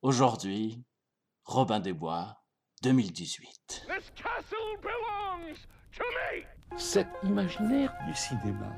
Aujourd'hui, 0.00 0.80
Robin 1.44 1.80
des 1.80 1.92
Bois, 1.92 2.36
2018. 2.84 3.88
Cet 6.76 7.08
imaginaire 7.24 7.92
du 8.06 8.14
cinéma 8.14 8.68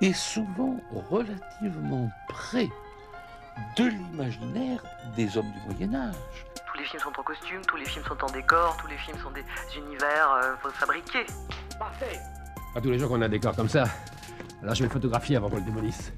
est 0.00 0.14
souvent 0.14 0.80
relativement 1.10 2.08
près 2.26 2.70
de 3.76 3.84
l'imaginaire 3.84 4.82
des 5.14 5.36
hommes 5.36 5.52
du 5.52 5.60
Moyen 5.68 5.94
Âge. 6.08 6.46
Tous 6.72 6.78
les 6.78 6.84
films 6.86 7.02
sont 7.02 7.20
en 7.20 7.22
costume, 7.22 7.60
tous 7.66 7.76
les 7.76 7.84
films 7.84 8.04
sont 8.06 8.24
en 8.24 8.30
décor, 8.30 8.78
tous 8.78 8.86
les 8.86 8.96
films 8.96 9.18
sont 9.18 9.32
des 9.32 9.44
univers 9.76 10.30
euh, 10.32 10.70
fabriqués. 10.70 11.26
Parfait 11.78 12.18
Pas 12.72 12.80
tous 12.80 12.90
les 12.90 12.98
jours 12.98 13.10
qu'on 13.10 13.20
a 13.20 13.26
un 13.26 13.28
décor 13.28 13.54
comme 13.54 13.68
ça. 13.68 13.84
Alors 14.62 14.74
je 14.74 14.84
vais 14.84 14.88
le 14.88 14.92
photographier 14.92 15.36
avant 15.36 15.50
qu'on 15.50 15.56
le 15.56 15.64
démolisse. 15.64 16.10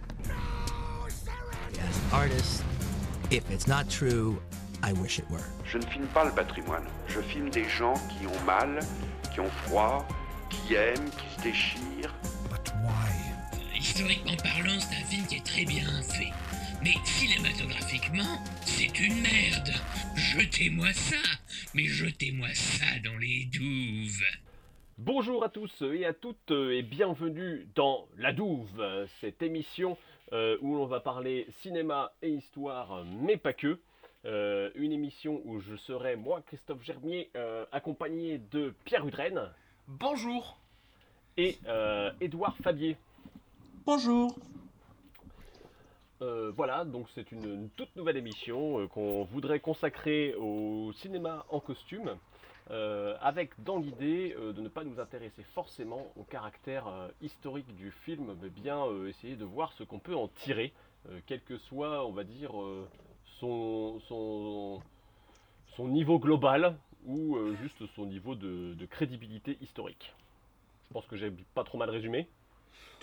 If 3.33 3.51
it's 3.51 3.67
not 3.67 3.89
true, 3.89 4.39
I 4.83 4.93
wish 4.93 5.19
it 5.19 5.25
were. 5.31 5.41
Je 5.65 5.79
ne 5.79 5.87
filme 5.87 6.07
pas 6.09 6.25
le 6.25 6.33
patrimoine. 6.33 6.85
Je 7.09 7.21
filme 7.21 7.49
des 7.49 7.67
gens 7.67 7.95
qui 8.11 8.27
ont 8.27 8.45
mal, 8.45 8.81
qui 9.33 9.41
ont 9.41 9.51
froid, 9.65 10.07
qui 10.51 10.75
aiment, 10.75 11.09
qui 11.11 11.35
se 11.35 11.43
déchirent. 11.43 12.15
But 12.51 12.73
why? 12.85 13.75
Historiquement 13.75 14.37
parlant, 14.37 14.79
c'est 14.79 14.97
un 14.97 15.07
film 15.07 15.27
qui 15.27 15.37
est 15.37 15.47
très 15.47 15.65
bien 15.65 16.03
fait. 16.03 16.31
Mais 16.83 16.95
cinématographiquement, 17.05 18.39
c'est 18.67 19.01
une 19.01 19.23
merde. 19.23 19.73
Jetez-moi 20.15 20.93
ça, 20.93 21.17
mais 21.75 21.87
jetez-moi 21.87 22.49
ça 22.53 22.85
dans 23.03 23.17
les 23.17 23.49
douves. 23.51 24.25
Bonjour 24.99 25.43
à 25.43 25.49
tous 25.49 25.83
et 25.83 26.05
à 26.05 26.13
toutes 26.13 26.51
et 26.51 26.83
bienvenue 26.83 27.67
dans 27.75 28.07
La 28.19 28.33
Douve, 28.33 28.85
cette 29.21 29.43
émission 29.43 29.97
euh, 30.33 30.57
où 30.61 30.77
l'on 30.77 30.87
va 30.87 31.01
parler 31.01 31.47
cinéma 31.61 32.13
et 32.23 32.31
histoire, 32.31 33.05
mais 33.05 33.37
pas 33.37 33.53
que. 33.53 33.79
Euh, 34.25 34.71
une 34.77 34.93
émission 34.93 35.43
où 35.45 35.59
je 35.61 35.75
serai, 35.77 36.17
moi, 36.17 36.43
Christophe 36.47 36.83
Germier, 36.83 37.31
euh, 37.37 37.67
accompagné 37.73 38.39
de 38.39 38.75
Pierre 38.85 39.07
Udren. 39.07 39.51
Bonjour. 39.89 40.59
Et 41.37 41.59
Édouard 42.21 42.57
Fabier. 42.59 42.97
Bonjour. 43.87 44.37
Euh, 46.23 46.53
voilà, 46.57 46.85
donc 46.85 47.09
c'est 47.17 47.33
une, 47.33 47.69
toute 47.71 47.97
nouvelle 47.97 48.17
émission 48.17 48.79
euh, 48.79 48.87
qu'on 48.87 49.25
voudrait 49.25 49.59
consacrer 49.59 50.37
au 50.37 50.93
cinéma 50.93 51.45
en 51.49 51.59
costume, 51.59 52.17
euh, 52.71 53.17
avec 53.21 53.51
dans 53.63 53.79
l'idée 53.79 54.35
de 54.39 54.61
ne 54.61 54.69
pas 54.69 54.85
nous 54.85 55.01
intéresser 55.01 55.43
forcément 55.55 56.13
au 56.17 56.23
caractère 56.23 56.87
historique 57.21 57.75
du 57.77 57.91
film, 57.91 58.37
mais 58.41 58.49
bien 58.49 58.85
essayer 59.07 59.37
de 59.37 59.45
voir 59.45 59.73
ce 59.73 59.85
qu'on 59.85 59.99
peut 59.99 60.15
en 60.15 60.29
tirer, 60.29 60.73
quel 61.27 61.43
que 61.43 61.59
soit, 61.59 62.07
on 62.07 62.13
va 62.13 62.25
dire, 62.25 62.53
son, 63.41 64.01
son, 64.01 64.81
niveau 65.89 66.19
global 66.19 66.77
ou 67.07 67.37
juste 67.61 67.85
son 67.95 68.07
niveau 68.07 68.35
de, 68.35 68.75
de 68.75 68.87
crédibilité 68.87 69.59
historique. 69.61 70.15
Je 70.89 70.95
pense 70.95 71.07
que 71.07 71.17
j'ai 71.17 71.33
pas 71.55 71.65
trop 71.65 71.79
mal 71.79 71.91
résumé. 71.91 72.29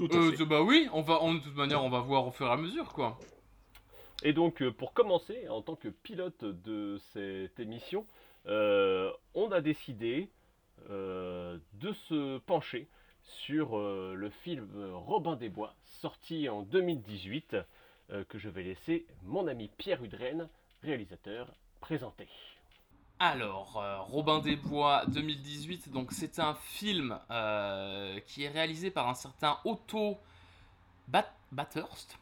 Euh, 0.01 0.45
bah 0.45 0.61
oui, 0.61 0.87
on 0.93 1.01
va, 1.01 1.21
en, 1.21 1.33
de 1.33 1.39
toute 1.39 1.55
manière, 1.55 1.83
on 1.83 1.89
va 1.89 1.99
voir 1.99 2.25
au 2.25 2.31
fur 2.31 2.47
et 2.47 2.51
à 2.51 2.57
mesure, 2.57 2.93
quoi. 2.93 3.17
Et 4.23 4.33
donc, 4.33 4.61
euh, 4.61 4.71
pour 4.71 4.93
commencer, 4.93 5.47
en 5.49 5.61
tant 5.61 5.75
que 5.75 5.89
pilote 5.89 6.43
de 6.43 6.97
cette 7.13 7.59
émission, 7.59 8.01
euh, 8.01 8.18
on 8.45 9.51
a 9.51 9.61
décidé 9.61 10.29
de 10.89 11.93
se 12.07 12.37
pencher 12.39 12.87
sur 13.23 13.77
le 13.77 14.29
film 14.29 14.67
Robin 14.93 15.35
des 15.35 15.49
Bois, 15.49 15.73
sorti 15.85 16.49
en 16.49 16.63
2018, 16.63 17.57
que 18.27 18.37
je 18.37 18.49
vais 18.49 18.63
laisser 18.63 19.05
mon 19.23 19.47
ami 19.47 19.69
Pierre 19.77 20.03
Udren, 20.03 20.49
réalisateur, 20.81 21.53
présenter. 21.79 22.27
Alors, 23.21 23.75
euh, 23.75 23.99
Robin 23.99 24.39
des 24.39 24.55
Bois 24.55 25.03
2018, 25.07 25.91
donc 25.91 26.13
c'est 26.13 26.39
un 26.39 26.53
film 26.53 27.19
euh, 27.29 28.17
qui 28.21 28.43
est 28.43 28.49
réalisé 28.49 28.91
par 28.91 29.09
un 29.09 29.13
certain 29.13 29.57
Otto 29.65 30.17
Bathurst. 31.51 32.17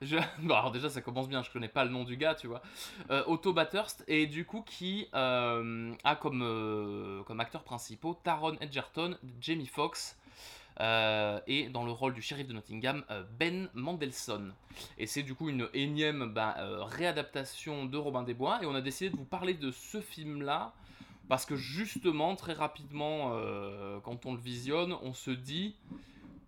Bon, 0.42 0.54
alors 0.54 0.70
déjà 0.70 0.88
ça 0.88 1.00
commence 1.00 1.28
bien, 1.28 1.42
je 1.42 1.50
connais 1.50 1.68
pas 1.68 1.84
le 1.84 1.90
nom 1.90 2.04
du 2.04 2.16
gars, 2.16 2.34
tu 2.34 2.46
vois. 2.46 2.62
Euh, 3.10 3.24
Otto 3.26 3.52
Bathurst, 3.52 4.04
et 4.06 4.26
du 4.26 4.44
coup 4.44 4.62
qui 4.62 5.08
a 5.12 6.16
comme, 6.20 7.24
comme 7.26 7.40
acteurs 7.40 7.64
principaux 7.64 8.18
Taron 8.22 8.56
Edgerton, 8.60 9.16
Jamie 9.40 9.66
Foxx, 9.66 10.16
euh, 10.80 11.40
et 11.48 11.68
dans 11.68 11.84
le 11.84 11.90
rôle 11.90 12.14
du 12.14 12.22
shérif 12.22 12.46
de 12.46 12.52
Nottingham, 12.52 13.04
euh, 13.10 13.24
Ben 13.38 13.68
Mandelson. 13.74 14.52
Et 14.96 15.06
c'est 15.06 15.22
du 15.22 15.34
coup 15.34 15.48
une 15.48 15.68
énième 15.74 16.32
bah, 16.32 16.54
euh, 16.58 16.84
réadaptation 16.84 17.84
de 17.86 17.96
Robin 17.96 18.22
des 18.22 18.34
Bois, 18.34 18.60
et 18.62 18.66
on 18.66 18.74
a 18.74 18.80
décidé 18.80 19.10
de 19.10 19.16
vous 19.16 19.24
parler 19.24 19.54
de 19.54 19.72
ce 19.72 20.00
film-là, 20.00 20.72
parce 21.28 21.44
que 21.44 21.56
justement, 21.56 22.36
très 22.36 22.54
rapidement, 22.54 23.38
quand 24.02 24.24
on 24.24 24.32
le 24.32 24.40
visionne, 24.40 24.94
on 25.02 25.12
se 25.12 25.30
dit 25.30 25.76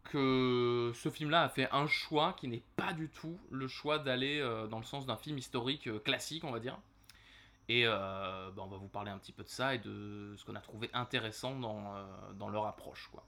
que 0.04 0.92
ce 0.94 1.08
film-là 1.08 1.42
a 1.42 1.48
fait 1.48 1.68
un 1.72 1.86
choix 1.86 2.34
qui 2.34 2.48
n'est 2.48 2.62
pas 2.76 2.92
du 2.92 3.08
tout 3.08 3.38
le 3.50 3.68
choix 3.68 3.98
d'aller 3.98 4.40
dans 4.70 4.78
le 4.78 4.84
sens 4.84 5.06
d'un 5.06 5.16
film 5.16 5.38
historique 5.38 5.88
classique, 6.02 6.44
on 6.44 6.50
va 6.50 6.60
dire. 6.60 6.78
Et 7.68 7.84
bah, 7.84 8.52
on 8.56 8.66
va 8.66 8.76
vous 8.76 8.88
parler 8.88 9.10
un 9.10 9.18
petit 9.18 9.32
peu 9.32 9.42
de 9.42 9.48
ça 9.48 9.74
et 9.74 9.78
de 9.78 10.34
ce 10.36 10.44
qu'on 10.44 10.54
a 10.54 10.60
trouvé 10.60 10.90
intéressant 10.92 11.54
dans, 11.54 11.94
dans 12.38 12.48
leur 12.48 12.66
approche. 12.66 13.08
Quoi. 13.12 13.24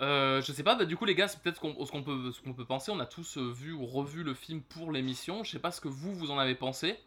Euh, 0.00 0.42
je 0.42 0.52
sais 0.52 0.64
pas, 0.64 0.74
bah, 0.74 0.84
du 0.84 0.96
coup 0.96 1.04
les 1.04 1.14
gars, 1.14 1.28
c'est 1.28 1.40
peut-être 1.40 1.56
ce 1.56 1.60
qu'on 1.60 2.02
peut, 2.02 2.32
qu'on 2.44 2.54
peut 2.54 2.64
penser. 2.64 2.90
On 2.90 2.98
a 2.98 3.06
tous 3.06 3.36
euh, 3.36 3.52
vu 3.52 3.72
ou 3.72 3.86
revu 3.86 4.24
le 4.24 4.34
film 4.34 4.60
pour 4.60 4.90
l'émission. 4.90 5.44
Je 5.44 5.50
sais 5.52 5.58
pas 5.58 5.70
ce 5.70 5.80
que 5.80 5.88
vous, 5.88 6.14
vous 6.14 6.30
en 6.30 6.38
avez 6.38 6.54
pensé. 6.54 6.98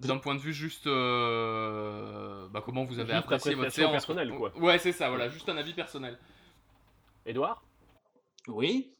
D'un 0.00 0.16
point 0.16 0.34
de 0.34 0.40
vue 0.40 0.54
juste, 0.54 0.86
euh, 0.86 2.48
bah, 2.48 2.62
comment 2.64 2.84
vous 2.84 3.00
avez 3.00 3.12
apprécié 3.12 3.54
votre 3.54 3.70
séance 3.70 3.90
personnelle, 3.90 4.30
quoi. 4.30 4.56
Ouais, 4.56 4.78
c'est 4.78 4.92
ça, 4.92 5.10
voilà, 5.10 5.28
juste 5.28 5.46
un 5.50 5.58
avis 5.58 5.74
personnel. 5.74 6.18
Edouard 7.26 7.64
Oui. 8.48 8.94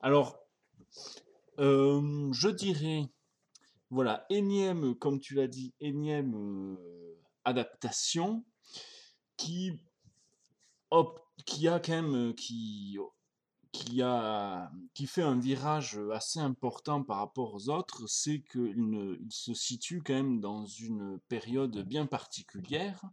Alors, 0.00 0.38
je 1.58 2.48
dirais, 2.48 3.08
voilà, 3.90 4.26
énième, 4.30 4.94
comme 4.94 5.20
tu 5.20 5.34
l'as 5.34 5.48
dit, 5.48 5.74
énième 5.80 6.76
adaptation 7.44 8.44
qui 9.36 9.72
qui 11.44 11.66
a 11.66 11.80
quand 11.80 12.02
même 12.02 12.34
qui 12.34 12.96
qui 13.72 14.00
qui 14.94 15.06
fait 15.06 15.22
un 15.22 15.38
virage 15.38 15.98
assez 16.12 16.38
important 16.38 17.02
par 17.02 17.18
rapport 17.18 17.54
aux 17.54 17.68
autres, 17.68 18.06
c'est 18.06 18.42
qu'il 18.42 19.18
il 19.20 19.32
se 19.32 19.52
situe 19.52 20.00
quand 20.02 20.14
même 20.14 20.40
dans 20.40 20.64
une 20.64 21.18
période 21.28 21.76
bien 21.82 22.06
particulière 22.06 23.04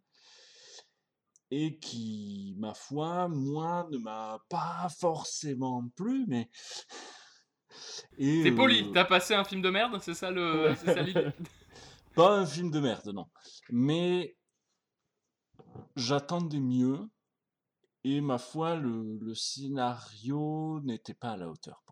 et 1.51 1.78
qui, 1.78 2.56
ma 2.57 2.73
foi, 2.73 3.28
moi, 3.28 3.88
ne 3.91 3.97
m'a 3.97 4.39
pas 4.50 4.88
forcément 4.97 5.88
plu, 5.95 6.25
mais 6.28 6.50
T'es 8.17 8.51
poli, 8.51 8.91
t'as 8.94 9.06
passé 9.06 9.34
un 9.34 9.44
film 9.44 9.62
de 9.62 9.69
merde, 9.69 10.00
c'est 10.01 10.13
ça 10.13 10.31
le, 10.31 10.73
Pas 12.16 12.38
un 12.38 12.45
film 12.45 12.72
de 12.72 12.79
merde, 12.79 13.07
non. 13.13 13.28
Mais 13.69 14.38
j'attendais 15.95 16.59
mieux. 16.59 17.09
Et 18.03 18.19
ma 18.19 18.38
foi, 18.38 18.75
le, 18.75 19.33
scénario 19.35 20.81
n'était 20.83 21.13
pas 21.13 21.31
à 21.31 21.38
la 21.38 21.50
hauteur. 21.50 21.83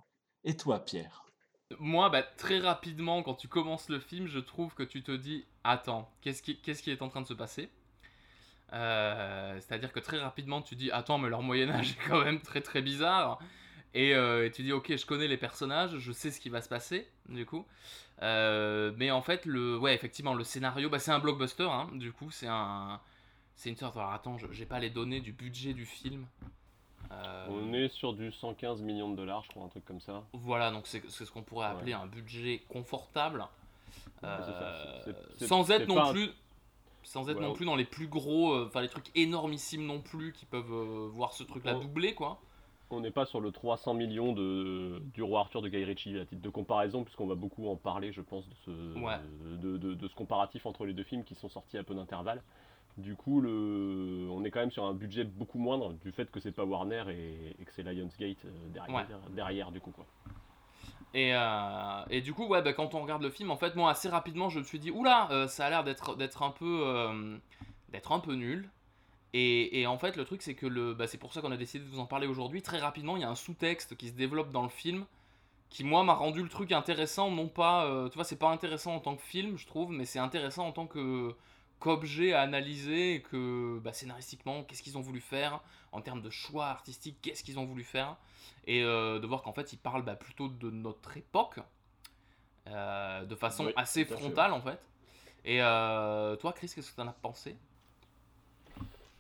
Et 0.44 0.58
toi, 0.58 0.80
Pierre? 0.80 1.26
Moi, 1.78 2.10
bah, 2.10 2.24
très 2.24 2.60
rapidement, 2.60 3.22
quand 3.22 3.36
tu 3.36 3.48
commences 3.48 3.90
le 3.90 4.00
film, 4.00 4.26
je 4.28 4.40
trouve 4.40 4.74
que 4.74 4.84
tu 4.84 5.04
te 5.04 5.12
dis 5.12 5.46
Attends, 5.64 6.12
qu'est-ce 6.22 6.42
qui, 6.42 6.60
qu'est-ce 6.62 6.82
qui 6.82 6.90
est 6.90 7.02
en 7.02 7.10
train 7.10 7.22
de 7.22 7.28
se 7.28 7.34
passer? 7.34 7.72
Euh, 8.74 9.60
C'est-à-dire 9.60 9.92
que 9.92 10.00
très 10.00 10.20
rapidement, 10.20 10.62
tu 10.62 10.76
dis 10.76 10.92
Attends, 10.92 11.18
mais 11.18 11.30
leur 11.30 11.42
Moyen-Âge 11.42 11.92
est 12.00 12.10
quand 12.10 12.24
même 12.24 12.40
très 12.40 12.62
très 12.62 12.82
bizarre. 12.82 13.40
Et, 13.94 14.14
euh, 14.14 14.50
tu 14.50 14.64
dis 14.64 14.72
Ok, 14.72 14.96
je 14.96 15.06
connais 15.06 15.28
les 15.28 15.38
personnages, 15.38 15.98
je 15.98 16.12
sais 16.12 16.32
ce 16.32 16.40
qui 16.40 16.50
va 16.50 16.62
se 16.62 16.70
passer, 16.70 17.08
du 17.28 17.46
coup. 17.46 17.66
Euh, 18.22 18.92
mais 18.98 19.12
en 19.12 19.22
fait, 19.22 19.46
le, 19.46 19.78
ouais, 19.78 19.96
effectivement, 19.96 20.34
le 20.34 20.44
scénario, 20.44 20.90
bah, 20.90 21.00
c'est 21.00 21.12
un 21.12 21.20
blockbuster, 21.20 21.64
hein, 21.64 21.90
du 21.94 22.12
coup, 22.12 22.30
c'est 22.32 22.48
un 22.48 23.00
c'est 23.56 23.70
une 23.70 23.76
sorte. 23.76 23.98
Alors 23.98 24.14
attends, 24.14 24.38
j'ai 24.52 24.66
pas 24.66 24.80
les 24.80 24.90
données 24.90 25.20
du 25.20 25.34
budget 25.34 25.74
du 25.74 25.86
film. 25.86 26.26
On 27.50 27.74
est 27.74 27.90
sur 27.90 28.14
du 28.14 28.32
115 28.32 28.82
millions 28.84 29.10
de 29.10 29.16
dollars, 29.16 29.44
je 29.44 29.50
crois, 29.50 29.64
un 29.64 29.68
truc 29.70 29.84
comme 29.84 30.00
ça. 30.00 30.24
Voilà, 30.34 30.70
donc 30.70 30.86
c'est 30.86 31.02
ce 31.10 31.32
qu'on 31.32 31.42
pourrait 31.42 31.68
appeler 31.68 31.94
un 31.94 32.06
budget 32.06 32.62
confortable. 32.70 33.46
sans 35.38 35.72
être 35.72 35.88
non 35.88 36.12
plus. 36.12 36.30
Sans 37.04 37.30
être 37.30 37.40
non 37.40 37.54
plus 37.54 37.66
dans 37.66 37.76
les 37.76 37.86
plus 37.86 38.08
gros, 38.08 38.54
euh, 38.54 38.66
enfin 38.68 38.82
les 38.82 38.90
trucs 38.90 39.10
énormissimes 39.16 39.86
non 39.86 40.02
plus 40.02 40.34
qui 40.34 40.46
peuvent 40.46 40.72
euh, 40.72 41.08
voir 41.12 41.34
ce 41.34 41.44
truc 41.44 41.66
là 41.66 41.74
doubler 41.74 42.14
quoi. 42.14 42.40
On 42.92 43.02
n'est 43.02 43.12
pas 43.12 43.26
sur 43.26 43.40
le 43.40 43.52
300 43.52 43.94
millions 43.94 44.34
de, 44.34 45.00
du 45.14 45.22
roi 45.22 45.42
Arthur 45.42 45.62
de 45.62 45.70
Guy 45.70 45.84
Ritchie 45.84 46.18
à 46.18 46.26
titre 46.26 46.42
de 46.42 46.50
comparaison, 46.50 47.04
puisqu'on 47.04 47.28
va 47.28 47.36
beaucoup 47.36 47.70
en 47.70 47.76
parler, 47.76 48.12
je 48.12 48.22
pense, 48.22 48.50
de 48.50 48.56
ce, 48.66 48.72
de, 48.72 49.78
de, 49.78 50.08
ce 50.08 50.16
comparatif 50.16 50.66
entre 50.66 50.88
les 50.88 50.94
deux 50.94 51.04
films 51.04 51.24
qui 51.24 51.36
sont 51.36 51.50
sortis 51.50 51.78
à 51.78 51.84
peu 51.84 51.94
d'intervalle. 51.94 52.42
Du 52.98 53.16
coup, 53.16 53.42
le... 53.42 54.28
on 54.32 54.44
est 54.44 54.50
quand 54.50 54.60
même 54.60 54.72
sur 54.72 54.86
un 54.86 54.94
budget 54.94 55.24
beaucoup 55.24 55.60
moindre 55.60 55.94
du 56.04 56.12
fait 56.12 56.32
que 56.32 56.40
c'est 56.40 56.52
pas 56.52 56.66
Warner 56.66 57.04
et, 57.10 57.64
que 57.64 57.72
c'est 57.72 57.84
Lionsgate 57.84 58.44
euh, 58.46 58.50
derrière, 58.74 59.08
derrière, 59.30 59.72
du 59.72 59.80
coup. 59.80 59.92
Quoi. 59.92 60.06
Et, 61.14 61.32
euh, 61.34 62.04
et 62.10 62.22
du 62.22 62.34
coup, 62.34 62.46
ouais, 62.48 62.62
bah, 62.62 62.74
quand 62.74 62.94
on 62.94 63.02
regarde 63.02 63.24
le 63.24 63.30
film, 63.30 63.52
en 63.52 63.58
fait, 63.58 63.76
moi, 63.76 63.90
assez 63.92 64.10
rapidement, 64.10 64.50
je 64.50 64.60
me 64.60 64.64
suis 64.64 64.80
dit, 64.80 64.92
oula, 64.92 65.30
euh, 65.32 65.48
ça 65.48 65.66
a 65.66 65.70
l'air 65.70 65.84
d'être, 65.84 66.44
un 66.44 66.52
peu, 66.52 66.84
euh, 66.86 67.38
un 68.10 68.20
peu 68.20 68.34
nul. 68.36 68.70
Et, 69.34 69.86
en 69.88 69.98
fait, 69.98 70.18
le 70.18 70.26
truc, 70.26 70.42
c'est 70.42 70.56
que 70.56 70.66
le, 70.66 70.94
bah, 70.94 71.08
c'est 71.08 71.18
pour 71.18 71.34
ça 71.34 71.42
qu'on 71.42 71.52
a 71.52 71.58
décidé 71.58 71.84
de 71.86 71.90
vous 71.90 72.00
en 72.00 72.06
parler 72.06 72.28
aujourd'hui. 72.28 72.62
Très 72.62 72.80
rapidement, 72.80 73.16
il 73.18 73.22
y 73.22 73.26
a 73.26 73.30
un 73.30 73.36
sous-texte 73.36 73.96
qui 73.96 74.10
se 74.10 74.14
développe 74.14 74.52
dans 74.52 74.64
le 74.64 74.70
film, 74.70 75.06
qui 75.70 75.84
moi 75.84 76.04
m'a 76.04 76.14
rendu 76.14 76.42
le 76.42 76.50
truc 76.50 76.72
intéressant. 76.72 77.30
Non 77.30 77.48
pas, 77.48 77.88
tu 78.10 78.16
vois, 78.16 78.24
c'est 78.24 78.40
pas 78.40 78.50
intéressant 78.50 78.96
en 78.96 79.00
tant 79.00 79.16
que 79.16 79.22
film, 79.22 79.58
je 79.58 79.68
trouve, 79.68 79.92
mais 79.92 80.06
c'est 80.06 80.20
intéressant 80.20 80.68
en 80.68 80.72
tant 80.72 80.88
que 80.88 81.36
qu'objet 81.80 82.34
à 82.34 82.42
analyser 82.42 83.24
que 83.32 83.80
bah, 83.80 83.94
scénaristiquement, 83.94 84.64
qu'est-ce 84.64 84.84
qu'ils 84.84 84.98
ont 84.98 85.02
voulu 85.02 85.22
faire 85.22 85.62
en 85.92 86.02
termes 86.02 86.22
de 86.22 86.30
choix 86.30 86.68
artistiques, 86.68 87.18
qu'est-ce 87.22 87.44
qu'ils 87.44 87.58
ont 87.60 87.66
voulu 87.66 87.84
faire 87.84 88.18
et 88.66 88.84
euh, 88.84 89.20
de 89.20 89.26
voir 89.26 89.42
qu'en 89.42 89.54
fait 89.54 89.74
ils 89.74 89.80
parlent 89.80 90.04
bah, 90.04 90.16
plutôt 90.16 90.50
de 90.50 90.70
notre 90.70 91.18
époque 91.18 91.60
euh, 92.68 93.26
de 93.26 93.36
façon 93.36 93.66
Oui, 93.66 93.74
assez 93.76 94.06
fait. 94.06 94.16
frontale 94.16 94.54
en 94.54 94.62
fait. 94.62 94.80
Et 95.46 95.62
euh, 95.62 96.36
toi, 96.36 96.52
Chris, 96.54 96.70
qu'est-ce 96.74 96.92
que 96.92 96.96
t'en 96.96 97.08
as 97.08 97.14
pensé? 97.14 97.56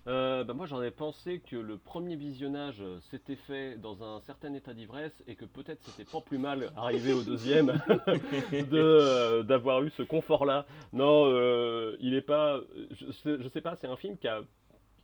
Euh, 0.09 0.43
bah, 0.43 0.53
moi 0.55 0.65
j'en 0.65 0.81
ai 0.81 0.89
pensé 0.89 1.39
que 1.39 1.55
le 1.55 1.77
premier 1.77 2.15
visionnage 2.15 2.81
euh, 2.81 2.99
s'était 3.11 3.35
fait 3.35 3.77
dans 3.77 4.01
un 4.03 4.19
certain 4.21 4.51
état 4.55 4.73
d'ivresse 4.73 5.13
et 5.27 5.35
que 5.35 5.45
peut-être 5.45 5.83
c'était 5.83 6.09
pas 6.09 6.19
plus 6.19 6.39
mal 6.39 6.71
arrivé 6.75 7.13
au 7.13 7.21
deuxième 7.21 7.67
de, 8.07 8.67
euh, 8.73 9.43
d'avoir 9.43 9.83
eu 9.83 9.91
ce 9.91 10.01
confort 10.01 10.45
là. 10.45 10.65
Non, 10.93 11.25
euh, 11.27 11.95
il 11.99 12.15
est 12.15 12.21
pas. 12.23 12.59
Je 12.91 13.11
sais, 13.11 13.37
je 13.39 13.47
sais 13.49 13.61
pas, 13.61 13.75
c'est 13.75 13.85
un 13.87 13.97
film 13.97 14.17
qui, 14.17 14.27
a, 14.27 14.41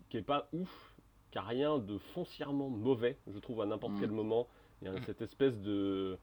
qui 0.09 0.17
est 0.17 0.23
pas 0.23 0.47
ouf, 0.53 0.95
qui 1.31 1.37
a 1.37 1.43
rien 1.43 1.77
de 1.77 1.99
foncièrement 2.15 2.69
mauvais, 2.69 3.17
je 3.31 3.37
trouve 3.37 3.61
à 3.61 3.67
n'importe 3.67 3.93
Mm. 3.93 3.99
quel 3.99 4.11
moment. 4.11 4.47
Il 4.81 4.87
y 4.87 4.89
a 4.89 4.93
Mm. 4.93 5.03
cette 5.05 5.21
espèce 5.21 5.55
de. 5.61 6.17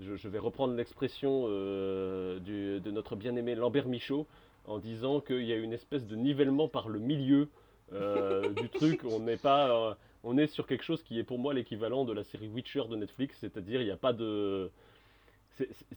Je, 0.00 0.16
je 0.16 0.28
vais 0.28 0.40
reprendre 0.40 0.74
l'expression 0.74 1.46
de 1.46 2.90
notre 2.90 3.14
bien-aimé 3.14 3.54
Lambert 3.54 3.86
Michaud 3.86 4.26
en 4.66 4.78
disant 4.78 5.20
qu'il 5.20 5.44
y 5.44 5.52
a 5.52 5.56
une 5.56 5.72
espèce 5.72 6.04
de 6.06 6.16
nivellement 6.16 6.66
par 6.66 6.88
le 6.88 6.98
milieu 6.98 7.48
euh, 7.92 8.52
du 8.54 8.68
truc. 8.68 9.04
On 9.04 9.20
n'est 9.20 9.36
pas, 9.36 9.70
euh, 9.90 9.94
on 10.22 10.38
est 10.38 10.46
sur 10.46 10.66
quelque 10.66 10.84
chose 10.84 11.02
qui 11.02 11.18
est 11.18 11.24
pour 11.24 11.38
moi 11.38 11.54
l'équivalent 11.54 12.04
de 12.04 12.12
la 12.12 12.24
série 12.24 12.48
Witcher 12.48 12.84
de 12.90 12.96
Netflix, 12.96 13.36
c'est-à-dire 13.40 13.80
il 13.80 13.84
n'y 13.86 13.90
a 13.90 13.96
pas 13.96 14.12
de, 14.12 14.70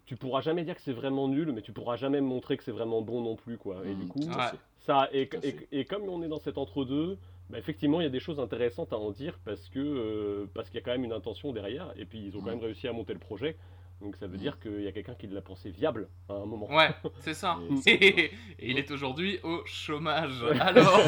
tu 0.06 0.16
pourras 0.18 0.42
jamais 0.42 0.64
dire 0.64 0.76
que 0.76 0.82
c'est 0.82 0.94
vraiment 0.94 1.28
nul, 1.28 1.52
mais 1.52 1.62
tu 1.62 1.72
pourras 1.74 1.96
jamais 1.96 2.22
montrer 2.22 2.58
que 2.58 2.64
c'est 2.64 2.72
vraiment 2.72 3.02
bon 3.02 3.22
non 3.22 3.36
plus, 3.36 3.58
quoi. 3.58 3.86
Et 3.86 3.94
Mm, 3.94 4.00
du 4.00 4.08
coup, 4.08 4.20
Ouais. 4.20 4.52
fait. 4.52 4.58
ça, 4.86 5.10
et 5.12 5.86
comme 5.86 6.04
on 6.10 6.22
est 6.22 6.28
dans 6.28 6.40
cet 6.40 6.58
entre-deux, 6.58 7.18
bah, 7.50 7.58
effectivement, 7.58 8.00
il 8.02 8.04
y 8.04 8.08
a 8.08 8.12
des 8.12 8.20
choses 8.20 8.40
intéressantes 8.40 8.92
à 8.94 8.98
en 8.98 9.12
dire 9.12 9.40
parce 9.46 9.70
que 9.70 9.80
euh, 9.80 10.46
parce 10.54 10.70
qu'il 10.70 10.80
y 10.80 10.84
a 10.84 10.86
quand 10.86 10.92
même 10.92 11.06
une 11.06 11.14
intention 11.14 11.54
derrière, 11.54 11.92
et 11.98 12.06
puis 12.06 12.20
ils 12.26 12.36
ont 12.38 12.42
quand 12.42 12.48
Mm. 12.48 12.56
même 12.56 12.64
réussi 12.64 12.88
à 12.88 12.94
monter 12.94 13.14
le 13.14 13.20
projet. 13.20 13.56
Donc 14.02 14.16
ça 14.16 14.28
veut 14.28 14.36
Mm. 14.38 14.42
dire 14.42 14.60
qu'il 14.60 14.82
y 14.82 14.88
a 14.88 14.92
quelqu'un 14.92 15.16
qui 15.16 15.26
l'a 15.28 15.42
pensé 15.42 15.70
viable 15.72 16.08
à 16.30 16.34
un 16.34 16.46
moment. 16.46 16.68
Ouais, 16.74 16.90
c'est 17.22 17.34
ça. 17.34 17.58
Et 17.88 17.92
Et, 17.94 18.26
et 18.26 18.32
il 18.72 18.78
est 18.78 18.92
aujourd'hui 18.92 19.40
au 19.44 19.66
chômage. 19.66 20.44
Alors, 20.60 21.00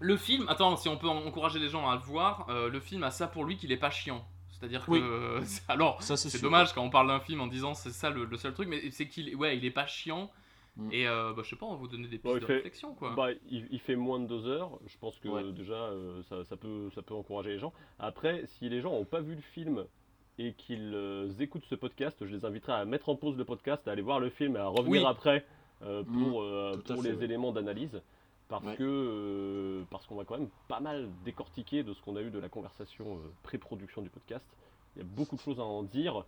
le 0.00 0.16
film, 0.16 0.46
attends, 0.48 0.76
si 0.76 0.88
on 0.88 0.96
peut 0.96 1.08
encourager 1.08 1.58
les 1.58 1.68
gens 1.68 1.88
à 1.88 1.94
le 1.94 2.00
voir, 2.02 2.46
euh, 2.50 2.68
le 2.68 2.80
film 2.80 3.02
a 3.04 3.10
ça 3.10 3.28
pour 3.28 3.44
lui 3.44 3.56
qu'il 3.56 3.70
est 3.72 3.76
pas 3.76 3.90
chiant. 3.90 4.24
C'est-à-dire 4.50 4.84
que, 4.86 4.90
Oui. 5.40 5.44
alors, 5.68 6.02
Ça, 6.02 6.16
c'est 6.16 6.40
dommage 6.40 6.72
quand 6.72 6.82
on 6.82 6.90
parle 6.90 7.08
d'un 7.08 7.20
film 7.20 7.40
en 7.40 7.46
disant 7.46 7.74
c'est 7.74 7.90
ça 7.90 8.10
le, 8.10 8.24
le 8.24 8.36
seul 8.36 8.52
truc, 8.54 8.68
mais 8.68 8.90
c'est 8.90 9.08
qu'il, 9.08 9.34
ouais, 9.36 9.56
il 9.56 9.64
est 9.64 9.70
pas 9.70 9.86
chiant. 9.86 10.30
Mm. 10.76 10.88
Et 10.92 11.06
euh, 11.06 11.32
bah, 11.34 11.42
je 11.44 11.50
sais 11.50 11.56
pas, 11.56 11.66
on 11.66 11.72
va 11.72 11.76
vous 11.76 11.88
donner 11.88 12.04
des 12.08 12.16
pistes 12.18 12.24
Bon, 12.24 12.36
il 12.36 12.40
de 12.40 12.46
fait- 12.46 12.54
réflexion, 12.54 12.94
quoi. 12.94 13.14
Bah, 13.14 13.28
il, 13.50 13.66
il 13.70 13.80
fait 13.80 13.96
moins 13.96 14.20
de 14.20 14.26
deux 14.26 14.46
heures. 14.46 14.78
Je 14.86 14.96
pense 14.98 15.18
que 15.18 15.28
Ouais. 15.28 15.52
déjà 15.52 15.74
euh, 15.74 16.22
ça, 16.28 16.44
ça 16.44 16.56
peut, 16.56 16.88
ça 16.94 17.02
peut 17.02 17.14
encourager 17.14 17.50
les 17.50 17.58
gens. 17.58 17.72
Après, 17.98 18.44
si 18.46 18.68
les 18.68 18.80
gens 18.80 18.92
n'ont 18.92 19.04
pas 19.04 19.20
vu 19.20 19.34
le 19.34 19.40
film 19.42 19.84
et 20.38 20.52
qu'ils 20.54 20.92
euh, 20.94 21.30
écoutent 21.40 21.64
ce 21.68 21.74
podcast, 21.74 22.16
je 22.20 22.34
les 22.34 22.44
inviterai 22.44 22.72
à 22.72 22.84
mettre 22.84 23.08
en 23.08 23.16
pause 23.16 23.36
le 23.36 23.44
podcast, 23.44 23.86
à 23.86 23.92
aller 23.92 24.02
voir 24.02 24.18
le 24.20 24.30
film 24.30 24.56
et 24.56 24.60
à 24.60 24.66
revenir 24.68 25.02
Oui. 25.02 25.06
après 25.08 25.44
euh, 25.82 26.02
Mhm. 26.06 26.22
pour, 26.30 26.42
euh, 26.42 26.76
pour 26.86 27.02
fait, 27.02 27.12
les 27.12 27.24
éléments 27.24 27.52
d'analyse. 27.52 28.00
Parce 28.48 28.64
Ouais. 28.64 28.76
que 28.76 29.82
parce 29.90 30.06
qu'on 30.06 30.14
va 30.16 30.24
quand 30.24 30.36
même 30.38 30.48
pas 30.68 30.78
mal 30.80 31.08
décortiquer 31.24 31.82
de 31.82 31.92
ce 31.94 32.00
qu'on 32.02 32.16
a 32.16 32.20
eu 32.22 32.30
de 32.30 32.38
la 32.38 32.48
conversation 32.48 33.18
pré-production 33.42 34.02
du 34.02 34.10
podcast. 34.10 34.46
Il 34.94 35.00
y 35.00 35.02
a 35.04 35.08
beaucoup 35.08 35.36
de 35.36 35.40
choses 35.40 35.58
à 35.58 35.64
en 35.64 35.82
dire. 35.82 36.24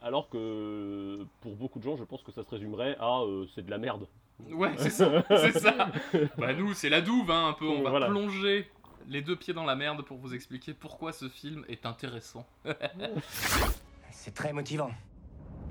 alors 0.00 0.28
que 0.30 1.24
pour 1.40 1.56
beaucoup 1.56 1.78
de 1.80 1.84
gens, 1.84 1.96
je 1.96 2.04
pense 2.04 2.22
que 2.22 2.32
ça 2.32 2.42
se 2.44 2.50
résumerait 2.50 2.96
à 3.00 3.20
c'est 3.54 3.64
de 3.66 3.70
la 3.70 3.78
merde. 3.78 4.06
Ouais, 4.50 4.72
c'est 4.78 4.90
ça, 4.90 5.22
ça. 5.52 5.90
Bah 6.38 6.52
nous, 6.54 6.72
c'est 6.72 6.88
la 6.88 7.00
douve, 7.00 7.30
hein, 7.30 7.48
un 7.48 7.52
peu. 7.54 7.66
On 7.66 7.82
va 7.82 7.90
Voilà. 7.90 8.06
plonger 8.06 8.68
les 9.08 9.22
deux 9.22 9.36
pieds 9.36 9.54
dans 9.54 9.64
la 9.64 9.74
merde 9.74 10.02
pour 10.02 10.18
vous 10.18 10.34
expliquer 10.34 10.74
pourquoi 10.74 11.12
ce 11.12 11.28
film 11.28 11.64
est 11.68 11.86
intéressant. 11.86 12.46
C'est 14.12 14.34
très 14.34 14.52
motivant. 14.52 14.90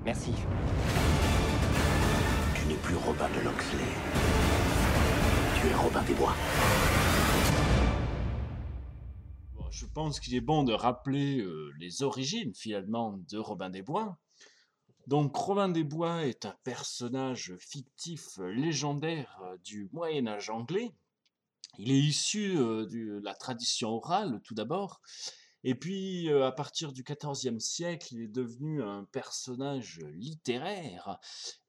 Merci. 0.04 0.32
Tu 2.54 2.66
n'es 2.66 2.74
plus 2.74 2.96
Robin 2.96 3.28
de 3.28 3.44
Loxley. 3.44 3.84
Tu 5.60 5.66
es 5.68 5.74
Robin 5.74 6.02
des 6.02 6.14
Bois. 6.14 6.34
Je 9.70 9.86
pense 9.86 10.18
qu'il 10.18 10.34
est 10.34 10.40
bon 10.40 10.64
de 10.64 10.72
rappeler 10.72 11.38
euh, 11.38 11.72
les 11.78 12.02
origines 12.02 12.52
finalement 12.54 13.20
de 13.30 13.38
Robin 13.38 13.70
des 13.70 13.82
Bois. 13.82 14.18
Donc 15.06 15.36
Robin 15.36 15.68
des 15.68 15.84
Bois 15.84 16.26
est 16.26 16.44
un 16.44 16.56
personnage 16.64 17.54
fictif 17.60 18.38
légendaire 18.38 19.38
euh, 19.44 19.56
du 19.58 19.88
Moyen 19.92 20.26
Âge 20.26 20.50
anglais. 20.50 20.92
Il 21.78 21.92
est 21.92 22.00
issu 22.00 22.54
de 22.54 23.20
la 23.22 23.34
tradition 23.34 23.90
orale 23.90 24.40
tout 24.42 24.54
d'abord, 24.54 25.00
et 25.64 25.74
puis 25.74 26.28
à 26.30 26.52
partir 26.52 26.92
du 26.92 27.04
XIVe 27.04 27.58
siècle, 27.60 28.08
il 28.12 28.22
est 28.22 28.28
devenu 28.28 28.82
un 28.82 29.04
personnage 29.04 30.00
littéraire 30.12 31.18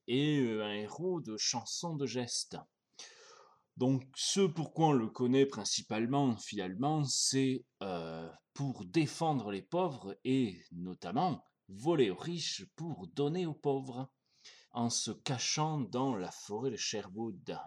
et 0.08 0.40
un 0.62 0.74
héros 0.74 1.22
de 1.22 1.38
chansons 1.38 1.96
de 1.96 2.08
gestes. 2.08 2.58
Donc, 3.78 4.04
ce 4.16 4.42
pourquoi 4.42 4.88
on 4.88 4.94
le 4.94 5.08
connaît 5.08 5.46
principalement, 5.46 6.36
finalement, 6.38 7.04
c'est 7.06 7.64
pour 8.54 8.86
défendre 8.86 9.52
les 9.52 9.62
pauvres 9.62 10.18
et 10.24 10.62
notamment 10.72 11.46
voler 11.68 12.10
aux 12.10 12.18
riches 12.18 12.66
pour 12.76 13.08
donner 13.08 13.46
aux 13.46 13.54
pauvres, 13.54 14.12
en 14.72 14.90
se 14.90 15.12
cachant 15.12 15.80
dans 15.80 16.16
la 16.16 16.32
forêt 16.32 16.72
de 16.72 16.78
Sherwood 16.78 17.58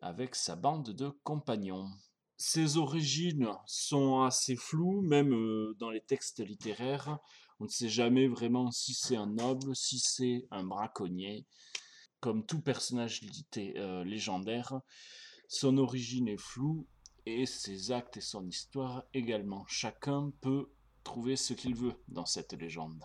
avec 0.00 0.34
sa 0.34 0.56
bande 0.56 0.90
de 0.90 1.10
compagnons. 1.24 1.88
Ses 2.36 2.78
origines 2.78 3.50
sont 3.66 4.22
assez 4.22 4.56
floues, 4.56 5.02
même 5.02 5.34
euh, 5.34 5.76
dans 5.78 5.90
les 5.90 6.00
textes 6.00 6.40
littéraires. 6.40 7.18
On 7.58 7.64
ne 7.64 7.68
sait 7.68 7.90
jamais 7.90 8.28
vraiment 8.28 8.70
si 8.70 8.94
c'est 8.94 9.16
un 9.16 9.26
noble, 9.26 9.76
si 9.76 9.98
c'est 9.98 10.46
un 10.50 10.64
braconnier. 10.64 11.44
Comme 12.20 12.44
tout 12.46 12.60
personnage 12.60 13.20
euh, 13.56 14.04
légendaire, 14.04 14.80
son 15.48 15.76
origine 15.78 16.28
est 16.28 16.40
floue 16.40 16.86
et 17.26 17.44
ses 17.46 17.92
actes 17.92 18.16
et 18.16 18.22
son 18.22 18.46
histoire 18.46 19.04
également. 19.12 19.64
Chacun 19.68 20.32
peut 20.40 20.70
trouver 21.04 21.36
ce 21.36 21.52
qu'il 21.54 21.74
veut 21.74 21.94
dans 22.08 22.26
cette 22.26 22.52
légende. 22.54 23.02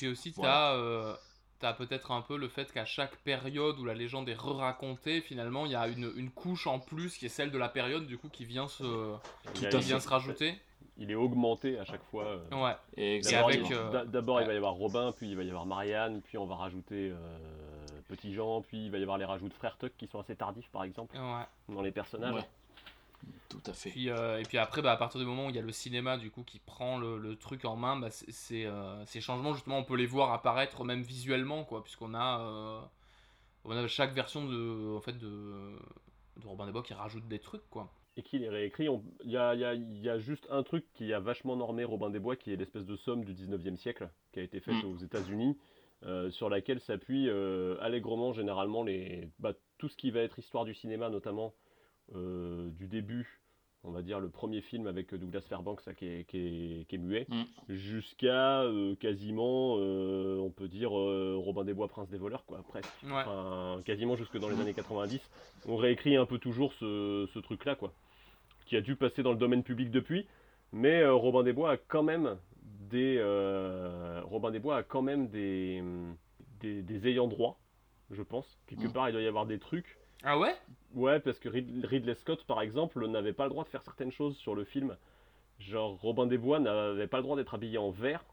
Et 0.00 0.08
aussi, 0.08 0.30
Voilà. 0.30 0.52
t'as 0.52 0.76
euh, 0.76 1.16
t'as 1.60 1.72
peut-être 1.72 2.10
un 2.12 2.22
peu 2.22 2.36
le 2.36 2.48
fait 2.48 2.72
qu'à 2.72 2.84
chaque 2.84 3.16
période 3.18 3.78
où 3.78 3.84
la 3.84 3.94
légende 3.94 4.28
est 4.28 4.34
re-racontée, 4.38 5.20
finalement, 5.20 5.66
il 5.66 5.72
y 5.72 5.76
a 5.76 5.88
une, 5.88 6.12
une 6.16 6.30
couche 6.30 6.66
en 6.66 6.78
plus 6.78 7.16
qui 7.16 7.26
est 7.26 7.30
celle 7.30 7.50
de 7.50 7.58
la 7.58 7.68
période, 7.68 8.06
du 8.06 8.16
coup, 8.18 8.28
qui 8.28 8.44
vient 8.44 8.68
se, 8.68 9.14
qui 9.54 9.66
vient 9.68 10.00
se 10.00 10.08
rajouter. 10.08 10.54
Il 11.00 11.10
est 11.12 11.14
augmenté 11.16 11.78
à 11.78 11.84
chaque 11.84 12.02
fois. 12.10 12.24
euh. 12.24 12.64
Ouais. 12.64 12.74
Et 12.96 13.20
D'abord, 13.20 13.48
avec, 13.50 13.68
il- 13.68 13.74
euh, 13.74 13.90
d'a- 13.90 14.04
d'abord, 14.04 14.40
il 14.40 14.46
va 14.48 14.54
y 14.54 14.56
avoir 14.56 14.74
Robin, 14.74 15.12
puis 15.16 15.30
il 15.30 15.36
va 15.36 15.44
y 15.44 15.48
avoir 15.48 15.64
Marianne, 15.64 16.20
puis 16.22 16.38
on 16.38 16.46
va 16.46 16.56
rajouter 16.56 17.10
euh, 17.12 17.38
Petit 18.08 18.32
Jean, 18.34 18.62
puis 18.62 18.86
il 18.86 18.90
va 18.90 18.98
y 18.98 19.02
avoir 19.02 19.18
les 19.18 19.24
rajouts 19.24 19.48
de 19.48 19.54
Frère 19.54 19.76
Tuck 19.78 19.92
qui 19.96 20.06
sont 20.08 20.18
assez 20.18 20.34
tardifs, 20.34 20.68
par 20.70 20.82
exemple, 20.84 21.16
Ouais. 21.16 21.44
dans 21.74 21.82
les 21.82 21.92
personnages. 21.92 22.34
Ouais. 22.34 22.48
Tout 23.48 23.62
à 23.66 23.72
fait. 23.72 23.90
Puis, 23.90 24.10
euh, 24.10 24.38
et 24.38 24.42
puis 24.42 24.58
après, 24.58 24.82
bah, 24.82 24.92
à 24.92 24.96
partir 24.96 25.18
du 25.20 25.26
moment 25.26 25.46
où 25.46 25.50
il 25.50 25.56
y 25.56 25.58
a 25.58 25.62
le 25.62 25.72
cinéma 25.72 26.18
du 26.18 26.30
coup 26.30 26.42
qui 26.42 26.58
prend 26.58 26.98
le, 26.98 27.18
le 27.18 27.36
truc 27.36 27.64
en 27.64 27.76
main, 27.76 27.96
bah, 27.96 28.10
c'est- 28.10 28.30
c'est, 28.30 28.66
euh, 28.66 29.04
ces 29.06 29.20
changements 29.20 29.54
justement 29.54 29.78
on 29.78 29.84
peut 29.84 29.96
les 29.96 30.06
voir 30.06 30.32
apparaître 30.32 30.84
même 30.84 31.02
visuellement 31.02 31.64
quoi, 31.64 31.82
puisqu'on 31.82 32.14
a, 32.14 32.40
euh, 32.42 32.80
on 33.64 33.70
a 33.76 33.86
chaque 33.88 34.12
version 34.14 34.44
de, 34.46 34.94
en 34.96 35.00
fait, 35.00 35.18
de, 35.18 35.76
de 36.40 36.46
Robin 36.46 36.66
des 36.66 36.72
Bois 36.72 36.82
qui 36.82 36.94
rajoute 36.94 37.26
des 37.26 37.38
trucs 37.38 37.68
quoi. 37.70 37.90
Et 38.16 38.22
qui 38.22 38.38
les 38.38 38.48
réécrit. 38.48 38.88
Il 39.24 39.30
y, 39.30 39.36
a, 39.36 39.54
il 39.54 39.60
y 39.60 39.64
a- 39.64 39.74
il 39.74 39.98
y 40.02 40.08
a 40.10 40.18
juste 40.18 40.46
un 40.50 40.62
truc 40.62 40.84
qui 40.94 41.12
a 41.12 41.20
vachement 41.20 41.54
normé 41.56 41.84
Robin 41.84 42.10
des 42.10 42.18
Bois, 42.18 42.36
qui 42.36 42.52
est 42.52 42.56
l'espèce 42.56 42.84
de 42.84 42.96
somme 42.96 43.24
du 43.24 43.32
19e 43.32 43.76
siècle, 43.76 44.10
qui 44.32 44.40
a 44.40 44.42
été 44.42 44.58
faite 44.60 44.82
Mm. 44.82 44.86
aux 44.86 44.96
États-Unis, 44.96 45.56
euh, 46.04 46.28
sur 46.30 46.48
laquelle 46.48 46.80
s'appuie 46.80 47.28
euh, 47.28 47.76
allègrement 47.80 48.32
généralement 48.32 48.82
les, 48.82 49.28
bah, 49.38 49.52
tout 49.78 49.88
ce 49.88 49.96
qui 49.96 50.10
va 50.10 50.20
être 50.20 50.38
histoire 50.38 50.64
du 50.64 50.74
cinéma, 50.74 51.08
notamment 51.10 51.46
euh, 51.46 51.67
du 52.14 52.86
début, 52.88 53.40
on 53.84 53.90
va 53.90 54.02
dire 54.02 54.18
le 54.20 54.28
premier 54.28 54.60
film 54.60 54.86
avec 54.86 55.14
Douglas 55.14 55.42
Fairbanks 55.48 55.84
là, 55.86 55.94
qui, 55.94 56.06
est, 56.06 56.24
qui 56.28 56.38
est- 56.38 56.88
qui 56.88 56.94
est 56.96 56.98
muet, 56.98 57.26
Mm. 57.28 57.42
jusqu'à 57.68 58.62
euh, 58.62 58.94
quasiment, 58.96 59.76
euh, 59.78 60.38
on 60.38 60.50
peut 60.50 60.68
dire, 60.68 60.98
euh, 60.98 61.36
Robin 61.38 61.64
des 61.64 61.74
Bois, 61.74 61.88
Prince 61.88 62.08
des 62.08 62.18
voleurs, 62.18 62.44
quoi, 62.44 62.62
presque. 62.68 62.88
Ouais. 63.04 63.10
Enfin, 63.12 63.80
quasiment 63.84 64.16
jusque 64.16 64.38
dans 64.38 64.48
les 64.48 64.60
années 64.60 64.74
90. 64.74 65.20
On 65.66 65.76
réécrit 65.76 66.16
un 66.16 66.26
peu 66.26 66.38
toujours 66.38 66.72
ce, 66.74 67.28
ce 67.32 67.38
truc-là, 67.38 67.74
quoi 67.76 67.92
qui 68.66 68.76
a 68.76 68.82
dû 68.82 68.96
passer 68.96 69.22
dans 69.22 69.32
le 69.32 69.38
domaine 69.38 69.62
public 69.62 69.90
depuis, 69.90 70.26
mais 70.72 71.00
euh, 71.00 71.14
Robin 71.14 71.42
des 71.42 71.54
Bois 71.54 71.70
a 71.72 71.76
quand 71.78 72.02
même 72.02 72.36
des. 72.90 73.16
euh, 73.18 74.20
Robin 74.24 74.50
des 74.50 74.58
Bois 74.58 74.76
a 74.76 74.82
quand 74.82 75.00
même 75.00 75.28
des, 75.28 75.82
des, 76.60 76.82
des 76.82 77.08
ayants 77.08 77.28
droit, 77.28 77.58
je 78.10 78.20
pense. 78.22 78.58
Quelque 78.66 78.88
Mm. 78.88 78.92
part, 78.92 79.08
il 79.08 79.12
doit 79.12 79.22
y 79.22 79.26
avoir 79.26 79.46
des 79.46 79.58
trucs. 79.58 79.96
Ah 80.22 80.38
ouais? 80.38 80.54
Ouais, 80.94 81.18
parce 81.20 81.38
que 81.38 81.48
Rid- 81.48 81.84
Ridley 81.86 82.14
Scott, 82.14 82.44
par 82.44 82.60
exemple, 82.60 83.06
n'avait 83.06 83.32
pas 83.32 83.44
le 83.44 83.50
droit 83.50 83.64
de 83.64 83.68
faire 83.70 83.82
certaines 83.82 84.12
choses 84.12 84.36
sur 84.36 84.54
le 84.54 84.64
film. 84.64 84.96
Genre, 85.60 86.00
Robin 86.00 86.26
des 86.26 86.38
Bois 86.38 86.60
n'avait 86.60 87.08
pas 87.08 87.18
le 87.18 87.24
droit 87.24 87.36
d'être 87.36 87.54
habillé 87.54 87.78
en 87.78 87.90
vert. 87.90 88.24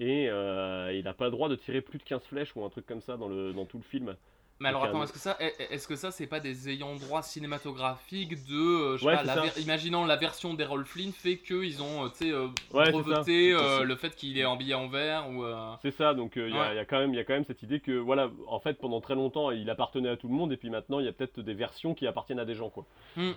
Et 0.00 0.28
euh, 0.28 0.92
il 0.92 1.04
n'a 1.04 1.14
pas 1.14 1.26
le 1.26 1.30
droit 1.30 1.48
de 1.48 1.56
tirer 1.56 1.80
plus 1.80 1.98
de 1.98 2.02
15 2.04 2.24
flèches 2.24 2.54
ou 2.56 2.64
un 2.64 2.68
truc 2.70 2.86
comme 2.86 3.00
ça 3.00 3.16
dans, 3.16 3.28
dans 3.28 3.64
tout 3.66 3.78
le 3.78 3.84
film. 3.84 4.16
Mais 4.60 4.68
alors 4.68 4.84
attends, 4.84 5.02
est-ce 5.02 5.12
que 5.12 5.18
ça, 5.18 5.36
est- 5.40 5.54
est-ce 5.72 5.88
que 5.88 5.96
ça, 5.96 6.10
c'est 6.12 6.28
pas 6.28 6.38
des 6.38 6.68
ayants 6.70 6.94
droit 6.94 7.22
cinématographiques 7.22 8.46
de, 8.46 8.54
euh, 8.54 8.96
je 8.96 9.00
sais 9.02 9.06
Ouais, 9.06 9.16
pas, 9.16 9.24
la 9.24 9.34
ver- 9.34 9.58
imaginant 9.58 10.06
la 10.06 10.16
version 10.16 10.54
d'Errol 10.54 10.84
Flynn 10.86 11.12
fait 11.12 11.38
qu'ils 11.38 11.82
ont, 11.82 12.04
euh, 12.04 12.08
tu 12.10 12.26
sais, 12.26 12.30
euh, 12.30 12.46
Ouais, 12.72 12.92
euh, 12.94 13.82
le 13.84 13.96
fait 13.96 14.14
qu'il 14.14 14.38
est 14.38 14.44
habillé 14.44 14.74
en 14.74 14.86
vert 14.88 15.28
ou. 15.30 15.44
euh, 15.44 15.74
C'est 15.82 15.90
ça, 15.90 16.14
donc 16.14 16.36
euh, 16.36 16.48
il 16.48 16.54
y, 16.54 16.58
a- 16.58 16.60
Ouais. 16.62 16.72
il 16.72 16.76
y 16.76 16.78
a 16.78 16.84
quand 16.84 16.98
même- 17.00 17.12
il 17.12 17.16
y 17.16 17.20
a 17.20 17.24
quand 17.24 17.32
même 17.34 17.44
cette 17.44 17.62
idée 17.62 17.80
que, 17.80 17.92
voilà, 17.92 18.30
en 18.46 18.60
fait, 18.60 18.74
pendant 18.78 19.00
très 19.00 19.14
longtemps, 19.16 19.50
il 19.50 19.68
appartenait 19.70 20.08
à 20.08 20.16
tout 20.16 20.28
le 20.28 20.34
monde, 20.34 20.52
et 20.52 20.56
puis 20.56 20.70
maintenant, 20.70 21.00
il 21.00 21.06
y 21.06 21.08
a 21.08 21.12
peut-être 21.12 21.40
des 21.40 21.54
versions 21.54 21.94
qui 21.94 22.06
appartiennent 22.06 22.38
à 22.40 22.44
des 22.44 22.54
gens, 22.54 22.70
quoi. 22.70 22.86
hum. 23.16 23.34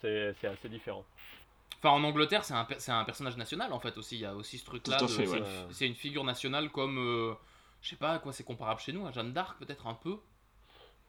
C'est 0.00 0.34
c'est 0.40 0.46
assez 0.46 0.68
différent. 0.68 1.04
Enfin, 1.78 1.90
en 1.90 2.04
Angleterre, 2.04 2.44
c'est 2.44 2.54
un, 2.54 2.66
un 2.98 3.04
personnage 3.04 3.36
national 3.36 3.72
en 3.72 3.80
fait 3.80 3.98
aussi. 3.98 4.16
Il 4.16 4.20
y 4.22 4.24
a 4.24 4.34
aussi 4.34 4.56
ce 4.58 4.64
truc-là. 4.64 4.96
Tout 4.98 5.04
à 5.04 5.06
de- 5.08 5.12
fait, 5.12 5.26
c'est 5.26 5.32
ouais. 5.32 5.38
une- 5.40 5.72
C'est 5.72 5.86
une 5.86 5.94
figure 5.94 6.24
nationale 6.24 6.70
comme, 6.70 6.96
euh, 6.98 7.34
je 7.82 7.90
sais 7.90 7.96
pas 7.96 8.12
à 8.12 8.18
quoi 8.18 8.32
c'est 8.32 8.44
comparable 8.44 8.80
chez 8.80 8.92
nous, 8.92 9.04
à 9.06 9.10
Jeanne 9.10 9.32
d'Arc 9.32 9.58
peut-être 9.58 9.86
un 9.86 9.94
peu. 9.94 10.16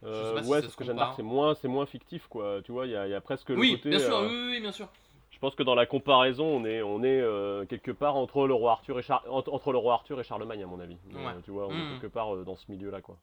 Euh, 0.06 0.42
si 0.44 0.50
ouais, 0.50 0.62
se 0.62 0.76
que 0.76 0.84
Jeanne 0.84 0.98
d'Arc, 0.98 1.14
c'est 1.16 1.24
moins, 1.24 1.56
c'est 1.56 1.68
moins 1.68 1.86
fictif, 1.86 2.28
quoi. 2.28 2.62
Tu 2.64 2.72
vois, 2.72 2.86
il 2.86 2.92
y 2.92 2.96
a, 2.96 3.08
il 3.08 3.12
y 3.12 3.16
a 3.16 3.22
presque 3.22 3.50
le 3.50 3.58
Oui, 3.58 3.72
côté. 3.78 3.90
bien 3.90 4.00
sûr, 4.00 4.16
euh, 4.18 4.50
oui, 4.52 4.60
bien 4.62 4.72
sûr. 4.72 4.88
Je 5.32 5.40
pense 5.40 5.56
que 5.56 5.64
dans 5.64 5.76
la 5.76 5.86
comparaison, 5.86 6.46
on 6.46 6.64
est, 6.66 6.82
on 6.82 7.04
est 7.04 7.20
euh, 7.20 7.66
quelque 7.66 7.92
part 7.92 8.16
entre 8.16 8.48
le 8.48 8.54
roi 8.54 8.72
Arthur 8.74 8.98
et 9.00 9.02
Char- 9.02 9.24
entre, 9.30 9.52
entre 9.52 9.72
le 9.74 9.78
roi 9.78 9.94
Arthur 9.96 10.20
et 10.20 10.24
Charlemagne, 10.24 10.64
à 10.64 10.68
mon 10.68 10.80
avis. 10.80 10.98
Euh, 11.16 11.26
Ouais. 11.26 11.34
tu 11.44 11.52
vois, 11.52 11.68
on 11.68 11.72
est 11.72 11.76
Mhm. 11.76 11.90
quelque 12.00 12.08
part 12.14 12.34
euh, 12.36 12.44
dans 12.44 12.56
ce 12.56 12.72
milieu-là, 12.72 13.02
quoi. 13.02 13.18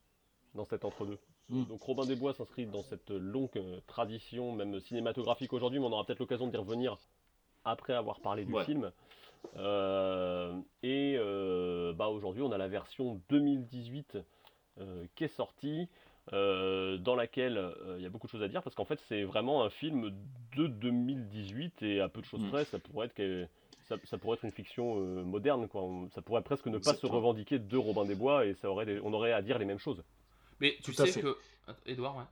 Dans 0.55 0.65
cet 0.67 0.85
entre-deux. 0.85 1.19
Mhm. 1.49 1.65
Donc 1.67 1.81
Robin 1.83 2.05
des 2.05 2.17
Bois 2.17 2.35
s'inscrit 2.35 2.67
dans 2.67 2.83
cette 2.83 3.11
longue 3.11 3.49
euh, 3.57 3.79
tradition, 3.87 4.53
même 4.53 4.79
cinématographique 4.81 5.53
aujourd'hui, 5.55 5.79
mais 5.81 5.87
on 5.87 5.93
aura 5.93 6.05
peut-être 6.05 6.19
l'occasion 6.19 6.47
d'y 6.49 6.57
revenir 6.59 6.99
après 7.65 7.95
avoir 7.95 8.21
parlé 8.21 8.45
du 8.45 8.53
Ouais. 8.53 8.65
film. 8.65 8.91
Euh, 9.57 10.55
et 10.83 11.17
euh, 11.19 11.93
bah, 11.95 12.09
aujourd'hui, 12.09 12.43
on 12.43 12.53
a 12.53 12.59
la 12.59 12.69
version 12.69 13.21
2018 13.31 14.19
euh, 14.81 15.05
qui 15.15 15.25
est 15.25 15.29
sortie, 15.29 15.89
euh, 16.33 16.99
dans 16.99 17.14
laquelle 17.17 17.59
euh, 17.59 17.97
il 17.99 18.02
y 18.02 18.07
a 18.07 18.11
beaucoup 18.11 18.26
de 18.26 18.33
choses 18.33 18.43
à 18.43 18.49
dire, 18.49 18.62
parce 18.62 18.76
qu'en 18.76 18.85
fait, 18.85 19.00
c'est 19.09 19.25
vraiment 19.25 19.64
un 19.64 19.71
film 19.71 20.11
de 20.57 20.67
2018, 20.67 21.83
et 21.83 22.00
à 22.00 22.09
peu 22.09 22.21
de 22.21 22.26
choses 22.26 22.43
Mm. 22.43 22.49
près, 22.50 22.64
ça 22.67 22.79
pourrait 22.79 23.07
être, 23.07 23.14
que- 23.14 23.47
ça, 23.88 23.97
ça 24.05 24.19
pourrait 24.19 24.37
être 24.37 24.45
une 24.45 24.52
fiction 24.52 24.99
euh, 25.00 25.25
moderne, 25.25 25.67
quoi. 25.69 25.83
Ça 26.14 26.23
pourrait 26.23 26.43
presque 26.43 26.67
ne 26.67 26.79
pas 26.79 26.95
se 26.95 27.07
revendiquer 27.07 27.59
de 27.59 27.76
Robin 27.76 28.05
des 28.05 28.14
Bois, 28.14 28.47
et 28.47 28.55
ça 28.55 28.71
aurait 28.71 28.87
des- 28.87 29.00
on 29.00 29.12
aurait 29.12 29.33
à 29.33 29.43
dire 29.43 29.59
les 29.59 29.64
mêmes 29.64 29.79
choses. 29.81 30.02
Mais 30.61 30.76
tu 30.85 30.93
Tout 30.95 31.05
sais 31.07 31.21
que. 31.21 31.37
Edouard, 31.87 32.17
ouais. 32.17 32.25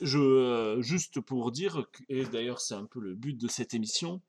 Je, 0.00 0.18
euh, 0.18 0.80
juste 0.82 1.20
pour 1.20 1.50
dire, 1.52 1.84
et 2.08 2.24
d'ailleurs 2.24 2.60
c'est 2.60 2.74
un 2.74 2.84
peu 2.84 3.00
le 3.00 3.14
but 3.14 3.36
de 3.40 3.48
cette 3.48 3.74
émission, 3.74 4.20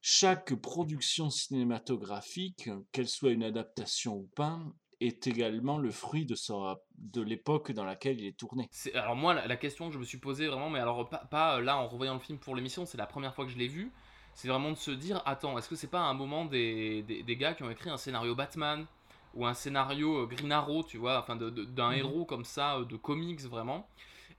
chaque 0.00 0.54
production 0.54 1.30
cinématographique, 1.30 2.70
qu'elle 2.92 3.08
soit 3.08 3.30
une 3.30 3.42
adaptation 3.44 4.16
ou 4.16 4.28
pas, 4.34 4.60
est 5.06 5.26
également 5.26 5.78
le 5.78 5.90
fruit 5.90 6.24
de, 6.26 6.34
sa, 6.34 6.80
de 6.98 7.22
l'époque 7.22 7.72
dans 7.72 7.84
laquelle 7.84 8.20
il 8.20 8.26
est 8.26 8.36
tourné. 8.36 8.68
C'est- 8.70 8.94
Alors 8.94 9.16
moi, 9.16 9.34
la, 9.34 9.46
la 9.46 9.56
question 9.56 9.88
que 9.88 9.94
je 9.94 9.98
me 9.98 10.04
suis 10.04 10.18
posée 10.18 10.46
vraiment, 10.48 10.70
mais 10.70 10.78
alors 10.78 11.08
pas, 11.08 11.18
pas, 11.30 11.56
euh, 11.56 11.60
là 11.60 11.76
en 11.76 11.88
revoyant 11.88 12.14
le 12.14 12.20
film 12.20 12.38
pour 12.38 12.54
l'émission, 12.54 12.86
c'est 12.86 12.98
la 12.98 13.06
première 13.06 13.34
fois 13.34 13.44
que 13.44 13.50
je 13.50 13.58
l'ai 13.58 13.68
vu, 13.68 13.90
c'est 14.34 14.48
vraiment 14.48 14.70
de 14.70 14.76
se 14.76 14.90
dire, 14.90 15.22
attends, 15.26 15.58
est-ce 15.58 15.68
que 15.68 15.76
c'est 15.76 15.90
pas 15.90 16.00
un 16.00 16.14
moment 16.14 16.44
des, 16.44 17.02
des, 17.02 17.22
des 17.22 17.36
gars 17.36 17.54
qui 17.54 17.62
ont 17.64 17.70
écrit 17.70 17.90
un 17.90 17.98
scénario 17.98 18.34
Batman 18.34 18.86
ou 19.34 19.46
un 19.46 19.54
scénario 19.54 20.22
euh, 20.22 20.26
Green 20.26 20.52
Arrow, 20.52 20.82
tu 20.84 20.96
vois, 20.98 21.18
enfin 21.18 21.36
de- 21.36 21.50
de- 21.50 21.64
d'un 21.64 21.90
Mhm. 21.90 21.96
héros 21.98 22.24
comme 22.24 22.44
ça, 22.44 22.76
euh, 22.78 22.84
de 22.84 22.96
comics 22.96 23.40
vraiment. 23.42 23.86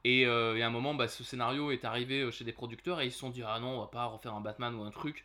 Et, 0.05 0.25
euh, 0.25 0.57
et 0.57 0.63
à 0.63 0.67
un 0.67 0.69
moment, 0.69 0.93
bah, 0.93 1.07
ce 1.07 1.23
scénario 1.23 1.71
est 1.71 1.85
arrivé 1.85 2.29
chez 2.31 2.43
des 2.43 2.51
producteurs 2.51 2.99
et 2.99 3.05
ils 3.05 3.11
se 3.11 3.19
sont 3.19 3.29
dit 3.29 3.41
ah 3.41 3.57
non, 3.61 3.77
on 3.77 3.79
va 3.79 3.87
pas 3.87 4.05
refaire 4.05 4.33
un 4.33 4.41
Batman 4.41 4.75
ou 4.75 4.83
un 4.83 4.91
truc. 4.91 5.23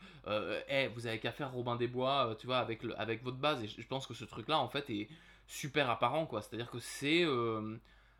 Eh, 0.69 0.87
vous 0.95 1.07
avez 1.09 1.19
qu'à 1.19 1.33
faire 1.33 1.51
Robin 1.53 1.75
des 1.75 1.89
Bois, 1.89 2.37
tu 2.39 2.47
vois, 2.47 2.59
avec 2.59 2.85
le, 2.85 2.99
avec 3.01 3.25
votre 3.25 3.39
base. 3.39 3.61
Et 3.65 3.67
je 3.67 3.87
pense 3.89 4.07
que 4.07 4.15
ce 4.15 4.25
truc-là, 4.25 4.59
en 4.61 4.69
fait, 4.69 4.89
est 4.91 5.09
super 5.49 5.91
apparent, 5.91 6.27
quoi. 6.27 6.43
C'est-à-dire 6.43 6.71
que 6.71 6.79
c'est 6.79 7.25
euh, 7.25 7.77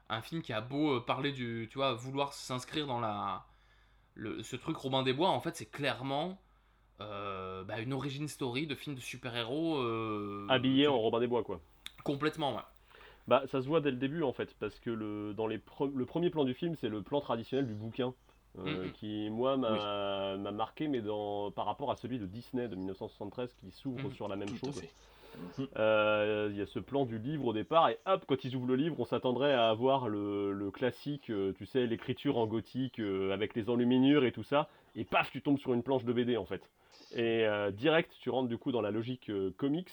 un 0.09 0.23
film 0.23 0.43
qui 0.43 0.53
a 0.53 0.61
beau 0.61 0.97
euh, 0.97 1.01
parler 1.01 1.31
du, 1.33 1.69
tu 1.71 1.79
vois, 1.79 1.95
vouloir 1.95 2.33
s'inscrire 2.33 2.89
dans 2.89 2.99
la, 3.01 3.45
le, 4.15 4.43
ce 4.43 4.57
truc 4.57 4.77
Robin 4.77 5.03
des 5.05 5.13
Bois. 5.13 5.29
En 5.31 5.41
fait, 5.41 5.57
c'est 5.57 5.71
clairement 5.71 6.41
euh, 7.01 7.65
bah, 7.65 7.81
une 7.81 7.93
origin 7.93 8.27
story 8.29 8.67
de 8.67 8.75
film 8.75 8.97
de 8.97 9.01
super-héros. 9.01 9.79
euh, 9.79 10.47
Habillé 10.49 10.85
tu- 10.85 10.89
en 10.91 10.99
Robin 10.99 11.21
des 11.21 11.29
Bois, 11.29 11.45
quoi. 11.45 11.61
Complètement, 12.05 12.57
ouais. 12.57 12.63
Bah, 13.29 13.43
ça 13.47 13.61
se 13.61 13.69
voit 13.69 13.81
dès 13.83 13.91
le 13.91 13.99
début 13.99 14.23
en 14.23 14.33
fait, 14.33 14.55
parce 14.59 14.79
que 14.81 14.89
le, 14.91 15.35
dans 15.35 15.47
les 15.47 15.59
pre- 15.59 15.95
le 15.95 16.07
premier 16.07 16.31
plan 16.31 16.45
du 16.45 16.55
film, 16.55 16.75
c'est 16.77 16.89
le 16.89 17.03
plan 17.03 17.21
traditionnel 17.21 17.67
du 17.67 17.75
bouquin, 17.75 18.15
euh, 18.59 18.87
Mhm. 18.87 18.93
qui 18.93 19.29
moi 19.31 19.59
m'a 19.59 20.37
m'a 20.39 20.51
marqué, 20.51 20.89
mais 20.89 21.03
dans, 21.03 21.51
par 21.51 21.67
rapport 21.67 21.91
à 21.91 21.97
celui 21.97 22.19
de 22.19 22.25
Disney 22.27 22.69
de 22.69 22.75
1973 22.77 23.53
qui 23.53 23.71
s'ouvre 23.71 24.09
Mhm. 24.09 24.15
sur 24.15 24.29
la 24.29 24.37
même 24.37 24.49
Tout 24.49 24.55
à 24.55 24.73
chose. 24.73 24.83
Mhm. 25.59 25.69
Euh, 25.77 26.49
Il 26.51 26.57
y 26.57 26.63
a 26.63 26.67
ce 26.67 26.79
plan 26.79 27.05
du 27.05 27.19
livre 27.19 27.47
au 27.47 27.53
départ, 27.53 27.89
et 27.89 27.99
hop, 28.07 28.25
quand 28.27 28.45
ils 28.45 28.55
ouvrent 28.57 28.67
le 28.67 28.77
livre, 28.77 28.97
on 28.99 29.05
s'attendrait 29.05 29.53
à 29.53 29.69
avoir 29.69 30.09
le, 30.09 30.53
le 30.53 30.71
classique, 30.71 31.31
euh, 31.31 31.53
tu 31.57 31.67
sais, 31.67 31.87
l'écriture 31.87 32.39
en 32.39 32.47
gothique 32.47 32.99
euh, 33.01 33.33
avec 33.33 33.55
les 33.55 33.69
enluminures 33.71 34.25
et 34.25 34.33
tout 34.33 34.43
ça, 34.43 34.69
et 34.97 35.05
paf, 35.05 35.31
tu 35.31 35.43
tombes 35.43 35.59
sur 35.59 35.75
une 35.75 35.83
planche 35.83 36.05
de 36.05 36.13
BD 36.13 36.37
en 36.37 36.45
fait. 36.45 36.63
Et 37.15 37.47
direct, 37.73 38.13
tu 38.21 38.29
rentres 38.29 38.49
du 38.49 38.59
coup 38.59 38.71
dans 38.73 38.81
la 38.83 38.91
logique 38.91 39.31
comics, 39.57 39.91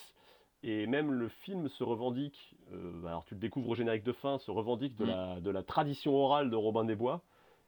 et 0.63 0.87
même 0.87 1.11
le 1.13 1.27
film 1.27 1.69
se 1.69 1.83
revendique, 1.83 2.55
euh, 2.73 3.05
alors 3.05 3.23
tu 3.25 3.35
le 3.35 3.39
découvres 3.39 3.69
au 3.69 3.75
générique 3.75 4.03
de 4.03 4.11
fin, 4.11 4.39
se 4.39 4.49
revendique 4.51 4.97
de, 4.97 5.05
Mm. 5.05 5.07
la, 5.07 5.39
de 5.39 5.49
la 5.51 5.63
tradition 5.63 6.15
orale 6.15 6.49
de 6.49 6.55
Robin 6.55 6.83
des 6.83 6.95
Bois. 6.95 7.21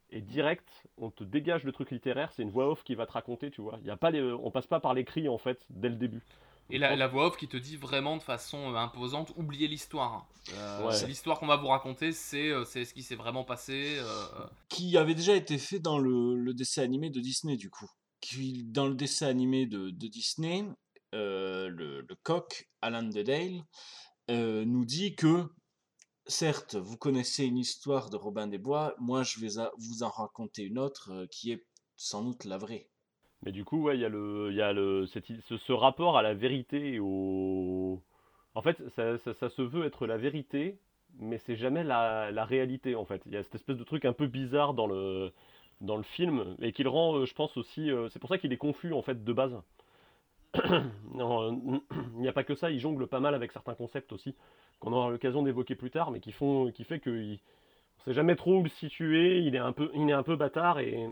Et 0.09 0.21
direct, 0.21 0.67
on 0.97 1.11
te 1.11 1.23
dégage 1.23 1.63
le 1.65 1.71
truc 1.73 1.91
littéraire, 1.91 2.31
c'est 2.31 2.41
une 2.41 2.49
voix 2.49 2.69
off 2.69 2.83
qui 2.83 2.95
va 2.95 3.05
te 3.05 3.11
raconter, 3.11 3.51
tu 3.51 3.61
vois. 3.61 3.77
Il 3.81 3.87
y 3.87 3.91
a 3.91 3.97
pas 3.97 4.09
les, 4.09 4.21
on 4.21 4.49
passe 4.51 4.65
pas 4.67 4.79
par 4.79 4.93
l'écrit 4.93 5.27
en 5.29 5.37
fait 5.37 5.59
dès 5.69 5.89
le 5.89 5.95
début. 5.95 6.23
Et 6.69 6.77
la, 6.77 6.95
la 6.95 7.07
voix 7.07 7.27
off 7.27 7.37
qui 7.37 7.47
te 7.47 7.55
dit 7.57 7.77
vraiment 7.77 8.17
de 8.17 8.21
façon 8.23 8.73
euh, 8.73 8.77
imposante, 8.77 9.31
oubliez 9.37 9.67
l'histoire. 9.67 10.27
Euh, 10.53 10.85
Ouais. 10.87 10.93
c'est 10.93 11.07
L'histoire 11.07 11.39
qu'on 11.39 11.47
va 11.47 11.55
vous 11.55 11.67
raconter, 11.67 12.11
c'est 12.11 12.49
euh, 12.49 12.65
c'est 12.65 12.83
ce 12.85 12.93
qui 12.93 13.03
s'est 13.03 13.15
vraiment 13.15 13.43
passé. 13.45 13.95
euh, 13.99 14.25
Qui 14.69 14.97
avait 14.97 15.15
déjà 15.15 15.35
été 15.35 15.57
fait 15.57 15.79
dans 15.79 15.97
le, 15.97 16.35
le 16.35 16.53
dessin 16.53 16.83
animé 16.83 17.09
de 17.09 17.19
Disney 17.21 17.55
du 17.57 17.69
coup. 17.69 17.89
Qui, 18.19 18.63
dans 18.63 18.87
le 18.87 18.95
dessin 18.95 19.27
animé 19.27 19.65
de, 19.65 19.91
de 19.91 20.07
Disney, 20.07 20.65
euh, 21.15 21.69
le, 21.69 22.01
le 22.01 22.15
coq, 22.23 22.67
Alan 22.81 23.03
Dedale, 23.03 23.63
euh, 24.29 24.65
nous 24.65 24.83
dit 24.85 25.15
que 25.15 25.45
certes, 26.25 26.75
vous 26.75 26.97
connaissez 26.97 27.45
une 27.45 27.57
histoire 27.59 28.09
de 28.09 28.17
Robin 28.17 28.47
des 28.47 28.57
Bois, 28.57 28.93
moi 28.99 29.23
je 29.23 29.39
vais 29.39 29.47
vous 29.77 30.03
en 30.03 30.09
raconter 30.09 30.63
une 30.63 30.79
autre 30.79 31.11
euh, 31.11 31.27
qui 31.31 31.51
est 31.51 31.65
sans 31.95 32.23
doute 32.23 32.43
la 32.43 32.57
vraie. 32.57 32.89
Mais 33.43 33.51
du 33.51 33.63
coup, 33.65 33.81
ouais, 33.83 33.95
il 33.97 34.01
y 34.01 34.05
a 34.05 34.09
le, 34.09 34.51
y 34.53 34.61
a 34.61 34.73
le, 34.73 35.05
ce, 35.05 35.73
rapport 35.73 36.17
à 36.17 36.21
la 36.21 36.33
vérité 36.33 36.99
au. 36.99 38.01
En 38.55 38.61
fait, 38.61 38.81
ça, 38.89 39.17
ça- 39.17 39.49
se 39.49 39.61
veut 39.61 39.85
être 39.85 40.07
la 40.07 40.17
vérité, 40.17 40.79
mais 41.19 41.37
c'est 41.39 41.55
jamais 41.55 41.83
la, 41.83 42.31
la 42.31 42.45
réalité 42.45 42.95
en 42.95 43.05
fait. 43.05 43.21
Il 43.27 43.33
y 43.33 43.37
a 43.37 43.43
cette 43.43 43.55
espèce 43.55 43.77
de 43.77 43.83
truc 43.83 44.05
un 44.05 44.13
peu 44.13 44.27
bizarre 44.27 44.73
dans 44.73 44.87
le, 44.87 45.31
dans 45.81 45.97
le 45.97 46.03
film 46.03 46.55
et 46.61 46.71
qui 46.73 46.83
le 46.83 46.89
rend, 46.89 47.15
euh, 47.17 47.25
je 47.25 47.33
pense 47.35 47.55
aussi. 47.57 47.91
euh, 47.91 48.09
c'est 48.09 48.19
pour 48.19 48.29
ça 48.29 48.37
qu'il 48.39 48.51
est 48.53 48.57
confus 48.57 48.93
en 48.93 49.01
fait 49.03 49.23
de 49.23 49.33
base. 49.33 49.55
Euh, 51.19 51.51
il 52.15 52.19
n'y 52.21 52.27
a 52.27 52.33
pas 52.33 52.43
que 52.43 52.55
ça, 52.55 52.69
il 52.71 52.79
jongle 52.79 53.07
pas 53.07 53.19
mal 53.19 53.33
avec 53.35 53.51
certains 53.51 53.73
concepts 53.75 54.11
aussi 54.13 54.35
qu'on 54.79 54.93
aura 54.93 55.09
l'occasion 55.09 55.41
d'évoquer 55.43 55.75
plus 55.75 55.89
tard, 55.91 56.11
mais 56.11 56.19
qui 56.19 56.31
font, 56.31 56.71
qui 56.71 56.83
fait 56.83 56.99
qu'il 56.99 57.13
ne 57.31 58.03
sait 58.05 58.13
jamais 58.13 58.35
trop 58.35 58.57
où 58.59 58.63
le 58.63 58.69
situer. 58.69 59.39
Il 59.39 59.55
est 59.55 59.59
un 59.59 59.71
peu, 59.73 59.89
il 59.95 60.09
est 60.09 60.13
un 60.13 60.23
peu 60.23 60.35
bâtard 60.35 60.79
et 60.79 61.07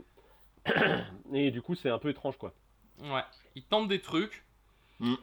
et 1.34 1.52
du 1.52 1.62
coup 1.62 1.76
c'est 1.76 1.90
un 1.90 2.00
peu 2.00 2.10
étrange 2.10 2.38
quoi. 2.38 2.54
Ouais, 3.02 3.24
il 3.56 3.64
tente 3.64 3.88
des 3.88 4.02
trucs. 4.02 4.46
Mm. 5.00 5.16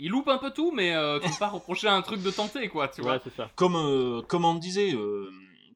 Il 0.00 0.10
loupe 0.10 0.28
un 0.28 0.38
peu 0.38 0.52
tout, 0.52 0.70
mais 0.70 0.94
euh, 0.94 1.18
tu 1.18 1.28
peux 1.28 1.38
pas 1.38 1.48
reprocher 1.48 1.88
à 1.88 1.94
un 1.94 2.02
truc 2.02 2.22
de 2.22 2.30
tenter, 2.30 2.68
quoi, 2.68 2.88
tu 2.88 3.02
vois. 3.02 3.14
Ouais, 3.14 3.20
c'est 3.24 3.34
ça. 3.34 3.50
Comme, 3.56 3.74
euh, 3.74 4.22
comme 4.22 4.44
on 4.44 4.54
disait 4.54 4.94
euh, 4.94 5.28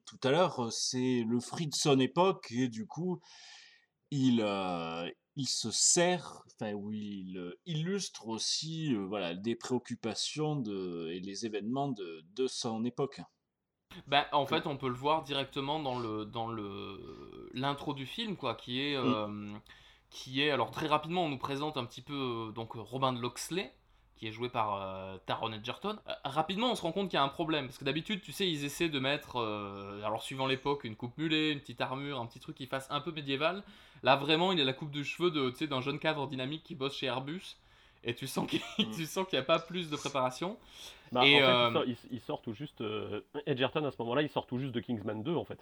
tout 0.05 0.17
à 0.23 0.31
l'heure, 0.31 0.71
c'est 0.71 1.25
le 1.27 1.39
fruit 1.41 1.67
de 1.67 1.75
son 1.75 1.99
époque 1.99 2.47
et 2.51 2.69
du 2.69 2.85
coup, 2.85 3.19
il, 4.11 4.41
euh, 4.41 5.09
il 5.35 5.47
se 5.47 5.71
sert, 5.71 6.43
enfin, 6.47 6.73
oui, 6.73 7.25
il 7.27 7.37
euh, 7.37 7.59
illustre 7.65 8.27
aussi 8.27 8.93
euh, 8.93 9.05
voilà, 9.05 9.33
des 9.33 9.55
préoccupations 9.55 10.55
de, 10.55 11.09
et 11.11 11.19
les 11.19 11.45
événements 11.45 11.89
de, 11.89 12.23
de 12.35 12.47
son 12.47 12.85
époque. 12.85 13.21
Bah, 14.07 14.27
en 14.31 14.45
fait, 14.45 14.67
on 14.67 14.77
peut 14.77 14.87
le 14.87 14.95
voir 14.95 15.23
directement 15.23 15.79
dans 15.79 15.99
le 15.99 16.25
dans 16.25 16.47
le 16.47 17.49
l'intro 17.53 17.93
du 17.93 18.05
film, 18.05 18.35
quoi, 18.35 18.55
qui 18.55 18.81
est 18.81 18.95
euh, 18.95 19.53
qui 20.13 20.41
est 20.41 20.51
alors 20.51 20.71
très 20.71 20.87
rapidement, 20.87 21.25
on 21.25 21.29
nous 21.29 21.37
présente 21.37 21.75
un 21.75 21.85
petit 21.85 22.01
peu 22.01 22.13
euh, 22.13 22.51
donc 22.51 22.73
Robin 22.75 23.13
de 23.13 23.19
Loxley, 23.19 23.73
qui 24.15 24.27
est 24.27 24.31
joué 24.31 24.47
par 24.47 24.75
euh, 24.75 25.17
Taron 25.25 25.51
Egerton. 25.51 25.97
Euh, 26.07 26.13
rapidement, 26.23 26.71
on 26.71 26.75
se 26.75 26.83
rend 26.83 26.91
compte 26.91 27.09
qu'il 27.09 27.17
y 27.17 27.19
a 27.19 27.23
un 27.23 27.29
problème 27.29 27.65
parce 27.65 27.79
que 27.79 27.83
d'habitude, 27.83 28.21
tu 28.21 28.31
sais, 28.31 28.47
ils 28.47 28.63
essaient 28.63 28.89
de 28.89 28.99
mettre, 28.99 29.37
alors 30.05 30.21
suivant 30.21 30.45
l'époque, 30.45 30.83
une 30.83 30.95
coupe 30.95 31.17
mulet, 31.17 31.51
une 31.51 31.59
petite 31.59 31.81
armure, 31.81 32.19
un 32.19 32.27
petit 32.27 32.39
truc 32.39 32.55
qui 32.55 32.67
fasse 32.67 32.87
un 32.91 33.01
peu 33.01 33.11
médiéval. 33.11 33.63
Là, 34.03 34.15
vraiment, 34.15 34.51
il 34.51 34.61
a 34.61 34.63
la 34.63 34.73
coupe 34.73 34.91
de 34.91 35.01
cheveux 35.01 35.31
de 35.31 35.49
d'un 35.65 35.81
jeune 35.81 35.97
cadre 35.97 36.27
dynamique 36.27 36.63
qui 36.63 36.75
bosse 36.75 36.95
chez 36.95 37.07
Airbus. 37.07 37.57
Et 38.05 38.13
tu 38.13 38.27
sens 38.27 38.47
qu'il 38.47 38.61
tu 38.95 39.05
sens 39.05 39.27
qu'il 39.27 39.39
n'y 39.39 39.43
a 39.43 39.45
pas 39.45 39.59
plus 39.59 39.89
de 39.89 39.95
préparation. 39.95 40.57
Bah, 41.13 41.27
et 41.27 41.35
en 41.35 41.41
fait, 41.41 41.51
euh, 41.51 41.61
il, 41.61 41.67
sort, 41.73 41.85
il- 41.85 41.97
il 42.11 42.19
sort 42.21 42.41
tout 42.41 42.53
juste. 42.53 42.81
euh, 42.81 43.21
Edgerton, 43.45 43.85
à 43.85 43.91
ce 43.91 43.97
moment-là, 43.99 44.21
il 44.23 44.29
sort 44.29 44.47
tout 44.47 44.57
juste 44.59 44.73
de 44.73 44.79
Kingsman 44.79 45.23
2, 45.23 45.35
en 45.35 45.45
fait. 45.45 45.59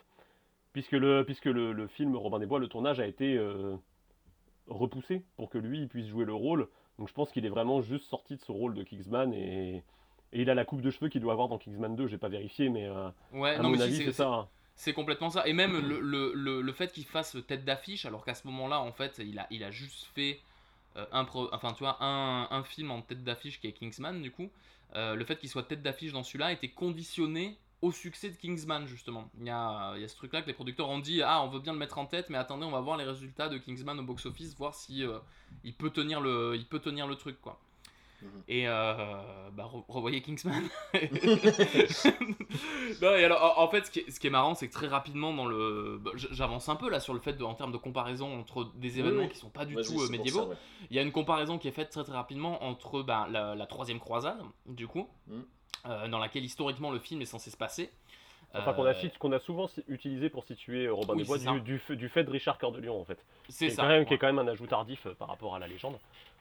Puisque 0.74 0.94
le, 0.94 1.24
puisque 1.26 1.46
le, 1.46 1.74
le 1.74 1.88
film 1.88 2.16
Robin 2.16 2.40
des 2.40 2.46
Bois, 2.48 2.60
le 2.60 2.68
tournage 2.70 3.00
a 3.00 3.08
été 3.08 3.38
euh, 3.38 3.76
repoussé 4.68 5.24
pour 5.38 5.50
que 5.50 5.58
lui 5.58 5.80
il 5.82 5.88
puisse 5.88 6.08
jouer 6.08 6.26
le 6.26 6.34
rôle. 6.34 6.68
Donc 7.00 7.10
je 7.10 7.14
pense 7.14 7.32
qu'il 7.32 7.46
est 7.46 7.50
vraiment 7.50 7.82
juste 7.82 8.06
sorti 8.08 8.36
de 8.36 8.42
ce 8.42 8.52
rôle 8.52 8.74
de 8.76 8.84
Kingsman 8.84 9.34
et, 9.34 9.78
et 10.34 10.42
il 10.42 10.50
a 10.50 10.56
la 10.56 10.66
coupe 10.66 10.82
de 10.82 10.92
cheveux 10.92 11.10
qu'il 11.10 11.22
doit 11.22 11.34
avoir 11.34 11.48
dans 11.50 11.58
Kingsman 11.58 11.96
2. 11.96 12.08
J'ai 12.08 12.18
pas 12.18 12.30
vérifié, 12.30 12.70
mais 12.70 12.88
euh, 12.88 13.10
Ouais, 13.32 13.58
à 13.58 13.64
non, 13.64 13.70
mon 13.70 13.74
mais 13.74 13.78
si, 13.78 13.84
avis, 13.84 13.96
c'est- 13.98 14.06
c'est 14.06 14.14
ça. 14.14 14.28
hein. 14.30 14.50
C'est 14.76 14.94
complètement 14.94 15.30
ça. 15.30 15.48
Et 15.48 15.54
même 15.54 15.74
le, 15.80 16.00
le, 16.00 16.34
le, 16.34 16.62
le 16.62 16.74
fait 16.74 16.92
qu'il 16.92 17.06
fasse 17.06 17.38
tête 17.48 17.66
d'affiche, 17.66 18.06
alors 18.06 18.26
qu'à 18.26 18.34
ce 18.36 18.48
moment-là, 18.48 18.80
en 18.82 18.92
fait, 18.92 19.20
il 19.20 19.38
a, 19.40 19.48
il 19.52 19.64
a 19.64 19.72
juste 19.72 20.06
fait 20.16 20.40
euh, 20.98 21.06
un, 21.12 21.26
pro- 21.26 21.50
enfin, 21.54 21.74
tu 21.74 21.80
vois, 21.84 21.98
un, 22.04 22.48
un 22.52 22.64
film 22.64 22.92
en 22.92 23.02
tête 23.02 23.24
d'affiche 23.24 23.60
qui 23.62 23.68
est 23.68 23.74
Kingsman, 23.74 24.22
du 24.22 24.32
coup. 24.32 24.50
Euh, 24.96 25.16
le 25.16 25.24
fait 25.26 25.38
qu'il 25.38 25.50
soit 25.50 25.64
tête 25.64 25.82
d'affiche 25.82 26.12
dans 26.12 26.24
celui-là 26.24 26.52
était 26.52 26.70
conditionné 26.70 27.58
au 27.82 27.92
succès 27.92 28.30
de 28.30 28.36
Kingsman, 28.36 28.86
justement. 28.86 29.30
Il 29.40 29.48
y 29.48 29.50
a, 29.50 29.96
ce 30.08 30.16
truc-là 30.16 30.42
que 30.42 30.48
les 30.48 30.54
producteurs 30.54 30.90
ont 30.90 31.00
dit 31.00 31.22
Ah, 31.24 31.42
on 31.44 31.48
veut 31.48 31.60
bien 31.60 31.74
le 31.74 31.80
mettre 31.80 31.98
en 31.98 32.06
tête, 32.06 32.30
mais 32.30 32.38
attendez, 32.38 32.66
on 32.66 32.72
va 32.72 32.82
voir 32.82 32.98
les 32.98 33.06
résultats 33.06 33.50
de 33.50 33.58
Kingsman 33.58 34.00
au 34.00 34.04
box-office, 34.04 34.56
voir 34.56 34.76
si 34.76 35.04
euh, 35.04 35.18
il, 35.64 35.74
peut 35.74 35.90
tenir 35.90 36.22
le, 36.22 36.56
il 36.56 36.66
peut 36.66 36.80
tenir 36.80 37.08
le 37.08 37.16
truc, 37.16 37.42
quoi. 37.42 37.60
Et 38.48 38.68
euh, 38.68 38.94
bah, 39.54 39.64
re- 39.72 39.84
revoyez 39.88 40.22
Kingsman. 40.22 40.64
non, 43.02 43.16
et 43.16 43.24
alors, 43.26 43.56
en 43.60 43.68
fait, 43.68 43.86
ce 43.86 43.92
qui 43.92 44.00
est, 44.00 44.12
ce 44.12 44.20
qui 44.20 44.28
est 44.28 44.32
marrant, 44.32 44.56
c'est 44.56 44.68
que 44.68 44.74
très 44.74 44.88
rapidement, 44.88 45.34
dans 45.34 45.46
le, 45.46 46.00
bah, 46.02 46.12
j'avance 46.16 46.70
un 46.70 46.76
peu 46.76 46.90
là 46.90 47.00
sur 47.00 47.14
le 47.14 47.20
fait 47.20 47.34
de, 47.34 47.44
en 47.44 47.54
termes 47.54 47.72
de 47.72 47.78
comparaison 47.78 48.40
entre 48.40 48.66
des 48.76 48.94
Oui, 48.94 49.00
événements 49.00 49.24
oui. 49.24 49.30
qui 49.30 49.38
sont 49.38 49.50
pas 49.50 49.66
du 49.66 49.76
tout 49.76 50.02
euh, 50.02 50.10
médiévaux. 50.10 50.40
ça, 50.44 50.48
ouais. 50.50 50.56
Il 50.90 50.96
y 50.96 51.00
a 51.00 51.02
une 51.02 51.12
comparaison 51.12 51.58
qui 51.58 51.68
est 51.68 51.72
faite 51.72 51.90
très 51.90 52.04
très 52.04 52.14
rapidement 52.14 52.64
entre 52.64 53.02
bah, 53.02 53.28
la, 53.32 53.56
la 53.56 53.66
troisième 53.66 54.00
croisade, 54.00 54.42
du 54.66 54.88
coup, 54.88 55.08
Mm. 55.28 55.40
euh, 55.88 56.08
dans 56.10 56.20
laquelle 56.20 56.44
historiquement 56.46 56.92
le 56.92 57.00
film 57.00 57.22
est 57.22 57.26
censé 57.26 57.50
se 57.50 57.58
passer. 57.58 57.90
Enfin, 58.54 58.74
qu'on 58.74 58.86
a, 58.86 58.94
qu'on 59.18 59.32
a 59.32 59.40
souvent 59.40 59.70
utilisé 59.88 60.30
pour 60.30 60.44
situer 60.44 60.90
Robin 60.90 61.14
Oui, 61.14 61.20
des 61.22 61.24
Bois 61.26 61.38
du, 61.38 61.62
du, 61.62 61.80
fait- 61.80 61.96
du 61.96 62.10
fait 62.10 62.26
de 62.26 62.32
Richard 62.32 62.58
Cœur 62.58 62.74
de 62.74 62.82
Lion, 62.82 63.00
en 63.00 63.06
fait. 63.06 63.18
C'est 63.48 63.68
Qui 63.68 63.72
est 63.72 63.76
ça, 63.76 63.84
Quand 63.84 63.88
même, 63.88 64.06
Qui 64.06 64.14
est 64.14 64.18
quand 64.18 64.28
même 64.28 64.40
un 64.40 64.48
ajout 64.52 64.68
tardif 64.68 65.08
par 65.18 65.30
rapport 65.30 65.56
à 65.56 65.60
la 65.60 65.68
légende, 65.70 65.98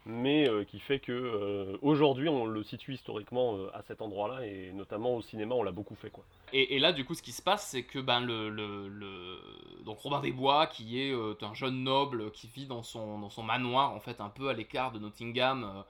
mais 0.07 0.49
euh, 0.49 0.65
qui 0.65 0.81
fait 0.81 0.99
que 0.99 1.13
euh, 1.13 1.77
aujourd'hui 1.83 2.29
on 2.29 2.47
le 2.47 2.63
situe 2.63 2.95
historiquement 2.95 3.57
euh, 3.57 3.71
à 3.75 3.83
cet 3.83 4.03
endroit-là, 4.03 4.47
et 4.47 4.73
notamment 4.73 5.15
au 5.15 5.23
cinéma, 5.23 5.55
on 5.55 5.63
l'a 5.63 5.73
beaucoup 5.73 5.95
fait. 5.95 6.11
quoi. 6.11 6.25
Et, 6.53 6.79
là, 6.81 6.93
du 6.93 7.05
coup, 7.05 7.15
ce 7.15 7.23
qui 7.23 7.33
se 7.33 7.43
passe, 7.43 7.69
c'est 7.69 7.85
que 7.85 8.01
ben, 8.01 8.21
le, 8.21 8.49
le, 8.51 8.89
le- 8.89 9.39
donc 9.85 10.01
Robin 10.01 10.21
des 10.21 10.33
Bois, 10.33 10.67
qui 10.67 11.01
est 11.01 11.15
un 11.43 11.55
jeune 11.55 11.85
noble 11.85 12.33
qui 12.33 12.49
vit 12.49 12.67
dans 12.67 12.83
son, 12.83 13.21
dans 13.21 13.31
son 13.31 13.45
manoir, 13.45 13.93
en 13.93 14.01
fait, 14.01 14.21
un 14.21 14.31
peu 14.31 14.49
à 14.49 14.53
l'écart 14.53 14.91
de 14.91 14.99
Nottingham. 14.99 15.85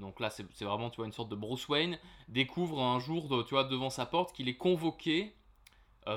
donc 0.00 0.18
là, 0.18 0.30
c'est 0.30 0.64
vraiment, 0.64 0.90
tu 0.90 0.96
vois, 0.96 1.06
une 1.06 1.12
sorte 1.12 1.28
de 1.28 1.36
Bruce 1.36 1.68
Wayne, 1.68 1.98
découvre 2.28 2.82
un 2.82 2.98
jour, 2.98 3.28
tu 3.46 3.54
vois, 3.54 3.62
devant 3.62 3.90
sa 3.90 4.06
porte, 4.06 4.34
qu'il 4.34 4.48
est 4.48 4.56
convoqué 4.56 5.32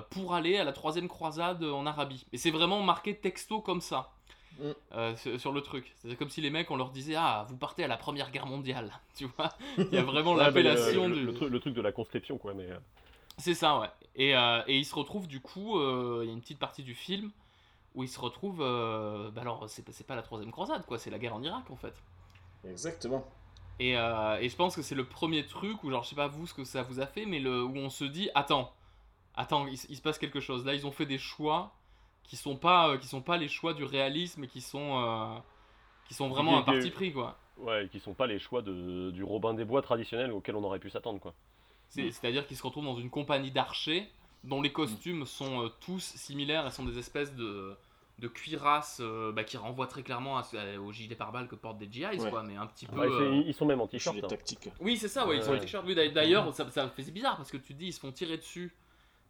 pour 0.10 0.34
aller 0.34 0.58
à 0.58 0.64
la 0.64 0.74
troisième 0.74 1.08
croisade 1.08 1.64
en 1.64 1.86
Arabie. 1.86 2.26
Et 2.34 2.38
c'est 2.38 2.52
vraiment 2.52 2.82
marqué 2.82 3.16
texto 3.16 3.62
comme 3.62 3.82
ça. 3.82 4.17
Mm. 4.60 4.72
euh, 4.94 5.16
sur, 5.38 5.52
le 5.52 5.62
truc. 5.62 5.96
C'est 6.00 6.16
comme 6.16 6.30
si 6.30 6.42
les 6.42 6.50
mecs, 6.50 6.72
on 6.72 6.76
leur 6.76 6.90
disait 6.90 7.16
Ah, 7.16 7.46
vous 7.50 7.58
partez 7.58 7.84
à 7.84 7.88
la 7.88 7.98
première 7.98 8.32
guerre 8.32 8.46
mondiale. 8.48 8.92
Tu 9.16 9.26
vois? 9.26 9.50
Il 9.78 9.90
y 9.94 9.98
a 9.98 10.04
vraiment 10.04 10.32
Ouais, 10.34 10.38
bah, 10.40 10.46
l'appellation 10.46 11.08
le, 11.08 11.16
du. 11.16 11.26
le, 11.26 11.34
truc, 11.34 11.50
le 11.50 11.60
truc 11.60 11.74
de 11.74 11.82
la 11.82 11.92
conscription, 11.92 12.38
quoi. 12.38 12.54
Mais 12.54 12.70
euh, 12.72 12.78
C'est 13.38 13.54
ça, 13.54 13.80
ouais. 13.80 13.90
Et, 14.16 14.36
euh, 14.36 14.62
et 14.68 14.78
il 14.78 14.86
se 14.86 14.96
retrouve 14.96 15.28
du 15.28 15.40
coup, 15.42 15.78
euh, 15.80 16.22
il 16.24 16.28
y 16.28 16.30
a 16.30 16.34
une 16.34 16.42
petite 16.42 16.60
partie 16.60 16.84
du 16.84 16.96
film 16.96 17.32
où 17.96 18.04
il 18.04 18.10
se 18.10 18.20
retrouve. 18.20 18.62
euh, 18.62 19.30
bah 19.32 19.42
alors, 19.42 19.70
c'est 19.70 19.84
pas- 19.84 19.92
c'est 19.92 20.06
pas 20.08 20.16
la 20.16 20.22
troisième 20.24 20.52
croisade, 20.52 20.86
quoi, 20.86 20.98
c'est 21.00 21.10
la 21.10 21.20
guerre 21.20 21.36
en 21.36 21.42
Irak 21.44 21.70
en 21.70 21.76
fait. 21.76 21.94
Exactement. 22.68 23.26
Et, 23.80 23.96
euh, 23.96 24.38
et 24.40 24.50
je 24.50 24.56
pense 24.56 24.76
que 24.76 24.82
c'est 24.82 24.96
le 24.96 25.06
premier 25.06 25.46
truc 25.46 25.84
où, 25.84 25.92
genre, 25.92 26.04
je 26.04 26.10
sais 26.10 26.16
pas 26.16 26.28
vous 26.28 26.48
ce 26.48 26.54
que 26.56 26.64
ça 26.64 26.82
vous 26.84 27.00
a 27.00 27.06
fait, 27.06 27.26
mais 27.28 27.40
le, 27.40 27.64
où 27.64 27.76
on 27.78 27.90
se 27.92 28.04
dit 28.06 28.30
Attends, 28.34 28.74
attends, 29.36 29.68
il 29.68 29.78
se 29.78 30.02
passe 30.02 30.18
quelque 30.18 30.40
chose. 30.40 30.66
Là, 30.66 30.74
ils 30.74 30.88
ont 30.88 30.92
fait 30.92 31.06
des 31.06 31.20
choix 31.20 31.74
qui 32.28 32.36
sont 32.38 32.56
pas, 32.58 32.90
euh, 32.90 32.98
qui 32.98 33.08
sont 33.08 33.22
pas 33.22 33.38
les 33.38 33.48
choix 33.48 33.74
du 33.74 33.84
réalisme 33.84 34.44
et 34.44 34.48
qui 34.48 34.62
sont, 34.62 35.00
euh, 35.02 35.38
qui 36.08 36.14
sont 36.14 36.30
vraiment 36.30 36.58
un 36.58 36.62
qui- 36.64 36.66
qui- 36.66 36.72
parti 36.74 36.92
pris, 36.92 37.14
quoi. 37.14 37.38
ouais, 37.58 37.88
qui 37.92 38.00
sont 38.00 38.14
pas 38.14 38.28
les 38.28 38.38
choix 38.40 38.62
de, 38.62 39.12
du 39.12 39.24
Robin 39.24 39.54
des 39.54 39.66
Bois 39.66 39.82
traditionnel 39.82 40.32
auquel 40.32 40.56
on 40.56 40.64
aurait 40.64 40.80
pu 40.80 40.90
s'attendre, 40.90 41.20
quoi. 41.20 41.34
C'est- 41.90 42.12
C'est-à-dire 42.12 42.46
qu'ils 42.46 42.58
se 42.58 42.64
retrouvent 42.64 42.84
dans 42.86 42.98
une 42.98 43.10
compagnie 43.10 43.52
d'archers 43.52 44.08
dont 44.44 44.62
les 44.62 44.72
costumes 44.74 45.26
sont 45.26 45.64
euh, 45.64 45.70
tous 45.80 46.00
similaires 46.16 46.68
et 46.68 46.72
sont 46.72 46.86
des 46.86 46.98
espèces 47.00 47.34
de, 47.34 47.76
de 48.20 48.28
cuirasses 48.28 49.00
euh, 49.02 49.32
bah, 49.32 49.44
qui 49.46 49.56
renvoient 49.58 49.88
très 49.88 50.04
clairement 50.04 50.38
à, 50.38 50.42
à- 50.42 50.80
au 50.80 50.92
gilet 50.92 51.16
pare-balles 51.16 51.48
que 51.48 51.56
portent 51.56 51.78
des 51.78 51.88
GIs, 51.92 52.06
Ouais. 52.06 52.30
quoi, 52.30 52.44
mais 52.44 52.56
un 52.58 52.68
petit 52.68 52.86
peu. 52.88 53.00
Ouais, 53.00 53.08
c'est- 53.08 53.14
euh, 53.24 53.44
ils 53.46 53.54
sont 53.54 53.66
même 53.66 53.80
en 53.80 53.88
t-shirt. 53.88 54.18
Hein. 54.22 54.28
tactique. 54.28 54.70
Oui, 54.82 54.98
c'est 54.98 55.08
ça, 55.08 55.26
ouais, 55.28 55.38
ils 55.38 55.44
sont 55.44 55.52
en 55.52 55.54
Ouais. 55.54 55.60
t-shirt. 55.62 55.86
Oui, 55.88 55.96
d'ailleurs- 55.96 56.54
ça, 56.54 56.70
ça 56.72 56.90
faisait 56.90 57.12
bizarre 57.12 57.38
parce 57.38 57.52
que 57.52 57.58
tu 57.58 57.74
te 57.74 57.80
dis, 57.80 57.88
ils 57.88 57.94
se 57.94 58.00
font 58.02 58.12
tirer 58.12 58.36
dessus 58.38 58.76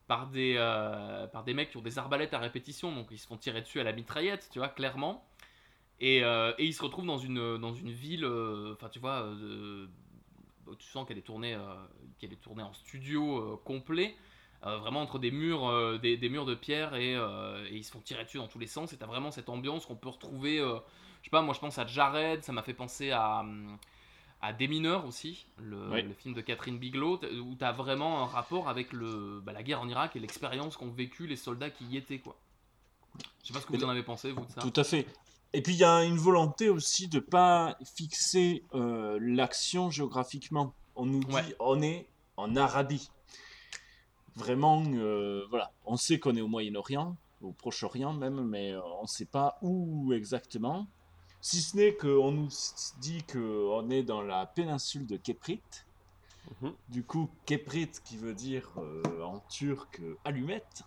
par 0.07 0.27
des, 0.27 0.55
euh, 0.57 1.27
par 1.27 1.43
des 1.43 1.53
mecs 1.53 1.71
qui 1.71 1.77
ont 1.77 1.81
des 1.81 1.99
arbalètes 1.99 2.33
à 2.33 2.39
répétition, 2.39 2.93
donc 2.93 3.07
ils 3.11 3.19
se 3.19 3.27
font 3.27 3.37
tirer 3.37 3.61
dessus 3.61 3.79
à 3.79 3.83
la 3.83 3.91
mitraillette, 3.91 4.49
tu 4.51 4.59
vois, 4.59 4.69
clairement. 4.69 5.25
Et, 5.99 6.23
euh, 6.23 6.53
et 6.57 6.65
ils 6.65 6.73
se 6.73 6.81
retrouvent 6.81 7.05
dans 7.05 7.17
une, 7.17 7.57
dans 7.57 7.73
une 7.73 7.91
ville, 7.91 8.23
euh, 8.23 8.73
enfin, 8.73 8.89
tu 8.89 8.99
vois, 8.99 9.27
tu 10.79 10.87
sens 10.87 11.07
qu'elle 11.07 11.17
est 11.17 11.21
tournée, 11.21 11.57
est 12.21 12.41
tournée 12.41 12.63
en 12.63 12.73
studio 12.73 13.61
complet. 13.65 14.15
vraiment 14.61 15.01
entre 15.01 15.19
des 15.19 15.31
murs, 15.31 15.99
des, 15.99 16.29
murs 16.29 16.45
de 16.45 16.55
pierre 16.55 16.95
et, 16.95 17.15
ils 17.71 17.83
se 17.83 17.91
font 17.91 17.99
tirer 17.99 18.23
dessus 18.23 18.37
dans 18.37 18.47
tous 18.47 18.59
les 18.59 18.67
sens. 18.67 18.93
Et 18.93 18.97
t'as 18.97 19.05
vraiment 19.05 19.31
cette 19.31 19.49
ambiance 19.49 19.85
qu'on 19.85 19.95
peut 19.95 20.09
retrouver. 20.09 20.57
je 20.57 21.23
sais 21.23 21.29
pas, 21.31 21.41
moi 21.41 21.53
je 21.53 21.59
pense 21.59 21.77
à 21.79 21.85
Jared, 21.85 22.43
ça 22.43 22.51
m'a 22.53 22.63
fait 22.63 22.73
penser 22.73 23.11
à, 23.11 23.39
hum, 23.39 23.77
à 24.41 24.53
Des 24.53 24.67
mineurs 24.67 25.05
aussi, 25.05 25.47
le, 25.57 25.89
Oui. 25.91 26.03
le 26.03 26.13
film 26.13 26.33
de 26.35 26.41
Catherine 26.41 26.77
Bigelow, 26.77 27.19
où 27.43 27.55
tu 27.55 27.63
as 27.65 27.71
vraiment 27.71 28.21
un 28.21 28.25
rapport 28.25 28.69
avec 28.69 28.93
le, 28.93 29.41
bah, 29.43 29.51
la 29.53 29.63
guerre 29.63 29.81
en 29.81 29.89
Irak 29.89 30.15
et 30.15 30.19
l'expérience 30.19 30.77
qu'ont 30.77 30.91
vécu 30.91 31.25
les 31.27 31.35
soldats 31.35 31.69
qui 31.71 31.85
y 31.85 31.97
étaient. 31.97 32.19
Quoi. 32.19 32.35
Je 33.41 33.47
sais 33.47 33.53
pas 33.53 33.59
ce 33.61 33.65
que 33.65 33.75
vous 33.75 33.83
en 33.83 33.89
avez 33.89 34.03
pensé, 34.03 34.31
vous, 34.31 34.45
de 34.45 34.51
ça. 34.51 34.61
Tout 34.61 34.73
à 34.75 34.83
fait. 34.83 35.07
Et 35.53 35.61
puis 35.61 35.73
il 35.73 35.79
y 35.79 35.83
a 35.83 36.03
une 36.03 36.17
volonté 36.17 36.69
aussi 36.69 37.07
de 37.07 37.19
pas 37.19 37.77
fixer 37.95 38.63
euh, 38.75 39.17
l'action 39.21 39.89
géographiquement. 39.89 40.73
On 40.95 41.05
nous 41.05 41.23
dit 41.23 41.33
Ouais. 41.33 41.55
on 41.59 41.81
est 41.81 42.05
en 42.35 42.55
Arabie. 42.55 43.09
Vraiment, 44.35 44.83
euh, 44.85 45.45
voilà. 45.49 45.71
On 45.85 45.95
sait 45.97 46.19
qu'on 46.19 46.35
est 46.35 46.41
au 46.41 46.47
Moyen-Orient, 46.47 47.15
au 47.41 47.51
Proche-Orient 47.53 48.13
même, 48.13 48.43
mais 48.43 48.71
euh, 48.73 48.81
on 48.99 49.03
ne 49.03 49.07
sait 49.07 49.25
pas 49.25 49.57
où 49.63 50.13
exactement. 50.13 50.85
Si 51.49 51.61
ce 51.61 51.77
n'est 51.77 51.93
qu'on 51.93 52.33
nous 52.33 52.49
dit 52.99 53.23
qu'on 53.23 53.89
est 53.89 54.03
dans 54.03 54.21
la 54.21 54.45
péninsule 54.45 55.07
de 55.07 55.15
Képrit. 55.15 55.61
Mhm. 56.61 56.73
Du 56.89 57.03
coup, 57.05 57.29
Képrit 57.45 57.89
qui 58.03 58.17
veut 58.17 58.33
dire 58.33 58.69
euh, 58.77 59.23
en 59.23 59.39
turc 59.49 60.01
euh, 60.01 60.17
allumette. 60.25 60.83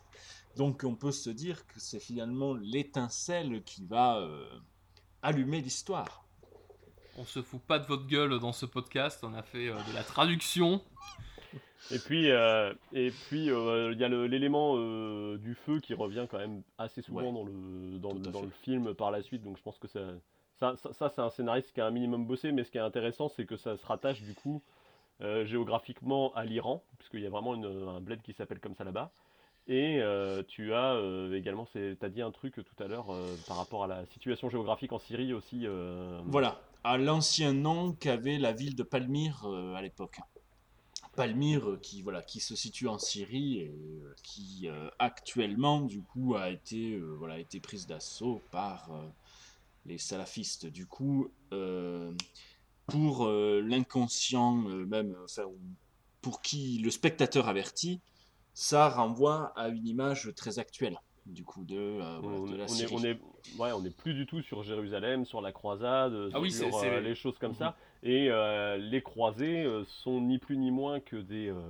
Donc 0.58 0.84
on 0.84 0.94
peut 0.94 1.12
se 1.12 1.30
dire 1.30 1.66
que 1.66 1.80
c'est 1.80 1.98
finalement 1.98 2.52
l'étincelle 2.52 3.62
qui 3.64 3.86
va 3.86 4.18
euh, 4.18 4.46
allumer 5.22 5.62
l'histoire. 5.62 6.26
On 7.16 7.24
se 7.24 7.40
fout 7.40 7.62
pas 7.62 7.78
de 7.78 7.86
votre 7.86 8.06
gueule 8.06 8.38
dans 8.38 8.52
ce 8.52 8.66
podcast, 8.66 9.20
on 9.22 9.32
a 9.32 9.42
fait 9.42 9.68
euh, 9.70 9.78
de 9.88 9.94
la 9.94 10.02
traduction. 10.02 10.82
Et 11.90 11.98
puis, 11.98 12.30
euh, 12.30 12.74
et 12.92 13.10
puis, 13.10 13.50
euh, 13.50 13.92
il 13.94 13.98
y 13.98 14.04
a 14.04 14.08
l'élément 14.10 14.74
euh, 14.76 15.38
du 15.38 15.54
feu 15.54 15.80
qui 15.80 15.94
revient 15.94 16.26
quand 16.30 16.36
même 16.36 16.62
assez 16.76 17.00
souvent 17.00 17.22
Ouais. 17.22 17.32
dans 17.32 17.44
le 17.44 17.98
dans, 17.98 18.12
le, 18.12 18.20
dans 18.20 18.42
le 18.42 18.50
film 18.62 18.92
par 18.92 19.10
la 19.10 19.22
suite. 19.22 19.42
Donc, 19.42 19.56
je 19.56 19.62
pense 19.62 19.78
que 19.78 19.88
ça, 19.88 20.00
ça, 20.60 20.74
ça, 20.76 21.08
c'est 21.08 21.20
un 21.20 21.30
scénariste 21.30 21.72
qui 21.72 21.80
a 21.80 21.86
un 21.86 21.90
minimum 21.90 22.26
bossé. 22.26 22.52
Mais 22.52 22.64
ce 22.64 22.70
qui 22.70 22.78
est 22.78 22.82
intéressant, 22.82 23.28
c'est 23.28 23.46
que 23.46 23.56
ça 23.56 23.76
se 23.76 23.86
rattache 23.86 24.22
du 24.22 24.34
coup 24.34 24.62
euh, 25.22 25.44
géographiquement 25.44 26.32
à 26.34 26.44
l'Iran, 26.44 26.82
puisqu'il 26.98 27.20
y 27.20 27.26
a 27.26 27.30
vraiment 27.30 27.54
un 27.54 28.00
bled 28.00 28.22
qui 28.22 28.32
s'appelle 28.32 28.60
comme 28.60 28.74
ça 28.74 28.84
là-bas. 28.84 29.10
Et 29.66 30.00
euh, 30.00 30.42
tu 30.46 30.72
as 30.72 30.94
euh, 30.94 31.36
également, 31.36 31.66
tu 31.66 31.96
as 32.00 32.08
dit 32.08 32.22
un 32.22 32.30
truc 32.30 32.54
tout 32.54 32.82
à 32.82 32.88
l'heure 32.88 33.14
par 33.46 33.56
rapport 33.56 33.84
à 33.84 33.86
la 33.86 34.06
situation 34.06 34.48
géographique 34.50 34.92
en 34.92 34.98
Syrie 34.98 35.32
aussi. 35.32 35.66
Voilà, 36.24 36.60
à 36.84 36.98
l'ancien 36.98 37.52
nom 37.52 37.92
qu'avait 37.92 38.38
la 38.38 38.52
ville 38.52 38.76
de 38.76 38.82
Palmyre 38.82 39.46
à 39.74 39.82
l'époque. 39.82 40.20
Palmyre 41.16 41.78
qui, 41.82 42.02
voilà, 42.02 42.22
qui 42.22 42.40
se 42.40 42.54
situe 42.54 42.88
en 42.88 42.98
Syrie 42.98 43.58
et 43.58 43.74
qui 44.22 44.68
actuellement 44.98 45.82
du 45.82 46.02
coup 46.02 46.34
a 46.34 46.48
été, 46.48 46.98
voilà, 47.18 47.34
a 47.34 47.38
été 47.38 47.60
prise 47.60 47.86
d'assaut 47.86 48.40
par 48.50 48.90
les 49.86 49.98
salafistes. 49.98 50.66
Du 50.66 50.86
coup, 50.86 51.28
euh, 51.52 52.12
pour 52.86 53.26
euh, 53.26 53.60
l'inconscient 53.60 54.68
euh, 54.68 54.84
même, 54.86 55.16
enfin, 55.24 55.44
ou 55.44 55.58
pour 56.22 56.42
qui 56.42 56.78
le 56.78 56.90
spectateur 56.90 57.48
averti, 57.48 58.00
ça 58.54 58.88
renvoie 58.88 59.52
à 59.56 59.68
une 59.68 59.86
image 59.86 60.30
très 60.36 60.58
actuelle 60.58 60.98
du 61.26 61.44
coup 61.44 61.64
de, 61.64 61.76
euh, 61.76 62.18
voilà, 62.22 62.38
on, 62.38 62.46
de 62.50 62.56
la 62.56 62.64
on 62.64 62.74
est, 62.76 62.92
on, 62.92 63.04
est, 63.04 63.18
ouais, 63.58 63.72
on 63.72 63.84
est 63.84 63.96
plus 63.96 64.14
du 64.14 64.26
tout 64.26 64.42
sur 64.42 64.62
Jérusalem, 64.62 65.24
sur 65.24 65.40
la 65.40 65.52
croisade, 65.52 66.12
Ah 66.32 66.40
sur 66.50 66.76
euh, 66.78 67.00
les 67.00 67.14
choses 67.14 67.38
comme 67.38 67.52
Mhm. 67.52 67.58
ça. 67.58 67.76
Et 68.02 68.30
euh, 68.30 68.76
les 68.78 69.02
croisés 69.02 69.64
euh, 69.64 69.84
sont 70.02 70.20
ni 70.20 70.38
plus 70.38 70.56
ni 70.56 70.70
moins 70.70 70.98
que 70.98 71.16
des, 71.16 71.48
euh, 71.48 71.60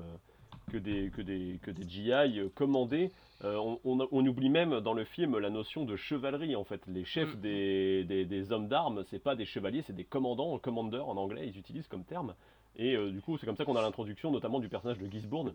que 0.73 0.79
des, 0.79 1.11
que 1.11 1.21
des, 1.21 1.59
que 1.63 1.71
des 1.71 1.89
GI 1.89 2.49
commandés. 2.55 3.11
Euh, 3.43 3.57
on, 3.57 3.81
on- 3.85 4.09
on 4.13 4.27
oublie 4.27 4.51
même 4.51 4.81
dans 4.81 4.93
le 4.93 5.05
film 5.05 5.39
la 5.39 5.49
notion 5.51 5.85
de 5.85 5.97
chevalerie 5.97 6.57
en 6.57 6.65
fait. 6.65 6.83
Les 6.87 7.05
chefs 7.05 7.35
Mm. 7.37 7.41
des, 7.41 8.05
des, 8.05 8.25
des 8.27 8.53
hommes 8.53 8.69
d'armes, 8.69 9.03
c'est 9.09 9.19
pas 9.23 9.35
des 9.35 9.47
chevaliers, 9.47 9.83
c'est 9.87 9.95
des 9.97 10.05
commandants, 10.05 10.59
commander 10.59 10.99
en 10.99 11.17
anglais, 11.17 11.49
ils 11.49 11.59
utilisent 11.59 11.89
comme 11.89 12.05
terme. 12.05 12.35
Et 12.77 12.95
euh, 12.97 13.11
du 13.11 13.21
coup, 13.21 13.37
c'est 13.39 13.47
comme 13.47 13.57
ça 13.57 13.65
qu'on 13.65 13.77
a 13.77 13.83
l'introduction 13.83 14.31
notamment 14.31 14.61
du 14.61 14.69
personnage 14.69 14.99
de 14.99 15.11
Gisborne, 15.11 15.55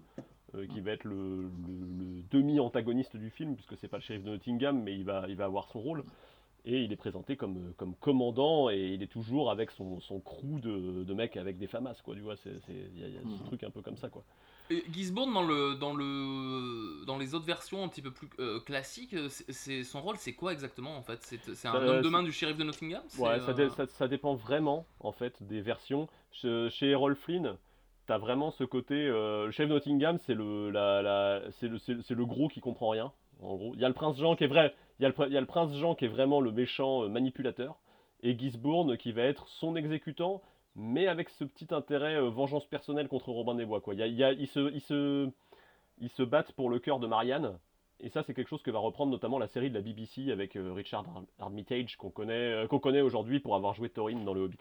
euh, 0.55 0.65
qui 0.67 0.81
va 0.81 0.91
être 0.91 1.03
le, 1.05 1.43
le- 1.43 1.47
le 1.47 2.21
demi-antagoniste 2.31 3.15
du 3.17 3.29
film, 3.29 3.55
puisque 3.55 3.77
c'est 3.77 3.87
pas 3.87 3.97
le 3.97 4.03
shérif 4.03 4.23
de 4.23 4.31
Nottingham, 4.31 4.81
mais 4.81 4.93
il 4.95 5.03
va, 5.05 5.25
il 5.29 5.35
va 5.35 5.45
avoir 5.45 5.67
son 5.69 5.79
rôle. 5.79 6.03
Et 6.65 6.82
il 6.82 6.91
est 6.91 6.95
présenté 6.97 7.36
comme, 7.38 7.58
euh, 7.58 7.73
comme 7.78 7.95
commandant, 7.95 8.69
et 8.69 8.80
il 8.93 9.04
est 9.04 9.08
toujours 9.08 9.51
avec 9.51 9.71
son, 9.71 9.99
son 10.01 10.19
crew 10.19 10.60
de, 10.60 11.04
de 11.04 11.13
mecs 11.13 11.38
avec 11.38 11.58
des 11.58 11.67
famas, 11.67 11.95
quoi, 12.04 12.15
tu 12.15 12.21
vois, 12.21 12.36
il 12.45 12.99
y 12.99 13.04
a, 13.04 13.08
il 13.08 13.13
y 13.13 13.17
a 13.17 13.21
ce 13.38 13.43
Mhm. 13.43 13.45
truc 13.45 13.63
un 13.63 13.69
peu 13.69 13.82
comme 13.82 13.97
ça, 13.97 14.10
quoi. 14.10 14.23
Et 14.71 14.84
Gisborne 14.91 15.32
dans 15.32 15.43
le 15.43 15.75
dans 15.75 15.93
le 15.93 17.06
dans 17.06 17.19
les 17.19 17.36
autres 17.36 17.45
versions 17.45 17.84
un 17.84 17.88
petit 17.88 18.01
peu 18.01 18.10
plus 18.12 18.28
euh, 18.39 18.60
classiques, 18.60 19.13
euh, 19.13 19.30
c'est 19.30 19.84
son 19.84 20.01
rôle 20.01 20.17
c'est 20.17 20.34
quoi 20.34 20.54
exactement 20.54 20.97
en 20.97 21.04
fait? 21.04 21.19
C'est 21.54 21.67
un 21.67 21.75
Euh, 21.75 21.88
homme 21.88 22.01
de 22.01 22.10
main 22.10 22.23
du 22.23 22.32
shérif 22.32 22.58
de 22.58 22.63
Nottingham? 22.63 23.04
Ouais, 23.17 23.39
ça, 23.39 23.54
dé- 23.54 23.63
euh, 23.63 23.69
ça- 23.69 23.88
ça 23.88 24.08
dépend 24.08 24.36
vraiment 24.36 24.86
en 24.99 25.12
fait 25.12 25.41
des 25.43 25.62
versions. 25.62 26.08
Che- 26.34 26.69
Chez 26.69 26.89
Errol 26.91 27.15
Flynn, 27.15 27.58
t'as 28.08 28.17
vraiment 28.17 28.51
ce 28.51 28.63
côté. 28.63 28.95
euh, 29.08 29.45
le 29.45 29.51
chef 29.51 29.67
de 29.69 29.73
Nottingham, 29.73 30.17
c'est 30.17 30.34
le, 30.34 30.69
la, 30.69 31.01
la- 31.01 31.51
c'est 31.51 31.67
le, 31.67 31.78
le 32.10 32.25
gros 32.25 32.47
qui 32.49 32.60
comprend 32.60 32.89
rien. 32.89 33.12
En 33.41 33.56
gros, 33.56 33.73
il 33.75 33.82
y 33.82 33.86
a 33.86 33.88
le 33.88 33.93
prince 33.93 34.17
Jean 34.17 34.36
qui 34.36 34.43
est 34.43 34.47
vrai. 34.47 34.75
Il 34.99 35.03
y, 35.03 35.05
a 35.05 35.10
le 35.10 35.13
pr- 35.15 35.27
il 35.27 35.34
y 35.34 35.38
a 35.38 35.41
le 35.41 35.47
prince 35.47 35.73
Jean 35.75 35.95
qui 35.95 36.05
est 36.05 36.10
vraiment 36.10 36.39
le 36.41 36.51
méchant 36.51 37.03
euh, 37.03 37.10
manipulateur, 37.10 37.75
et 38.23 38.38
Gisborne 38.38 38.97
qui 38.97 39.12
va 39.12 39.23
être 39.23 39.47
son 39.47 39.75
exécutant, 39.75 40.41
mais 40.75 41.08
avec 41.08 41.29
ce 41.29 41.43
petit 41.43 41.67
intérêt 41.73 42.15
euh, 42.15 42.29
vengeance 42.29 42.65
personnelle 42.65 43.08
contre 43.08 43.29
Robin 43.29 43.55
des 43.55 43.65
Bois. 43.65 43.81
Quoi. 43.81 43.93
Il 43.93 43.99
y 43.99 44.03
a- 44.03 44.08
il 44.08 44.15
y 44.15 44.23
a- 44.23 44.31
ils, 44.31 44.47
se, 44.47 44.71
ils, 44.73 44.81
se, 44.81 45.29
ils 45.99 46.10
se 46.10 46.23
battent 46.23 46.51
pour 46.53 46.69
le 46.69 46.79
cœur 46.79 46.99
de 46.99 47.08
Marianne. 47.08 47.58
Et 48.01 48.10
ça, 48.10 48.23
c'est 48.23 48.34
quelque 48.34 48.49
chose 48.49 48.62
que 48.62 48.71
va 48.71 48.79
reprendre 48.79 49.12
notamment 49.12 49.39
la 49.39 49.47
série 49.47 49.69
de 49.69 49.75
la 49.75 49.81
BBC 49.81 50.31
avec 50.31 50.55
euh, 50.58 50.73
Richard 50.73 51.05
Ar- 51.15 51.23
Armitage, 51.39 51.95
qu'on 51.97 52.10
connaît, 52.10 52.34
euh, 52.34 52.67
qu'on 52.67 52.79
connaît 52.79 53.01
aujourd'hui 53.01 53.39
pour 53.39 53.55
avoir 53.55 53.73
joué 53.73 53.89
Thorin 53.89 54.23
dans 54.23 54.34
Le 54.34 54.41
Hobbit. 54.41 54.58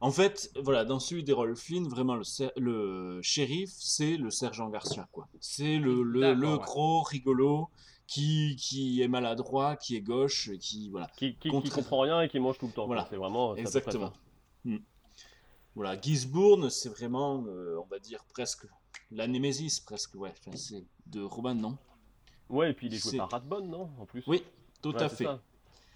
En 0.00 0.10
fait, 0.10 0.50
voilà, 0.62 0.84
dans 0.84 0.98
celui 1.00 1.24
d'Errol 1.24 1.54
Flynn, 1.56 1.88
vraiment 1.88 2.14
le, 2.14 2.22
le 2.56 3.20
shérif, 3.20 3.70
c'est 3.72 4.16
le 4.16 4.30
sergent 4.30 4.68
Garcia, 4.68 5.08
quoi. 5.12 5.26
C'est 5.40 5.76
le, 5.78 6.02
le, 6.02 6.20
D'accord, 6.20 6.36
le 6.40 6.52
ouais. 6.52 6.58
gros 6.62 7.02
rigolo 7.02 7.68
qui, 8.08 8.56
qui 8.56 9.00
est 9.02 9.06
maladroit, 9.08 9.76
qui 9.76 9.94
est 9.94 10.00
gauche, 10.00 10.50
qui 10.58 10.90
voilà. 10.90 11.06
Qui, 11.16 11.36
qui, 11.36 11.50
comprend 11.50 12.00
rien 12.00 12.22
et 12.22 12.28
qui 12.28 12.40
mange 12.40 12.58
tout 12.58 12.66
le 12.66 12.72
temps. 12.72 12.86
Voilà. 12.86 13.06
C'est 13.08 13.16
vraiment. 13.16 13.54
Exactement. 13.54 14.08
ça. 14.08 14.12
Hmm. 14.64 14.78
Voilà, 15.76 16.00
Gisborne, 16.00 16.70
c'est 16.70 16.88
vraiment, 16.88 17.44
euh, 17.46 17.78
on 17.80 17.86
va 17.86 18.00
dire 18.00 18.24
presque 18.32 18.66
la 19.12 19.28
némésis, 19.28 19.78
presque, 19.78 20.16
ouais. 20.16 20.32
Enfin, 20.40 20.56
c'est 20.56 20.84
de 21.06 21.20
Robin, 21.22 21.54
non? 21.54 21.78
Ouais, 22.48 22.70
et 22.70 22.72
puis 22.72 22.88
il 22.88 22.94
est 22.94 22.98
joué 22.98 23.18
par 23.18 23.30
Radbone, 23.30 23.68
non 23.68 23.88
En 24.00 24.06
plus? 24.06 24.24
Oui, 24.26 24.42
tout 24.82 24.92
Ouais, 24.94 25.02
à 25.02 25.08
fait. 25.08 25.24
ça. 25.24 25.40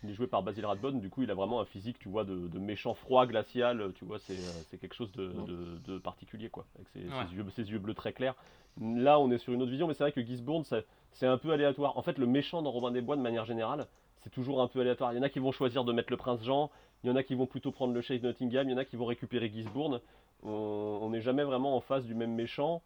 Il 0.04 0.10
est 0.10 0.14
joué 0.14 0.26
par 0.26 0.42
Basil 0.42 0.66
Radbone, 0.66 0.98
du 1.00 1.08
coup 1.10 1.22
il 1.22 1.30
a 1.30 1.34
vraiment 1.34 1.60
un 1.60 1.64
physique, 1.64 1.96
tu 2.00 2.08
vois, 2.08 2.24
de, 2.24 2.48
de 2.48 2.58
méchant 2.58 2.92
froid 2.92 3.24
glacial, 3.26 3.92
tu 3.94 4.04
vois, 4.04 4.18
c'est 4.18 4.32
euh, 4.36 4.62
c'est 4.68 4.76
quelque 4.78 4.94
chose 4.96 5.12
de, 5.12 5.28
de- 5.46 5.78
de 5.86 5.98
particulier, 5.98 6.50
quoi, 6.50 6.66
avec 6.74 6.88
ses, 6.88 7.00
Ouais. 7.04 7.26
ses 7.30 7.34
yeux, 7.36 7.44
ses 7.54 7.70
yeux 7.70 7.78
bleus 7.78 7.94
très 7.94 8.12
clairs. 8.12 8.34
Là, 8.80 9.20
on 9.20 9.30
est 9.30 9.38
sur 9.38 9.52
une 9.52 9.62
autre 9.62 9.70
vision, 9.70 9.86
mais 9.86 9.94
c'est 9.94 10.02
vrai 10.02 10.12
que 10.12 10.20
Gisborne, 10.22 10.64
ça- 10.64 10.80
c'est 11.12 11.26
un 11.26 11.38
peu 11.38 11.52
aléatoire. 11.52 11.96
En 11.96 12.02
fait, 12.02 12.18
le 12.18 12.26
méchant 12.26 12.62
dans 12.62 12.70
Robin 12.70 12.90
des 12.90 13.00
Bois, 13.00 13.16
de 13.16 13.22
manière 13.22 13.44
générale, 13.44 13.86
c'est 14.22 14.30
toujours 14.30 14.60
un 14.62 14.68
peu 14.68 14.80
aléatoire. 14.80 15.12
Il 15.12 15.16
y 15.16 15.18
en 15.18 15.22
a 15.22 15.28
qui 15.28 15.38
vont 15.38 15.52
choisir 15.52 15.84
de 15.84 15.92
mettre 15.92 16.10
le 16.10 16.16
prince 16.16 16.42
Jean, 16.42 16.70
il 17.04 17.10
y 17.10 17.12
en 17.12 17.16
a 17.16 17.22
qui 17.22 17.34
vont 17.34 17.46
plutôt 17.46 17.72
prendre 17.72 17.92
le 17.94 18.00
shérif 18.00 18.22
de 18.22 18.28
Nottingham, 18.28 18.68
il 18.68 18.72
y 18.72 18.74
en 18.74 18.78
a 18.78 18.84
qui 18.84 18.96
vont 18.96 19.06
récupérer 19.06 19.48
Gisborne. 19.48 20.00
On 20.44 21.08
n'est 21.10 21.20
jamais 21.20 21.44
vraiment 21.44 21.76
en 21.76 21.80
face 21.80 22.04
du 22.04 22.14
même 22.14 22.34
méchant. 22.34 22.82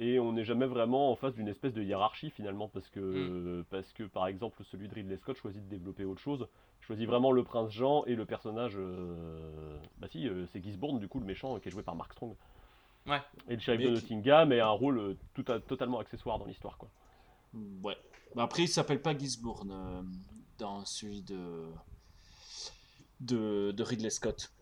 Et 0.00 0.18
on 0.18 0.32
n'est 0.32 0.42
jamais 0.44 0.66
vraiment 0.66 1.12
en 1.12 1.14
face 1.14 1.34
d'une 1.36 1.46
espèce 1.46 1.72
de 1.72 1.82
hiérarchie 1.84 2.30
finalement, 2.30 2.66
parce 2.66 2.88
que, 2.88 3.64
parce 3.70 3.92
que 3.92 4.02
par 4.02 4.26
exemple 4.26 4.60
celui 4.72 4.88
de 4.88 4.94
Ridley 4.94 5.16
Scott 5.18 5.36
choisit 5.36 5.62
de 5.64 5.70
développer 5.70 6.04
autre 6.04 6.20
chose, 6.20 6.48
choisit 6.80 7.06
vraiment 7.06 7.30
le 7.30 7.44
prince 7.44 7.70
Jean 7.70 8.02
et 8.06 8.16
le 8.16 8.24
personnage, 8.24 8.74
euh, 8.76 9.76
bah 9.98 10.08
si, 10.10 10.28
euh, 10.28 10.46
c'est 10.52 10.60
Gisborne 10.60 10.98
du 10.98 11.06
coup 11.06 11.20
le 11.20 11.26
méchant 11.26 11.54
euh, 11.54 11.58
qui 11.60 11.68
est 11.68 11.70
joué 11.70 11.84
par 11.84 11.94
Mark 11.94 12.12
Strong. 12.12 12.34
Ouais. 13.06 13.20
Et 13.48 13.54
le 13.54 13.60
shérif 13.60 13.80
de 13.82 14.00
qui- 14.00 14.16
Nottingham 14.16 14.50
est 14.50 14.58
un 14.58 14.68
rôle 14.68 15.14
tout 15.34 15.44
à- 15.46 15.60
totalement 15.60 16.00
accessoire 16.00 16.40
dans 16.40 16.46
l'histoire 16.46 16.76
quoi. 16.76 16.88
Ouais. 17.54 17.96
Après, 18.36 18.64
il 18.64 18.68
s'appelle 18.68 19.00
pas 19.02 19.16
Gisborne 19.16 19.70
euh, 19.72 20.02
dans 20.58 20.84
celui 20.84 21.22
de... 21.22 21.64
de 23.20 23.72
de 23.72 23.82
Ridley 23.82 24.10
Scott. 24.10 24.52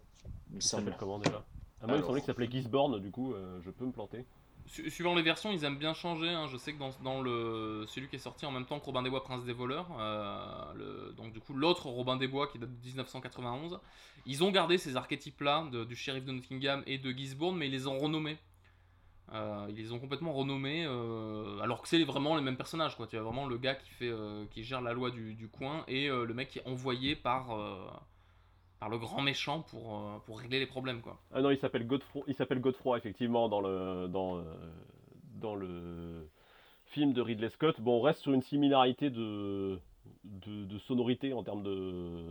Il 0.55 0.63
s'appelle 0.63 0.97
comment 0.99 1.19
déjà? 1.19 1.45
Ah, 1.83 1.87
moi 1.87 1.97
il 1.99 2.03
semblait 2.03 2.21
qu'il 2.21 2.27
s'appelait 2.27 2.51
Gisborne, 2.51 3.01
du 3.01 3.11
coup 3.11 3.35
euh, 3.35 3.61
je 3.65 3.71
peux 3.71 3.85
me 3.85 3.93
planter. 3.93 4.25
Su- 4.67 4.91
Suivant 4.91 5.15
les 5.15 5.23
versions, 5.23 5.53
ils 5.53 5.63
aiment 5.65 5.79
bien 5.79 5.95
changer. 5.95 6.29
hein. 6.29 6.47
Je 6.49 6.57
sais 6.57 6.73
que 6.73 6.79
dans, 6.79 6.91
dans 7.05 7.21
le 7.21 7.85
celui 7.89 8.09
qui 8.09 8.17
est 8.17 8.21
sorti 8.21 8.47
en 8.47 8.51
même 8.51 8.65
temps 8.67 8.81
que 8.81 8.87
Robin 8.87 9.03
des 9.03 9.11
Bois, 9.11 9.23
Prince 9.23 9.45
des 9.45 9.53
voleurs, 9.53 9.89
euh, 9.99 10.73
le- 10.75 11.13
donc 11.17 11.33
du 11.33 11.41
coup 11.41 11.55
l'autre 11.55 11.87
Robin 11.89 12.17
des 12.17 12.27
Bois 12.29 12.47
qui 12.49 12.59
date 12.59 12.71
de 12.71 12.85
1991, 12.87 13.79
ils 14.25 14.43
ont 14.43 14.51
gardé 14.51 14.79
ces 14.79 14.97
archétypes-là 14.97 15.69
de- 15.71 15.85
du 15.85 15.95
shérif 15.95 16.25
de 16.25 16.33
Nottingham 16.33 16.83
et 16.87 16.99
de 16.99 17.11
Gisborne, 17.13 17.57
mais 17.57 17.67
ils 17.67 17.73
les 17.73 17.87
ont 17.87 17.99
renommés. 17.99 18.39
Euh, 19.33 19.67
ils 19.69 19.77
les 19.77 19.93
ont 19.93 19.99
complètement 19.99 20.33
renommés, 20.33 20.85
euh, 20.87 21.59
alors 21.61 21.83
que 21.83 21.89
c'est 21.89 22.03
vraiment 22.05 22.37
les 22.37 22.43
mêmes 22.43 22.57
personnages. 22.57 22.97
Quoi. 22.97 23.07
Tu 23.07 23.17
as 23.17 23.23
vraiment 23.23 23.47
le 23.47 23.59
gars 23.59 23.75
qui 23.75 23.91
fait, 23.91 24.09
euh, 24.09 24.45
qui 24.51 24.63
gère 24.63 24.81
la 24.81 24.93
loi 24.93 25.11
du, 25.11 25.49
coin 25.49 25.85
et 25.89 26.09
le 26.09 26.33
mec 26.35 26.49
qui 26.49 26.59
est 26.59 26.67
envoyé 26.67 27.17
par 27.17 27.57
par 28.79 28.89
le 28.91 28.99
grand 28.99 29.23
méchant 29.23 29.63
pour 29.63 30.03
pour 30.27 30.41
régler 30.41 30.59
les 30.59 30.67
problèmes. 30.67 31.01
Quoi. 31.01 31.19
Ah 31.33 31.41
non, 31.41 31.51
il 31.51 31.59
s'appelle 31.59 31.87
Godefroy, 31.87 32.25
Godefroy 32.51 32.99
effectivement 32.99 33.49
dans 33.49 33.61
le 33.61 34.07
dans 34.09 34.45
dans 35.35 35.55
le 35.55 36.29
film 36.85 37.13
de 37.13 37.21
Ridley 37.21 37.49
Scott. 37.49 37.81
Bon, 37.81 37.99
on 37.99 38.03
reste 38.03 38.21
sur 38.21 38.33
une 38.33 38.43
similarité 38.43 39.11
de 39.11 39.81
de, 40.25 40.79
sonorité 40.79 41.33
en 41.33 41.43
termes 41.43 41.63
de 41.63 42.23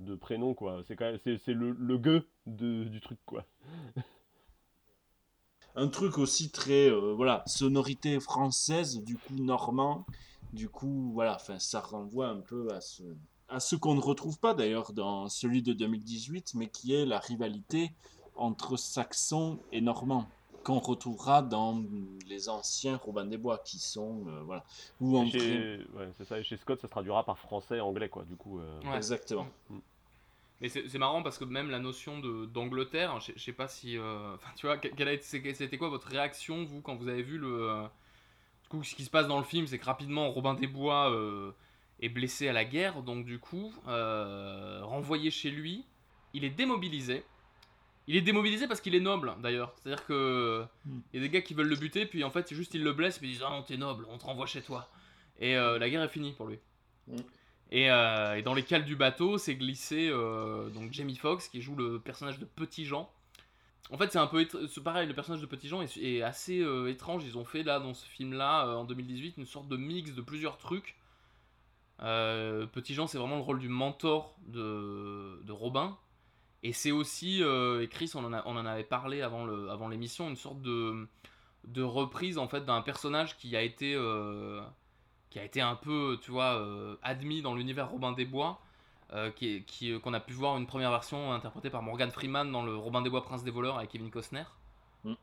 de 0.00 0.14
prénom 0.14 0.54
quoi. 0.54 0.82
C'est 0.86 0.96
c'est, 1.38 1.54
le 1.54 1.70
le 1.70 1.98
gueux 1.98 2.26
du 2.46 3.00
truc 3.00 3.18
quoi. 3.24 3.44
un 5.74 5.88
truc 5.88 6.18
aussi 6.18 6.50
très 6.50 6.90
euh, 6.90 7.14
voilà 7.14 7.42
sonorité 7.46 8.20
française 8.20 9.02
du 9.02 9.16
coup 9.16 9.34
normand 9.36 10.04
du 10.52 10.68
coup 10.68 11.12
voilà 11.14 11.36
enfin 11.36 11.58
ça 11.58 11.80
renvoie 11.80 12.28
un 12.28 12.40
peu 12.40 12.68
à 12.72 12.80
ce 12.80 13.02
à 13.48 13.60
ce 13.60 13.76
qu'on 13.76 13.94
ne 13.94 14.00
retrouve 14.00 14.38
pas 14.38 14.54
d'ailleurs 14.54 14.92
dans 14.92 15.28
celui 15.28 15.62
de 15.62 15.72
2018 15.72 16.54
mais 16.54 16.68
qui 16.68 16.94
est 16.94 17.06
la 17.06 17.18
rivalité 17.18 17.90
entre 18.34 18.76
saxons 18.76 19.60
et 19.72 19.80
normands 19.80 20.26
qu'on 20.64 20.78
retrouvera 20.78 21.42
dans 21.42 21.82
les 22.28 22.48
anciens 22.48 22.96
Robin 22.96 23.24
des 23.26 23.36
Bois 23.36 23.58
qui 23.58 23.78
sont 23.78 24.24
euh, 24.28 24.42
voilà 24.42 24.64
ou 25.00 25.18
en 25.18 25.24
Et 25.24 25.30
chez, 25.30 25.86
ouais, 25.94 26.08
c'est 26.16 26.24
ça. 26.24 26.38
Et 26.38 26.44
chez 26.44 26.56
Scott, 26.56 26.80
ça 26.80 26.86
se 26.86 26.92
traduira 26.92 27.24
par 27.24 27.36
français, 27.38 27.80
anglais 27.80 28.08
quoi. 28.08 28.24
Du 28.24 28.36
coup. 28.36 28.60
euh, 28.60 28.80
Ouais. 28.82 28.96
exactement 28.96 29.46
Mais 30.62 30.68
c'est 30.68 30.98
marrant 30.98 31.22
parce 31.22 31.36
que 31.38 31.44
même 31.44 31.68
la 31.70 31.80
notion 31.80 32.20
de- 32.20 32.46
d'Angleterre, 32.46 33.18
je 33.20 33.26
sais- 33.26 33.32
je 33.36 33.42
sais 33.42 33.52
pas 33.52 33.66
si. 33.68 33.98
euh, 33.98 34.34
Enfin, 34.36 34.50
tu 34.56 34.64
vois, 34.66 34.78
que- 34.78 34.88
quelle 34.88 35.08
a 35.08 35.12
été- 35.12 35.54
c'était 35.54 35.76
quoi 35.76 35.88
votre 35.90 36.06
réaction, 36.08 36.64
vous, 36.64 36.80
quand 36.80 36.94
vous 36.94 37.08
avez 37.08 37.22
vu 37.22 37.36
le. 37.38 37.68
euh, 37.70 37.82
Du 38.62 38.68
coup, 38.78 38.84
ce 38.84 38.94
qui 38.94 39.04
se 39.04 39.10
passe 39.10 39.26
dans 39.28 39.36
le 39.38 39.44
film, 39.44 39.66
c'est 39.66 39.78
que 39.78 39.84
rapidement, 39.84 40.30
Robin 40.30 40.54
des 40.54 40.66
Bois 40.68 41.10
euh, 41.12 41.50
est 42.00 42.08
blessé 42.08 42.48
à 42.48 42.52
la 42.54 42.64
guerre, 42.64 43.02
donc 43.02 43.26
du 43.26 43.38
coup, 43.38 43.70
euh, 43.88 44.80
renvoyé 44.84 45.30
chez 45.30 45.50
lui, 45.50 45.84
il 46.32 46.44
est 46.44 46.50
démobilisé. 46.50 47.22
Il 48.06 48.16
est 48.16 48.22
démobilisé 48.22 48.66
parce 48.68 48.80
qu'il 48.80 48.94
est 48.94 49.00
noble, 49.00 49.34
d'ailleurs. 49.42 49.74
C'est-à-dire 49.76 50.06
que. 50.06 50.64
Hmm. 50.86 51.00
Il 51.12 51.20
y 51.20 51.22
a 51.22 51.26
des 51.26 51.30
gars 51.30 51.42
qui 51.42 51.52
veulent 51.54 51.68
le 51.68 51.76
buter, 51.76 52.06
puis 52.06 52.24
en 52.24 52.30
fait, 52.30 52.48
c'est 52.48 52.54
juste 52.54 52.72
ils 52.74 52.82
le 52.82 52.92
blessent, 52.92 53.18
puis 53.18 53.28
ils 53.28 53.32
disent 53.32 53.42
Ah 53.44 53.50
non, 53.50 53.62
t'es 53.62 53.76
noble, 53.76 54.06
on 54.08 54.16
te 54.16 54.24
renvoie 54.24 54.46
chez 54.46 54.62
toi. 54.62 54.88
Et 55.40 55.56
euh, 55.56 55.78
la 55.78 55.90
guerre 55.90 56.02
est 56.02 56.08
finie 56.08 56.32
pour 56.32 56.46
lui. 56.46 56.58
Mm. 57.08 57.16
Et, 57.72 57.90
euh, 57.90 58.36
et 58.36 58.42
dans 58.42 58.52
les 58.52 58.62
cales 58.62 58.84
du 58.84 58.96
bateau, 58.96 59.38
c'est 59.38 59.54
glissé 59.54 60.10
euh, 60.10 60.68
donc 60.68 60.92
Jamie 60.92 61.16
Foxx 61.16 61.48
qui 61.48 61.62
joue 61.62 61.74
le 61.74 61.98
personnage 61.98 62.38
de 62.38 62.44
Petit 62.44 62.84
Jean. 62.84 63.10
En 63.90 63.96
fait, 63.96 64.12
c'est 64.12 64.18
un 64.18 64.26
peu 64.26 64.46
c'est 64.68 64.84
pareil, 64.84 65.08
le 65.08 65.14
personnage 65.14 65.40
de 65.40 65.46
Petit 65.46 65.68
Jean 65.68 65.80
est, 65.80 66.20
assez 66.20 66.60
euh, 66.60 66.90
étrange. 66.90 67.24
Ils 67.24 67.38
ont 67.38 67.46
fait 67.46 67.62
là 67.62 67.80
dans 67.80 67.94
ce 67.94 68.04
film-là 68.06 68.76
en 68.76 68.84
2018 68.84 69.38
une 69.38 69.46
sorte 69.46 69.68
de 69.68 69.78
mix 69.78 70.12
de 70.12 70.20
plusieurs 70.20 70.58
trucs. 70.58 70.96
Petit 71.98 72.94
Jean, 72.94 73.06
c'est 73.06 73.16
vraiment 73.16 73.36
le 73.36 73.42
rôle 73.42 73.58
du 73.58 73.68
mentor 73.68 74.36
de, 74.48 75.50
Robin. 75.50 75.96
Et 76.62 76.74
c'est 76.74 76.90
aussi, 76.90 77.40
et 77.40 77.88
Chris, 77.88 78.12
on 78.14 78.24
en, 78.24 78.66
avait 78.66 78.84
parlé 78.84 79.22
avant 79.22 79.46
le- 79.46 79.70
avant 79.70 79.88
l'émission, 79.88 80.28
une 80.28 80.36
sorte 80.36 80.60
de, 80.60 81.08
de 81.64 81.82
reprise 81.82 82.38
en 82.38 82.48
fait 82.48 82.66
d'un 82.66 82.82
personnage 82.82 83.36
qui 83.38 83.56
a 83.56 83.62
été 83.62 83.94
qui 85.32 85.38
a 85.38 85.44
été 85.44 85.62
un 85.62 85.76
peu, 85.76 86.18
tu 86.20 86.30
vois, 86.30 86.56
euh, 86.60 86.94
admis 87.02 87.40
dans 87.40 87.54
l'univers 87.54 87.88
Robin 87.88 88.12
des 88.12 88.26
Bois, 88.26 88.60
euh, 89.14 89.30
qui 89.30 89.62
qui, 89.64 89.90
euh, 89.90 89.98
qu'on 89.98 90.12
a 90.12 90.20
pu 90.20 90.34
voir 90.34 90.58
une 90.58 90.66
première 90.66 90.90
version 90.90 91.32
interprétée 91.32 91.70
par 91.70 91.82
Morgan 91.82 92.10
Freeman 92.10 92.52
dans 92.52 92.62
le 92.62 92.76
Robin 92.76 93.00
des 93.00 93.08
Bois 93.08 93.22
Prince 93.22 93.42
des 93.42 93.50
voleurs 93.50 93.78
avec 93.78 93.88
Kevin 93.90 94.10
Costner, 94.10 94.44
Mm. 95.04 95.14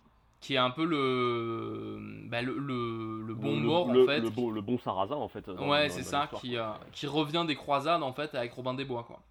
qui 0.41 0.55
est 0.55 0.57
un 0.57 0.71
peu 0.71 0.83
le 0.83 1.99
bah, 2.27 2.41
le, 2.41 2.57
le, 2.57 3.21
le 3.21 3.33
bon 3.35 3.55
le, 3.59 3.65
mort 3.67 3.91
le- 3.93 4.03
en 4.03 4.05
fait. 4.07 4.19
le 4.19 4.31
bon, 4.31 4.49
le 4.49 4.61
bon 4.61 4.79
sarrasin 4.79 5.15
en 5.15 5.27
fait. 5.27 5.47
dans- 5.47 5.69
ouais, 5.69 5.87
dans- 5.89 5.93
c'est 5.93 6.01
dans 6.01 6.07
ça, 6.09 6.29
qui, 6.41 6.55
qui 6.91 7.05
revient 7.05 7.45
des 7.47 7.55
croisades 7.55 8.01
en 8.01 8.11
fait 8.13 8.33
avec 8.33 8.51
Robin 8.53 8.73
des 8.73 8.85
Bois 8.85 9.03
quoi. 9.03 9.21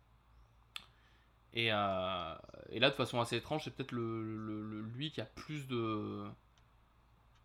Et, 1.54 1.72
euh, 1.72 2.34
et 2.70 2.78
là, 2.78 2.90
de 2.90 2.94
façon 2.94 3.20
assez 3.20 3.36
étrange, 3.36 3.62
c'est 3.64 3.74
peut-être 3.74 3.90
le, 3.92 4.22
le- 4.22 4.62
le- 4.62 4.82
lui 4.82 5.10
qui 5.10 5.20
a 5.20 5.24
plus 5.24 5.66
de 5.66 6.24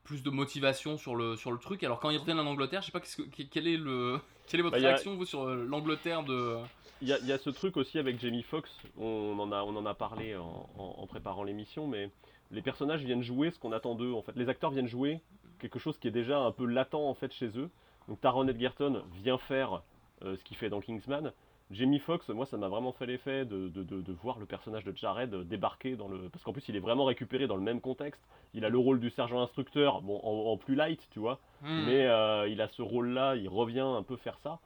plus 0.04 0.22
de 0.24 0.30
motivation 0.30 0.98
sur 0.98 1.16
le, 1.16 1.36
sur 1.36 1.52
le 1.52 1.58
truc. 1.58 1.84
Alors 1.84 2.00
quand 2.00 2.10
ils 2.10 2.18
reviennent 2.18 2.40
en 2.40 2.46
Angleterre, 2.46 2.82
je 2.82 2.88
sais 2.88 2.92
pas 2.92 3.00
que- 3.00 3.44
quelle 3.46 3.68
est 3.68 3.78
le 3.78 4.20
quelle 4.48 4.60
est 4.60 4.64
votre 4.64 4.78
Bah, 4.78 4.84
a- 4.86 4.88
réaction 4.90 5.16
vous 5.16 5.26
sur 5.26 5.44
euh, 5.48 5.66
l'Angleterre 5.68 6.24
de 6.24 6.58
Il 7.02 7.08
y, 7.08 7.14
a- 7.14 7.20
il 7.20 7.26
y 7.28 7.32
a 7.32 7.38
ce 7.38 7.50
truc 7.50 7.78
aussi 7.78 7.98
avec 8.00 8.20
Jamie 8.20 8.44
Foxx, 8.44 8.70
on 8.98 9.38
en 9.40 9.52
a, 9.52 9.64
on 9.64 9.76
en 9.76 9.86
a 9.86 9.94
parlé 9.94 10.36
en, 10.36 10.70
en- 10.78 10.96
en 10.98 11.08
préparant 11.08 11.44
l'émission, 11.44 11.88
mais 11.88 12.10
les 12.52 12.62
personnages 12.62 13.04
viennent 13.04 13.24
jouer 13.24 13.52
ce 13.52 13.60
qu'on 13.60 13.72
attend 13.72 13.96
d'eux. 13.96 14.12
En 14.14 14.22
fait, 14.22 14.36
les 14.36 14.50
acteurs 14.50 14.72
viennent 14.72 14.88
jouer 14.88 15.22
quelque 15.60 15.80
chose 15.80 15.98
qui 15.98 16.08
est 16.08 16.12
déjà 16.12 16.40
un 16.40 16.52
peu 16.52 16.66
latent 16.66 16.94
en 16.96 17.14
fait 17.14 17.32
chez 17.34 17.48
eux. 17.58 17.70
Donc 18.10 18.20
Taron 18.20 18.48
Edgerton 18.48 19.04
vient 19.14 19.38
faire 19.38 19.82
euh, 20.24 20.36
ce 20.36 20.44
qu'il 20.44 20.58
fait 20.58 20.70
dans 20.70 20.82
Kingsman. 20.82 21.32
Jamie 21.74 22.00
Foxx, 22.00 22.30
moi 22.30 22.46
ça 22.46 22.58
m'a 22.58 22.68
vraiment 22.68 22.92
fait 22.94 23.06
l'effet 23.06 23.46
de, 23.46 23.68
de- 23.70 23.84
de- 23.84 24.02
de 24.02 24.12
voir 24.14 24.40
le 24.40 24.46
personnage 24.46 24.84
de 24.86 24.96
Jared 24.96 25.34
débarquer 25.48 25.96
dans 25.96 26.08
le... 26.08 26.30
Parce 26.30 26.44
qu'en 26.44 26.54
plus 26.54 26.68
il 26.70 26.76
est 26.76 26.80
vraiment 26.80 27.06
récupéré 27.06 27.48
dans 27.48 27.56
le 27.56 27.62
même 27.62 27.82
contexte. 27.82 28.22
Il 28.54 28.64
a 28.66 28.70
le 28.70 28.78
rôle 28.78 29.00
du 29.00 29.10
sergent 29.10 29.42
instructeur, 29.42 30.02
bon 30.02 30.20
en, 30.24 30.52
en 30.52 30.58
plus 30.58 30.76
light, 30.76 31.08
tu 31.12 31.20
vois. 31.20 31.40
Hmm. 31.62 31.86
Mais 31.86 32.06
euh, 32.06 32.48
il 32.48 32.62
a 32.62 32.68
ce 32.70 32.82
rôle-là, 32.82 33.36
il 33.36 33.50
revient 33.50 33.80
un 33.82 34.04
peu 34.04 34.16
faire 34.18 34.38
ça. 34.40 34.60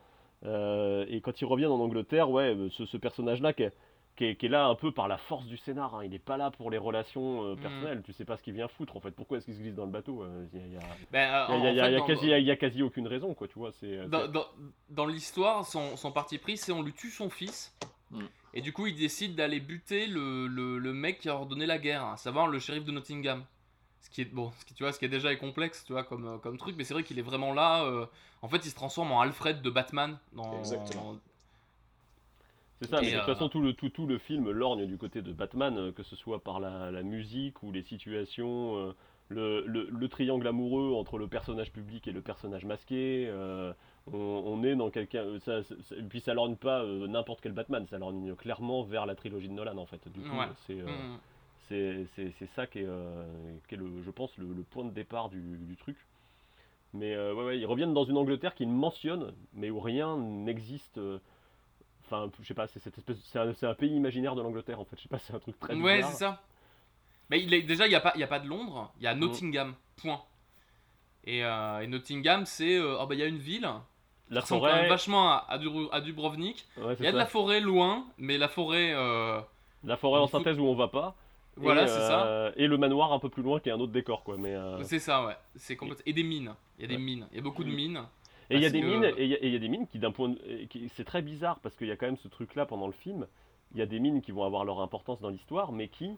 Euh, 0.46 1.06
et 1.10 1.22
quand 1.22 1.42
il 1.42 1.46
revient 1.46 1.66
en 1.66 1.80
Angleterre, 1.80 2.30
ouais, 2.30 2.54
euh, 2.56 2.70
ce, 2.70 2.86
ce 2.86 2.98
personnage-là 2.98 3.54
qui 3.54 3.64
est, 3.64 3.74
qui, 4.18 4.26
est, 4.26 4.36
qui 4.36 4.48
est 4.48 4.50
là 4.50 4.66
un 4.66 4.76
peu 4.76 4.92
par 4.92 5.08
la 5.08 5.18
force 5.18 5.46
du 5.46 5.56
scénar, 5.58 5.96
hein. 5.96 6.04
il 6.04 6.10
n'est 6.10 6.20
pas 6.20 6.36
là 6.38 6.52
pour 6.52 6.70
les 6.72 6.78
relations 6.78 7.44
euh, 7.46 7.56
Mm. 7.56 7.60
personnelles, 7.62 8.02
tu 8.04 8.12
sais 8.14 8.26
pas 8.26 8.36
ce 8.36 8.44
qu'il 8.44 8.54
vient 8.54 8.68
foutre 8.68 8.98
en 8.98 9.00
fait, 9.00 9.12
pourquoi 9.12 9.38
est-ce 9.38 9.46
qu'il 9.46 9.56
se 9.56 9.60
glisse 9.62 9.76
dans 9.76 9.86
le 9.86 9.92
bateau 9.92 10.26
Il 10.54 10.60
y 11.16 11.80
a, 11.80 11.92
dans- 12.00 12.06
quasi, 12.58 12.82
aucune 12.84 13.08
raison, 13.08 13.34
quoi, 13.34 13.48
tu 13.48 13.58
vois. 13.60 13.72
c'est 13.72 13.98
euh, 13.98 14.08
dans, 14.08 14.28
dans- 14.28 14.48
dans 14.90 15.06
l'histoire, 15.06 15.66
son, 15.66 15.96
son 15.96 16.12
parti 16.12 16.38
pris, 16.38 16.58
c'est 16.58 16.72
on 16.72 16.82
lui 16.82 16.94
tue 16.94 17.12
son 17.12 17.30
fils. 17.30 17.76
Mm. 18.12 18.22
Et 18.54 18.62
du 18.62 18.74
coup, 18.74 18.88
il 18.88 18.96
décide 18.96 19.36
d'aller 19.36 19.60
buter 19.60 20.08
le, 20.08 20.48
le, 20.48 20.80
le 20.80 20.94
mec 20.94 21.20
qui 21.20 21.30
a 21.30 21.36
ordonné 21.36 21.66
la 21.66 21.78
guerre, 21.78 22.04
à 22.06 22.18
savoir 22.18 22.48
le 22.48 22.58
shérif 22.60 22.84
de 22.86 22.92
Nottingham. 22.92 23.44
Ce 24.02 24.10
qui 24.10 24.22
est 24.22 24.26
bon, 24.26 24.52
ce 24.58 24.66
qui, 24.66 24.74
tu 24.74 24.84
vois, 24.84 24.94
ce 24.94 25.00
qui 25.00 25.06
est 25.06 25.10
déjà 25.10 25.32
est 25.34 25.38
complexe, 25.38 25.84
tu 25.86 25.92
vois, 25.92 26.04
comme, 26.04 26.26
euh, 26.26 26.38
comme 26.38 26.58
truc, 26.58 26.76
mais 26.78 26.84
c'est 26.86 26.94
vrai 26.94 27.04
qu'il 27.04 27.20
est 27.20 27.24
vraiment 27.24 27.54
là. 27.54 27.84
euh, 27.84 28.06
en 28.42 28.48
fait, 28.48 28.66
il 28.66 28.70
se 28.70 28.76
transforme 28.76 29.12
en 29.12 29.22
Alfred 29.22 29.62
de 29.62 29.70
Batman 29.70 30.18
dans. 30.34 30.58
Exactement. 30.60 31.18
C'est 32.82 32.90
ça, 32.90 33.02
mais 33.02 33.08
de 33.12 33.12
toute 33.20 33.22
euh, 33.30 33.34
façon, 33.34 33.50
tout 33.50 33.60
le, 33.62 33.74
tout, 33.74 33.90
tout 33.90 34.06
le 34.06 34.18
film 34.20 34.50
lorgne 34.52 34.86
du 34.86 34.98
côté 34.98 35.22
de 35.22 35.32
Batman, 35.34 35.76
euh, 35.78 35.92
que 35.92 36.04
ce 36.04 36.16
soit 36.16 36.40
par 36.44 36.60
la, 36.60 36.92
la 36.92 37.02
musique 37.04 37.64
ou 37.64 37.72
les 37.72 37.82
situations, 37.82 38.78
euh, 38.78 38.92
le, 39.30 39.64
le- 39.66 39.90
le 39.92 40.08
triangle 40.10 40.48
amoureux 40.48 40.94
entre 40.94 41.18
le 41.18 41.28
personnage 41.28 41.72
public 41.72 42.08
et 42.08 42.12
le 42.12 42.22
personnage 42.22 42.66
masqué. 42.66 43.30
on, 44.14 44.16
on 44.18 44.64
est 44.64 44.76
dans 44.76 44.90
quelqu'un. 44.90 45.40
ça- 45.40 45.64
ça- 45.64 45.76
ça- 45.82 45.96
et 45.96 46.04
puis 46.04 46.22
ça 46.22 46.34
lorgne 46.34 46.56
pas 46.56 46.82
euh, 46.84 47.08
n'importe 47.08 47.42
quel 47.42 47.52
Batman, 47.52 47.86
ça 47.88 47.98
lorgne 47.98 48.36
clairement 48.36 48.84
vers 48.84 49.06
la 49.06 49.16
trilogie 49.16 49.50
de 49.50 49.54
Nolan 49.54 49.78
en 49.78 49.86
fait. 49.86 50.08
Du 50.14 50.22
coup, 50.22 50.38
Ouais. 50.38 50.48
c'est. 50.68 50.80
euh, 50.80 50.86
Mm. 50.86 52.06
c'est 52.16 52.48
ça 52.56 52.66
qui 52.68 52.80
est, 52.80 52.86
euh, 52.88 53.26
qui 53.68 53.76
est 53.76 53.78
le, 53.78 53.88
je 54.06 54.12
pense, 54.12 54.38
le, 54.38 54.46
le 54.54 54.64
point 54.64 54.86
de 54.86 54.92
départ 54.92 55.28
du, 55.30 55.42
du 55.58 55.76
truc. 55.76 55.98
Mais 56.94 57.18
ouais, 57.18 57.44
ouais, 57.44 57.60
ils 57.60 57.66
reviennent 57.66 57.94
dans 57.94 58.06
une 58.06 58.16
Angleterre 58.18 58.56
qu'ils 58.56 58.70
mentionnent, 58.70 59.34
mais 59.54 59.70
où 59.70 59.80
rien 59.82 60.16
n'existe. 60.18 61.00
Enfin, 62.10 62.30
je 62.42 62.48
sais 62.48 62.54
pas, 62.54 62.68
c'est 62.68 62.80
cette 62.80 62.98
espèce, 62.98 63.18
c'est 63.24 63.66
un, 63.68 63.74
pays 63.74 63.92
imaginaire 63.96 64.34
de 64.36 64.42
l'Angleterre 64.42 64.80
en 64.80 64.86
fait. 64.86 64.96
Je 64.98 65.04
sais 65.04 65.10
pas, 65.10 65.20
c'est 65.20 65.34
un 65.34 65.40
truc 65.40 65.60
très 65.60 65.76
Ouais, 65.76 66.02
c'est 66.04 66.18
ça. 66.18 66.42
Mais 67.30 67.42
il 67.44 67.54
est, 67.54 67.62
déjà, 67.64 67.86
il 67.86 67.90
n'y 67.90 67.96
a, 67.96 68.00
pas- 68.00 68.14
il 68.16 68.22
y 68.22 68.24
a 68.24 68.28
pas 68.28 68.40
de 68.40 68.48
Londres, 68.48 68.92
il 68.98 69.04
y 69.04 69.08
a 69.08 69.14
Mm. 69.16 69.20
Nottingham, 69.20 69.76
point. 69.98 70.22
Et, 71.26 71.44
euh, 71.44 71.82
et 71.82 71.88
Nottingham, 71.88 72.46
c'est. 72.46 72.78
euh, 72.78 72.98
oh, 73.02 73.06
bah, 73.06 73.16
il 73.16 73.20
y 73.20 73.24
a 73.24 73.28
une 73.28 73.38
ville. 73.38 73.70
La 74.30 74.42
qui 74.42 74.46
ressemble 74.54 74.62
forêt- 74.68 74.82
même 74.82 74.90
vachement 74.90 75.30
à, 75.32 75.46
à, 75.50 75.58
Du- 75.58 75.70
à 75.92 76.02
Dubrovnik. 76.02 76.66
Il 76.78 76.84
y 76.84 76.88
a 76.88 76.96
de 76.96 77.04
ça. 77.04 77.12
la 77.12 77.26
forêt 77.26 77.60
loin, 77.62 78.06
mais 78.18 78.38
la 78.38 78.48
forêt. 78.48 78.94
euh, 78.94 79.40
La 79.84 79.98
forêt 79.98 80.20
en 80.22 80.28
synthèse 80.28 80.58
où 80.60 80.64
on 80.66 80.76
va 80.76 80.88
pas. 80.88 81.16
Voilà, 81.58 81.84
et, 81.84 81.88
c'est 81.88 81.94
euh, 82.00 82.52
Et 82.56 82.68
le 82.68 82.78
manoir 82.78 83.12
un 83.14 83.20
peu 83.20 83.30
plus 83.30 83.42
loin 83.42 83.60
qui 83.60 83.70
est 83.70 83.72
un 83.72 83.80
autre 83.80 83.92
décor 83.92 84.24
quoi. 84.24 84.36
Mais 84.38 84.56
C'est 84.84 85.00
ça, 85.00 85.26
ouais. 85.26 85.36
C'est 85.56 85.76
complète- 85.76 86.04
Et 86.06 86.14
des 86.14 86.24
mines. 86.24 86.54
Il 86.78 86.84
y 86.84 86.86
a 86.86 86.88
des 86.88 86.98
mines. 86.98 87.28
Il 87.32 87.38
y 87.38 87.40
a 87.40 87.42
beaucoup 87.44 87.64
de 87.64 87.72
mines. 87.72 88.02
Et 88.50 88.56
il 88.56 88.62
y 88.62 88.66
a 88.66 88.70
Parce 88.70 88.74
des 88.74 88.82
mines, 88.82 89.04
et 89.18 89.24
il 89.26 89.30
y 89.30 89.36
a- 89.36 89.46
y, 89.46 89.60
des 89.60 89.68
mines 89.68 89.88
qui 89.88 90.00
d'un 90.00 90.12
point, 90.12 90.30
de- 90.30 90.66
qui- 90.70 90.88
c'est 90.90 91.04
très 91.04 91.22
bizarre 91.22 91.60
parce 91.60 91.76
qu'il 91.76 91.88
y 91.88 91.92
a 91.92 91.98
quand 91.98 92.06
même 92.06 92.18
ce 92.18 92.28
truc-là 92.28 92.66
pendant 92.66 92.88
le 92.88 92.94
film. 92.94 93.28
Il 93.74 93.80
y 93.80 93.82
a 93.82 93.86
des 93.86 94.00
mines 94.00 94.22
qui 94.22 94.32
vont 94.32 94.44
avoir 94.44 94.64
leur 94.64 94.80
importance 94.80 95.20
dans 95.20 95.30
l'histoire, 95.30 95.72
mais 95.74 95.90
qui 95.90 96.12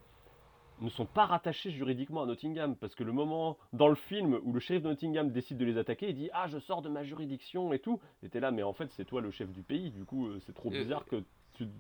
ne 0.82 0.90
sont 0.90 1.06
pas 1.06 1.26
rattachées 1.26 1.72
juridiquement 1.72 2.22
à 2.22 2.26
Nottingham, 2.26 2.76
parce 2.76 2.96
que 2.96 3.04
le 3.04 3.12
moment 3.12 3.58
dans 3.74 3.88
le 3.90 3.96
film 3.96 4.40
où 4.44 4.54
le 4.54 4.60
shérif 4.60 4.84
de 4.84 4.90
Nottingham 4.90 5.30
décide 5.32 5.58
de 5.58 5.66
les 5.66 5.78
attaquer, 5.78 6.10
il 6.10 6.16
dit 6.16 6.30
ah 6.34 6.48
je 6.48 6.58
sors 6.60 6.82
de 6.82 6.88
ma 6.90 7.04
juridiction 7.04 7.74
et 7.74 7.80
tout. 7.80 8.00
Et 8.24 8.30
t'es 8.30 8.40
là, 8.40 8.52
mais 8.52 8.64
en 8.64 8.74
fait 8.74 8.90
c'est 8.92 9.06
toi 9.06 9.20
le 9.22 9.32
chef 9.32 9.52
du 9.52 9.64
pays, 9.64 9.90
du 9.92 10.06
coup 10.06 10.28
euh, 10.28 10.40
c'est 10.46 10.54
trop 10.54 10.70
Euh, 10.72 10.80
bizarre 10.84 11.06
que 11.06 11.24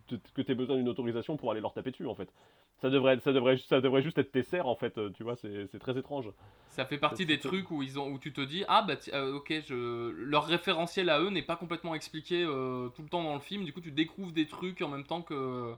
tu 0.07 0.19
que 0.33 0.51
aies 0.51 0.55
besoin 0.55 0.77
d'une 0.77 0.89
autorisation 0.89 1.37
pour 1.37 1.51
aller 1.51 1.61
leur 1.61 1.73
taper 1.73 1.91
dessus 1.91 2.07
en 2.07 2.15
fait. 2.15 2.31
Ça 2.77 2.89
devrait, 2.89 3.19
ça 3.19 3.33
devrait, 3.33 3.57
ça 3.57 3.81
devrait 3.81 4.01
juste 4.01 4.17
être 4.17 4.31
tes 4.31 4.43
serfs 4.43 4.67
en 4.67 4.75
fait, 4.75 4.99
tu 5.13 5.23
vois, 5.23 5.35
c'est 5.35 5.79
très 5.79 5.97
étrange. 5.97 6.29
Ça 6.69 6.85
fait 6.85 6.97
partie 6.97 7.25
des 7.25 7.39
trucs 7.39 7.71
où, 7.71 7.83
ils 7.83 7.99
ont, 7.99 8.07
où 8.09 8.19
tu 8.19 8.31
te 8.31 8.41
dis 8.41 8.63
Ah, 8.67 8.83
bah 8.83 8.93
euh, 9.13 9.33
ok, 9.33 9.53
je... 9.67 10.11
leur 10.11 10.45
référentiel 10.45 11.09
à 11.09 11.19
eux 11.19 11.29
n'est 11.29 11.41
pas 11.41 11.55
complètement 11.55 11.95
expliqué 11.95 12.43
euh, 12.43 12.89
tout 12.89 13.01
le 13.01 13.09
temps 13.09 13.23
dans 13.23 13.33
le 13.33 13.41
film. 13.41 13.65
Du 13.65 13.73
coup, 13.73 13.81
tu 13.81 13.91
découvres 13.91 14.31
des 14.31 14.47
trucs 14.47 14.81
en 14.81 14.87
même 14.87 15.03
temps 15.03 15.21
que, 15.21 15.73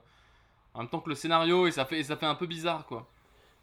en 0.74 0.78
même 0.80 0.88
temps 0.88 1.00
que 1.00 1.08
le 1.08 1.16
scénario 1.16 1.66
et 1.66 1.72
ça 1.72 1.84
fait, 1.84 1.98
et 1.98 2.04
ça 2.04 2.16
fait 2.16 2.26
un 2.26 2.34
peu 2.34 2.46
bizarre 2.46 2.86
quoi. 2.86 3.10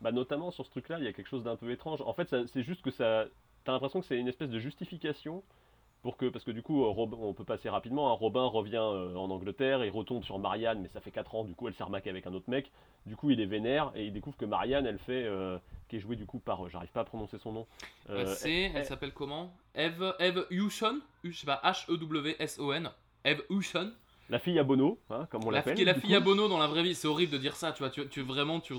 Bah 0.01 0.11
notamment 0.11 0.51
sur 0.51 0.65
ce 0.65 0.71
truc-là, 0.71 0.97
il 0.99 1.05
y 1.05 1.07
a 1.07 1.13
quelque 1.13 1.29
chose 1.29 1.43
d'un 1.43 1.55
peu 1.55 1.71
étrange. 1.71 2.01
En 2.01 2.13
fait, 2.13 2.35
c'est 2.47 2.63
juste 2.63 2.81
que 2.81 2.91
ça, 2.91 3.25
t'as 3.63 3.71
l'impression 3.71 4.01
que 4.01 4.05
c'est 4.05 4.17
une 4.17 4.27
espèce 4.27 4.49
de 4.49 4.59
justification 4.59 5.43
pour 6.01 6.15
que, 6.17 6.27
parce 6.29 6.45
que 6.45 6.51
du 6.51 6.61
coup, 6.61 6.85
euh, 6.85 6.93
on 6.95 7.33
peut 7.33 7.43
passer 7.43 7.69
rapidement. 7.69 8.09
hein. 8.09 8.13
Robin 8.13 8.45
revient 8.45 8.77
euh, 8.77 9.15
en 9.15 9.29
Angleterre, 9.29 9.83
il 9.83 9.89
retombe 9.91 10.23
sur 10.23 10.39
Marianne, 10.39 10.79
mais 10.81 10.87
ça 10.87 11.01
fait 11.01 11.11
4 11.11 11.35
ans. 11.35 11.43
Du 11.43 11.53
coup, 11.55 11.67
elle 11.67 11.73
s'est 11.73 11.83
remaquée 11.83 12.09
avec 12.09 12.25
un 12.25 12.33
autre 12.33 12.49
mec. 12.49 12.71
Du 13.05 13.15
coup, 13.15 13.31
il 13.31 13.41
est 13.41 13.45
vénère 13.45 13.91
et 13.95 14.05
il 14.05 14.13
découvre 14.13 14.37
que 14.37 14.45
Marianne, 14.45 14.85
elle 14.85 14.99
fait, 14.99 15.23
euh, 15.25 15.57
qui 15.89 15.97
est 15.97 15.99
jouée 15.99 16.15
du 16.15 16.25
coup 16.25 16.39
par, 16.39 16.65
euh, 16.65 16.69
j'arrive 16.69 16.89
pas 16.91 17.01
à 17.01 17.03
prononcer 17.05 17.37
son 17.37 17.51
nom. 17.51 17.67
C'est, 18.35 18.63
elle, 18.63 18.71
elle- 18.75 18.85
s'appelle 18.85 19.13
comment? 19.13 19.51
Eve, 19.75 20.13
Eve 20.19 20.45
Hewson 20.51 20.99
Je 21.23 21.31
sais 21.37 21.45
pas, 21.45 21.61
H-E-W-S-O-N. 21.63 22.89
Eve 23.25 23.43
Hewson. 23.49 23.91
la 24.29 24.39
fille 24.39 24.59
à 24.59 24.63
Bono, 24.63 24.97
hein, 25.09 25.27
comme 25.29 25.43
on 25.45 25.49
La, 25.49 25.57
l'appelle. 25.59 25.83
la 25.83 25.93
du 25.93 25.99
fille 26.01 26.11
coup. 26.11 26.15
à 26.15 26.19
Bono 26.19 26.47
dans 26.47 26.59
la 26.59 26.67
vraie 26.67 26.83
vie. 26.83 26.95
C'est 26.95 27.07
horrible 27.07 27.33
de 27.33 27.37
dire 27.39 27.55
ça, 27.55 27.71
tu 27.71 27.79
vois. 27.83 27.89
Tu, 27.89 28.07
tu 28.07 28.21
vraiment, 28.21 28.59
tu, 28.59 28.73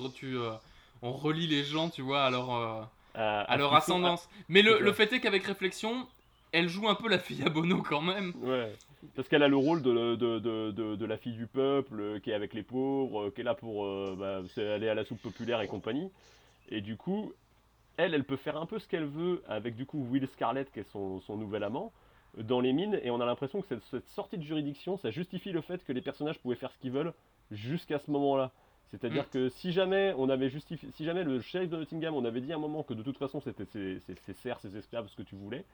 on 1.03 1.13
relie 1.13 1.47
les 1.47 1.65
gens, 1.65 1.89
tu 1.91 2.03
vois, 2.03 2.23
à 2.25 2.31
leur, 2.31 2.51
euh, 2.55 2.83
À- 3.15 3.75
ascendance. 3.77 4.29
Mais 4.49 4.63
le, 4.63 4.79
le 4.79 4.93
fait 4.93 5.13
est 5.13 5.21
qu'avec 5.21 5.43
réflexion, 5.45 6.07
elle 6.53 6.69
joue 6.69 6.89
un 6.89 6.95
peu 6.95 7.09
la 7.09 7.19
fille 7.19 7.43
à 7.45 7.49
Bono 7.51 7.83
quand 7.83 8.01
même. 8.03 8.33
Ouais, 8.43 8.73
parce 9.15 9.29
qu'elle 9.29 9.43
a 9.43 9.49
le 9.49 9.57
rôle 9.57 9.83
de, 9.83 10.15
de, 10.17 10.39
de, 10.39 10.71
de, 10.71 10.97
de 10.97 11.05
la 11.07 11.17
fille 11.17 11.33
du 11.35 11.47
peuple, 11.47 12.01
euh, 12.01 12.19
qui 12.21 12.31
est 12.31 12.35
avec 12.35 12.55
les 12.55 12.63
pauvres, 12.63 13.27
euh, 13.27 13.31
qui 13.31 13.41
est 13.41 13.45
là 13.45 13.55
pour 13.55 13.85
euh, 13.85 14.17
bah, 14.19 14.43
aller 14.75 14.89
à 14.89 14.95
la 14.95 15.05
soupe 15.05 15.23
populaire 15.23 15.61
et 15.61 15.69
compagnie. 15.69 16.11
Et 16.69 16.81
du 16.81 16.97
coup, 16.97 17.33
elle, 17.97 18.15
elle 18.15 18.25
peut 18.25 18.37
faire 18.37 18.57
un 18.57 18.67
peu 18.67 18.79
ce 18.79 18.89
qu'elle 18.89 19.05
veut 19.07 19.43
avec 19.49 19.77
du 19.77 19.87
coup 19.87 19.99
Will 20.11 20.27
Scarlett, 20.29 20.71
qui 20.73 20.81
est 20.81 20.91
son, 20.93 21.21
son 21.21 21.37
nouvel 21.37 21.63
amant, 21.65 21.93
dans 22.39 22.61
les 22.61 22.73
mines. 22.73 22.99
Et 23.03 23.11
on 23.11 23.21
a 23.21 23.27
l'impression 23.27 23.61
que 23.61 23.67
cette, 23.69 23.85
cette 23.91 24.09
sortie 24.09 24.39
de 24.39 24.43
juridiction, 24.45 24.97
ça 24.97 25.11
justifie 25.11 25.53
le 25.53 25.61
fait 25.61 25.85
que 25.85 25.93
les 25.93 26.01
personnages 26.03 26.39
pouvaient 26.39 26.57
faire 26.57 26.73
ce 26.73 26.79
qu'ils 26.79 26.93
veulent 26.93 27.13
jusqu'à 27.51 27.99
ce 27.99 28.11
moment-là. 28.11 28.53
C'est-à 28.91 29.09
dire 29.09 29.25
Mm. 29.25 29.33
que 29.33 29.49
si 29.51 29.71
jamais 29.73 30.15
on 30.19 30.29
avait 30.29 30.49
justifié, 30.49 30.89
si 30.93 31.05
jamais 31.05 31.23
le 31.23 31.41
shérif 31.41 31.71
de 31.71 31.77
Nottingham, 31.77 32.15
on 32.15 32.25
avait 32.25 32.41
dit 32.41 32.53
à 32.53 32.57
un 32.57 32.59
moment 32.59 32.83
que 32.83 32.95
de 32.95 33.03
toute 33.03 33.19
façon 33.19 33.41
c'était 33.41 33.65
ses 33.65 34.33
serfs, 34.35 34.61
ses 34.61 34.77
esclaves, 34.77 35.07
ce 35.09 35.17
que 35.17 35.23
tu 35.23 35.37
voulais, 35.37 35.65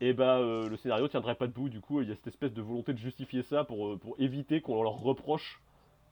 et 0.00 0.12
bah 0.12 0.38
euh, 0.38 0.68
le 0.68 0.76
scénario 0.76 1.08
tiendrait 1.08 1.34
pas 1.34 1.46
debout. 1.46 1.68
Du 1.68 1.80
coup, 1.80 2.00
il 2.02 2.08
y 2.08 2.12
a 2.12 2.14
cette 2.16 2.28
espèce 2.28 2.52
de 2.52 2.62
volonté 2.62 2.92
de 2.92 2.98
justifier 2.98 3.42
ça 3.42 3.64
pour, 3.64 3.88
euh, 3.88 3.96
pour 3.98 4.14
éviter 4.18 4.60
qu'on 4.60 4.82
leur 4.82 4.94
reproche 4.94 5.60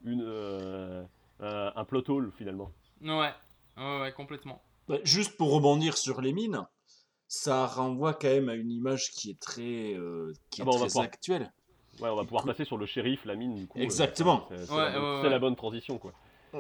une, 0.05 0.23
euh, 0.25 1.03
un, 1.41 1.73
un 1.75 1.85
plot 1.85 2.05
hole 2.09 2.33
finalement. 2.37 2.71
Ouais, 3.03 3.33
ouais, 3.77 4.01
ouais, 4.01 4.13
complètement. 4.13 4.61
Bah, 4.89 4.97
juste 5.05 5.37
pour 5.37 5.53
rebondir 5.53 5.97
sur 5.99 6.21
les 6.21 6.33
mines, 6.33 6.67
ça 7.29 7.67
renvoie 7.67 8.15
quand 8.15 8.29
même 8.29 8.49
à 8.49 8.55
une 8.55 8.71
image 8.71 9.11
qui 9.11 9.31
est 9.31 9.41
très, 9.41 9.95
euh, 9.95 10.33
qui 10.51 10.61
est 10.61 10.63
Ah 10.63 10.67
bah, 10.67 10.71
on 10.75 10.79
va 10.79 10.79
très 10.81 10.89
pouvoir- 10.89 11.05
actuelle. 11.05 11.53
Ouais, 12.01 12.09
on 12.11 12.17
va 12.17 12.25
pouvoir 12.25 12.45
passer 12.45 12.65
sur 12.67 12.77
le 12.77 12.85
shérif, 12.87 13.25
la 13.25 13.35
mine, 13.37 13.55
du 13.55 13.67
coup. 13.67 13.79
Exactement. 13.79 14.47
c'est 14.51 14.67
c'est 14.67 14.73
Ouais, 14.73 14.79
la, 14.85 14.91
bonne- 14.93 15.03
ouais, 15.03 15.17
c'est 15.17 15.23
ouais. 15.25 15.31
la 15.31 15.39
bonne 15.39 15.57
transition, 15.57 15.99
quoi. 15.99 16.13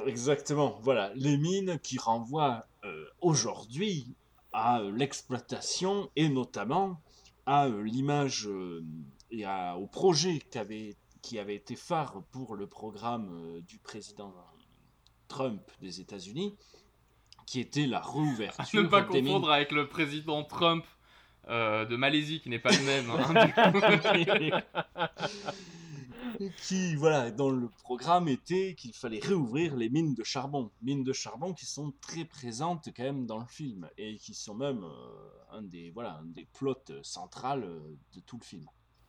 Exactement, 0.06 0.78
voilà, 0.82 1.12
les 1.14 1.36
mines 1.38 1.78
qui 1.82 1.98
renvoient 1.98 2.66
euh, 2.84 3.04
aujourd'hui 3.20 4.14
à 4.52 4.80
l'exploitation 4.94 6.10
et 6.16 6.28
notamment 6.28 7.00
à 7.46 7.66
euh, 7.66 7.82
l'image 7.82 8.46
euh, 8.48 8.84
et 9.30 9.44
à- 9.44 9.76
au 9.76 9.86
projet 9.86 10.38
qui 10.50 10.58
avait, 10.58 10.96
qui 11.22 11.38
avait 11.38 11.54
été 11.56 11.76
phare 11.76 12.22
pour 12.32 12.54
le 12.56 12.66
programme 12.66 13.30
euh, 13.32 13.60
du 13.62 13.78
président 13.78 14.34
Trump 15.28 15.60
des 15.80 16.00
États-Unis, 16.00 16.56
qui 17.46 17.60
était 17.60 17.86
la 17.86 17.98
À 17.98 18.02
réouverture 18.12 18.82
ne 18.82 18.88
pas 18.88 19.02
confondre 19.02 19.50
avec 19.52 19.72
le 19.72 19.88
président 19.88 20.42
Trump 20.44 20.84
euh, 21.48 21.84
de 21.84 21.94
Malaisie 21.96 22.40
qui 22.40 22.48
n'est 22.50 22.58
pas 22.58 22.70
le 22.72 22.82
même. 22.84 23.10
hein. 23.10 24.60
qui, 26.62 26.94
voilà, 26.96 27.30
dont 27.30 27.50
le 27.50 27.68
programme 27.68 28.28
était 28.28 28.74
qu'il 28.74 28.92
fallait 28.92 29.20
réouvrir 29.20 29.76
les 29.76 29.88
mines 29.88 30.14
de 30.14 30.24
charbon. 30.24 30.70
Mines 30.82 31.04
de 31.04 31.12
charbon 31.12 31.52
qui 31.52 31.66
sont 31.66 31.92
très 32.00 32.24
présentes 32.24 32.88
quand 32.96 33.04
même 33.04 33.26
dans 33.26 33.38
le 33.38 33.46
film 33.46 33.88
et 33.98 34.16
qui 34.16 34.34
sont 34.34 34.54
même 34.54 34.84
euh, 34.84 35.26
un, 35.52 35.62
des, 35.62 35.90
voilà, 35.90 36.20
des 36.24 36.46
plots 36.52 36.74
centrales 37.02 37.64
euh, 37.64 37.80
de 38.14 38.20
tout 38.20 38.38
le 38.38 38.44
film. 38.44 38.66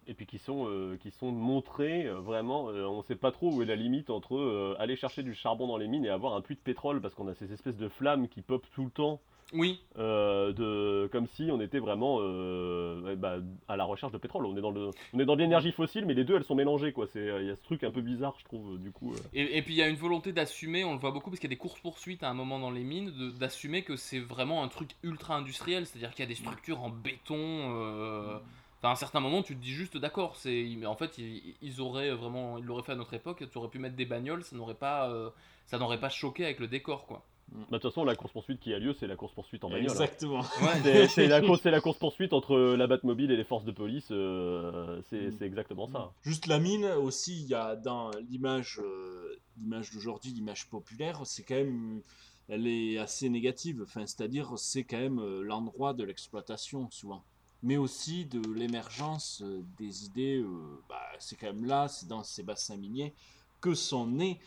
Et 0.10 0.14
puis 0.14 0.26
qui 0.26 0.38
sont, 0.38 0.68
euh, 0.68 0.98
qui 0.98 1.12
sont 1.12 1.32
montrés 1.32 2.06
euh, 2.06 2.20
vraiment, 2.20 2.66
on 2.66 3.02
sait 3.04 3.16
pas 3.16 3.32
trop 3.32 3.52
où 3.54 3.62
est 3.62 3.66
la 3.66 3.76
limite 3.76 4.10
entre 4.10 4.76
aller 4.80 4.96
chercher 4.96 5.24
du 5.24 5.34
charbon 5.34 5.68
dans 5.68 5.78
les 5.78 5.88
mines 5.88 6.06
et 6.06 6.10
avoir 6.10 6.34
un 6.34 6.42
puits 6.42 6.56
de 6.56 6.62
pétrole 6.62 7.02
parce 7.02 7.14
qu'on 7.14 7.28
a 7.28 7.36
ces 7.36 7.52
espèces 7.52 7.78
de 7.78 7.90
flammes 7.90 8.28
qui 8.30 8.42
popent 8.42 8.70
tout 8.74 8.86
le 8.86 8.92
temps 8.92 9.22
Oui. 9.54 9.80
Euh, 9.98 10.52
de, 10.52 11.08
comme 11.12 11.26
si 11.28 11.50
on 11.52 11.62
était 11.62 11.80
vraiment 11.80 12.18
euh, 12.20 13.02
ouais, 13.02 13.16
bah, 13.16 13.38
à 13.70 13.78
la 13.78 13.86
recherche 13.86 14.12
de 14.12 14.18
pétrole. 14.18 14.46
On 14.46 14.58
est 14.58 14.62
dans 14.62 14.72
le, 14.72 14.90
on 15.14 15.20
est 15.20 15.26
dans 15.26 15.36
l'énergie 15.36 15.72
fossile, 15.72 16.06
mais 16.06 16.14
les 16.14 16.26
deux 16.26 16.36
elles 16.36 16.44
sont 16.44 16.56
mélangées 16.56 16.92
quoi. 16.92 17.08
C'est, 17.08 17.26
il 17.42 17.48
y 17.48 17.50
a 17.50 17.56
ce 17.56 17.64
truc 17.64 17.84
un 17.84 17.92
peu 17.92 18.02
bizarre, 18.02 18.36
je 18.40 18.44
trouve. 18.44 18.78
Du 18.78 18.92
coup. 18.92 19.14
euh. 19.14 19.18
Et, 19.34 19.58
et 19.58 19.62
puis 19.62 19.74
il 19.74 19.78
y 19.78 19.82
a 19.82 19.88
une 19.88 19.96
volonté 19.96 20.34
d'assumer, 20.34 20.84
on 20.84 20.94
le 20.94 21.00
voit 21.00 21.12
beaucoup 21.12 21.30
parce 21.30 21.40
qu'il 21.40 21.50
y 21.50 21.54
a 21.54 21.56
des 21.56 21.60
courses 21.60 21.80
poursuites 21.80 22.24
à 22.24 22.30
un 22.30 22.34
moment 22.34 22.60
dans 22.60 22.72
les 22.72 22.84
mines, 22.84 23.12
de- 23.12 23.32
d'assumer 23.32 23.84
que 23.84 23.96
c'est 23.96 24.20
vraiment 24.20 24.64
un 24.64 24.68
truc 24.68 24.90
ultra 25.04 25.36
industriel, 25.36 25.86
c'est-à-dire 25.86 26.12
qu'il 26.12 26.24
y 26.24 26.28
a 26.28 26.30
des 26.30 26.36
structures 26.36 26.82
en 26.84 26.90
béton. 26.90 27.36
euh, 27.38 28.38
Enfin, 28.80 28.90
à 28.90 28.92
un 28.92 28.96
certain 28.96 29.22
moment, 29.22 29.42
tu 29.42 29.56
te 29.56 29.62
dis 29.62 29.72
juste 29.72 29.98
d'accord. 29.98 30.36
C'est, 30.36 30.68
mais 30.78 30.86
en 30.86 30.96
fait, 30.96 31.18
ils, 31.18 31.56
ils 31.64 31.82
auraient 31.82 32.12
vraiment, 32.12 32.60
ils 32.60 32.64
l'auraient 32.64 32.84
fait 32.84 32.92
à 32.92 32.96
notre 32.96 33.16
époque. 33.16 33.44
Tu 33.52 33.58
aurais 33.58 33.70
pu 33.70 33.80
mettre 33.80 33.96
des 33.96 34.06
bagnoles, 34.06 34.44
ça 34.44 34.56
n'aurait 34.56 34.76
pas, 34.76 35.10
euh, 35.10 35.32
ça 35.66 35.80
n'aurait 35.80 36.00
pas 36.00 36.10
choqué 36.10 36.44
avec 36.46 36.60
le 36.60 36.68
décor, 36.68 37.08
quoi. 37.08 37.26
Bah, 37.52 37.60
De 37.72 37.78
toute 37.78 37.84
façon, 37.92 38.04
la 38.04 38.16
course 38.16 38.34
poursuite 38.34 38.60
qui 38.60 38.74
a 38.74 38.80
lieu, 38.80 38.94
c'est 38.94 39.08
la 39.08 39.16
course 39.16 39.34
poursuite 39.34 39.64
en 39.64 39.70
bagnole. 39.70 39.90
hein. 39.90 39.92
Exactement. 39.94 40.42
Ouais. 40.42 41.08
C'est, 41.08 41.28
la 41.28 41.42
course, 41.42 41.62
c'est 41.62 41.72
la 41.72 41.80
course 41.82 41.98
poursuite 41.98 42.34
entre 42.34 42.58
la 42.58 42.88
Batmobile 42.88 43.32
et 43.32 43.38
les 43.38 43.44
forces 43.44 43.64
de 43.66 43.72
police. 43.72 44.08
euh, 44.12 45.02
c'est, 45.10 45.32
c'est 45.32 45.46
exactement 45.46 45.88
ça. 45.88 46.12
Juste 46.24 46.48
la 46.48 46.60
mine 46.60 46.86
aussi, 46.86 47.40
il 47.42 47.48
y 47.48 47.54
a 47.56 47.76
dans 47.76 48.12
l'image, 48.30 48.80
euh, 48.84 49.36
l'image 49.58 49.92
d'aujourd'hui, 49.92 50.32
l'image 50.32 50.68
populaire, 50.68 51.22
c'est 51.26 51.44
quand 51.44 51.56
même, 51.56 52.02
elle 52.50 52.68
est 52.68 52.98
assez 52.98 53.30
négative. 53.30 53.82
Enfin, 53.84 54.06
c'est-à-dire, 54.06 54.54
c'est 54.58 54.84
quand 54.84 54.98
même 55.00 55.20
euh, 55.20 55.42
l'endroit 55.44 55.94
de 55.94 56.04
l'exploitation 56.04 56.90
souvent, 56.92 57.24
mais 57.64 57.78
aussi 57.78 58.26
de 58.26 58.42
l'émergence 58.54 59.42
euh, 59.44 59.62
des 59.78 60.06
idées. 60.06 60.38
euh, 60.42 60.82
bah, 60.90 61.00
c'est 61.20 61.38
quand 61.38 61.48
même 61.48 61.66
là, 61.66 61.88
c'est 61.88 62.08
dans 62.08 62.24
ces 62.24 62.44
bassins 62.44 62.78
miniers 62.78 63.14
que 63.62 63.74
sont 63.74 64.06
nées 64.06 64.40
euh, 64.40 64.44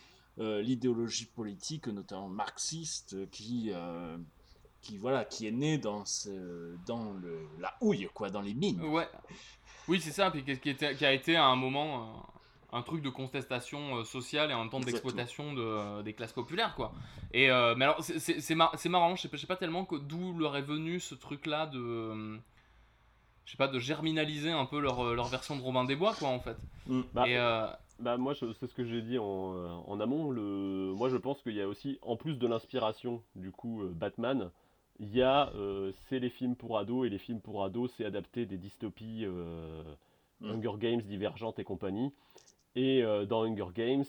l'idéologie 0.62 1.26
politique, 1.26 1.86
notamment 1.88 2.28
marxiste, 2.28 3.14
euh, 3.14 3.26
qui 3.30 3.70
euh, 3.74 4.16
qui 4.82 4.96
voilà, 4.96 5.24
qui 5.26 5.46
est 5.46 5.50
née 5.50 5.76
dans 5.76 6.04
ce, 6.06 6.74
dans 6.86 7.12
le, 7.12 7.38
la 7.58 7.74
houille, 7.82 8.08
quoi, 8.14 8.30
dans 8.30 8.40
les 8.40 8.54
mines. 8.54 8.80
Ouais. 8.82 9.06
Oui, 9.88 10.00
c'est 10.00 10.12
ça, 10.12 10.30
puis 10.30 10.42
qui, 10.42 10.70
était- 10.70 10.94
qui 10.94 11.04
a 11.04 11.12
été 11.12 11.36
à 11.36 11.44
un 11.44 11.56
moment 11.56 12.02
euh, 12.72 12.78
un 12.78 12.82
truc 12.82 13.02
de 13.02 13.10
contestation 13.10 13.96
euh, 13.98 14.04
sociale 14.04 14.50
et 14.50 14.54
en 14.54 14.60
même 14.60 14.70
temps 14.70 14.78
d'exploitation 14.92 15.52
de, 15.52 15.60
euh, 15.60 16.02
des 16.02 16.14
classes 16.14 16.32
populaires, 16.32 16.74
quoi. 16.76 16.92
Et 17.34 17.50
euh, 17.50 17.74
mais 17.76 17.84
alors, 17.84 18.02
c'est- 18.02 18.54
mar- 18.54 18.74
marrant, 18.86 19.16
je 19.16 19.22
sais 19.22 19.28
pas, 19.28 19.36
je 19.36 19.42
sais 19.42 19.46
pas 19.46 19.56
tellement 19.56 19.86
d'où 19.90 20.38
leur 20.38 20.56
est 20.56 20.62
venu 20.62 20.98
ce 21.00 21.14
truc-là 21.14 21.66
de. 21.66 21.78
euh, 21.78 22.38
je 23.44 23.50
sais 23.50 23.56
pas, 23.58 23.68
de 23.68 23.78
germinaliser 23.80 24.52
un 24.52 24.64
peu 24.64 24.78
leur, 24.78 25.04
euh, 25.04 25.14
leur 25.14 25.26
version 25.26 25.56
de 25.56 25.60
Robin 25.62 25.84
des 25.84 25.96
Bois, 25.96 26.14
quoi, 26.14 26.28
en 26.28 26.38
fait. 26.40 26.56
Bah, 27.12 27.28
Et, 27.28 27.36
euh, 27.36 27.66
bah, 28.00 28.16
moi, 28.16 28.34
c'est 28.34 28.66
ce 28.66 28.74
que 28.74 28.84
j'ai 28.84 29.02
dit 29.02 29.18
en, 29.18 29.54
euh, 29.54 29.68
en 29.86 30.00
amont. 30.00 30.30
Le... 30.30 30.92
Moi, 30.94 31.08
je 31.08 31.16
pense 31.16 31.40
qu'il 31.42 31.54
y 31.54 31.60
a 31.60 31.68
aussi, 31.68 31.98
en 32.02 32.16
plus 32.16 32.38
de 32.38 32.46
l'inspiration 32.46 33.22
du 33.36 33.52
coup 33.52 33.82
euh, 33.82 33.92
Batman, 33.94 34.50
il 34.98 35.14
y 35.14 35.22
a, 35.22 35.50
euh, 35.54 35.92
c'est 36.08 36.18
les 36.18 36.30
films 36.30 36.56
pour 36.56 36.78
ados, 36.78 37.06
et 37.06 37.10
les 37.10 37.18
films 37.18 37.40
pour 37.40 37.64
ados, 37.64 37.92
c'est 37.96 38.04
adapté 38.04 38.44
des 38.44 38.58
dystopies 38.58 39.24
euh, 39.24 39.82
Mm. 40.40 40.50
Hunger 40.50 40.78
Games, 40.78 41.02
Divergente 41.02 41.58
et 41.58 41.64
compagnie. 41.64 42.12
Et 42.74 43.02
euh, 43.02 43.26
dans 43.26 43.44
Hunger 43.44 43.68
Games, 43.74 44.04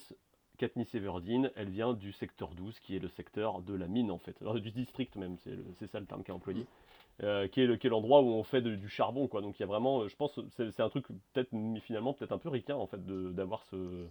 Katniss 0.58 0.94
Everdeen, 0.96 1.52
elle 1.56 1.70
vient 1.70 1.94
du 1.94 2.12
secteur 2.12 2.54
12, 2.54 2.80
qui 2.80 2.96
est 2.96 3.00
le 3.00 3.10
secteur 3.10 3.62
de 3.62 3.74
la 3.74 3.88
mine 3.88 4.12
en 4.12 4.18
fait, 4.18 4.36
Alors, 4.42 4.60
du 4.60 4.72
district 4.72 5.16
même, 5.16 5.38
c'est 5.80 5.88
ça 5.88 6.00
le 6.00 6.06
terme 6.06 6.24
qui 6.24 6.32
est 6.32 6.34
employé. 6.34 6.66
Euh, 7.24 7.48
qui 7.48 7.62
est 7.62 7.68
le- 7.68 7.78
qui 7.78 7.86
est 7.86 7.90
l'endroit 7.92 8.22
où 8.22 8.30
on 8.30 8.44
fait 8.44 8.62
de- 8.64 8.74
du 8.76 8.90
charbon 8.90 9.28
quoi 9.28 9.42
donc 9.42 9.60
il 9.60 9.62
y 9.62 9.64
a 9.64 9.68
vraiment 9.68 10.02
euh, 10.02 10.08
je 10.08 10.16
pense 10.16 10.40
c'est 10.58 10.72
c'est 10.72 10.82
un 10.82 10.90
truc 10.90 11.06
peut-être 11.34 11.50
mais 11.52 11.80
finalement 11.80 12.14
peut-être 12.14 12.32
un 12.32 12.40
peu 12.40 12.50
ricain 12.50 12.76
en 12.76 12.88
fait 12.88 13.06
de- 13.06 13.32
d'avoir 13.32 13.64
ce 13.66 14.08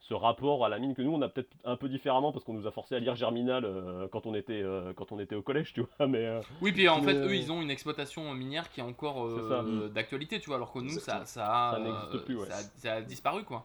ce 0.00 0.12
rapport 0.12 0.62
à 0.62 0.68
la 0.68 0.78
mine 0.78 0.94
que 0.94 1.00
nous 1.00 1.12
on 1.12 1.22
a 1.22 1.30
peut-être 1.30 1.48
un 1.64 1.76
peu 1.76 1.88
différemment 1.88 2.32
parce 2.32 2.44
qu'on 2.44 2.52
nous 2.52 2.66
a 2.66 2.70
forcé 2.70 2.94
à 2.94 2.98
lire 2.98 3.16
Germinal 3.16 3.64
euh, 3.64 4.06
quand 4.08 4.26
on 4.26 4.34
était 4.34 4.60
euh, 4.62 4.92
quand 4.92 5.12
on 5.12 5.18
était 5.18 5.34
au 5.34 5.40
collège 5.40 5.72
tu 5.72 5.80
vois 5.80 6.06
mais 6.08 6.26
euh, 6.26 6.42
Oui, 6.60 6.72
puis 6.72 6.86
en 6.90 7.00
fait, 7.00 7.14
eux, 7.14 7.34
ils 7.34 7.50
ont 7.50 7.62
une 7.62 7.70
exploitation 7.70 8.34
minière 8.34 8.70
qui 8.70 8.80
est 8.80 8.82
encore 8.82 9.24
euh, 9.24 9.48
euh, 9.50 9.88
d'actualité, 9.88 10.38
tu 10.38 10.48
vois, 10.48 10.56
alors 10.56 10.72
que 10.74 10.80
nous, 10.80 10.90
ça, 10.90 11.20
Exactement. 11.22 11.24
ça, 11.24 11.68
a, 11.70 11.72
Ça 11.72 11.78
n'existe 11.80 12.14
euh, 12.16 12.24
plus, 12.26 12.36
ouais. 12.36 12.46
ça, 12.50 12.58
a, 12.58 12.62
ça 12.76 12.92
a 12.96 13.00
disparu, 13.00 13.44
quoi? 13.44 13.64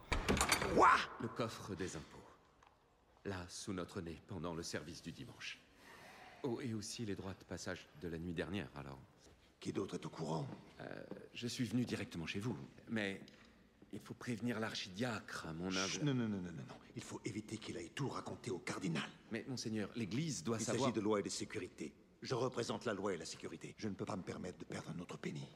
Le 1.20 1.28
coffre 1.28 1.74
des 1.74 1.94
impôts. 1.94 2.18
Là, 3.26 3.36
sous 3.48 3.72
notre 3.74 4.00
nez, 4.00 4.20
pendant 4.28 4.54
le 4.54 4.62
service 4.62 5.02
du 5.02 5.12
dimanche. 5.12 5.61
Oh, 6.44 6.60
et 6.60 6.74
aussi 6.74 7.04
les 7.06 7.14
droits 7.14 7.34
de 7.34 7.44
passage 7.44 7.86
de 8.00 8.08
la 8.08 8.18
nuit 8.18 8.32
dernière, 8.34 8.68
alors. 8.74 8.98
Qui 9.60 9.72
d'autre 9.72 9.94
est 9.94 10.04
au 10.04 10.08
courant? 10.10 10.46
Euh, 10.80 10.84
je 11.34 11.46
suis 11.46 11.64
venu 11.64 11.84
directement 11.84 12.26
chez 12.26 12.40
vous, 12.40 12.56
mais 12.88 13.20
il 13.92 14.00
faut 14.00 14.14
prévenir 14.14 14.58
l'archidiacre, 14.58 15.46
à 15.46 15.52
mon 15.52 15.74
avis. 15.76 16.02
Non, 16.02 16.14
non, 16.14 16.28
non, 16.28 16.38
non, 16.38 16.50
non, 16.50 16.64
non. 16.68 16.74
Il 16.96 17.02
faut 17.02 17.20
éviter 17.24 17.58
qu'il 17.58 17.76
aille 17.76 17.90
tout 17.94 18.08
raconter 18.08 18.50
au 18.50 18.58
cardinal. 18.58 19.08
Mais 19.30 19.44
monseigneur, 19.48 19.88
l'Église 19.94 20.42
doit 20.42 20.58
Il 20.58 20.64
savoir. 20.64 20.86
s'agit 20.88 20.96
de 20.96 21.00
loi 21.00 21.20
et 21.20 21.22
de 21.22 21.28
sécurité. 21.28 21.92
Je 22.22 22.34
représente 22.34 22.84
la 22.86 22.94
loi 22.94 23.14
et 23.14 23.16
la 23.16 23.24
sécurité. 23.24 23.74
Je 23.78 23.88
ne 23.88 23.94
peux 23.94 24.04
pas 24.04 24.16
me 24.16 24.22
permettre 24.22 24.58
de 24.58 24.64
perdre 24.64 24.90
un 24.90 24.98
autre 25.00 25.16
penny. 25.18 25.46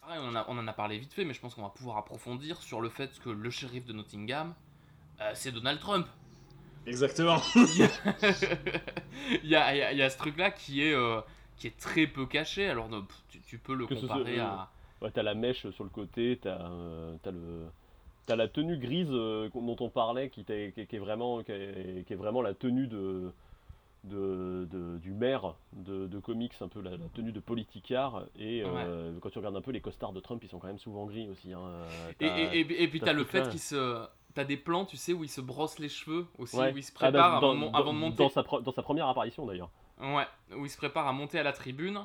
Pareil, 0.00 0.18
on 0.22 0.28
en, 0.28 0.34
a, 0.36 0.44
on 0.48 0.58
en 0.58 0.66
a 0.68 0.72
parlé 0.72 0.98
vite 0.98 1.12
fait, 1.14 1.24
mais 1.24 1.32
je 1.32 1.40
pense 1.40 1.54
qu'on 1.54 1.62
va 1.62 1.70
pouvoir 1.70 1.96
approfondir 1.96 2.60
sur 2.62 2.80
le 2.80 2.88
fait 2.90 3.18
que 3.20 3.30
le 3.30 3.50
shérif 3.50 3.84
de 3.86 3.92
Nottingham, 3.92 4.54
euh, 5.20 5.32
c'est 5.34 5.52
Donald 5.52 5.80
Trump. 5.80 6.06
Exactement. 6.86 7.38
il, 9.42 9.48
y 9.50 9.54
a, 9.56 9.92
y 9.94 9.98
y 9.98 10.10
ce 10.10 10.18
truc-là 10.18 10.50
qui 10.50 10.82
est, 10.82 10.94
euh, 10.94 11.20
qui 11.56 11.66
est 11.68 11.76
très 11.78 12.06
peu 12.06 12.26
caché. 12.26 12.68
Alors, 12.68 12.88
non, 12.88 13.06
tu, 13.28 13.40
tu 13.40 13.58
peux 13.58 13.74
le 13.74 13.86
que 13.86 13.94
soit- 13.96 14.08
comparer 14.08 14.38
euh, 14.38 14.44
à. 14.44 14.70
ouais, 15.00 15.10
t'as 15.10 15.22
la 15.22 15.34
mèche 15.34 15.68
sur 15.70 15.84
le 15.84 15.90
côté 15.90 16.38
t'as 16.42 16.60
euh, 16.70 17.14
t'as 17.22 17.30
le 17.30 17.66
t'as 18.26 18.36
la 18.36 18.48
tenue 18.48 18.76
grise 18.78 19.08
euh, 19.10 19.48
dont 19.54 19.76
on 19.80 19.88
parlait 19.88 20.28
qui, 20.28 20.44
t'est- 20.44 20.72
qui- 20.74 20.86
qui 20.86 20.96
est 20.96 21.00
vraiment 21.00 21.42
qui 21.42 21.52
est, 21.52 22.04
qui 22.06 22.12
est 22.12 22.16
vraiment 22.16 22.42
la 22.42 22.54
tenue 22.54 22.86
de 22.86 23.32
de, 24.04 24.66
de- 24.72 24.98
du 24.98 25.12
maire 25.12 25.54
de, 25.74 26.08
de 26.08 26.18
comics, 26.18 26.52
un 26.60 26.66
peu 26.66 26.80
la, 26.80 26.90
la 26.90 27.06
tenue 27.14 27.30
de 27.30 27.38
politicard, 27.38 28.24
et 28.36 28.64
euh, 28.66 29.12
quand 29.20 29.30
tu 29.30 29.38
regardes 29.38 29.54
un 29.56 29.60
peu 29.60 29.70
les 29.70 29.80
costards 29.80 30.12
de 30.12 30.18
Trump, 30.18 30.42
ils 30.42 30.48
sont 30.48 30.58
quand 30.58 30.66
même 30.66 30.80
souvent 30.80 31.06
gris 31.06 31.28
aussi. 31.30 31.52
hein. 31.52 31.60
Et, 32.10 32.14
T'as- 32.26 32.36
et, 32.36 32.60
et, 32.62 32.82
et 32.82 32.88
puis, 32.88 32.98
t'as 32.98 33.12
le 33.12 33.22
fait 33.22 33.38
truc-là. 33.42 33.50
qu'il 33.52 33.60
se. 33.60 34.04
T'as 34.34 34.44
des 34.44 34.56
plans, 34.56 34.84
tu 34.86 34.96
sais, 34.96 35.12
où 35.12 35.24
il 35.24 35.28
se 35.28 35.40
brosse 35.42 35.78
les 35.78 35.88
cheveux 35.90 36.26
aussi, 36.38 36.56
Ouais. 36.56 36.72
où 36.72 36.78
il 36.78 36.82
se 36.82 36.90
Ah 37.00 37.10
bah, 37.10 37.18
prépare 37.20 37.40
dans, 37.40 37.50
avant, 37.50 37.54
de 37.54 37.58
mon- 37.60 37.70
dans- 37.70 37.78
avant 37.78 37.92
de 37.92 37.98
monter. 37.98 38.16
dans 38.16 38.28
sa, 38.30 38.42
pre- 38.42 38.62
dans 38.62 38.72
sa 38.72 38.82
première 38.82 39.06
apparition 39.08 39.44
d'ailleurs. 39.46 39.70
Ouais, 40.00 40.26
où 40.56 40.64
il 40.64 40.70
se 40.70 40.76
prépare 40.78 41.06
à 41.06 41.12
monter 41.12 41.38
à 41.38 41.42
la 41.42 41.52
tribune 41.52 42.04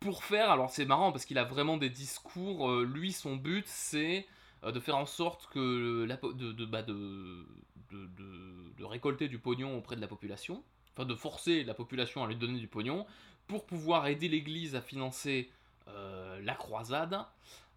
pour 0.00 0.24
faire. 0.24 0.50
Alors 0.50 0.70
c'est 0.70 0.84
marrant 0.86 1.12
parce 1.12 1.24
qu'il 1.24 1.38
a 1.38 1.44
vraiment 1.44 1.76
des 1.76 1.88
discours. 1.90 2.68
euh, 2.70 2.84
lui, 2.84 3.12
son 3.12 3.36
but, 3.36 3.64
c'est 3.68 4.26
euh, 4.64 4.72
de 4.72 4.80
faire 4.80 4.96
en 4.96 5.06
sorte 5.06 5.46
que 5.52 6.04
la, 6.04 6.16
po- 6.16 6.32
de, 6.32 6.50
de, 6.52 6.64
bah, 6.66 6.82
de, 6.82 7.46
de, 7.92 8.06
de- 8.16 8.72
de 8.76 8.84
récolter 8.84 9.28
du 9.28 9.38
pognon 9.38 9.78
auprès 9.78 9.94
de 9.96 10.00
la 10.00 10.08
population. 10.08 10.62
Enfin, 10.96 11.06
de 11.06 11.14
forcer 11.14 11.62
la 11.62 11.74
population 11.74 12.24
à 12.24 12.26
lui 12.26 12.34
donner 12.34 12.58
du 12.58 12.66
pognon 12.66 13.06
pour 13.46 13.64
pouvoir 13.66 14.08
aider 14.08 14.28
l'Église 14.28 14.74
à 14.74 14.80
financer 14.82 15.48
euh, 15.86 16.40
la 16.42 16.54
croisade. 16.54 17.20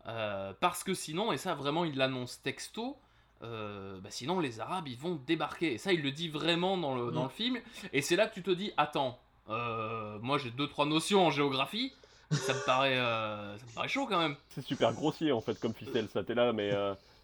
Euh, 0.08 0.54
parce 0.60 0.84
que 0.84 0.96
sinon, 0.96 1.32
et 1.32 1.38
ça 1.38 1.54
vraiment 1.54 1.86
il 1.86 1.96
l'annonce 1.98 2.42
texto, 2.42 2.98
euh, 3.44 4.00
bah 4.00 4.10
sinon 4.12 4.40
les 4.40 4.60
Arabes 4.60 4.88
ils 4.88 4.98
vont 4.98 5.16
débarquer. 5.26 5.74
Et 5.74 5.78
ça 5.78 5.94
il 5.94 6.02
le 6.02 6.12
dit 6.12 6.30
vraiment 6.30 6.78
dans 6.78 6.96
le, 6.96 7.12
dans 7.12 7.22
Mm. 7.22 7.26
le 7.26 7.30
film. 7.30 7.58
Et 7.94 8.02
c'est 8.02 8.16
là 8.16 8.28
que 8.28 8.34
tu 8.34 8.44
te 8.44 8.52
dis, 8.52 8.72
attends, 8.78 9.20
euh, 9.50 10.18
moi 10.22 10.38
j'ai 10.38 10.52
deux 10.52 10.68
trois 10.68 10.86
notions 10.86 11.26
en 11.26 11.32
géographie, 11.32 11.94
ça 12.32 12.54
me 12.54 12.66
paraît, 12.66 12.98
euh, 12.98 13.58
ça 13.58 13.66
me 13.66 13.74
paraît 13.76 13.88
chaud 13.88 14.06
quand 14.08 14.20
même. 14.20 14.36
C'est 14.50 14.62
super 14.62 14.94
grossier 14.94 15.32
en 15.32 15.42
fait 15.42 15.60
comme 15.60 15.74
ficelle, 15.74 16.08
ça 16.10 16.24
t'es 16.24 16.36
là, 16.36 16.54
mais 16.54 16.72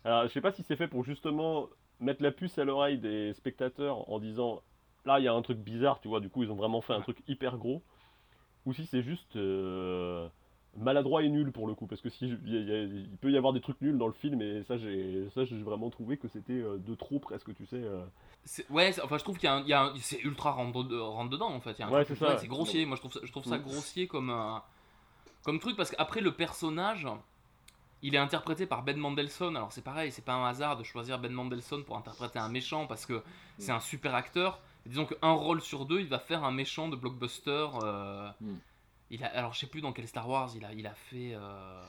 alors, 0.05 0.27
je 0.27 0.33
sais 0.33 0.41
pas 0.41 0.51
si 0.51 0.63
c'est 0.63 0.75
fait 0.75 0.87
pour 0.87 1.03
justement 1.03 1.67
mettre 1.99 2.21
la 2.23 2.31
puce 2.31 2.57
à 2.59 2.63
l'oreille 2.63 2.97
des 2.97 3.33
spectateurs 3.33 4.09
en 4.09 4.19
disant 4.19 4.61
là 5.05 5.19
il 5.19 5.25
y 5.25 5.27
a 5.27 5.33
un 5.33 5.41
truc 5.41 5.57
bizarre, 5.59 5.99
tu 6.01 6.07
vois, 6.07 6.19
du 6.19 6.29
coup 6.29 6.43
ils 6.43 6.51
ont 6.51 6.55
vraiment 6.55 6.81
fait 6.81 6.93
un 6.93 7.01
truc 7.01 7.17
hyper 7.27 7.57
gros, 7.57 7.81
ou 8.65 8.73
si 8.73 8.85
c'est 8.85 9.01
juste 9.01 9.37
maladroit 10.77 11.23
et 11.23 11.29
nul 11.29 11.51
pour 11.51 11.67
le 11.67 11.73
coup, 11.75 11.87
parce 11.87 12.01
que 12.01 12.09
si 12.09 12.27
il, 12.27 12.53
y 12.53 12.57
a- 12.57 12.59
il 12.61 12.67
y 12.69 12.71
a- 12.73 12.83
il 12.83 13.17
peut 13.17 13.31
y 13.31 13.37
avoir 13.37 13.51
des 13.53 13.61
trucs 13.61 13.79
nuls 13.81 13.97
dans 13.97 14.07
le 14.07 14.13
film 14.13 14.41
et 14.41 14.63
ça 14.63 14.77
j'ai 14.77 15.27
ça 15.35 15.43
j'ai 15.45 15.61
vraiment 15.61 15.89
trouvé 15.89 16.17
que 16.17 16.27
c'était 16.27 16.53
euh, 16.53 16.77
de 16.77 16.95
trop 16.95 17.19
presque, 17.19 17.53
tu 17.55 17.65
sais. 17.65 17.75
euh. 17.77 18.03
C'est- 18.45 18.69
Ouais, 18.69 18.93
enfin 19.03 19.17
je 19.17 19.23
trouve 19.23 19.37
qu'il 19.37 19.47
y 19.47 19.51
a, 19.51 19.55
un- 19.55 19.61
il 19.61 19.67
y 19.69 19.73
a 19.73 19.83
un- 19.83 19.93
c'est 19.97 20.21
ultra 20.23 20.51
rentre, 20.51 20.79
rentre 20.97 21.29
dedans 21.29 21.49
en 21.49 21.59
fait. 21.59 21.71
Il 21.71 21.79
y 21.79 21.83
a 21.83 21.87
un 21.87 21.91
Ouais, 21.91 22.05
truc- 22.05 22.17
c'est 22.17 22.25
ça. 22.25 22.37
c'est 22.37 22.47
grossier. 22.47 22.85
Moi 22.85 22.95
je 22.95 23.01
trouve 23.01 23.11
ça, 23.13 23.19
je 23.23 23.31
trouve 23.31 23.43
ça 23.45 23.57
Mm. 23.57 23.61
grossier 23.63 24.07
comme 24.07 24.29
un- 24.29 24.61
comme 25.43 25.59
truc 25.59 25.75
parce 25.77 25.89
qu'après 25.91 26.21
le 26.21 26.31
personnage, 26.33 27.07
il 28.03 28.13
est 28.13 28.19
interprété 28.19 28.65
par 28.67 28.83
Ben 28.83 28.97
Mendelsohn. 28.97 29.55
Alors 29.57 29.71
c'est 29.71 29.83
pareil, 29.83 30.11
c'est 30.11 30.23
pas 30.23 30.33
un 30.33 30.45
hasard 30.47 30.77
de 30.77 30.83
choisir 30.83 31.17
Ben 31.19 31.31
Mendelsohn 31.31 31.83
pour 31.83 31.97
interpréter 31.97 32.37
un 32.39 32.49
méchant 32.49 32.85
parce 32.85 33.05
que 33.05 33.23
c'est 33.57 33.71
un 33.71 33.79
super 33.79 34.13
acteur. 34.13 34.59
Et 34.85 34.89
disons 34.89 35.05
qu'un 35.05 35.31
rôle 35.31 35.61
sur 35.61 35.85
deux, 35.85 35.99
il 36.01 36.07
va 36.07 36.19
faire 36.19 36.43
un 36.43 36.51
méchant 36.51 36.87
de 36.89 36.95
blockbuster. 36.95 37.67
euh, 37.83 38.29
Mm. 38.41 38.55
Il 39.11 39.23
a, 39.23 39.27
alors 39.27 39.53
je 39.53 39.59
sais 39.59 39.67
plus 39.67 39.81
dans 39.81 39.93
quel 39.93 40.07
Star 40.07 40.27
Wars 40.27 40.49
il 40.55 40.65
a, 40.65 40.73
il 40.73 40.85
a 40.87 40.93
fait. 40.93 41.33
euh, 41.33 41.81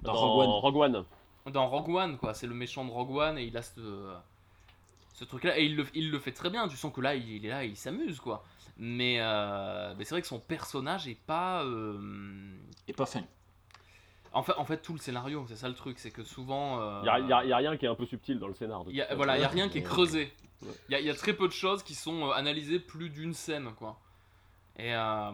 Dans 0.00 0.12
Dans 0.12 0.20
Rogue 0.20 0.38
One. 0.42 0.50
Rogue 0.50 0.76
One. 0.76 1.04
dans 1.52 1.68
Rogue 1.68 1.88
One, 1.88 2.16
quoi. 2.18 2.32
C'est 2.34 2.46
le 2.46 2.54
méchant 2.54 2.84
de 2.84 2.90
Rogue 2.90 3.10
One 3.16 3.38
et 3.38 3.44
il 3.44 3.56
a 3.56 3.62
ce, 3.62 4.14
ce 5.14 5.24
truc-là. 5.24 5.58
Et 5.58 5.64
il 5.64 5.76
le, 5.76 5.86
il 5.94 6.10
le 6.10 6.18
fait 6.18 6.32
très 6.32 6.50
bien. 6.50 6.68
Tu 6.68 6.76
sens 6.76 6.92
que 6.92 7.00
là, 7.00 7.14
il, 7.14 7.28
il 7.28 7.44
est 7.46 7.48
là, 7.50 7.64
il 7.64 7.76
s'amuse, 7.76 8.20
quoi. 8.20 8.44
Mais, 8.76 9.16
euh, 9.20 9.94
mais 9.96 10.04
c'est 10.04 10.14
vrai 10.14 10.22
que 10.22 10.26
son 10.28 10.40
personnage 10.40 11.06
est 11.08 11.18
pas. 11.26 11.62
euh, 11.64 12.56
Et 12.88 12.92
pas 12.92 13.06
fin. 13.06 13.22
En 14.32 14.42
fait, 14.42 14.54
en 14.56 14.64
fait, 14.64 14.78
tout 14.78 14.92
le 14.92 14.98
scénario, 14.98 15.44
c'est 15.48 15.54
ça 15.56 15.68
le 15.68 15.74
truc, 15.76 15.98
c'est 16.00 16.10
que 16.10 16.24
souvent. 16.24 16.80
euh, 16.80 17.00
Il 17.02 17.06
y 17.06 17.08
a, 17.32 17.44
y 17.44 17.52
a- 17.52 17.56
rien 17.56 17.76
qui 17.76 17.84
est 17.86 17.88
un 17.88 17.94
peu 17.94 18.04
subtil 18.06 18.38
dans 18.40 18.48
le 18.48 18.54
scénar. 18.54 18.84
de 18.84 18.90
il 18.90 18.96
y 18.96 19.02
a- 19.02 19.14
voilà, 19.14 19.38
il 19.38 19.42
y 19.42 19.44
a 19.44 19.48
rien 19.48 19.68
qui 19.68 19.78
est 19.78 19.82
creusé. 19.82 20.32
Ouais. 20.62 20.68
Il 20.88 20.92
y, 20.92 20.94
a- 20.96 21.00
il 21.00 21.06
y 21.06 21.10
a 21.10 21.14
très 21.14 21.34
peu 21.34 21.46
de 21.46 21.52
choses 21.52 21.82
qui 21.84 21.94
sont 21.94 22.28
euh, 22.28 22.32
analysées 22.32 22.80
plus 22.80 23.10
d'une 23.10 23.32
scène, 23.34 23.72
quoi. 23.78 24.00
Et, 24.76 24.92
euh, 24.92 25.30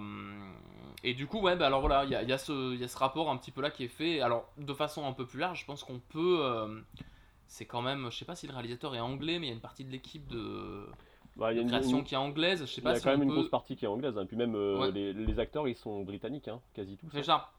et 1.02 1.14
du 1.14 1.26
coup, 1.26 1.40
ouais, 1.40 1.56
bah 1.56 1.66
alors 1.66 1.80
voilà, 1.80 2.04
il 2.04 2.10
y 2.10 2.14
a, 2.14 2.22
y 2.22 2.26
a 2.26 2.28
y 2.28 2.32
a 2.32 2.38
ce 2.88 2.96
rapport 2.98 3.30
un 3.30 3.36
petit 3.36 3.50
peu 3.50 3.60
là 3.62 3.70
qui 3.70 3.84
est 3.84 3.88
fait. 3.88 4.20
Alors, 4.20 4.48
de 4.58 4.74
façon 4.74 5.06
un 5.06 5.12
peu 5.12 5.26
plus 5.26 5.38
large, 5.40 5.60
je 5.60 5.64
pense 5.66 5.82
qu'on 5.84 5.98
peut. 5.98 6.38
euh, 6.42 6.80
c'est 7.46 7.64
quand 7.64 7.82
même. 7.82 8.08
Je 8.10 8.16
sais 8.18 8.24
pas 8.24 8.36
si 8.36 8.46
le 8.46 8.52
réalisateur 8.52 8.94
est 8.94 9.00
anglais, 9.00 9.38
mais 9.38 9.46
il 9.46 9.48
y 9.48 9.52
a 9.52 9.54
une 9.54 9.60
partie 9.60 9.84
de 9.84 9.90
l'équipe 9.90 10.26
de, 10.28 10.86
Bah, 11.36 11.52
y 11.52 11.56
a 11.56 11.58
de 11.58 11.62
une- 11.62 11.68
création 11.68 11.98
une- 11.98 12.04
qui 12.04 12.14
est 12.14 12.18
anglaise. 12.18 12.60
Je 12.60 12.66
sais 12.66 12.74
Il 12.76 12.78
y 12.78 12.84
pas 12.84 12.90
a 12.90 12.94
si 12.96 13.02
quand 13.04 13.10
même 13.10 13.22
une 13.24 13.30
grosse 13.30 13.48
partie 13.48 13.74
qui 13.76 13.84
est 13.84 13.88
anglaise, 13.88 14.16
hein. 14.18 14.24
puis 14.26 14.36
même 14.36 14.54
euh, 14.54 14.78
Ouais. 14.78 14.90
les, 14.92 15.12
les 15.12 15.38
acteurs 15.40 15.66
ils 15.66 15.74
sont 15.76 16.02
britanniques, 16.02 16.48
hein, 16.48 16.60
quasi 16.74 16.96
tous. 16.96 17.08
C'est 17.12 17.18
hein. 17.20 17.22
ça. 17.22 17.50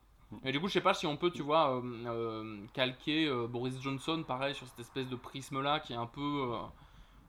Et 0.46 0.54
du 0.54 0.62
coup, 0.62 0.70
je 0.70 0.74
sais 0.74 0.80
pas 0.82 0.94
si 0.94 1.06
on 1.08 1.18
peut, 1.18 1.30
tu 1.32 1.42
vois, 1.42 1.76
euh, 1.76 1.82
euh, 2.06 2.58
calquer 2.74 3.30
Boris 3.50 3.82
Johnson, 3.82 4.24
pareil, 4.26 4.56
sur 4.56 4.66
cette 4.66 4.80
espèce 4.80 5.10
de 5.10 5.18
prisme-là 5.18 5.82
qui 5.82 5.92
est 5.92 5.98
un 5.98 6.06
peu, 6.06 6.54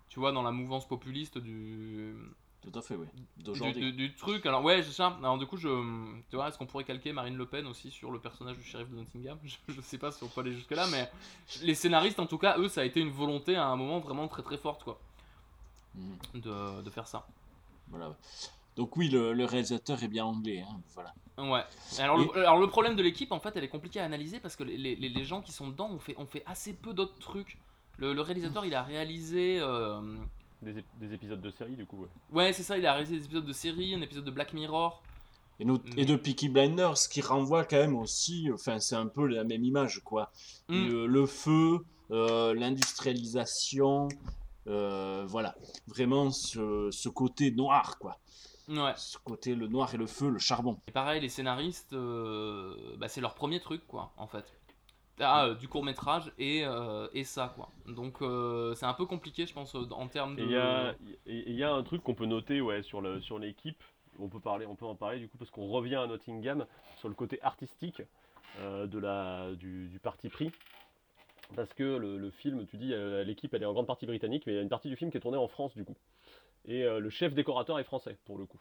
tu 0.09 0.21
vois, 0.21 0.31
dans 0.31 0.43
la 0.43 0.53
mouvance 0.53 0.87
populiste 0.87 1.39
du. 1.39 2.15
Tout 2.63 2.79
à 2.79 2.83
fait, 2.83 2.95
oui. 2.95 3.07
Du, 3.37 3.43
D'aujourd'hui. 3.45 3.81
du- 3.81 3.93
du 3.93 4.15
truc. 4.15 4.47
Alors, 4.47 4.63
ouais, 4.63 4.83
c'est 4.85 4.93
ça. 4.93 5.17
Alors, 5.19 5.37
du 5.37 5.47
coup, 5.47 5.57
je. 5.57 5.69
Tu 6.31 6.37
vois, 6.37 6.49
est-ce 6.49 6.57
qu'on 6.59 6.67
pourrait 6.67 6.85
calquer 6.85 7.13
Marine 7.13 7.37
Le 7.37 7.45
Pen 7.47 7.67
aussi 7.67 7.91
sur 7.91 8.11
le 8.13 8.21
personnage 8.21 8.57
du 8.57 8.63
shérif 8.63 8.89
de 8.89 8.97
Nottingham? 8.97 9.37
Je, 9.45 9.57
je 9.69 9.81
sais 9.81 9.99
pas 9.99 10.13
si 10.13 10.23
on 10.23 10.29
peut 10.29 10.43
aller 10.43 10.53
jusque-là, 10.55 10.87
mais 10.91 11.11
les 11.63 11.75
scénaristes, 11.75 12.21
en 12.21 12.27
tout 12.27 12.39
cas, 12.39 12.57
eux, 12.59 12.69
ça 12.69 12.83
a 12.83 12.85
été 12.85 13.01
une 13.01 13.11
volonté 13.11 13.57
à 13.57 13.67
un 13.67 13.75
moment 13.77 13.99
vraiment 13.99 14.29
très 14.29 14.43
très 14.43 14.57
forte, 14.59 14.85
quoi. 14.85 15.01
Mhm. 15.97 16.41
De, 16.41 16.83
de 16.83 16.91
faire 16.91 17.07
ça. 17.09 17.27
Voilà. 17.89 18.17
Donc 18.77 18.97
oui, 18.97 19.09
le, 19.11 19.33
le 19.35 19.45
réalisateur 19.45 20.03
est 20.03 20.09
bien 20.09 20.25
anglais. 20.25 20.65
hein, 20.67 20.81
Voilà. 20.95 21.13
Ouais. 21.39 21.65
Alors, 21.99 22.21
Et- 22.21 22.25
le, 22.25 22.39
alors 22.47 22.59
le 22.59 22.69
problème 22.69 22.95
de 22.97 23.03
l'équipe, 23.03 23.33
en 23.33 23.41
fait, 23.41 23.55
elle 23.57 23.65
est 23.65 23.69
compliquée 23.69 24.01
à 24.01 24.05
analyser 24.05 24.39
parce 24.41 24.55
que 24.57 24.63
les, 24.63 24.79
les- 24.79 24.95
les 24.97 25.25
gens 25.25 25.43
qui 25.43 25.51
sont 25.53 25.69
dedans 25.69 25.91
ont 25.91 25.99
fait, 25.99 26.17
ont 26.17 26.27
fait 26.27 26.43
assez 26.47 26.73
peu 26.75 26.95
d'autres 26.95 27.19
trucs. 27.19 27.59
Le, 27.99 28.15
le 28.15 28.21
réalisateur, 28.23 28.65
il 28.65 28.75
a 28.75 28.83
réalisé. 28.83 29.59
euh, 29.61 30.01
Des, 30.63 30.75
ép- 30.81 30.85
des 31.01 31.13
épisodes 31.13 31.41
de 31.41 31.51
série 31.51 31.75
du 31.77 31.85
coup. 31.87 31.99
Ouais. 32.03 32.09
Ouais, 32.33 32.53
c'est 32.53 32.63
ça, 32.63 32.79
il 32.79 32.87
a 32.87 32.93
réalisé 32.93 33.19
des 33.19 33.25
épisodes 33.25 33.45
de 33.47 33.53
série, 33.53 33.95
un 33.95 34.01
épisode 34.01 34.25
de 34.25 34.31
Black 34.31 34.53
Mirror. 34.55 35.03
Et, 35.61 35.65
nous- 35.65 35.81
et 35.97 36.05
de 36.05 36.17
Peaky 36.17 36.49
Blinders, 36.49 36.97
ce 36.97 37.09
qui 37.09 37.21
renvoie 37.21 37.65
quand 37.65 37.77
même 37.77 37.97
aussi, 37.97 38.49
enfin 38.53 38.79
c'est 38.79 38.97
un 38.97 39.07
peu 39.07 39.27
la 39.27 39.45
même 39.45 39.65
image, 39.65 40.01
quoi. 40.05 40.31
Mm. 40.69 40.89
Le, 40.89 41.07
le 41.07 41.27
feu, 41.27 41.85
euh, 42.11 42.55
l'industrialisation, 42.55 44.09
euh, 44.67 45.25
voilà. 45.27 45.55
Vraiment 45.89 46.31
ce, 46.31 46.89
ce 46.91 47.09
côté 47.09 47.51
noir, 47.51 47.99
quoi. 47.99 48.19
Ouais. 48.69 48.93
Ce 48.97 49.19
côté, 49.19 49.55
le 49.55 49.67
noir 49.67 49.93
et 49.95 49.97
le 49.97 50.07
feu, 50.07 50.29
le 50.31 50.39
charbon. 50.39 50.79
Et 50.89 50.93
pareil, 50.93 51.21
les 51.21 51.29
scénaristes, 51.29 51.93
euh, 51.93 52.75
bah, 52.97 53.09
c'est 53.09 53.21
leur 53.21 53.35
premier 53.35 53.61
truc, 53.61 53.83
quoi, 53.89 54.13
en 54.17 54.27
fait. 54.29 54.45
Ah, 55.25 55.47
euh, 55.47 55.55
du 55.55 55.69
court 55.69 55.85
métrage 55.85 56.33
et, 56.39 56.63
euh, 56.65 57.07
et 57.15 57.25
ça, 57.25 57.53
quoi. 57.55 57.69
Donc 57.87 58.21
euh, 58.23 58.75
c'est 58.75 58.87
un 58.87 58.95
peu 58.95 59.07
compliqué, 59.07 59.47
je 59.47 59.55
pense, 59.55 59.75
en 59.75 60.09
termes 60.09 60.37
de. 60.37 60.43
Il 60.43 60.51
y 60.51 60.57
a, 60.57 60.95
et- 61.27 61.39
et 61.39 61.51
il 61.51 61.57
y 61.57 61.63
a 61.65 61.73
un 61.73 61.83
truc 61.83 62.03
qu'on 62.03 62.15
peut 62.15 62.27
noter 62.27 62.61
ouais, 62.61 62.83
sur 62.83 63.01
le- 63.01 63.21
sur 63.21 63.39
l'équipe. 63.39 63.83
On 64.19 64.29
peut 64.29 64.41
parler, 64.41 64.67
on 64.67 64.75
peut 64.75 64.85
en 64.85 64.95
parler 64.95 65.19
du 65.19 65.29
coup 65.29 65.39
parce 65.39 65.51
qu'on 65.51 65.69
revient 65.69 65.95
à 65.97 66.07
Nottingham 66.07 66.67
sur 66.97 67.09
le 67.09 67.15
côté 67.15 67.41
artistique 67.43 68.03
de 68.61 68.99
la 68.99 69.53
du, 69.55 69.89
du 69.89 69.99
parti 69.99 70.29
pris. 70.29 70.53
Parce 71.57 71.73
que 71.75 71.83
le, 71.97 72.19
le 72.19 72.31
film, 72.31 72.67
tu 72.67 72.77
dis, 72.77 72.93
l'équipe 73.25 73.53
elle 73.55 73.63
est 73.63 73.67
en 73.67 73.73
grande 73.73 73.87
partie 73.87 74.07
britannique, 74.07 74.45
mais 74.47 74.53
il 74.53 74.57
y 74.57 74.59
a 74.59 74.63
une 74.63 74.69
partie 74.69 74.89
du 74.89 74.97
film 74.97 75.11
qui 75.11 75.17
est 75.17 75.21
tournée 75.21 75.39
en 75.39 75.49
France 75.49 75.75
du 75.75 75.85
coup. 75.85 75.97
Et 76.67 76.83
le 76.85 77.11
chef 77.11 77.35
décorateur 77.35 77.79
est 77.79 77.85
français 77.85 78.17
pour 78.27 78.39
le 78.39 78.45
coup. 78.47 78.61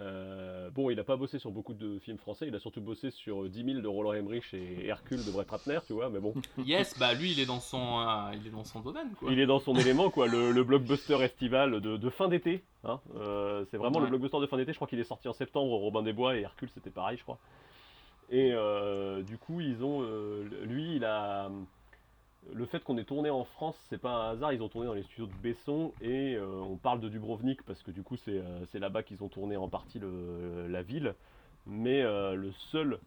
Euh, 0.00 0.70
bon, 0.70 0.88
il 0.88 0.96
n'a 0.96 1.04
pas 1.04 1.16
bossé 1.16 1.38
sur 1.38 1.50
beaucoup 1.50 1.74
de 1.74 1.98
films 1.98 2.16
français, 2.16 2.46
il 2.48 2.54
a 2.54 2.58
surtout 2.58 2.80
bossé 2.80 3.10
sur 3.10 3.42
euh, 3.44 3.48
10 3.50 3.64
000 3.64 3.80
de 3.82 3.86
Roland 3.88 4.14
Emmerich 4.14 4.54
et 4.54 4.86
Hercule 4.86 5.22
de 5.22 5.30
Brett 5.30 5.50
Ratner, 5.50 5.78
tu 5.86 5.92
vois, 5.92 6.08
mais 6.08 6.18
bon. 6.18 6.32
Yes, 6.64 6.98
bah 6.98 7.12
lui, 7.12 7.32
il 7.32 7.40
est 7.40 7.44
dans 7.46 7.60
son, 7.60 7.98
euh, 8.00 8.32
il 8.34 8.46
est 8.46 8.50
dans 8.50 8.64
son 8.64 8.80
domaine, 8.80 9.10
quoi. 9.18 9.30
Il 9.30 9.38
est 9.38 9.44
dans 9.46 9.58
son 9.58 9.74
élément, 9.76 10.08
quoi, 10.10 10.28
le, 10.28 10.50
le 10.50 10.64
blockbuster 10.64 11.20
estival 11.22 11.80
de, 11.82 11.98
de 11.98 12.10
fin 12.10 12.28
d'été. 12.28 12.64
Hein. 12.84 13.00
Euh, 13.16 13.64
c'est 13.70 13.76
vraiment 13.76 13.98
Ouais. 13.98 14.04
le 14.04 14.10
blockbuster 14.10 14.40
de 14.40 14.46
fin 14.46 14.56
d'été. 14.56 14.72
Je 14.72 14.78
crois 14.78 14.88
qu'il 14.88 14.98
est 14.98 15.04
sorti 15.04 15.28
en 15.28 15.34
septembre. 15.34 15.72
Robin 15.74 16.02
des 16.02 16.14
Bois 16.14 16.36
et 16.36 16.40
Hercule, 16.40 16.70
c'était 16.72 16.90
pareil, 16.90 17.18
je 17.18 17.22
crois. 17.22 17.38
Et 18.30 18.50
euh, 18.54 19.20
du 19.22 19.36
coup, 19.36 19.60
ils 19.60 19.84
ont, 19.84 20.00
euh, 20.02 20.48
lui, 20.64 20.96
il 20.96 21.04
a 21.04 21.50
le 22.52 22.66
fait 22.66 22.82
qu'on 22.82 22.98
ait 22.98 23.04
tourné 23.04 23.30
en 23.30 23.44
France, 23.44 23.76
c'est 23.88 24.00
pas 24.00 24.10
un 24.10 24.30
hasard. 24.32 24.52
Ils 24.52 24.62
ont 24.62 24.68
tourné 24.68 24.86
dans 24.86 24.94
les 24.94 25.02
studios 25.04 25.26
de 25.26 25.32
Besson 25.42 25.92
et 26.00 26.34
euh, 26.34 26.60
on 26.62 26.76
parle 26.76 27.00
de 27.00 27.08
Dubrovnik 27.08 27.62
parce 27.62 27.82
que 27.82 27.90
du 27.90 28.02
coup, 28.02 28.16
c'est 28.16 28.38
euh, 28.38 28.64
là-bas 28.74 29.02
qu'ils 29.02 29.22
ont 29.22 29.28
tourné 29.28 29.56
en 29.56 29.68
partie 29.68 29.98
le- 29.98 30.66
la 30.68 30.82
ville. 30.82 31.14
Mais 31.66 32.02
euh, 32.02 32.34
le 32.34 32.50
seul 32.70 32.98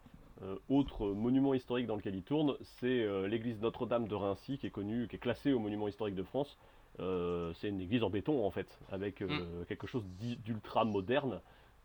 autre 0.67 1.07
monument 1.07 1.53
historique 1.53 1.87
dans 1.87 1.95
lequel 1.95 2.13
il 2.13 2.21
tourne, 2.21 2.55
c'est 2.79 3.07
l'église 3.29 3.57
Notre-Dame 3.61 4.05
de 4.09 4.15
Rincy, 4.15 4.57
qui 4.57 4.67
est 4.67 4.69
connue, 4.69 5.07
qui 5.07 5.15
est 5.15 5.19
classée 5.19 5.53
au 5.53 5.59
monument 5.59 5.87
historique 5.87 6.15
de 6.15 6.23
France. 6.23 6.57
C'est 6.97 7.69
une 7.69 7.79
église 7.79 8.03
en 8.03 8.09
béton 8.09 8.45
en 8.45 8.51
fait, 8.51 8.67
avec 8.91 9.21
euh, 9.21 9.63
quelque 9.69 9.87
chose 9.87 10.03
d'ultra 10.43 10.83
moderne 10.83 11.39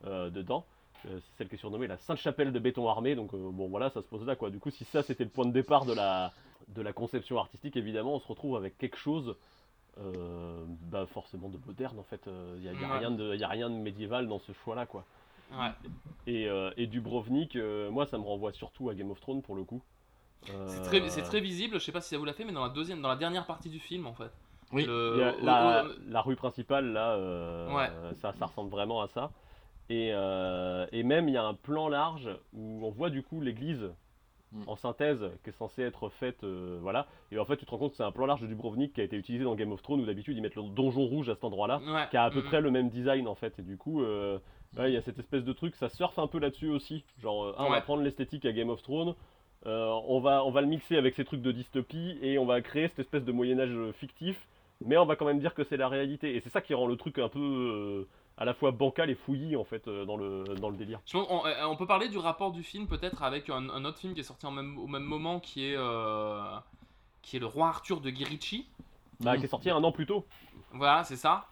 dedans. 0.05 0.65
C'est 1.05 1.11
celle 1.39 1.49
qui 1.49 1.55
est 1.55 1.59
surnommée 1.59 1.87
la 1.87 1.97
Sainte-Chapelle 1.99 2.53
de 2.53 2.59
béton 2.59 2.89
armé. 2.89 3.15
Donc 3.15 3.31
bon 3.37 3.69
voilà, 3.69 3.89
ça 3.91 4.03
se 4.03 4.07
pose 4.09 4.27
là 4.27 4.35
quoi. 4.35 4.51
Du 4.51 4.59
coup, 4.59 4.71
si 4.71 4.85
ça 4.85 5.05
c'était 5.05 5.25
le 5.25 5.31
point 5.31 5.47
de 5.47 5.53
départ 5.53 5.87
de 5.87 5.93
la, 5.93 6.33
de 6.69 6.83
la 6.83 6.93
conception 6.93 7.39
artistique, 7.39 7.77
évidemment, 7.77 8.15
on 8.15 8.21
se 8.21 8.29
retrouve 8.29 8.57
avec 8.57 8.79
quelque 8.79 8.97
chose 8.97 9.37
euh, 9.99 10.65
bah, 10.91 11.07
forcément 11.07 11.49
de 11.49 11.59
moderne 11.67 11.99
en 11.99 12.05
fait. 12.05 12.23
Il 12.27 12.61
n'y 12.63 12.69
a, 12.69 12.73
y 12.73 12.85
a 12.85 12.89
Ouais. 12.89 12.99
rien 12.99 13.11
de, 13.11 13.35
y 13.35 13.45
a 13.45 13.49
rien 13.49 13.69
de 13.71 13.75
médiéval 13.75 14.29
dans 14.29 14.39
ce 14.39 14.53
choix 14.53 14.75
là 14.75 14.87
quoi. 14.87 15.05
Ouais. 15.53 15.71
Et, 16.27 16.49
euh, 16.49 16.71
et 16.77 16.87
Dubrovnik, 16.87 17.57
euh, 17.57 17.91
moi 17.91 18.07
ça 18.07 18.19
me 18.19 18.25
renvoie 18.25 18.53
surtout 18.53 18.89
à 18.89 18.95
Game 18.95 19.11
of 19.11 19.21
Thrones 19.21 19.43
pour 19.43 19.57
le 19.57 19.65
coup. 19.65 19.83
C'est 20.67 20.83
très, 20.83 21.01
Euh, 21.01 21.09
c'est 21.09 21.23
très 21.23 21.41
visible, 21.41 21.75
je 21.79 21.85
sais 21.85 21.93
pas 21.93 22.01
si 22.01 22.09
ça 22.11 22.19
vous 22.19 22.25
l'a 22.25 22.33
fait, 22.33 22.45
mais 22.45 22.53
dans 22.53 22.63
la 22.63 22.71
deuxième, 22.73 23.03
dans 23.03 23.09
la 23.09 23.17
dernière 23.17 23.45
partie 23.47 23.69
du 23.69 23.79
film, 23.79 24.07
en 24.07 24.15
fait. 24.15 24.31
Oui. 24.73 24.85
Le- 24.87 25.35
la, 25.43 26.23
rue 26.23 26.37
principale, 26.37 26.93
là, 26.93 27.11
euh, 27.13 27.75
Ouais. 27.75 27.91
ça, 28.15 28.33
ça 28.33 28.47
ressemble 28.47 28.71
vraiment 28.71 29.03
à 29.03 29.09
ça. 29.09 29.33
Et, 29.91 30.11
euh, 30.15 30.87
et 30.93 31.03
même, 31.03 31.29
il 31.29 31.35
y 31.35 31.37
a 31.37 31.45
un 31.45 31.55
plan 31.55 31.89
large 31.89 32.31
où 32.55 32.81
on 32.87 32.91
voit 32.91 33.11
du 33.11 33.23
coup 33.23 33.41
l'église 33.41 33.91
Mm. 34.53 34.63
en 34.67 34.75
synthèse 34.77 35.25
qui 35.45 35.51
est 35.51 35.53
censée 35.53 35.83
être 35.83 36.09
faite. 36.09 36.43
euh, 36.43 36.79
voilà. 36.83 37.07
Et 37.31 37.39
en 37.39 37.45
fait, 37.45 37.57
tu 37.57 37.65
te 37.65 37.71
rends 37.71 37.79
compte 37.79 37.91
que 37.93 37.97
c'est 37.97 38.03
un 38.03 38.11
plan 38.11 38.27
large 38.27 38.41
de 38.41 38.47
Dubrovnik 38.49 38.93
qui 38.93 39.01
a 39.01 39.05
été 39.05 39.17
utilisé 39.17 39.45
dans 39.45 39.55
Game 39.55 39.71
of 39.71 39.81
Thrones 39.83 40.01
où 40.01 40.07
d'habitude 40.07 40.37
ils 40.37 40.41
mettent 40.43 40.57
le 40.57 40.63
donjon 40.75 41.07
rouge 41.07 41.29
à 41.29 41.35
cet 41.35 41.45
endroit-là, 41.45 41.81
Ouais. 41.87 42.07
qui 42.11 42.17
a 42.17 42.25
à 42.25 42.31
peu 42.31 42.41
Mhm. 42.41 42.45
près 42.47 42.61
le 42.61 42.71
même 42.73 42.89
design 42.89 43.29
en 43.29 43.35
fait. 43.37 43.59
Et 43.61 43.63
du 43.63 43.77
coup, 43.77 44.03
euh, 44.03 44.39
ouais, 44.77 44.91
il 44.91 44.95
y 44.95 44.97
a 44.97 45.03
cette 45.03 45.19
espèce 45.21 45.45
de 45.45 45.53
truc, 45.53 45.77
ça 45.77 45.89
surfe 45.89 46.19
un 46.19 46.27
peu 46.27 46.39
là-dessus 46.41 46.69
aussi. 46.69 47.05
Genre, 47.23 47.45
euh, 47.45 47.55
ah, 47.59 47.65
on 47.67 47.71
va 47.71 47.81
prendre 47.81 48.03
l'esthétique 48.03 48.45
à 48.45 48.53
Game 48.53 48.71
of 48.71 48.83
Thrones. 48.83 49.15
on, 49.67 50.21
va, 50.21 50.45
on 50.45 50.51
va 50.51 50.63
le 50.63 50.67
mixer 50.67 50.97
avec 50.97 51.15
ces 51.15 51.25
trucs 51.25 51.43
de 51.43 51.53
dystopie 51.53 52.19
et 52.23 52.39
on 52.39 52.47
va 52.47 52.61
créer 52.63 52.89
cette 52.89 53.01
espèce 53.01 53.25
de 53.25 53.33
Moyen-Âge 53.33 53.93
fictif 53.93 54.49
mais 54.83 54.97
on 54.97 55.05
va 55.05 55.15
quand 55.15 55.27
même 55.27 55.39
dire 55.41 55.53
que 55.53 55.63
c'est 55.63 55.77
la 55.77 55.89
réalité. 55.89 56.35
Et 56.35 56.41
c'est 56.41 56.49
ça 56.49 56.63
qui 56.63 56.73
rend 56.73 56.87
le 56.87 56.97
truc 56.97 57.19
un 57.19 57.29
peu 57.29 58.09
à 58.37 58.45
la 58.45 58.55
fois 58.55 58.71
bancal 58.71 59.11
et 59.11 59.15
fouillis 59.15 59.57
en 59.57 59.65
fait 59.65 59.87
euh, 59.87 60.05
dans, 60.05 60.17
le, 60.17 60.45
dans 60.61 60.71
le 60.71 60.77
délire. 60.77 61.01
Je 61.07 61.13
pense- 61.13 61.27
on, 61.31 61.45
euh, 61.47 61.67
on 61.67 61.77
peut 61.77 61.87
parler 61.87 62.09
du 62.09 62.19
rapport 62.19 62.53
du 62.53 62.63
film 62.63 62.87
peut-être 62.87 63.23
avec 63.23 63.51
un, 63.51 63.69
un 63.69 63.85
autre 63.85 63.99
film 63.99 64.15
qui 64.15 64.21
est 64.21 64.25
sorti 64.25 64.47
en 64.47 64.51
même, 64.51 64.79
au 64.79 64.87
même 64.87 65.03
moment 65.03 65.41
qui 65.41 65.67
est, 65.67 65.77
euh, 65.77 66.43
qui 67.23 67.37
est 67.37 67.41
Le 67.41 67.47
Roi 67.47 67.69
Arthur 67.69 68.01
de 68.01 68.11
Guy 68.11 68.25
Ritchie. 68.25 68.67
Bah, 69.21 69.37
qui 69.37 69.45
est 69.45 69.49
sorti 69.49 69.69
un 69.69 69.85
an 69.85 69.93
plus 69.93 70.07
tôt. 70.07 70.25
Voilà, 70.73 71.05
c'est 71.05 71.17
ça. 71.17 71.45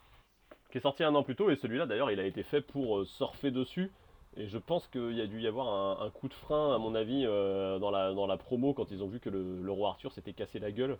Qui 0.71 0.79
est 0.79 0.81
sorti 0.81 1.05
un 1.05 1.15
an 1.15 1.23
plus 1.23 1.37
tôt 1.37 1.51
et 1.51 1.57
celui-là 1.57 1.85
d'ailleurs 1.87 2.11
il 2.11 2.21
a 2.21 2.25
été 2.25 2.43
fait 2.43 2.63
pour 2.63 3.05
surfer 3.07 3.51
dessus. 3.51 3.91
Et 4.37 4.47
je 4.47 4.59
pense 4.59 4.87
qu'il 4.87 5.15
y 5.15 5.21
a 5.21 5.27
dû 5.27 5.41
y 5.41 5.47
avoir 5.47 5.69
un, 5.69 6.07
un 6.07 6.11
coup 6.11 6.29
de 6.29 6.35
frein 6.35 6.75
à 6.75 6.79
mon 6.79 6.95
avis 6.95 7.25
euh, 7.27 7.79
dans, 7.79 7.91
la, 7.91 8.13
dans 8.15 8.27
la 8.27 8.37
promo 8.37 8.73
quand 8.73 8.91
ils 8.91 9.03
ont 9.03 9.09
vu 9.09 9.19
que 9.19 9.29
le, 9.31 9.61
le 9.61 9.73
roi 9.73 9.91
Arthur 9.91 10.13
s'était 10.13 10.33
cassé 10.33 10.59
la 10.59 10.71
gueule. 10.71 10.97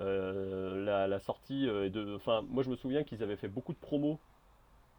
Euh, 0.00 0.84
la, 0.84 1.06
la 1.06 1.18
sortie 1.18 1.66
de... 1.66 2.14
Enfin 2.16 2.42
moi 2.48 2.62
je 2.62 2.70
me 2.70 2.76
souviens 2.76 3.02
qu'ils 3.04 3.22
avaient 3.22 3.36
fait 3.36 3.48
beaucoup 3.48 3.72
de 3.72 3.78
promos 3.78 4.18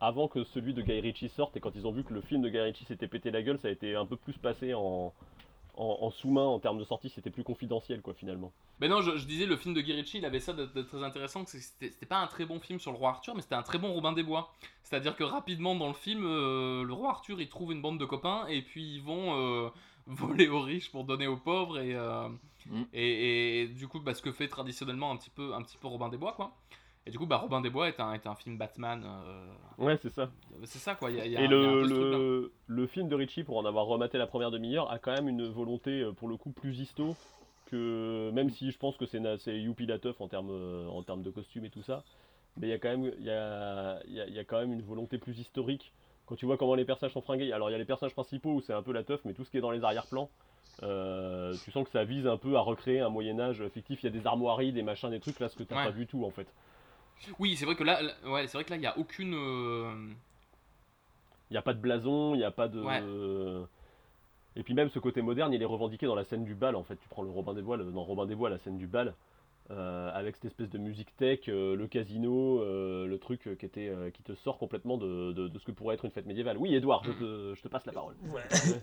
avant 0.02 0.28
que 0.28 0.44
celui 0.44 0.74
de 0.74 0.82
Guy 0.82 1.00
Ritchie 1.00 1.30
sorte 1.30 1.56
et 1.56 1.60
quand 1.60 1.72
ils 1.76 1.88
ont 1.88 1.92
vu 1.92 2.04
que 2.04 2.14
le 2.14 2.22
film 2.22 2.42
de 2.42 2.50
Guy 2.50 2.60
Ritchie 2.60 2.86
s'était 2.86 3.08
pété 3.08 3.32
la 3.32 3.42
gueule 3.42 3.60
ça 3.60 3.70
a 3.70 3.72
été 3.72 3.96
un 3.96 4.06
peu 4.06 4.18
plus 4.18 4.38
passé 4.38 4.74
en, 4.74 5.14
en, 5.78 5.98
en 6.02 6.10
sous-main 6.10 6.44
en 6.46 6.60
termes 6.60 6.80
de 6.80 6.84
sortie 6.84 7.10
c'était 7.10 7.30
plus 7.30 7.44
confidentiel 7.44 8.02
quoi 8.02 8.14
finalement. 8.14 8.52
Mais 8.82 8.88
non, 8.88 9.02
je, 9.02 9.16
je 9.16 9.26
disais, 9.26 9.46
le 9.46 9.58
film 9.58 9.76
de 9.76 9.82
Guy 9.82 9.94
Ritchie, 9.94 10.18
il 10.18 10.26
avait 10.26 10.40
ça 10.40 10.54
de, 10.54 10.66
de 10.66 10.82
très 10.82 11.04
intéressant, 11.04 11.44
que 11.46 11.52
c'était 11.52 11.92
c'était 11.92 12.08
pas 12.08 12.18
un 12.18 12.26
très 12.26 12.46
bon 12.46 12.60
film 12.60 12.80
sur 12.80 12.92
le 12.92 12.98
roi 12.98 13.12
Arthur, 13.12 13.36
mais 13.36 13.44
c'était 13.44 13.54
un 13.54 13.62
très 13.62 13.78
bon 13.78 13.94
Robin 13.94 14.12
des 14.12 14.24
Bois. 14.24 14.52
C'est-à-dire 14.82 15.16
que 15.16 15.24
rapidement 15.24 15.76
dans 15.76 15.88
le 15.88 15.94
film, 15.94 16.26
euh, 16.26 16.84
le 16.84 16.92
roi 16.92 17.12
Arthur, 17.12 17.40
il 17.40 17.48
trouve 17.48 17.72
une 17.74 17.82
bande 17.84 18.00
de 18.00 18.06
copains, 18.06 18.48
et 18.48 18.64
puis 18.64 18.96
ils 18.96 19.02
vont 19.04 19.38
euh, 19.38 19.70
voler 20.08 20.48
aux 20.50 20.62
riches 20.62 20.92
pour 20.92 21.04
donner 21.04 21.28
aux 21.28 21.38
pauvres, 21.38 21.80
et, 21.80 21.94
euh, 21.94 22.28
Mm. 22.66 22.84
et, 22.94 23.62
et 23.62 23.68
du 23.68 23.88
coup, 23.88 24.00
bah, 24.00 24.14
ce 24.14 24.22
que 24.22 24.32
fait 24.32 24.48
traditionnellement 24.48 25.12
un 25.12 25.18
petit 25.18 25.30
peu, 25.30 25.54
un 25.54 25.62
petit 25.62 25.78
peu 25.78 25.88
Robin 25.88 26.10
des 26.10 26.18
Bois, 26.18 26.34
quoi. 26.34 26.52
Et 27.08 27.10
du 27.12 27.18
coup, 27.18 27.26
bah, 27.26 27.38
Robin 27.38 27.62
des 27.62 27.70
Bois 27.72 27.88
est 27.88 28.00
un, 28.00 28.14
est 28.14 28.28
un 28.28 28.36
film 28.36 28.58
Batman. 28.58 29.04
euh, 29.06 29.46
Ouais 29.80 29.98
c'est 30.02 30.10
ça. 30.12 30.30
C'est 30.66 30.78
ça, 30.80 30.94
quoi. 30.96 31.10
il 31.10 31.18
Y 31.18 31.22
a, 31.22 31.26
il 31.26 31.32
y 31.32 31.38
a- 31.38 31.42
Et 31.42 31.48
le, 31.48 32.88
film 32.88 33.08
de 33.10 33.16
Ritchie, 33.16 33.44
pour 33.44 33.58
en 33.58 33.66
avoir 33.66 33.86
rematé 33.86 34.18
la 34.18 34.28
première 34.28 34.52
demi-heure, 34.52 34.92
a 34.92 35.00
quand 35.00 35.12
même 35.14 35.28
une 35.28 35.48
volonté 35.48 36.02
euh, 36.02 36.12
pour 36.12 36.28
le 36.28 36.38
coup 36.38 36.52
plus 36.52 36.80
histo 36.80 37.16
que 37.66 38.30
même 38.34 38.50
si 38.50 38.70
je 38.70 38.78
pense 38.78 38.98
que 38.98 39.06
c'est 39.06 39.20
youpi 39.60 39.86
la 39.86 39.98
teuf 39.98 40.20
en 40.20 40.28
termes 40.28 40.50
euh, 40.52 40.88
en 40.90 41.02
termes 41.04 41.24
de 41.24 41.30
costumes 41.32 41.64
et 41.66 41.70
tout 41.70 41.82
ça, 41.82 42.04
mais 42.58 42.68
il 42.68 42.70
y 42.70 42.74
a 42.74 42.78
quand 42.80 42.90
même 42.90 43.12
y 43.20 43.30
a, 43.30 44.00
y 44.08 44.20
a- 44.20 44.28
il 44.28 44.34
y 44.34 44.40
a 44.40 44.44
quand 44.44 44.60
même 44.60 44.74
une 44.74 44.82
volonté 44.82 45.18
plus 45.18 45.40
historique 45.40 45.94
quand 46.26 46.36
tu 46.36 46.46
vois 46.46 46.58
comment 46.58 46.76
les 46.76 46.84
personnages 46.86 47.14
sont 47.14 47.22
fringués. 47.22 47.52
Alors 47.54 47.70
il 47.70 47.72
y 47.72 47.76
a 47.76 47.80
les 47.80 47.86
personnages 47.86 48.14
principaux 48.14 48.52
où 48.56 48.62
c'est 48.62 48.74
un 48.74 48.84
peu 48.84 48.92
la 48.92 49.04
teuf, 49.04 49.22
mais 49.26 49.34
tout 49.34 49.44
ce 49.46 49.50
qui 49.52 49.58
est 49.58 49.62
dans 49.62 49.72
les 49.72 49.84
arrière-plans, 49.86 50.30
euh, 50.84 51.56
tu 51.64 51.72
sens 51.72 51.86
que 51.86 51.92
ça 51.92 52.04
vise 52.04 52.28
un 52.28 52.38
peu 52.38 52.58
à 52.58 52.60
recréer 52.62 53.00
un 53.00 53.10
Moyen 53.10 53.40
Âge 53.40 53.64
fictif. 53.70 54.04
Il 54.04 54.06
y 54.06 54.10
a 54.10 54.12
des 54.12 54.28
armoiries, 54.28 54.74
des 54.74 54.84
machins, 54.84 55.10
des 55.10 55.20
trucs 55.22 55.40
là, 55.40 55.48
ce 55.50 55.56
que 55.56 55.64
t'as 55.64 55.78
Ouais. 55.78 55.86
pas 55.86 55.92
du 55.92 56.06
tout 56.08 56.26
en 56.26 56.30
fait. 56.32 56.48
Oui, 57.40 57.56
c'est 57.56 57.66
vrai 57.66 57.76
que 57.76 57.84
là, 57.84 58.02
là- 58.02 58.14
ouais, 58.26 58.48
c'est 58.48 58.54
vrai 58.58 58.64
que 58.64 58.70
là, 58.72 58.76
il 58.78 58.82
y 58.82 58.86
a 58.88 58.98
aucune. 58.98 59.34
euh, 59.36 59.94
Il 61.50 61.54
n'y 61.54 61.58
a 61.58 61.62
pas 61.62 61.74
de 61.74 61.80
blason, 61.80 62.34
il 62.34 62.38
n'y 62.38 62.44
a 62.44 62.52
pas 62.52 62.68
de. 62.68 62.82
Et 64.56 64.64
puis 64.64 64.74
même 64.74 64.90
ce 64.90 65.00
côté 65.00 65.22
moderne, 65.22 65.54
il 65.54 65.62
est 65.62 65.66
revendiqué 65.66 66.06
dans 66.06 66.16
la 66.16 66.24
scène 66.26 66.44
du 66.44 66.56
bal. 66.56 66.76
En 66.76 66.84
fait, 66.84 66.96
tu 66.96 67.08
prends 67.10 67.24
le 67.24 67.30
Robin 67.30 67.54
des 67.54 67.62
Bois, 67.62 67.78
le- 67.78 67.86
dans 67.92 68.04
Robin 68.04 68.26
des 68.26 68.36
Bois, 68.36 68.50
la 68.50 68.58
scène 68.60 68.78
du 68.78 68.88
bal, 68.88 69.14
euh, 69.70 70.12
avec 70.14 70.36
cette 70.36 70.46
espèce 70.46 70.70
de 70.70 70.78
musique 70.78 71.16
tech, 71.16 71.40
euh, 71.48 71.76
le 71.76 71.88
casino, 71.88 72.60
euh, 72.62 73.06
le 73.08 73.18
truc 73.18 73.58
qui 73.58 73.66
était, 73.66 73.88
euh, 73.88 74.10
qui 74.10 74.24
te 74.24 74.34
sort 74.36 74.58
complètement 74.58 74.98
de, 74.98 75.32
de- 75.32 75.48
de 75.48 75.60
ce 75.60 75.64
que 75.66 75.72
pourrait 75.72 75.96
être 75.96 76.04
une 76.06 76.12
fête 76.12 76.26
médiévale. 76.26 76.58
Oui, 76.58 76.74
Edouard, 76.76 77.04
je 77.06 77.12
te, 77.12 77.54
je 77.56 77.62
te 77.62 77.68
passe 77.70 77.86
la 77.86 77.94
parole. 77.94 78.16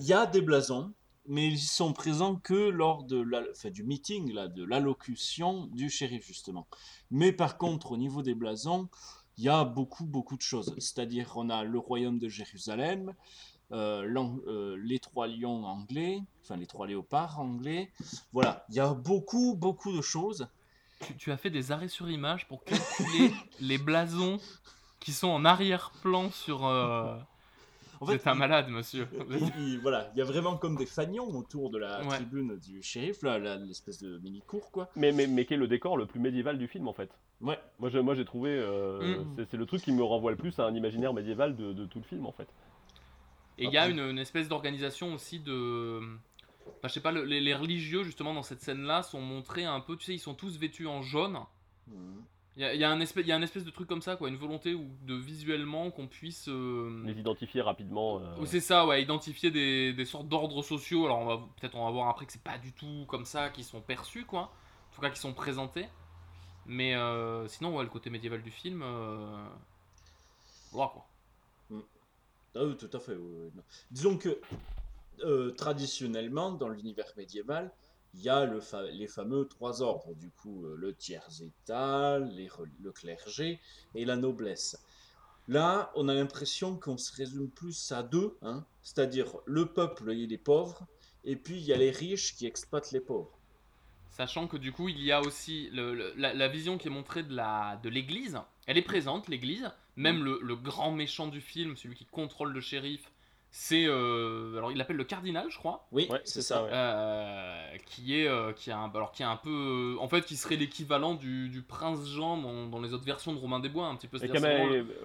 Il 0.00 0.06
y 0.06 0.12
a 0.14 0.24
des 0.26 0.40
blasons, 0.40 0.90
mais 1.28 1.46
ils 1.48 1.58
sont 1.58 1.92
présents 1.92 2.36
que 2.36 2.54
lors 2.54 3.04
de 3.04 3.20
la, 3.20 3.42
enfin, 3.50 3.70
du 3.70 3.84
meeting, 3.84 4.32
là, 4.32 4.48
de 4.48 4.64
l'allocution 4.64 5.66
du 5.66 5.90
shérif, 5.90 6.26
justement. 6.26 6.66
Mais 7.10 7.32
par 7.32 7.58
contre, 7.58 7.92
au 7.92 7.96
niveau 7.96 8.22
des 8.22 8.34
blasons, 8.34 8.88
il 9.36 9.44
y 9.44 9.48
a 9.48 9.64
beaucoup, 9.64 10.04
beaucoup 10.06 10.36
de 10.36 10.42
choses. 10.42 10.74
C'est-à-dire, 10.78 11.32
on 11.36 11.50
a 11.50 11.62
le 11.64 11.78
royaume 11.78 12.18
de 12.18 12.28
Jérusalem, 12.28 13.14
euh, 13.72 14.02
euh, 14.46 14.76
les 14.82 14.98
trois 14.98 15.26
lions 15.28 15.64
anglais, 15.64 16.22
enfin 16.42 16.56
les 16.56 16.66
trois 16.66 16.86
léopards 16.86 17.38
anglais. 17.38 17.92
Voilà, 18.32 18.64
il 18.70 18.76
y 18.76 18.80
a 18.80 18.94
beaucoup, 18.94 19.54
beaucoup 19.54 19.94
de 19.94 20.00
choses. 20.00 20.48
Tu, 21.00 21.16
tu 21.16 21.30
as 21.32 21.36
fait 21.36 21.50
des 21.50 21.70
arrêts 21.70 21.88
sur 21.88 22.10
image 22.10 22.48
pour 22.48 22.64
calculer 22.64 23.32
les 23.60 23.78
blasons 23.78 24.38
qui 24.98 25.12
sont 25.12 25.28
en 25.28 25.44
arrière-plan 25.44 26.30
sur. 26.30 26.66
euh, 26.66 27.16
En 28.00 28.04
Vous 28.04 28.12
fait, 28.12 28.16
êtes 28.18 28.26
un 28.28 28.34
malade, 28.34 28.68
monsieur. 28.68 29.08
Il- 29.30 29.52
il- 29.58 29.78
voilà, 29.80 30.10
il 30.14 30.18
y 30.18 30.22
a 30.22 30.24
vraiment 30.24 30.56
comme 30.56 30.76
des 30.76 30.86
fanions 30.86 31.28
autour 31.36 31.70
de 31.70 31.78
la 31.78 32.00
Ouais. 32.02 32.16
tribune 32.16 32.56
du 32.58 32.80
shérif, 32.82 33.22
là, 33.22 33.38
l'espèce 33.38 34.00
de 34.02 34.18
mini-cour, 34.18 34.70
quoi. 34.70 34.88
Mais, 34.94 35.10
mais, 35.12 35.26
mais 35.26 35.44
qui 35.44 35.54
est 35.54 35.58
le 35.58 35.66
décor 35.66 35.96
le 35.96 36.06
plus 36.06 36.20
médiéval 36.20 36.58
du 36.58 36.68
film 36.68 36.86
en 36.86 36.92
fait? 36.92 37.10
Ouais. 37.40 37.58
Moi 37.78 37.88
j'ai 37.90 38.00
moi, 38.02 38.14
j'ai 38.14 38.24
trouvé. 38.24 38.50
euh, 38.50 39.18
Mm. 39.24 39.34
c'est- 39.36 39.44
C'est 39.50 39.56
le 39.56 39.66
truc 39.66 39.82
qui 39.82 39.92
me 39.92 40.02
renvoie 40.02 40.30
le 40.30 40.36
plus 40.36 40.58
à 40.60 40.64
un 40.66 40.74
imaginaire 40.74 41.12
médiéval 41.12 41.56
de, 41.56 41.72
de 41.72 41.86
tout 41.86 41.98
le 41.98 42.04
film 42.04 42.26
en 42.26 42.32
fait. 42.32 42.48
Et 43.58 43.64
il 43.64 43.72
y 43.72 43.78
a 43.78 43.88
une, 43.88 43.98
une 44.00 44.18
espèce 44.18 44.48
d'organisation 44.48 45.14
aussi 45.14 45.40
de. 45.40 45.98
Enfin, 46.78 46.86
je 46.88 46.88
sais 46.88 47.00
pas, 47.00 47.10
le- 47.12 47.24
les, 47.24 47.40
les 47.40 47.54
religieux, 47.54 48.04
justement, 48.04 48.32
dans 48.34 48.42
cette 48.44 48.60
scène-là, 48.60 49.02
sont 49.02 49.20
montrés 49.20 49.64
un 49.64 49.80
peu. 49.80 49.96
Tu 49.96 50.04
sais, 50.04 50.14
ils 50.14 50.18
sont 50.20 50.34
tous 50.34 50.56
vêtus 50.58 50.86
en 50.86 51.02
jaune. 51.02 51.38
Mhm. 51.88 52.22
Il 52.58 52.62
y 52.62 52.64
a, 52.64 52.74
y 52.74 52.82
a 52.82 52.90
un 52.90 52.98
espèce, 52.98 53.24
il 53.24 53.28
y 53.28 53.32
a 53.32 53.36
un 53.36 53.42
espèce 53.42 53.64
de 53.64 53.70
truc 53.70 53.86
comme 53.88 54.02
ça, 54.02 54.16
quoi. 54.16 54.28
Une 54.28 54.36
volonté 54.36 54.76
de 55.06 55.14
visuellement 55.14 55.92
qu'on 55.92 56.08
puisse. 56.08 56.48
euh, 56.48 57.04
Les 57.06 57.16
identifier 57.20 57.60
rapidement. 57.62 58.18
euh, 58.18 58.36
Ou 58.40 58.46
C'est 58.46 58.58
ça, 58.58 58.84
ouais, 58.84 59.00
identifier 59.00 59.52
des, 59.52 59.92
des 59.92 60.04
sortes 60.04 60.28
d'ordres 60.28 60.62
sociaux. 60.62 61.04
Alors, 61.06 61.20
on 61.20 61.26
va 61.26 61.36
peut-être 61.60 61.76
on 61.76 61.84
va 61.84 61.92
voir 61.92 62.08
après 62.08 62.26
que 62.26 62.32
c'est 62.32 62.42
pas 62.42 62.58
du 62.58 62.72
tout 62.72 63.04
comme 63.06 63.24
ça 63.24 63.50
qu'ils 63.50 63.62
sont 63.64 63.80
perçus, 63.80 64.24
quoi. 64.24 64.50
En 64.90 64.94
tout 64.96 65.00
cas, 65.00 65.10
qui 65.10 65.20
sont 65.20 65.32
présentés. 65.34 65.86
Mais 66.66 66.96
euh, 66.96 67.46
sinon, 67.46 67.76
ouais, 67.76 67.84
le 67.84 67.90
côté 67.90 68.10
médiéval 68.10 68.42
du 68.42 68.50
film. 68.50 68.82
Euh... 68.84 69.46
Voilà, 70.72 70.90
quoi. 70.92 71.06
Ah 72.56 72.64
oui, 72.64 72.76
tout 72.76 72.90
à 72.92 72.98
fait. 72.98 73.14
oui. 73.14 73.50
Disons 73.92 74.18
que 74.18 74.40
euh, 75.24 75.52
traditionnellement, 75.52 76.50
dans 76.50 76.68
l'univers 76.68 77.06
médiéval, 77.16 77.70
il 78.14 78.22
y 78.22 78.28
a 78.28 78.44
le 78.44 78.60
fa- 78.60 78.82
les 78.90 79.06
fameux 79.06 79.46
trois 79.46 79.82
ordres, 79.82 80.14
du 80.14 80.30
coup, 80.30 80.64
euh, 80.66 80.74
le 80.76 80.94
tiers 80.94 81.28
état, 81.42 82.18
les 82.18 82.48
le 82.80 82.92
clergé 82.92 83.60
et 83.94 84.04
la 84.04 84.16
noblesse. 84.16 84.78
Là, 85.46 85.90
on 85.94 86.08
a 86.08 86.14
l'impression 86.14 86.76
qu'on 86.76 86.98
se 86.98 87.14
résume 87.14 87.48
plus 87.50 87.92
à 87.92 88.02
deux, 88.02 88.36
hein, 88.42 88.66
c'est-à-dire 88.82 89.36
le 89.46 89.66
peuple 89.66 90.12
et 90.12 90.26
les 90.26 90.38
pauvres, 90.38 90.86
et 91.24 91.36
puis 91.36 91.56
il 91.56 91.64
y 91.64 91.72
a 91.72 91.76
les 91.76 91.90
riches 91.90 92.36
qui 92.36 92.46
exploitent 92.46 92.92
les 92.92 93.00
pauvres. 93.00 93.38
Sachant 94.10 94.48
que 94.48 94.56
du 94.56 94.72
coup, 94.72 94.88
il 94.88 95.02
y 95.02 95.12
a 95.12 95.20
aussi 95.20 95.70
le- 95.72 95.94
le- 95.94 96.12
la, 96.16 96.34
la 96.34 96.48
vision 96.48 96.76
qui 96.76 96.88
est 96.88 96.90
montrée 96.90 97.22
de 97.22 97.34
la 97.34 97.78
de 97.82 97.88
l'église. 97.88 98.38
Elle 98.66 98.76
est 98.78 98.82
présente, 98.82 99.28
l'église. 99.28 99.70
Même 99.96 100.22
le, 100.24 100.38
le 100.42 100.56
grand 100.56 100.92
méchant 100.92 101.28
du 101.28 101.40
film, 101.40 101.76
celui 101.76 101.94
qui 101.94 102.04
contrôle 102.06 102.52
le 102.52 102.60
shérif, 102.60 103.10
c'est. 103.50 103.86
euh, 103.86 104.56
alors, 104.58 104.70
il 104.70 104.78
l'appelle 104.78 104.96
le 104.96 105.04
cardinal, 105.04 105.46
je 105.50 105.56
crois. 105.58 105.86
Oui, 105.92 106.06
Ouais, 106.10 106.20
c'est 106.24 106.42
ça. 106.42 106.62
ouais. 106.62 106.70
Euh, 106.72 107.76
qui 107.86 108.18
est 108.20 108.28
euh, 108.28 108.52
qui 108.52 108.70
a 108.70 108.78
un, 108.78 108.90
alors 108.94 109.10
qui 109.12 109.22
est 109.22 109.26
un 109.26 109.36
peu 109.36 109.94
euh, 109.96 110.02
en 110.02 110.08
fait 110.08 110.24
qui 110.24 110.36
serait 110.36 110.56
l'équivalent 110.56 111.14
du, 111.14 111.48
du 111.48 111.62
prince 111.62 112.06
Jean 112.08 112.36
dans, 112.36 112.66
dans 112.66 112.80
les 112.80 112.92
autres 112.92 113.04
versions 113.04 113.32
de 113.32 113.38
Romain 113.38 113.58
des 113.60 113.68
Bois 113.68 113.86
un 113.86 113.96
petit 113.96 114.06
peu 114.08 114.18
Et, 114.18 114.28
quand 114.28 114.34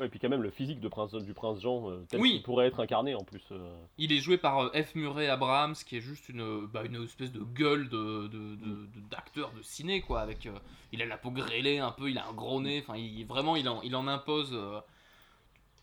puis 0.09 0.19
quand 0.19 0.29
même 0.29 0.41
le 0.43 0.49
physique 0.51 0.79
de 0.81 0.87
prince, 0.89 1.13
du 1.13 1.33
prince 1.33 1.61
Jean, 1.61 1.89
euh, 1.89 2.05
tel 2.09 2.19
Oui. 2.19 2.31
qu'il 2.33 2.43
pourrait 2.43 2.67
être 2.67 2.79
incarné 2.79 3.15
en 3.15 3.23
plus. 3.23 3.43
euh. 3.51 3.75
Il 3.97 4.11
est 4.11 4.19
joué 4.19 4.37
par 4.37 4.71
F. 4.73 4.95
Murray 4.95 5.27
Abrahams, 5.29 5.75
qui 5.75 5.97
est 5.97 6.01
juste 6.01 6.27
une, 6.29 6.65
bah, 6.67 6.83
une 6.83 7.01
espèce 7.03 7.31
de 7.31 7.39
gueule 7.41 7.87
de, 7.89 8.27
de- 8.27 8.55
de- 8.55 8.85
de- 8.87 9.09
d'acteur 9.09 9.51
de, 9.57 9.61
ciné, 9.61 10.01
quoi. 10.01 10.19
Avec, 10.21 10.45
euh, 10.45 10.51
il 10.91 11.01
a 11.01 11.05
la 11.05 11.17
peau 11.17 11.31
grêlée 11.31 11.79
un 11.79 11.91
peu, 11.91 12.09
il 12.09 12.17
a 12.17 12.27
un 12.27 12.33
gros 12.33 12.61
nez, 12.61 12.83
enfin, 12.85 12.97
il, 12.97 13.25
vraiment, 13.25 13.55
il 13.55 13.67
en, 13.69 13.81
il 13.81 13.95
en 13.95 14.07
impose. 14.07 14.51
euh, 14.53 14.79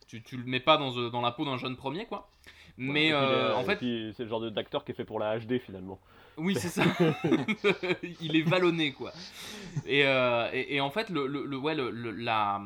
tu, 0.06 0.22
tu 0.22 0.36
le 0.36 0.44
mets 0.44 0.60
pas 0.60 0.76
dans, 0.76 1.08
dans 1.10 1.20
la 1.20 1.30
peau 1.30 1.44
d'un 1.44 1.56
jeune 1.56 1.76
premier, 1.76 2.04
quoi. 2.06 2.28
Mais 2.88 3.12
euh, 3.12 3.54
en 3.54 3.64
fait, 3.64 3.78
c'est 3.80 4.22
le 4.24 4.28
genre 4.28 4.50
d'acteur 4.50 4.84
qui 4.84 4.92
est 4.92 4.94
fait 4.94 5.04
pour 5.04 5.18
la 5.18 5.38
HD 5.38 5.58
finalement. 5.58 6.00
oui, 6.36 6.56
c'est 6.56 6.68
ça. 6.68 6.84
il 8.20 8.36
est 8.36 8.42
vallonné, 8.42 8.92
quoi. 8.92 9.12
Et, 9.86 10.04
euh, 10.06 10.48
et, 10.52 10.76
et 10.76 10.80
en 10.80 10.90
fait, 10.90 11.10
le, 11.10 11.26
le, 11.26 11.44
le- 11.44 11.56
ouais, 11.58 11.74
le, 11.74 11.90
la, 11.90 12.60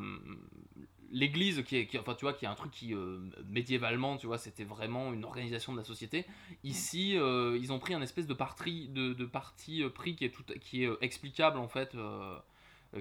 l'église, 1.11 1.63
qui 1.63 1.77
est, 1.77 1.87
qui, 1.87 1.99
enfin, 1.99 2.15
tu 2.15 2.25
vois, 2.25 2.33
qui 2.33 2.45
est 2.45 2.49
un 2.49 2.55
truc 2.55 2.71
qui, 2.73 2.95
euh, 2.95 3.19
médiévalement, 3.49 4.17
tu 4.17 4.27
vois, 4.27 4.39
c'était 4.39 4.65
vraiment 4.65 5.13
une 5.13 5.25
organisation 5.25 5.73
de 5.73 5.79
la 5.79 5.85
société. 5.85 6.27
Ici, 6.65 7.17
euh, 7.17 7.57
ils 7.61 7.73
ont 7.73 7.79
pris 7.79 7.95
un 7.95 8.03
espèce 8.03 8.27
de 8.27 8.35
parti, 8.35 8.89
de, 8.89 9.13
de 9.13 9.25
parti 9.25 9.83
euh, 9.83 9.91
pris 9.91 10.17
qui 10.17 10.25
est, 10.25 10.31
tout, 10.31 10.45
qui 10.61 10.85
est 10.85 10.91
explicable, 11.01 11.59
en 11.59 11.69
fait. 11.69 11.97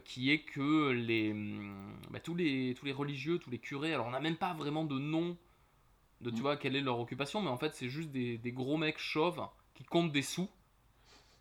qui 0.05 0.31
est 0.31 0.39
que 0.39 0.89
les, 0.89 1.31
hum, 1.31 1.95
bah, 2.09 2.19
tous 2.19 2.33
les 2.35 2.73
tous 2.77 2.85
les 2.85 2.91
religieux, 2.91 3.37
tous 3.37 3.51
les 3.51 3.59
curés, 3.59 3.93
alors 3.93 4.07
on 4.07 4.11
n'a 4.11 4.19
même 4.19 4.37
pas 4.37 4.53
vraiment 4.53 4.85
de 4.85 4.97
nom 4.97 5.37
de 6.23 6.29
tu 6.31 6.37
Mm. 6.37 6.41
vois 6.41 6.57
quelle 6.57 6.75
est 6.75 6.81
leur 6.81 6.99
occupation, 6.99 7.41
mais 7.41 7.49
en 7.49 7.57
fait 7.57 7.73
c'est 7.75 7.89
juste 7.89 8.09
des, 8.11 8.37
des 8.37 8.51
gros 8.51 8.77
mecs 8.77 8.97
chauves 8.99 9.41
qui 9.75 9.83
comptent 9.83 10.11
des 10.11 10.21
sous. 10.23 10.49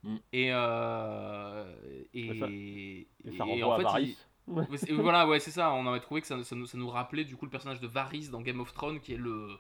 Mm. 0.05 0.17
Et, 0.33 0.49
euh, 0.53 1.73
et, 2.13 2.27
Et 2.27 2.39
ça- 2.39 2.47
et 2.49 3.37
ça 3.37 3.45
en 3.45 3.77
fait, 3.77 3.83
Varys. 3.83 4.05
il- 4.49 4.53
Ouais, 4.53 4.65
c'est- 4.77 4.93
voilà, 4.93 5.27
ouais, 5.29 5.39
c'est 5.39 5.53
ça. 5.53 5.73
On 5.73 5.87
avait 5.87 6.01
trouvé 6.01 6.21
que 6.21 6.27
ça, 6.27 6.43
ça 6.43 6.57
nous, 6.57 6.67
ça 6.67 6.77
nous 6.77 6.91
rappelait 6.91 7.25
du 7.25 7.37
coup 7.37 7.45
le 7.45 7.51
personnage 7.51 7.79
de 7.81 7.87
Varys 7.87 8.29
dans 8.29 8.41
Game 8.41 8.59
of 8.59 8.75
Thrones, 8.75 8.99
qui 9.01 9.15
est 9.15 9.17
le, 9.17 9.51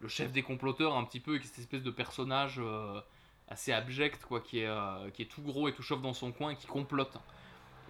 le 0.00 0.08
chef 0.08 0.32
des 0.32 0.42
comploteurs 0.42 0.96
un 0.96 1.04
petit 1.04 1.20
peu, 1.20 1.36
et 1.36 1.38
qui 1.38 1.44
est 1.44 1.48
cette 1.48 1.58
espèce 1.58 1.82
de 1.82 1.90
personnage 1.90 2.56
euh, 2.58 2.98
assez 3.48 3.72
abject, 3.72 4.24
quoi, 4.24 4.40
qui 4.40 4.60
est, 4.60 4.66
euh, 4.66 5.10
qui 5.10 5.20
est 5.20 5.26
tout 5.26 5.42
gros 5.42 5.68
et 5.68 5.74
tout 5.74 5.82
chauve 5.82 6.00
dans 6.00 6.14
son 6.14 6.32
coin 6.32 6.52
et 6.52 6.56
qui 6.56 6.66
complote. 6.66 7.14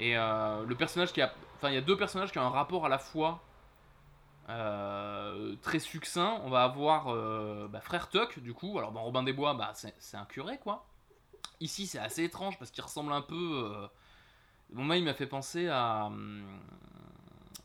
Et 0.01 0.16
euh, 0.18 0.64
le 0.66 0.74
personnage 0.74 1.12
qui 1.12 1.22
a, 1.22 1.33
enfin, 1.59 1.68
il 1.70 1.74
y 1.74 1.78
a 1.78 1.80
deux 1.80 1.97
personnages 1.97 2.33
qui 2.33 2.39
ont 2.41 2.43
un 2.43 2.51
rapport 2.51 2.85
à 2.87 2.89
la 2.89 2.99
fois 2.99 3.41
euh, 4.53 5.57
très 5.62 5.78
succinct. 5.78 6.40
On 6.44 6.50
va 6.50 6.62
avoir 6.64 7.09
euh, 7.09 7.68
bah, 7.68 7.80
frère 7.80 8.09
Tuck, 8.09 8.38
du 8.38 8.55
coup. 8.55 8.78
Alors 8.78 8.92
dans 8.92 9.03
Robin 9.03 9.22
des 9.22 9.32
Bois, 9.32 9.55
bah, 9.55 9.72
c'est 9.74 10.16
un 10.16 10.24
curé, 10.24 10.59
quoi. 10.59 10.84
Ici, 11.61 11.86
c'est 11.86 11.98
assez 11.98 12.24
étrange 12.24 12.59
parce 12.59 12.70
qu'il 12.70 12.82
ressemble 12.82 13.12
un 13.12 13.22
peu. 13.22 13.34
euh, 13.74 13.86
Bon, 14.70 14.84
moi, 14.84 14.96
il 14.96 15.05
m'a 15.05 15.14
fait 15.14 15.26
penser 15.26 15.68
à. 15.68 16.07
hum, 16.07 16.44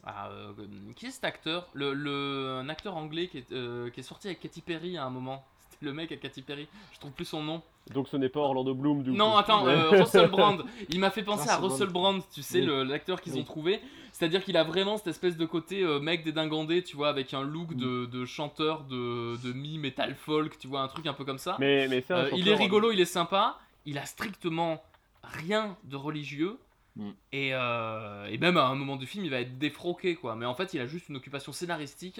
à, 0.04 0.28
euh, 0.30 0.54
qui 0.96 1.08
est 1.08 1.12
cet 1.12 1.24
acteur? 1.26 1.68
Le, 1.74 2.60
Un 2.60 2.70
acteur 2.70 2.96
anglais 2.96 3.28
qui 3.28 3.40
est, 3.40 3.92
qui 3.92 4.00
est 4.00 4.04
sorti 4.04 4.28
avec 4.28 4.40
Katy 4.40 4.62
Perry 4.62 4.98
à 4.98 5.04
un 5.06 5.10
moment. 5.10 5.46
C'était 5.70 5.86
le 5.86 5.94
mec 5.94 6.12
avec 6.12 6.22
Katy 6.22 6.42
Perry. 6.42 6.68
Je 6.94 7.00
trouve 7.00 7.12
plus 7.12 7.26
son 7.26 7.44
nom. 7.44 7.62
Donc 7.94 8.08
ce 8.08 8.18
n'est 8.18 8.30
pas 8.30 8.40
Orlando 8.42 8.74
Bloom 8.74 9.04
du 9.04 9.12
Non, 9.12 9.32
coup. 9.32 9.38
attends, 9.38 9.68
euh, 9.68 9.90
Russell 9.92 10.30
Brand. 10.30 10.64
Il 10.90 11.00
m'a 11.00 11.10
fait 11.12 11.24
penser 11.24 11.50
à 11.50 11.58
Russell 11.58 11.88
Brand, 11.90 12.22
tu 12.34 12.42
sais, 12.42 12.62
Oui. 12.62 12.88
l'acteur 12.88 13.22
qu'ils 13.22 13.34
Oui. 13.34 13.40
ont 13.42 13.44
trouvé. 13.44 13.80
C'est-à-dire 14.12 14.44
qu'il 14.44 14.58
a 14.58 14.64
vraiment 14.64 14.98
cette 14.98 15.08
espèce 15.08 15.38
de 15.38 15.46
côté 15.46 15.84
euh, 15.84 16.00
mec 16.00 16.24
dédingandé, 16.24 16.82
tu 16.84 16.96
vois, 16.98 17.10
avec 17.10 17.34
un 17.34 17.44
look 17.44 17.72
Mm. 17.72 17.76
de, 17.78 18.06
de 18.08 18.26
chanteur 18.26 18.84
de, 18.84 19.38
de 19.44 19.54
mi-metal 19.54 20.16
folk, 20.16 20.58
tu 20.58 20.68
vois, 20.68 20.82
un 20.82 20.88
truc 20.88 21.06
un 21.08 21.14
peu 21.14 21.24
comme 21.24 21.38
ça. 21.38 21.56
Mais, 21.60 21.88
mais 21.88 22.04
Euh, 22.12 22.30
il 22.34 22.40
est 22.40 22.44
chanteur- 22.46 22.58
rigolo, 22.60 22.92
il 22.92 23.00
est 23.00 23.06
sympa. 23.06 23.58
Il 23.86 23.98
a 24.00 24.06
strictement 24.06 24.82
rien 25.24 25.78
de 25.84 25.96
religieux. 25.96 26.58
Mm. 26.96 27.10
Et, 27.32 27.50
euh, 27.54 28.26
et 28.26 28.38
même 28.40 28.58
à 28.58 28.66
un 28.66 28.76
moment 28.76 28.96
du 28.96 29.06
film, 29.06 29.24
il 29.24 29.30
va 29.32 29.40
être 29.40 29.58
défroqué, 29.60 30.16
quoi. 30.16 30.36
Mais 30.36 30.46
en 30.48 30.56
fait, 30.56 30.74
il 30.74 30.82
a 30.82 30.88
juste 30.88 31.10
une 31.10 31.16
occupation 31.18 31.52
scénaristique. 31.52 32.20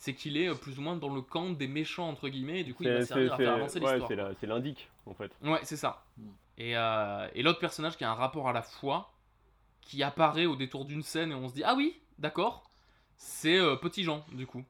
C'est 0.00 0.14
qu'il 0.14 0.36
est 0.36 0.48
euh, 0.48 0.54
plus 0.54 0.78
ou 0.78 0.82
moins 0.82 0.94
dans 0.96 1.12
le 1.12 1.20
camp 1.22 1.50
des 1.50 1.66
méchants, 1.66 2.08
entre 2.08 2.28
guillemets. 2.28 2.60
Et 2.60 2.64
du 2.64 2.72
coup, 2.72 2.84
il 2.84 2.90
va 2.90 3.04
servir 3.04 3.32
à 3.32 3.36
c'est- 3.36 3.42
faire 3.42 3.54
avancer 3.54 3.80
ouais, 3.80 3.98
l'histoire. 3.98 4.30
c'est 4.38 4.46
l'indique 4.46 4.88
en 5.06 5.14
fait. 5.14 5.32
Ouais, 5.42 5.58
c'est 5.64 5.76
ça. 5.76 6.04
Mm. 6.16 6.22
Et, 6.58 6.76
euh, 6.76 7.28
et 7.34 7.42
l'autre 7.42 7.58
personnage 7.58 7.96
qui 7.96 8.04
a 8.04 8.10
un 8.10 8.14
rapport 8.14 8.48
à 8.48 8.52
la 8.52 8.62
foi, 8.62 9.12
qui 9.80 10.02
apparaît 10.02 10.46
au 10.46 10.54
détour 10.56 10.84
d'une 10.84 11.02
scène 11.02 11.32
et 11.32 11.34
on 11.34 11.48
se 11.48 11.54
dit 11.54 11.64
Ah 11.64 11.74
oui, 11.76 11.98
d'accord, 12.18 12.70
c'est 13.16 13.58
euh, 13.58 13.74
Petit 13.76 14.04
Jean, 14.04 14.24
du 14.32 14.46
coup. 14.46 14.62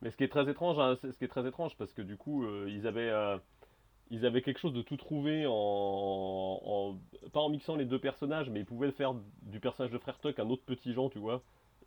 Mais 0.00 0.10
ce 0.10 0.16
qui 0.16 0.24
est 0.24 0.28
très 0.28 0.48
étrange, 0.50 0.78
hein, 0.78 0.96
c'est- 1.00 1.12
ce 1.12 1.18
qui 1.18 1.24
est 1.24 1.28
très 1.28 1.46
étrange, 1.46 1.76
parce 1.76 1.92
que 1.92 2.00
du 2.02 2.16
coup, 2.16 2.44
euh, 2.44 2.66
ils 2.68 2.86
avaient, 2.86 3.10
euh, 3.10 3.36
ils 4.10 4.24
avaient 4.26 4.40
quelque 4.42 4.58
chose 4.58 4.72
de 4.72 4.82
tout 4.82 4.96
trouvé 4.96 5.44
en, 5.46 5.52
en- 5.52 6.96
pas 7.30 7.40
en 7.40 7.48
mixant 7.50 7.76
les 7.76 7.84
deux 7.84 7.98
personnages, 7.98 8.48
mais 8.50 8.60
ils 8.60 8.66
pouvaient 8.66 8.90
faire 8.92 9.14
du 9.42 9.60
personnage 9.60 9.92
de 9.92 9.98
Frère 9.98 10.18
Tuck 10.18 10.38
un 10.38 10.48
autre 10.50 10.62
petit 10.64 10.92
Jean, 10.92 11.08
tu 11.08 11.18
vois, 11.18 11.42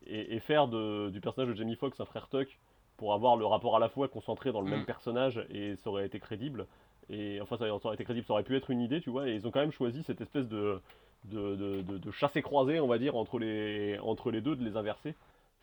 et, 0.08 0.36
et 0.36 0.40
faire 0.40 0.68
de- 0.68 1.10
du 1.12 1.20
personnage 1.22 1.50
de 1.50 1.56
Jamie 1.58 1.76
Foxx 1.76 2.00
un 2.00 2.06
Frère 2.06 2.28
Tuck 2.30 2.58
pour 2.98 3.14
avoir 3.14 3.36
le 3.36 3.46
rapport 3.46 3.76
à 3.76 3.80
la 3.80 3.89
fois 3.89 4.08
concentré 4.08 4.52
dans 4.52 4.62
le 4.62 4.68
Mm. 4.68 4.70
même 4.70 4.86
personnage 4.86 5.46
et 5.50 5.76
ça 5.78 5.89
aurait 5.89 6.06
été 6.06 6.20
crédible. 6.20 6.68
Et 7.10 7.39
enfin, 7.41 7.58
ça, 7.58 7.68
aurait 7.74 7.96
été 7.96 8.04
crédible, 8.04 8.26
ça 8.26 8.34
aurait 8.34 8.43
pu 8.43 8.56
être 8.56 8.72
une 8.72 8.82
idée, 8.82 9.02
tu 9.02 9.10
vois, 9.10 9.28
et 9.30 9.36
ils 9.36 9.46
ont 9.48 9.52
quand 9.52 9.60
même 9.60 9.72
choisi 9.72 10.04
cette 10.04 10.22
espèce 10.22 10.48
de 10.48 10.82
de, 11.26 11.56
de, 11.56 11.82
de, 11.82 11.98
de 11.98 12.12
chassé-croisé, 12.12 12.80
on 12.80 12.88
va 12.88 13.00
dire, 13.00 13.16
entre 13.16 13.39
les, 13.39 13.98
entre 14.00 14.30
les 14.32 14.41
deux, 14.41 14.56
de 14.56 14.64
les 14.64 14.78
inverser. 14.78 15.16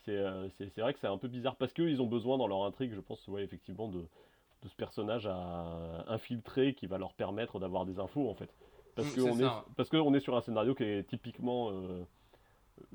C'est 0.04 0.16
euh, 0.16 0.48
vrai 0.78 0.92
que 0.92 0.98
c'est 0.98 1.06
un 1.06 1.18
peu 1.18 1.28
bizarre 1.28 1.54
parce 1.56 1.72
qu'ils 1.72 2.02
ont 2.02 2.06
besoin 2.06 2.36
dans 2.36 2.48
leur 2.48 2.64
intrigue, 2.64 2.92
je 2.94 3.00
pense, 3.00 3.26
ouais, 3.28 3.44
effectivement, 3.44 3.86
de, 3.88 4.00
de 4.62 4.68
ce 4.68 4.74
personnage 4.74 5.26
à 5.26 6.04
infiltrer 6.08 6.74
qui 6.74 6.86
va 6.86 6.98
leur 6.98 7.12
permettre 7.14 7.58
d'avoir 7.60 7.84
des 7.86 7.98
infos 8.00 8.28
en 8.28 8.34
fait. 8.34 8.50
Parce 8.96 9.08
Mm, 9.08 9.14
qu'on 9.14 9.38
est, 9.40 9.42
ça. 9.42 9.64
parce 9.76 9.88
qu'on 9.88 10.14
est 10.14 10.20
sur 10.20 10.36
un 10.36 10.40
scénario 10.40 10.74
qui 10.74 10.84
est 10.84 11.04
typiquement, 11.08 11.70
euh, 11.70 12.04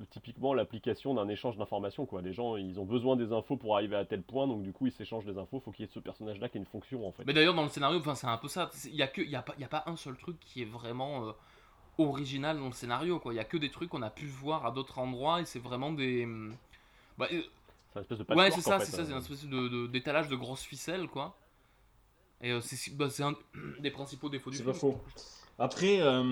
typiquement 0.09 0.53
l'application 0.53 1.13
d'un 1.13 1.27
échange 1.27 1.57
d'informations. 1.57 2.05
Quoi. 2.05 2.21
Les 2.21 2.33
gens, 2.33 2.55
ils 2.55 2.79
ont 2.79 2.85
besoin 2.85 3.15
des 3.15 3.31
infos 3.33 3.57
pour 3.57 3.75
arriver 3.75 3.95
à 3.95 4.05
tel 4.05 4.21
point, 4.21 4.47
donc 4.47 4.63
du 4.63 4.71
coup, 4.73 4.87
ils 4.87 4.91
s'échangent 4.91 5.25
des 5.25 5.37
infos. 5.37 5.59
Faut 5.59 5.71
qu'il 5.71 5.85
y 5.85 5.87
ait 5.87 5.91
ce 5.93 5.99
personnage-là 5.99 6.49
qui 6.49 6.57
ait 6.57 6.61
une 6.61 6.65
fonction 6.67 7.07
en 7.07 7.11
fait. 7.11 7.23
Mais 7.25 7.33
d'ailleurs, 7.33 7.53
dans 7.55 7.63
le 7.63 7.69
scénario, 7.69 7.99
enfin, 7.99 8.15
c'est 8.15 8.27
un 8.27 8.37
peu 8.37 8.47
ça. 8.47 8.69
Il 8.85 8.95
y 8.95 9.01
a 9.03 9.07
que, 9.07 9.21
il 9.21 9.29
y 9.29 9.35
a 9.35 9.41
pas, 9.41 9.53
il 9.57 9.61
y 9.61 9.65
a 9.65 9.69
pas 9.69 9.83
un 9.87 9.95
seul 9.95 10.15
truc 10.17 10.39
qui 10.39 10.61
est 10.61 10.65
vraiment 10.65 11.27
euh, 11.27 11.31
original 11.97 12.57
dans 12.59 12.67
le 12.67 12.73
scénario. 12.73 13.19
Quoi. 13.19 13.33
Il 13.33 13.37
y 13.37 13.39
a 13.39 13.43
que 13.45 13.57
des 13.57 13.69
trucs 13.71 13.89
qu'on 13.89 14.01
a 14.01 14.09
pu 14.09 14.25
voir 14.27 14.65
à 14.65 14.71
d'autres 14.71 14.99
endroits 14.99 15.41
et 15.41 15.45
c'est 15.45 15.59
vraiment 15.59 15.91
des. 15.91 16.25
hum, 16.25 16.55
Bah, 17.17 17.27
euh, 17.31 17.41
C'est 17.93 17.99
une 17.99 18.01
espèce 18.03 18.17
de 18.19 18.33
ouais, 18.35 18.51
c'est 18.51 18.61
ça, 18.61 18.75
en 18.75 18.79
fait, 18.79 18.85
c'est 18.85 18.91
ça, 18.91 19.05
c'est 19.05 19.11
euh. 19.11 19.15
une 19.15 19.21
espèce 19.21 19.45
de, 19.45 19.67
de- 19.67 19.87
d'étalage 19.87 20.27
de 20.27 20.35
grosses 20.35 20.63
ficelles, 20.63 21.07
quoi. 21.07 21.35
Et 22.41 22.51
euh, 22.51 22.61
c'est, 22.61 22.95
bah, 22.95 23.09
c'est 23.09 23.23
un 23.23 23.35
des 23.79 23.89
principaux 23.89 24.29
défauts 24.29 24.51
du 24.51 24.57
C'est 24.57 24.63
film. 24.63 24.73
pas 24.73 24.79
faux. 24.79 24.99
Après, 25.59 26.01
euh, 26.01 26.23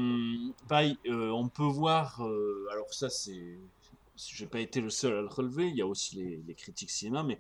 euh, 0.72 1.30
on 1.32 1.50
peut 1.50 1.64
voir. 1.64 2.24
euh, 2.26 2.68
alors, 2.72 2.94
ça, 2.94 3.10
c'est. 3.10 3.58
J'ai 4.16 4.46
pas 4.46 4.60
été 4.60 4.82
le 4.82 4.90
seul 4.90 5.14
à 5.14 5.22
le 5.22 5.28
relever. 5.28 5.68
Il 5.68 5.76
y 5.76 5.82
a 5.82 5.88
aussi 5.88 6.44
les, 6.46 6.56
critiques 6.56 6.92
cinéma, 6.92 7.24
mais 7.24 7.40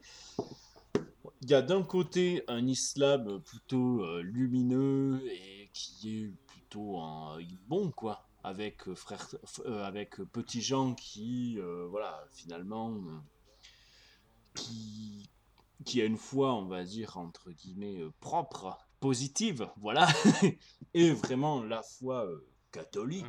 il 1.41 1.49
y 1.49 1.53
a 1.53 1.61
d'un 1.61 1.83
côté 1.83 2.43
un 2.49 2.67
islam 2.67 3.41
plutôt 3.41 4.05
lumineux 4.21 5.21
et 5.31 5.69
qui 5.71 6.17
est 6.17 6.31
plutôt 6.47 6.99
un 6.99 7.37
bon, 7.67 7.91
quoi. 7.91 8.27
Avec 8.43 8.93
frère, 8.93 9.27
avec 9.65 10.17
Petit 10.33 10.61
Jean 10.61 10.95
qui, 10.95 11.57
voilà, 11.89 12.27
finalement, 12.33 12.93
qui, 14.53 15.29
a 16.01 16.05
une 16.05 16.17
foi, 16.17 16.53
on 16.55 16.65
va 16.65 16.83
dire, 16.83 17.17
entre 17.17 17.51
guillemets, 17.51 18.03
propre, 18.19 18.77
positive, 19.05 19.69
voilà, 19.77 20.07
et 20.95 21.11
vraiment 21.11 21.63
la 21.63 21.83
foi 21.83 22.25
euh, 22.25 22.43
catholique, 22.71 23.25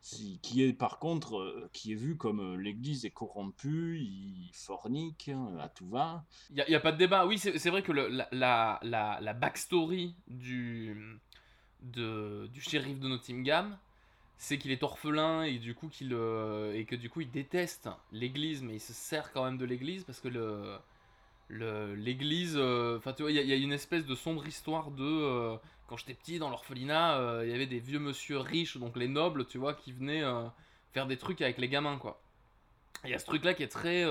si- 0.00 0.38
qui 0.42 0.62
est 0.62 0.72
par 0.72 0.98
contre, 0.98 1.36
euh, 1.38 1.68
qui 1.74 1.92
est 1.92 1.96
vue 1.96 2.16
comme 2.16 2.40
euh, 2.40 2.56
l'Église 2.56 3.04
est 3.04 3.10
corrompue, 3.10 3.98
il 4.00 4.50
fornique 4.54 5.28
hein, 5.28 5.54
à 5.60 5.68
tout 5.68 5.86
va. 5.88 6.24
Il 6.48 6.64
n'y 6.66 6.74
a, 6.74 6.80
pas 6.80 6.92
de 6.92 6.96
débat. 6.96 7.26
Oui, 7.26 7.38
c'est 7.38 7.68
vrai 7.70 7.82
que 7.82 7.92
le- 7.92 8.08
la, 8.08 8.26
la, 8.32 8.78
la, 8.82 9.18
la 9.20 9.34
backstory 9.34 10.14
du, 10.28 11.20
de, 11.82 12.46
du 12.46 12.62
shérif 12.62 12.98
de 12.98 13.08
Nottingham, 13.08 13.76
c'est 14.38 14.56
qu'il 14.56 14.70
est 14.70 14.82
orphelin 14.82 15.42
et, 15.42 15.58
du 15.58 15.74
coup 15.74 15.88
qu'il, 15.88 16.12
et 16.74 16.84
que 16.86 16.96
du 16.96 17.10
coup 17.10 17.20
il 17.20 17.30
déteste 17.30 17.90
l'église, 18.12 18.62
mais 18.62 18.76
il 18.76 18.80
se 18.80 18.94
sert 18.94 19.30
quand 19.32 19.44
même 19.44 19.58
de 19.58 19.66
l'église 19.66 20.04
parce 20.04 20.20
que 20.20 20.28
le- 20.28 20.78
l'église. 21.50 22.54
euh, 22.56 22.96
Enfin, 22.98 23.12
tu 23.12 23.22
vois, 23.22 23.30
il 23.32 23.36
y, 23.46 23.52
a- 23.52 23.56
une 23.56 23.72
espèce 23.72 24.06
de 24.06 24.14
sombre 24.14 24.46
histoire 24.46 24.90
de. 24.90 25.04
euh, 25.04 25.56
quand 25.88 25.96
j'étais 25.96 26.14
petit 26.14 26.38
dans 26.38 26.50
l'orphelinat, 26.50 27.18
euh, 27.18 27.42
il 27.46 27.50
y 27.50 27.54
avait 27.54 27.66
des 27.66 27.80
vieux 27.80 27.98
monsieur 28.00 28.38
riches, 28.38 28.76
donc 28.78 28.96
les 28.96 29.08
nobles, 29.08 29.46
tu 29.46 29.58
vois, 29.58 29.74
qui 29.74 29.92
venaient 29.92 30.24
faire 30.92 31.06
des 31.06 31.16
trucs 31.16 31.40
avec 31.42 31.58
les 31.58 31.68
gamins, 31.68 31.98
quoi. 31.98 32.20
Il 33.04 33.10
y 33.10 33.14
a 33.14 33.18
ce 33.20 33.26
truc-là 33.26 33.54
qui 33.54 33.62
est 33.64 33.68
très. 33.68 34.04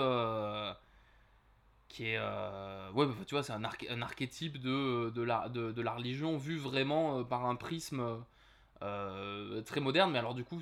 qui 1.88 2.06
est 2.08 2.18
euh, 2.20 2.92
ouais 2.92 3.06
bah, 3.06 3.14
tu 3.28 3.36
vois 3.36 3.44
c'est 3.44 3.54
un, 3.54 3.64
arch- 3.64 3.86
un 3.90 4.02
archétype 4.02 4.60
de, 4.60 5.12
de, 5.14 5.22
la, 5.22 5.50
de, 5.50 5.82
la 5.82 5.94
religion 5.94 6.38
vu 6.38 6.58
vraiment 6.58 7.24
par 7.24 7.46
un 7.46 7.56
prisme 7.56 8.04
très 9.66 9.80
moderne 9.80 10.12
mais 10.12 10.20
alors 10.20 10.36
du 10.36 10.44
coup 10.44 10.60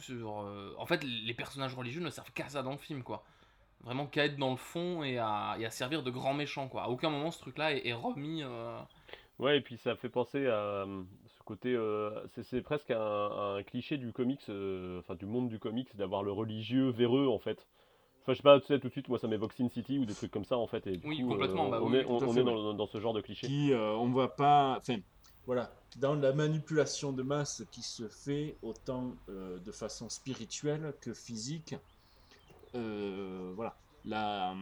en 0.77 0.85
fait 0.85 1.03
les 1.03 1.33
personnages 1.33 1.75
religieux 1.75 2.01
ne 2.01 2.09
servent 2.09 2.31
qu'à 2.33 2.49
ça 2.49 2.63
dans 2.63 2.71
le 2.71 2.77
film 2.77 3.03
quoi 3.03 3.23
vraiment 3.83 4.07
qu'à 4.07 4.25
être 4.25 4.37
dans 4.37 4.51
le 4.51 4.57
fond 4.57 5.03
et 5.03 5.17
à, 5.17 5.55
et 5.59 5.65
à 5.65 5.71
servir 5.71 6.03
de 6.03 6.11
grands 6.11 6.33
méchants 6.33 6.67
quoi 6.69 6.83
à 6.83 6.89
aucun 6.89 7.09
moment 7.09 7.31
ce 7.31 7.39
truc 7.39 7.57
là 7.57 7.73
est, 7.73 7.87
est 7.87 7.93
remis 7.93 8.41
euh, 8.43 8.79
Ouais, 9.39 9.57
et 9.57 9.61
puis 9.61 9.77
ça 9.77 9.95
fait 9.95 10.09
penser 10.09 10.45
à 10.47 10.55
euh, 10.85 11.03
ce 11.27 11.43
côté. 11.43 11.73
euh, 11.75 12.25
c'est- 12.43 12.61
presque 12.61 12.91
un, 12.91 12.97
un 13.57 13.63
cliché 13.63 13.97
du 13.97 14.13
comics, 14.13 14.41
euh, 14.49 14.99
enfin 14.99 15.15
du 15.15 15.25
monde 15.25 15.49
du 15.49 15.59
comics, 15.59 15.95
d'avoir 15.95 16.23
le 16.23 16.31
religieux 16.31 16.89
véreux 16.89 17.27
en 17.27 17.39
fait. 17.39 17.67
Enfin, 18.23 18.33
je 18.33 18.37
sais 18.37 18.43
pas, 18.43 18.59
tu 18.61 18.67
sais, 18.67 18.79
tout 18.79 18.87
de 18.89 18.93
suite, 18.93 19.09
moi 19.09 19.19
ça 19.19 19.27
m'évoque 19.27 19.53
Sin 19.53 19.69
City 19.69 19.99
ou 19.99 20.05
des 20.05 20.15
trucs 20.15 20.31
comme 20.31 20.45
ça 20.45 20.57
en 20.57 20.67
fait. 20.67 20.87
Et 20.87 20.97
du 20.97 21.03
Oui, 21.03 21.23
coup, 21.23 21.35
complètement, 21.35 21.67
euh, 21.67 21.69
bah 21.69 21.81
on 21.81 21.93
oui, 21.93 21.95
est, 21.95 22.05
tout 22.05 22.07
on, 22.07 22.23
à 22.23 22.27
on 22.27 22.37
fait, 22.37 22.39
est 22.39 22.43
ouais. 22.43 22.55
dans, 22.55 22.73
dans 22.75 22.87
ce 22.87 22.99
genre 22.99 23.13
de 23.13 23.21
cliché. 23.21 23.53
Qui, 23.53 23.73
euh, 23.73 23.93
on 23.93 24.11
va 24.13 24.27
pas, 24.29 24.77
enfin, 24.79 24.99
voilà, 25.45 25.73
dans 25.95 26.15
la 26.15 26.33
manipulation 26.33 27.11
de 27.13 27.23
masse 27.23 27.63
qui 27.71 27.81
se 27.83 28.07
fait 28.07 28.57
autant 28.61 29.15
euh, 29.29 29.59
de 29.59 29.71
façon 29.71 30.09
spirituelle 30.09 30.93
que 31.01 31.13
physique, 31.13 31.73
euh, 31.73 31.77
voilà, 32.73 33.75
la, 34.05 34.55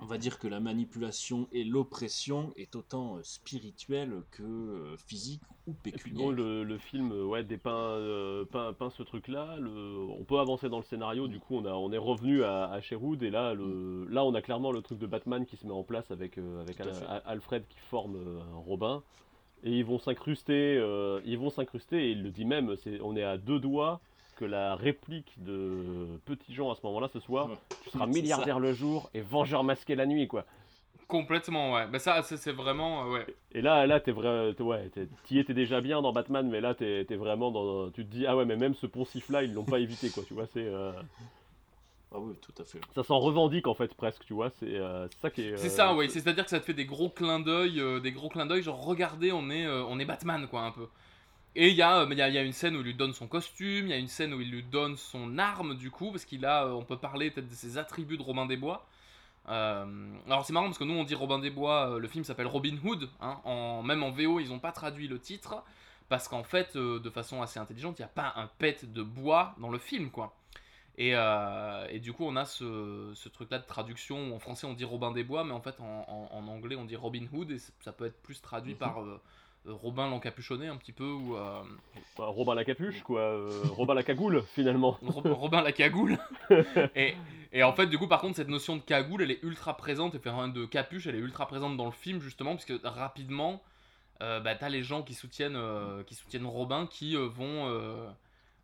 on 0.00 0.06
va 0.06 0.18
dire 0.18 0.38
que 0.38 0.48
la 0.48 0.60
manipulation 0.60 1.48
et 1.52 1.64
l'oppression 1.64 2.52
est 2.56 2.74
autant 2.76 3.16
euh, 3.16 3.22
spirituelle 3.22 4.22
que 4.32 4.42
euh, 4.42 4.96
physique 4.96 5.42
ou 5.66 5.72
puis 5.72 5.92
pécuniaire. 5.92 6.26
bon, 6.26 6.32
le, 6.32 6.64
le 6.64 6.78
film 6.78 7.12
euh, 7.12 7.24
ouais, 7.24 7.44
dépeint 7.44 7.70
euh, 7.72 8.44
peint, 8.44 8.72
peint 8.72 8.90
ce 8.90 9.02
truc-là. 9.02 9.56
On 9.62 10.24
peut 10.24 10.38
avancer 10.38 10.68
dans 10.68 10.78
le 10.78 10.84
scénario, 10.84 11.28
du 11.28 11.38
coup 11.38 11.56
on, 11.56 11.64
a, 11.64 11.72
on 11.72 11.92
est 11.92 11.98
revenu 11.98 12.42
à, 12.44 12.64
à 12.70 12.80
Sherwood, 12.80 13.22
et 13.22 13.30
là, 13.30 13.54
le... 13.54 14.06
là 14.10 14.24
on 14.24 14.34
a 14.34 14.42
clairement 14.42 14.72
le 14.72 14.82
truc 14.82 14.98
de 14.98 15.06
Batman 15.06 15.46
qui 15.46 15.56
se 15.56 15.66
met 15.66 15.72
en 15.72 15.84
place 15.84 16.10
avec, 16.10 16.38
euh, 16.38 16.60
avec 16.60 16.80
Al-. 16.80 16.90
Al- 17.08 17.22
Alfred 17.26 17.64
qui 17.68 17.78
forme 17.78 18.16
euh, 18.16 18.40
Robin. 18.66 19.02
Et 19.66 19.78
ils 19.78 19.84
vont 19.84 19.98
s'incruster, 19.98 20.76
euh, 20.76 21.22
ils 21.24 21.38
vont 21.38 21.48
s'incruster, 21.48 22.08
et 22.08 22.10
il 22.10 22.22
le 22.22 22.30
dit 22.30 22.44
même, 22.44 22.76
on 23.00 23.16
est 23.16 23.22
à 23.22 23.38
deux 23.38 23.58
doigts 23.58 24.02
que 24.34 24.44
la 24.44 24.74
réplique 24.76 25.32
de 25.38 26.06
Petit 26.24 26.54
Jean 26.54 26.70
à 26.70 26.74
ce 26.74 26.80
moment-là, 26.84 27.08
ce 27.12 27.20
soir, 27.20 27.48
tu 27.82 27.90
seras 27.90 28.06
milliardaire 28.06 28.56
ça. 28.56 28.60
le 28.60 28.72
jour 28.72 29.10
et 29.14 29.20
vengeur 29.20 29.64
masqué 29.64 29.94
la 29.94 30.06
nuit, 30.06 30.28
quoi. 30.28 30.44
complètement 31.06 31.74
ouais 31.74 31.86
bah 31.86 31.98
ça 31.98 32.22
c'est 32.22 32.50
vraiment 32.52 33.04
euh, 33.04 33.12
ouais 33.14 33.26
Et 33.52 33.60
là, 33.60 33.86
là, 33.86 34.00
t'es 34.00 34.10
vrai, 34.12 34.54
ouais, 34.58 34.90
t'y 35.24 35.38
étais 35.38 35.54
déjà 35.54 35.80
bien 35.80 36.02
dans 36.02 36.12
Batman, 36.12 36.48
mais 36.48 36.60
là, 36.60 36.74
t'es 36.74 37.04
t'es 37.06 37.16
vraiment 37.16 37.50
dans, 37.50 37.90
tu 37.90 38.04
te 38.04 38.10
dis, 38.10 38.26
ah 38.26 38.36
ouais, 38.36 38.44
mais 38.44 38.56
même 38.56 38.74
ce 38.74 38.86
poncif-là, 38.86 39.42
ils 39.44 39.52
l'ont 39.52 39.64
pas 39.64 39.78
évité, 39.80 40.10
quoi, 40.10 40.24
tu 40.26 40.34
vois, 40.34 40.46
c'est, 40.46 40.64
euh, 40.66 40.92
Ah 42.12 42.18
oui, 42.20 42.34
tout 42.40 42.54
à 42.62 42.64
fait. 42.64 42.80
ça 42.94 43.02
s'en 43.02 43.18
revendique 43.18 43.66
en 43.66 43.74
fait 43.74 43.92
presque, 43.94 44.24
tu 44.24 44.34
vois, 44.34 44.50
c'est 44.50 44.76
euh, 44.76 45.08
ça 45.20 45.30
qui 45.30 45.42
est. 45.42 45.56
C'est 45.56 45.68
ça, 45.68 45.94
oui. 45.94 46.08
C'est-à-dire 46.08 46.44
que 46.44 46.50
ça 46.50 46.60
te 46.60 46.64
fait 46.64 46.74
des 46.74 46.84
gros 46.86 47.10
clins 47.10 47.40
d'œil, 47.40 47.80
euh, 47.80 47.98
des 48.00 48.12
gros 48.12 48.28
clins 48.28 48.46
d'œil, 48.46 48.62
genre 48.62 48.84
regardez, 48.84 49.32
on 49.32 49.50
est, 49.50 49.66
euh, 49.66 49.82
on 49.88 49.98
est 49.98 50.04
Batman, 50.04 50.46
quoi, 50.48 50.62
un 50.62 50.70
peu. 50.70 50.86
Et 51.56 51.68
il 51.68 51.76
y, 51.76 51.82
a, 51.82 52.00
euh, 52.00 52.14
y, 52.14 52.20
a, 52.22 52.28
y 52.28 52.38
a 52.38 52.42
une 52.42 52.52
scène 52.52 52.74
où 52.76 52.80
il 52.80 52.84
lui 52.86 52.94
donne 52.94 53.12
son 53.14 53.28
costume, 53.28 53.86
il 53.86 53.90
y 53.90 53.92
a 53.92 53.96
une 53.98 54.08
scène 54.08 54.34
où 54.34 54.40
il 54.40 54.50
lui 54.50 54.62
donne 54.64 54.96
son 54.96 55.38
arme, 55.38 55.76
du 55.76 55.90
coup, 55.90 56.10
parce 56.10 56.24
qu'il 56.24 56.44
a, 56.46 56.64
euh, 56.66 56.72
on 56.72 56.84
peut 56.84 56.98
parler 56.98 57.30
peut-être 57.30 57.48
de 57.48 57.54
ses 57.54 57.78
attributs 57.78 58.16
de 58.16 58.22
Robin 58.22 58.46
des 58.46 58.56
Bois. 58.56 58.86
Euh, 59.48 60.16
alors 60.26 60.44
c'est 60.46 60.52
marrant 60.54 60.66
parce 60.66 60.78
que 60.78 60.84
nous 60.84 60.94
on 60.94 61.04
dit 61.04 61.14
Robin 61.14 61.38
des 61.38 61.50
Bois, 61.50 61.98
le 62.00 62.08
film 62.08 62.24
s'appelle 62.24 62.46
Robin 62.46 62.76
Hood, 62.82 63.10
hein, 63.20 63.40
en, 63.44 63.82
même 63.82 64.02
en 64.02 64.10
VO 64.10 64.40
ils 64.40 64.52
ont 64.52 64.58
pas 64.58 64.72
traduit 64.72 65.06
le 65.06 65.18
titre, 65.20 65.62
parce 66.08 66.28
qu'en 66.28 66.44
fait, 66.44 66.76
euh, 66.76 66.98
de 66.98 67.10
façon 67.10 67.42
assez 67.42 67.60
intelligente, 67.60 67.98
il 67.98 68.02
n'y 68.02 68.06
a 68.06 68.08
pas 68.08 68.32
un 68.36 68.48
pet 68.58 68.90
de 68.92 69.02
bois 69.02 69.54
dans 69.58 69.70
le 69.70 69.78
film, 69.78 70.10
quoi. 70.10 70.34
Et, 70.98 71.12
euh, 71.14 71.86
et 71.90 72.00
du 72.00 72.12
coup, 72.12 72.24
on 72.24 72.36
a 72.36 72.44
ce, 72.46 73.12
ce 73.14 73.28
truc-là 73.28 73.58
de 73.58 73.66
traduction 73.66 74.30
où 74.30 74.34
en 74.34 74.38
français 74.38 74.66
on 74.66 74.74
dit 74.74 74.84
Robin 74.84 75.12
des 75.12 75.24
Bois, 75.24 75.44
mais 75.44 75.52
en 75.52 75.60
fait 75.60 75.80
en, 75.80 76.04
en- 76.08 76.28
en 76.32 76.48
anglais 76.48 76.76
on 76.76 76.84
dit 76.84 76.96
Robin 76.96 77.26
Hood, 77.32 77.50
et 77.50 77.58
ça 77.80 77.92
peut 77.92 78.06
être 78.06 78.22
plus 78.22 78.40
traduit 78.40 78.74
Mhm. 78.74 78.78
par 78.78 79.02
euh, 79.02 79.20
Robin 79.66 80.08
l'encapuchonné 80.10 80.68
un 80.68 80.76
petit 80.76 80.92
peu, 80.92 81.04
ou 81.10 81.36
euh, 81.36 81.62
bah, 82.18 82.26
Robin 82.26 82.54
la 82.54 82.64
capuche, 82.64 83.02
quoi, 83.02 83.20
euh, 83.20 83.62
Robin 83.70 83.94
la 83.94 84.02
cagoule, 84.02 84.42
finalement. 84.54 84.98
Rob- 85.02 85.26
Robin 85.32 85.62
la 85.62 85.72
cagoule. 85.72 86.18
et, 86.96 87.14
et 87.52 87.62
en 87.62 87.72
fait, 87.72 87.86
du 87.86 87.96
coup, 87.98 88.06
par 88.08 88.20
contre, 88.20 88.36
cette 88.36 88.48
notion 88.48 88.76
de 88.76 88.82
cagoule, 88.82 89.22
elle 89.22 89.30
est 89.30 89.42
ultra 89.42 89.76
présente, 89.76 90.14
et 90.14 90.18
enfin, 90.28 90.48
de 90.48 90.66
capuche, 90.66 91.06
elle 91.06 91.14
est 91.16 91.20
ultra 91.20 91.46
présente 91.46 91.76
dans 91.76 91.86
le 91.86 91.92
film, 91.92 92.20
justement, 92.20 92.52
parce 92.52 92.64
que 92.66 92.78
rapidement, 92.86 93.62
euh, 94.22 94.40
bah, 94.40 94.54
t'as 94.54 94.68
les 94.68 94.82
gens 94.82 95.02
qui 95.02 95.14
soutiennent, 95.14 95.56
euh, 95.56 96.02
qui 96.04 96.14
soutiennent 96.14 96.46
Robin 96.46 96.86
qui 96.86 97.16
euh, 97.16 97.26
vont 97.26 97.66
euh, 97.68 98.06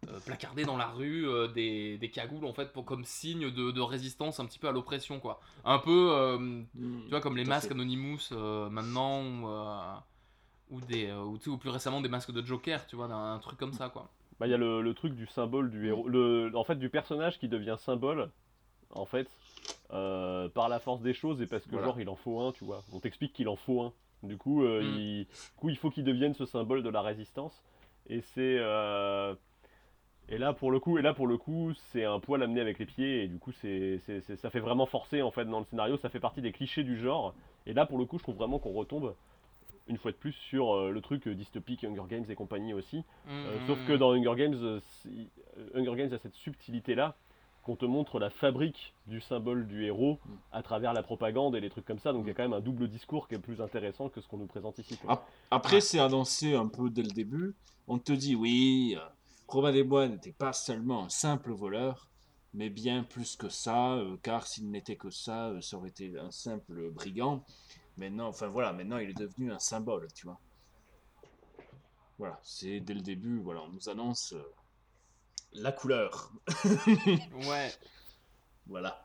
euh, 0.09 0.18
placarder 0.26 0.64
dans 0.64 0.76
la 0.76 0.86
rue 0.88 1.26
euh, 1.28 1.48
des, 1.48 1.96
des 1.98 2.11
cagoules, 2.11 2.44
en 2.44 2.53
fait, 2.53 2.72
pour, 2.72 2.84
comme 2.84 3.05
signe 3.05 3.51
de, 3.51 3.70
de 3.70 3.80
résistance 3.80 4.38
un 4.38 4.44
petit 4.46 4.59
peu 4.59 4.68
à 4.68 4.72
l'oppression, 4.72 5.18
quoi. 5.18 5.40
Un 5.64 5.78
peu, 5.78 6.11
euh, 6.12 6.61
tu 6.78 7.11
vois, 7.11 7.20
comme 7.20 7.36
les 7.36 7.44
masques. 7.44 7.70
Anonymous 7.72 8.28
euh, 8.32 8.68
maintenant, 8.68 9.22
ou, 10.71 10.81
des, 10.81 11.09
euh, 11.09 11.23
ou, 11.23 11.39
ou 11.49 11.57
plus 11.59 11.71
récemment 11.71 12.01
des 12.01 12.09
masques 12.09 12.33
de 12.33 12.43
Joker, 12.45 12.87
tu 12.87 12.97
vois, 12.97 13.07
un, 13.07 13.35
un 13.35 13.39
truc 13.39 13.59
comme 13.59 13.73
ça, 13.73 13.89
quoi. 13.89 14.09
Bah, 14.39 14.47
il 14.47 14.51
y 14.51 14.55
a 14.55 14.59
le, 14.59 14.81
le 14.83 14.95
truc 14.95 15.14
du 15.14 15.27
symbole 15.27 15.71
du 15.71 15.89
héros, 15.89 16.09
le, 16.09 16.51
en 16.55 16.64
fait, 16.64 16.77
du 16.77 16.89
personnage 16.89 17.39
qui 17.39 17.49
devient 17.49 17.77
symbole, 17.79 18.31
en 18.95 19.05
fait, 19.05 19.29
euh, 19.93 20.49
par 20.49 20.68
la 20.68 20.79
force 20.79 21.03
des 21.03 21.12
choses 21.14 21.43
et 21.43 21.47
parce 21.47 21.64
que, 21.64 21.73
Voilà. 21.73 21.87
genre, 21.89 22.01
il 22.01 22.09
en 22.09 22.16
faut 22.16 22.41
un, 22.41 22.53
tu 22.53 22.64
vois. 22.64 22.83
On 22.93 23.01
t'explique 23.01 23.33
qu'il 23.33 23.49
en 23.49 23.57
faut 23.57 23.83
un. 23.83 23.93
Du 24.23 24.37
coup, 24.37 24.64
euh, 24.64 24.83
Mm. 24.83 24.87
il, 24.87 25.25
du 25.27 25.57
coup, 25.57 25.68
il 25.71 25.77
faut 25.77 25.91
qu'il 25.91 26.05
devienne 26.05 26.35
ce 26.35 26.45
symbole 26.47 26.83
de 26.83 26.89
la 26.91 27.03
résistance. 27.03 27.62
Et 28.09 28.21
c'est. 28.21 28.57
euh, 28.59 29.35
Et 30.29 30.39
là, 30.39 30.53
pour 30.53 30.71
le 30.71 30.79
coup, 30.79 30.97
et 30.99 31.03
là, 31.03 31.12
pour 31.12 31.27
le 31.27 31.37
coup, 31.39 31.73
c'est 31.75 32.05
un 32.05 32.21
poil 32.21 32.41
amené 32.43 32.61
avec 32.61 32.79
les 32.79 32.87
pieds, 32.87 33.25
et 33.25 33.29
du 33.29 33.39
coup, 33.39 33.51
c'est, 33.53 33.99
c'est- 34.07 34.21
c'est- 34.21 34.37
ça 34.37 34.49
fait 34.51 34.61
vraiment 34.61 34.87
forcer, 34.87 35.23
en 35.23 35.33
fait, 35.33 35.45
dans 35.45 35.59
le 35.59 35.64
scénario, 35.64 35.97
ça 35.97 36.09
fait 36.09 36.21
partie 36.21 36.41
des 36.41 36.53
clichés 36.53 36.85
du 36.85 36.97
genre. 36.99 37.35
Et 37.66 37.73
là, 37.75 37.85
pour 37.85 37.99
le 37.99 38.05
coup, 38.05 38.16
je 38.18 38.23
trouve 38.23 38.37
vraiment 38.37 38.59
qu'on 38.61 38.73
retombe, 38.73 39.14
une 39.91 39.99
fois 39.99 40.12
de 40.12 40.16
plus, 40.16 40.32
sur 40.32 40.72
euh, 40.74 40.91
le 40.91 41.01
truc 41.03 41.26
euh, 41.26 41.34
dystopique, 41.34 41.84
Hunger 41.84 42.05
Games 42.09 42.24
et 42.28 42.34
compagnie 42.34 42.72
aussi. 42.72 43.05
Euh, 43.45 43.55
Mhm. 43.57 43.66
sauf 43.66 43.84
que 43.84 43.93
dans 43.93 44.12
Hunger 44.12 44.34
Games, 44.36 44.80
Hunger 45.74 45.97
Games 45.97 46.12
a 46.12 46.18
cette 46.18 46.34
subtilité-là, 46.36 47.16
qu'on 47.62 47.76
te 47.76 47.84
montre 47.84 48.18
la 48.18 48.30
fabrique 48.30 48.95
du 49.07 49.20
symbole 49.20 49.66
du 49.66 49.84
héros 49.84 50.18
à 50.51 50.62
travers 50.62 50.95
la 50.95 51.03
propagande 51.03 51.55
et 51.57 51.61
les 51.61 51.68
trucs 51.68 51.84
comme 51.84 51.99
ça. 51.99 52.12
Donc 52.12 52.24
il 52.24 52.28
y 52.28 52.30
a 52.30 52.34
quand 52.34 52.43
même 52.45 52.55
un 52.55 52.61
double 52.61 52.88
discours 52.88 53.28
qui 53.28 53.34
est 53.34 53.38
plus 53.38 53.61
intéressant 53.61 54.09
que 54.09 54.20
ce 54.22 54.28
qu'on 54.28 54.38
nous 54.38 54.47
présente 54.47 54.78
ici. 54.78 54.97
quoi. 54.97 55.26
Après, 55.51 55.82
c'est 55.82 55.99
annoncé 55.99 56.55
un 56.55 56.68
peu 56.68 56.88
dès 56.88 57.03
le 57.03 57.11
début. 57.11 57.55
On 57.86 57.99
te 57.99 58.12
dit, 58.12 58.34
oui, 58.34 58.97
Robin 59.49 59.72
des 59.72 59.82
Bois 59.82 60.09
n'était 60.09 60.32
pas 60.32 60.53
seulement 60.55 61.05
un 61.05 61.09
simple 61.11 61.53
voleur, 61.53 62.09
mais 62.55 62.70
bien 62.70 63.03
plus 63.03 63.36
que 63.36 63.49
ça, 63.51 64.01
car 64.22 64.47
s'il 64.47 64.70
n'était 64.70 64.97
que 64.97 65.11
ça, 65.11 65.53
ça 65.61 65.76
aurait 65.76 65.91
été 65.91 66.16
un 66.18 66.30
simple 66.30 66.91
brigand. 66.91 67.45
Maintenant, 68.01 68.26
enfin 68.28 68.48
voilà, 68.48 68.72
maintenant 68.72 68.98
il 68.98 69.11
est 69.11 69.14
devenu 69.14 69.53
un 69.53 69.61
symbole, 69.61 70.09
tu 70.12 70.26
vois. 70.26 70.40
Voilà, 72.18 72.38
c'est 72.44 72.78
dès 72.78 72.94
le 72.94 73.01
début, 73.01 73.40
voilà, 73.40 73.62
on 73.62 73.68
nous 73.70 73.88
annonce 73.88 74.32
euh, 74.34 74.42
la 75.53 75.72
couleur. 75.72 76.32
Ouais. 77.48 77.70
Voilà. 78.66 79.03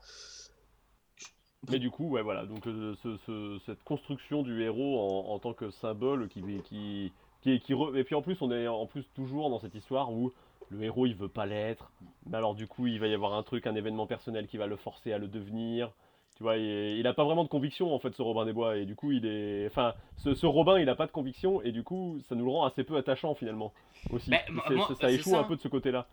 Mais 1.70 1.80
du 1.80 1.90
coup, 1.90 2.10
ouais, 2.10 2.22
voilà. 2.22 2.46
Donc 2.46 2.68
euh, 2.68 2.96
ce- 3.02 3.18
ce- 3.26 3.60
cette 3.66 3.84
construction 3.84 4.44
du 4.44 4.62
héros 4.62 5.00
en, 5.00 5.34
en 5.34 5.40
tant 5.40 5.54
que 5.54 5.72
symbole 5.72 6.28
qui, 6.30 6.42
qui, 6.64 7.12
qui, 7.42 7.60
qui 7.60 7.74
re- 7.74 7.96
et 7.98 8.04
puis 8.04 8.16
en 8.16 8.22
plus 8.22 8.38
on 8.42 8.52
est 8.52 8.68
en 8.68 8.86
plus 8.86 9.06
toujours 9.16 9.50
dans 9.50 9.60
cette 9.60 9.74
histoire 9.76 10.12
où 10.14 10.32
le 10.70 10.84
héros 10.84 11.06
il 11.08 11.16
veut 11.16 11.30
pas 11.30 11.46
l'être. 11.48 11.92
Mais 12.28 12.38
alors 12.38 12.54
du 12.56 12.68
coup 12.68 12.86
il 12.88 13.00
va 13.00 13.08
y 13.08 13.14
avoir 13.14 13.34
un 13.34 13.44
truc, 13.44 13.66
un 13.68 13.76
événement 13.76 14.06
personnel 14.08 14.48
qui 14.48 14.58
va 14.58 14.68
le 14.68 14.76
forcer 14.76 15.12
à 15.14 15.18
le 15.18 15.28
devenir. 15.28 15.92
Tu 16.38 16.44
vois, 16.44 16.58
il, 16.58 16.98
il 17.00 17.08
a 17.08 17.14
pas 17.14 17.24
vraiment 17.24 17.44
de 17.44 17.50
conviction 17.50 17.94
en 17.96 18.00
fait 18.00 18.14
ce 18.14 18.22
Robin 18.22 18.46
des 18.46 18.52
Bois 18.52 18.76
et 18.78 18.86
du 18.86 18.96
coup 18.96 19.12
il 19.14 19.26
est, 19.26 19.68
enfin 19.68 19.94
ce, 20.18 20.36
ce 20.36 20.46
Robin 20.46 20.78
il 20.80 20.90
a 20.90 20.96
pas 20.96 21.06
de 21.08 21.12
conviction 21.12 21.62
et 21.62 21.72
du 21.72 21.82
coup 21.82 22.20
ça 22.28 22.36
nous 22.36 22.44
le 22.46 22.52
rend 22.52 22.66
assez 22.66 22.84
peu 22.84 22.98
attachant 22.98 23.36
finalement 23.36 23.72
aussi. 24.10 24.30
Mais 24.30 24.44
moi- 24.50 24.66
ça 25.00 25.10
échoue 25.12 25.30
ça. 25.32 25.40
un 25.40 25.44
peu 25.44 25.56
de 25.56 25.62
ce 25.62 25.70
côté-là. 25.70 26.08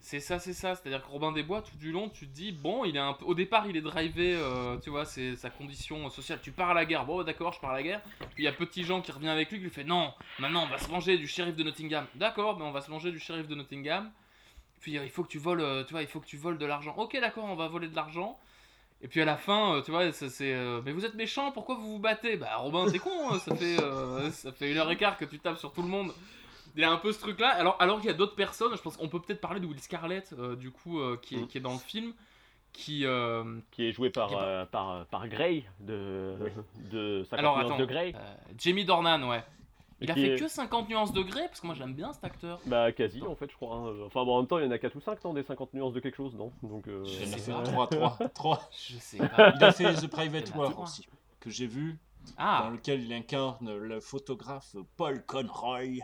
C'est 0.00 0.20
ça, 0.20 0.38
c'est 0.38 0.52
ça. 0.52 0.76
C'est-à-dire 0.76 1.04
que 1.04 1.10
Robin 1.10 1.32
des 1.32 1.42
Bois, 1.42 1.60
tout 1.60 1.76
du 1.76 1.90
long, 1.90 2.08
tu 2.08 2.28
te 2.28 2.32
dis, 2.32 2.52
bon, 2.52 2.84
il 2.84 2.94
est 2.94 3.00
un 3.00 3.14
peu... 3.14 3.24
au 3.24 3.34
départ, 3.34 3.66
il 3.68 3.76
est 3.76 3.80
drivé, 3.80 4.36
euh, 4.36 4.76
tu 4.78 4.90
vois, 4.90 5.04
c'est 5.04 5.34
sa 5.34 5.50
condition 5.50 6.08
sociale. 6.08 6.38
Tu 6.40 6.52
pars 6.52 6.70
à 6.70 6.74
la 6.74 6.84
guerre, 6.84 7.04
bon, 7.04 7.24
d'accord, 7.24 7.52
je 7.52 7.58
pars 7.60 7.70
à 7.70 7.74
la 7.74 7.82
guerre. 7.82 8.00
Puis 8.34 8.42
il 8.42 8.44
y 8.44 8.48
a 8.48 8.52
Petit 8.52 8.84
Jean 8.84 9.00
qui 9.00 9.10
revient 9.10 9.28
avec 9.28 9.50
lui, 9.50 9.58
qui 9.58 9.64
lui 9.64 9.70
fait, 9.70 9.82
non, 9.82 10.12
maintenant 10.38 10.62
on 10.62 10.68
va 10.68 10.78
se 10.78 10.88
venger 10.88 11.18
du 11.18 11.26
shérif 11.26 11.56
de 11.56 11.64
Nottingham. 11.64 12.06
D'accord, 12.14 12.56
mais 12.58 12.64
on 12.64 12.70
va 12.70 12.80
se 12.80 12.90
venger 12.90 13.10
du 13.10 13.18
shérif 13.18 13.48
de 13.48 13.56
Nottingham. 13.56 14.10
Puis 14.80 14.92
il 14.92 15.10
faut 15.10 15.24
que 15.24 15.28
tu 15.28 15.38
voles, 15.38 15.60
euh, 15.60 15.82
tu 15.82 15.92
vois, 15.94 16.02
il 16.02 16.06
faut 16.08 16.20
que 16.20 16.26
tu 16.26 16.36
voles 16.36 16.58
de 16.58 16.66
l'argent. 16.66 16.94
Ok, 16.96 17.18
d'accord, 17.20 17.44
on 17.46 17.56
va 17.56 17.66
voler 17.66 17.88
de 17.88 17.96
l'argent. 17.96 18.38
Et 19.00 19.06
puis 19.08 19.20
à 19.22 19.24
la 19.24 19.36
fin, 19.36 19.74
euh, 19.76 19.82
tu 19.82 19.90
vois, 19.92 20.10
c'est. 20.12 20.52
euh, 20.54 20.80
mais 20.84 20.90
vous 20.92 21.04
êtes 21.04 21.14
méchant, 21.14 21.52
pourquoi 21.52 21.76
vous 21.76 21.92
vous 21.92 21.98
battez? 22.00 22.36
Bah 22.36 22.56
Robin, 22.56 22.90
t'es 22.90 22.98
con, 22.98 23.10
hein, 23.30 23.38
ça 23.38 23.54
fait, 23.54 23.80
euh, 23.80 24.30
ça 24.32 24.50
fait 24.50 24.70
une 24.72 24.76
heure 24.76 24.90
et 24.90 24.96
quart 24.96 25.16
que 25.16 25.24
tu 25.24 25.38
tapes 25.38 25.58
sur 25.58 25.72
tout 25.72 25.82
le 25.82 25.88
monde. 25.88 26.10
Il 26.74 26.82
y 26.82 26.84
a 26.84 26.90
un 26.90 26.96
peu 26.96 27.12
ce 27.12 27.20
truc-là. 27.20 27.48
Alors, 27.50 27.76
alors 27.80 27.98
qu'il 28.00 28.06
y 28.10 28.12
a 28.12 28.16
d'autres 28.16 28.34
personnes, 28.34 28.76
je 28.76 28.82
pense 28.82 28.96
qu'on 28.96 29.08
peut 29.08 29.20
peut-être 29.20 29.40
parler 29.40 29.60
de 29.60 29.66
Will 29.66 29.80
Scarlett, 29.80 30.34
euh, 30.38 30.56
du 30.56 30.70
coup, 30.70 31.00
euh, 31.00 31.16
qui, 31.20 31.36
est, 31.36 31.46
qui 31.46 31.58
est 31.58 31.60
dans 31.60 31.72
le 31.72 31.78
film, 31.78 32.12
qui. 32.72 33.04
Qui 33.70 33.84
est 33.86 33.92
joué 33.92 34.10
par, 34.10 34.28
qui 34.28 34.34
est 34.34 34.66
par, 34.70 35.06
par 35.06 35.28
Grey 35.28 35.64
de, 35.80 36.34
de 36.90 37.22
50 37.30 37.38
Alors 37.38 37.58
attends, 37.58 37.78
de 37.78 37.84
Grey. 37.84 38.14
Jamie 38.58 38.84
Dornan, 38.84 39.28
ouais. 39.28 39.44
Il 40.00 40.10
a 40.10 40.14
fait 40.14 40.34
est- 40.34 40.38
que 40.38 40.46
50 40.48 40.88
nuances 40.88 41.12
de 41.12 41.22
gré, 41.22 41.42
parce 41.48 41.60
que 41.60 41.66
moi 41.66 41.74
j'aime 41.74 41.94
bien 41.94 42.12
cet 42.12 42.22
acteur. 42.24 42.60
Bah 42.66 42.92
quasi 42.92 43.20
en 43.22 43.34
fait 43.34 43.50
je 43.50 43.56
crois. 43.56 43.74
hein. 43.76 43.92
Enfin 44.06 44.24
bon 44.24 44.34
en 44.36 44.38
même 44.38 44.46
temps 44.46 44.58
il 44.58 44.64
y 44.64 44.68
en 44.68 44.70
a 44.70 44.78
4 44.78 44.94
ou 44.96 45.00
5 45.00 45.22
non 45.24 45.34
des 45.34 45.42
50 45.42 45.74
nuances 45.74 45.92
de 45.92 46.00
quelque 46.00 46.16
chose 46.16 46.34
non 46.36 46.52
Donc 46.62 46.86
euh, 46.88 47.02
a 47.04 47.08
sais 47.08 47.26
fait 47.38 47.52
pas. 47.52 47.62
3, 47.62 47.86
3, 47.88 48.18
3. 48.34 48.70
Je 48.88 48.96
sais 48.98 49.18
pas. 49.18 49.52
Il 49.56 49.64
a 49.64 49.72
fait 49.72 49.94
The 49.94 50.06
Private 50.06 50.54
War 50.54 50.78
aussi, 50.80 51.06
que 51.40 51.50
j'ai 51.50 51.66
vu, 51.66 51.98
Ah. 52.36 52.60
dans 52.64 52.70
lequel 52.70 53.02
il 53.02 53.12
incarne 53.12 53.74
le 53.76 54.00
photographe 54.00 54.76
Paul 54.96 55.24
Conroy, 55.24 55.98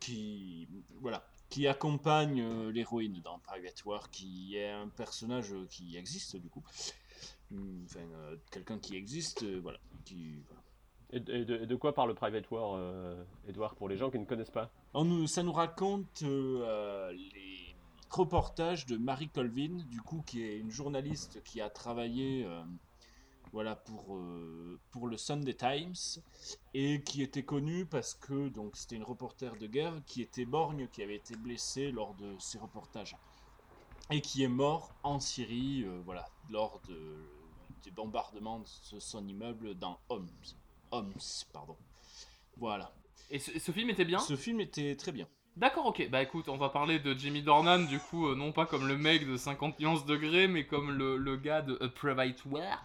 qui, 0.00 0.68
voilà, 1.00 1.24
qui 1.48 1.66
accompagne 1.66 2.40
euh, 2.42 2.70
l'héroïne 2.70 3.20
dans 3.24 3.38
Private 3.40 3.84
War, 3.84 4.10
qui 4.10 4.56
est 4.56 4.70
un 4.70 4.88
personnage 4.88 5.52
euh, 5.52 5.66
qui 5.70 5.96
existe 5.96 6.36
du 6.36 6.48
coup. 6.48 6.62
Enfin, 7.50 8.00
euh, 8.00 8.36
quelqu'un 8.52 8.78
qui 8.78 8.94
existe, 8.96 9.42
euh, 9.42 9.58
voilà. 9.62 9.78
Qui, 10.04 10.34
Et, 11.10 11.20
de, 11.20 11.74
quoi 11.76 11.94
parle 11.94 12.14
Private 12.14 12.50
War, 12.50 12.74
euh, 12.74 13.24
Edouard, 13.48 13.74
pour 13.76 13.88
les 13.88 13.96
gens 13.96 14.10
qui 14.10 14.18
ne 14.18 14.26
connaissent 14.26 14.50
pas? 14.50 14.70
Ça 15.26 15.42
nous 15.42 15.52
raconte 15.52 16.22
euh, 16.22 17.10
les 17.12 17.74
reportages 18.10 18.84
de 18.84 18.98
Marie 18.98 19.30
Colvin, 19.30 19.84
du 19.90 20.02
coup, 20.02 20.22
qui 20.26 20.42
est 20.42 20.58
une 20.58 20.70
journaliste 20.70 21.42
qui 21.44 21.62
a 21.62 21.70
travaillé 21.70 22.44
euh, 22.44 22.62
voilà, 23.52 23.74
pour, 23.74 24.18
pour 24.90 25.06
le 25.06 25.16
Sunday 25.16 25.54
Times 25.54 26.20
et 26.74 27.00
qui 27.02 27.22
était 27.22 27.42
connue 27.42 27.86
parce 27.86 28.12
que 28.12 28.48
donc 28.48 28.76
c'était 28.76 28.96
une 28.96 29.02
reporter 29.02 29.56
de 29.56 29.66
guerre 29.66 29.94
qui 30.06 30.20
était 30.20 30.44
borgne, 30.44 30.88
qui 30.88 31.02
avait 31.02 31.16
été 31.16 31.36
blessée 31.36 31.90
lors 31.90 32.14
de 32.16 32.36
ses 32.38 32.58
reportages 32.58 33.16
et 34.10 34.20
qui 34.20 34.42
est 34.42 34.48
mort 34.48 34.94
en 35.02 35.20
Syrie, 35.20 35.86
voilà, 36.04 36.26
lors 36.50 36.80
de, 36.88 37.16
des 37.82 37.90
bombardements 37.90 38.60
de 38.60 39.00
son 39.00 39.26
immeuble 39.26 39.74
dans 39.74 39.98
Homs. 40.10 40.28
Homs, 40.90 41.12
pardon. 41.52 41.76
Voilà. 42.56 42.92
Et 43.30 43.38
ce, 43.38 43.72
film 43.72 43.90
était 43.90 44.04
bien 44.04 44.18
Ce 44.18 44.36
film 44.36 44.60
était 44.60 44.96
très 44.96 45.12
bien. 45.12 45.26
D'accord, 45.56 45.86
ok. 45.86 46.08
Bah 46.10 46.22
écoute, 46.22 46.48
on 46.48 46.56
va 46.56 46.68
parler 46.70 46.98
de 46.98 47.14
Jamie 47.14 47.42
Dornan, 47.42 47.80
du 47.86 47.98
coup, 47.98 48.28
euh, 48.28 48.34
non 48.36 48.52
pas 48.52 48.64
comme 48.64 48.86
le 48.88 48.96
mec 48.96 49.26
de 49.28 49.36
50 49.36 49.80
nuances 49.80 50.06
degrés, 50.06 50.46
mais 50.48 50.64
comme 50.64 50.90
le, 50.92 51.16
le 51.16 51.36
gars 51.36 51.62
de 51.62 51.76
A 51.82 51.88
Private 51.88 52.44
War. 52.46 52.84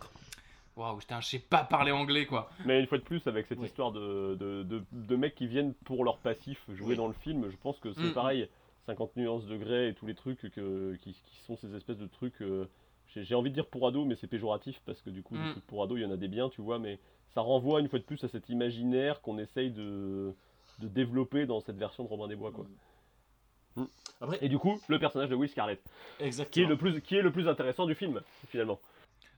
Waouh, 0.76 0.97
putain, 0.97 1.22
je 1.22 1.28
sais 1.28 1.39
pas 1.39 1.64
parler 1.64 1.91
anglais, 1.91 2.26
quoi. 2.26 2.49
Mais 2.66 2.80
une 2.80 2.88
fois 2.88 2.97
de 2.97 3.04
plus, 3.04 3.26
avec 3.28 3.45
cette 3.45 3.62
histoire 3.62 3.91
de, 3.91 4.36
de, 4.39 4.64
de, 4.64 4.84
de 4.91 5.16
mecs 5.16 5.36
qui 5.36 5.45
viennent 5.45 5.74
pour 5.86 6.04
leur 6.04 6.18
passif 6.18 6.60
jouer 6.74 6.89
Oui. 6.89 6.95
dans 6.95 7.08
le 7.08 7.14
film, 7.14 7.47
je 7.51 7.56
pense 7.58 7.80
que 7.80 7.93
c'est 7.93 8.01
Mm. 8.01 8.14
pareil. 8.14 8.49
50 8.88 9.16
nuances 9.16 9.45
de 9.45 9.56
Grey 9.56 9.89
et 9.89 9.93
tous 9.93 10.08
les 10.08 10.16
trucs 10.16 10.41
que, 10.51 10.95
qui, 11.01 11.14
qui 11.14 11.38
sont 11.45 11.56
ces 11.58 11.74
espèces 11.76 11.99
de 11.99 12.08
trucs. 12.08 12.41
euh, 12.41 12.68
j'ai 13.16 13.36
envie 13.36 13.51
de 13.51 13.56
dire 13.56 13.68
pour 13.68 13.88
ados, 13.88 14.06
mais 14.08 14.16
c'est 14.16 14.26
péjoratif 14.28 14.82
parce 14.86 14.99
que 15.01 15.12
du 15.12 15.22
coup, 15.22 15.36
Mm. 15.36 15.43
des 15.45 15.51
trucs 15.51 15.68
pour 15.68 15.84
ados, 15.84 15.99
il 15.99 16.01
y 16.01 16.06
en 16.06 16.12
a 16.12 16.18
des 16.18 16.28
biens, 16.28 16.49
tu 16.49 16.62
vois, 16.62 16.80
mais 16.80 16.99
ça 17.34 17.42
renvoie 17.42 17.80
une 17.80 17.90
fois 17.90 18.00
de 18.00 18.04
plus 18.04 18.24
à 18.24 18.28
cet 18.28 18.50
imaginaire 18.50 19.22
qu'on 19.22 19.38
essaye 19.40 19.72
de, 19.72 20.34
de 20.80 20.88
développer 20.88 21.46
dans 21.46 21.60
cette 21.62 21.78
version 21.78 22.04
de 22.04 22.10
Robin 22.10 22.28
des 22.28 22.36
Bois, 22.36 22.52
quoi. 22.52 22.66
Mm. 23.76 23.84
Après- 24.22 24.38
Et 24.42 24.50
du 24.50 24.60
coup, 24.60 24.80
le 24.88 25.00
personnage 25.00 25.30
de 25.30 25.36
Will 25.36 25.50
Scarlett, 25.50 25.82
qui 26.52 26.62
est, 26.62 26.66
le 26.66 26.78
plus, 26.78 27.02
qui 27.02 27.16
est 27.16 27.22
le 27.22 27.32
plus 27.32 27.48
intéressant 27.48 27.86
du 27.86 27.96
film, 27.96 28.22
finalement. 28.50 28.80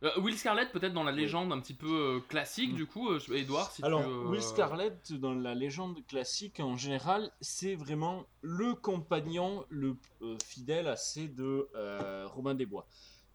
Euh, 0.03 0.11
Will 0.19 0.37
Scarlett, 0.37 0.71
peut-être 0.73 0.93
dans 0.93 1.05
la 1.05 1.13
légende 1.13 1.53
un 1.53 1.59
petit 1.61 1.73
peu 1.73 1.87
euh, 1.87 2.19
classique, 2.27 2.75
du 2.75 2.85
coup, 2.85 3.09
euh, 3.11 3.19
Edouard, 3.33 3.71
si 3.71 3.81
Alors, 3.83 4.03
tu. 4.03 4.09
euh, 4.09 4.25
Will 4.27 4.41
Scarlett, 4.41 5.13
dans 5.13 5.33
la 5.33 5.55
légende 5.55 6.05
classique 6.05 6.59
en 6.59 6.75
général, 6.75 7.31
c'est 7.39 7.75
vraiment 7.75 8.25
le 8.41 8.73
compagnon 8.75 9.65
le 9.69 9.95
euh, 10.21 10.35
fidèle 10.45 10.87
assez 10.87 11.29
de 11.29 11.69
euh, 11.75 12.27
Robin 12.27 12.53
des 12.55 12.65
Bois. 12.65 12.85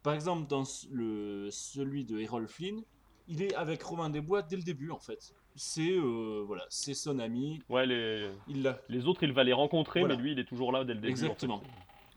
Par 0.02 0.12
exemple, 0.12 0.46
dans 0.48 0.64
le, 0.92 1.48
celui 1.50 2.04
de 2.04 2.18
Errol 2.20 2.46
Flynn, 2.46 2.82
il 3.30 3.42
est 3.42 3.54
avec 3.54 3.82
Robin 3.82 4.10
des 4.10 4.20
Bois 4.20 4.42
dès 4.42 4.56
le 4.56 4.62
début, 4.62 4.90
en 4.90 4.98
fait. 4.98 5.32
C'est 5.56 5.90
euh, 5.92 6.42
voilà, 6.46 6.64
c'est 6.68 6.94
son 6.94 7.18
ami. 7.18 7.60
Ouais, 7.68 7.86
les, 7.86 8.28
Il 8.48 8.76
les 8.88 9.06
autres, 9.06 9.22
il 9.22 9.32
va 9.32 9.42
les 9.44 9.52
rencontrer, 9.52 10.00
Voilà. 10.00 10.16
mais 10.16 10.22
lui, 10.22 10.32
il 10.32 10.38
est 10.38 10.44
toujours 10.44 10.70
là 10.72 10.84
dès 10.84 10.94
le 10.94 11.00
début. 11.00 11.12
en 11.14 11.16
fait. 11.16 11.22
Exactement. 11.24 11.62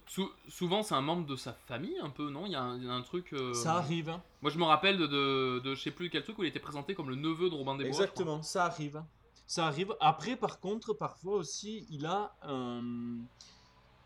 sou- 0.07 0.29
souvent, 0.47 0.83
c'est 0.83 0.93
un 0.95 1.01
membre 1.01 1.25
de 1.25 1.35
sa 1.35 1.53
famille, 1.53 1.97
un 2.01 2.09
peu, 2.11 2.29
non? 2.29 2.45
Il 2.45 2.51
y, 2.51 2.55
a 2.55 2.61
un 2.61 2.77
il 2.77 2.83
y 2.85 2.89
a 2.89 2.93
un 2.93 3.01
truc. 3.01 3.33
euh, 3.33 3.53
Ça 3.53 3.73
arrive. 3.75 4.09
hein. 4.09 4.21
Moi, 4.41 4.51
je 4.51 4.59
me 4.59 4.65
rappelle 4.65 4.97
de, 4.97 5.07
de, 5.07 5.59
de 5.63 5.73
je 5.75 5.81
sais 5.81 5.91
plus 5.91 6.09
quel 6.09 6.23
truc 6.23 6.37
où 6.37 6.43
il 6.43 6.47
était 6.47 6.59
présenté 6.59 6.93
comme 6.93 7.09
le 7.09 7.15
neveu 7.15 7.49
de 7.49 7.55
Robin 7.55 7.73
des 7.75 7.83
Bois. 7.85 7.87
Exactement, 7.87 8.41
ça 8.43 8.65
arrive. 8.65 9.01
Ça 9.47 9.65
arrive. 9.67 9.93
Après, 9.99 10.35
par 10.35 10.59
contre, 10.59 10.93
parfois 10.93 11.35
aussi, 11.35 11.85
il 11.89 12.05
a 12.05 12.35
un. 12.43 12.81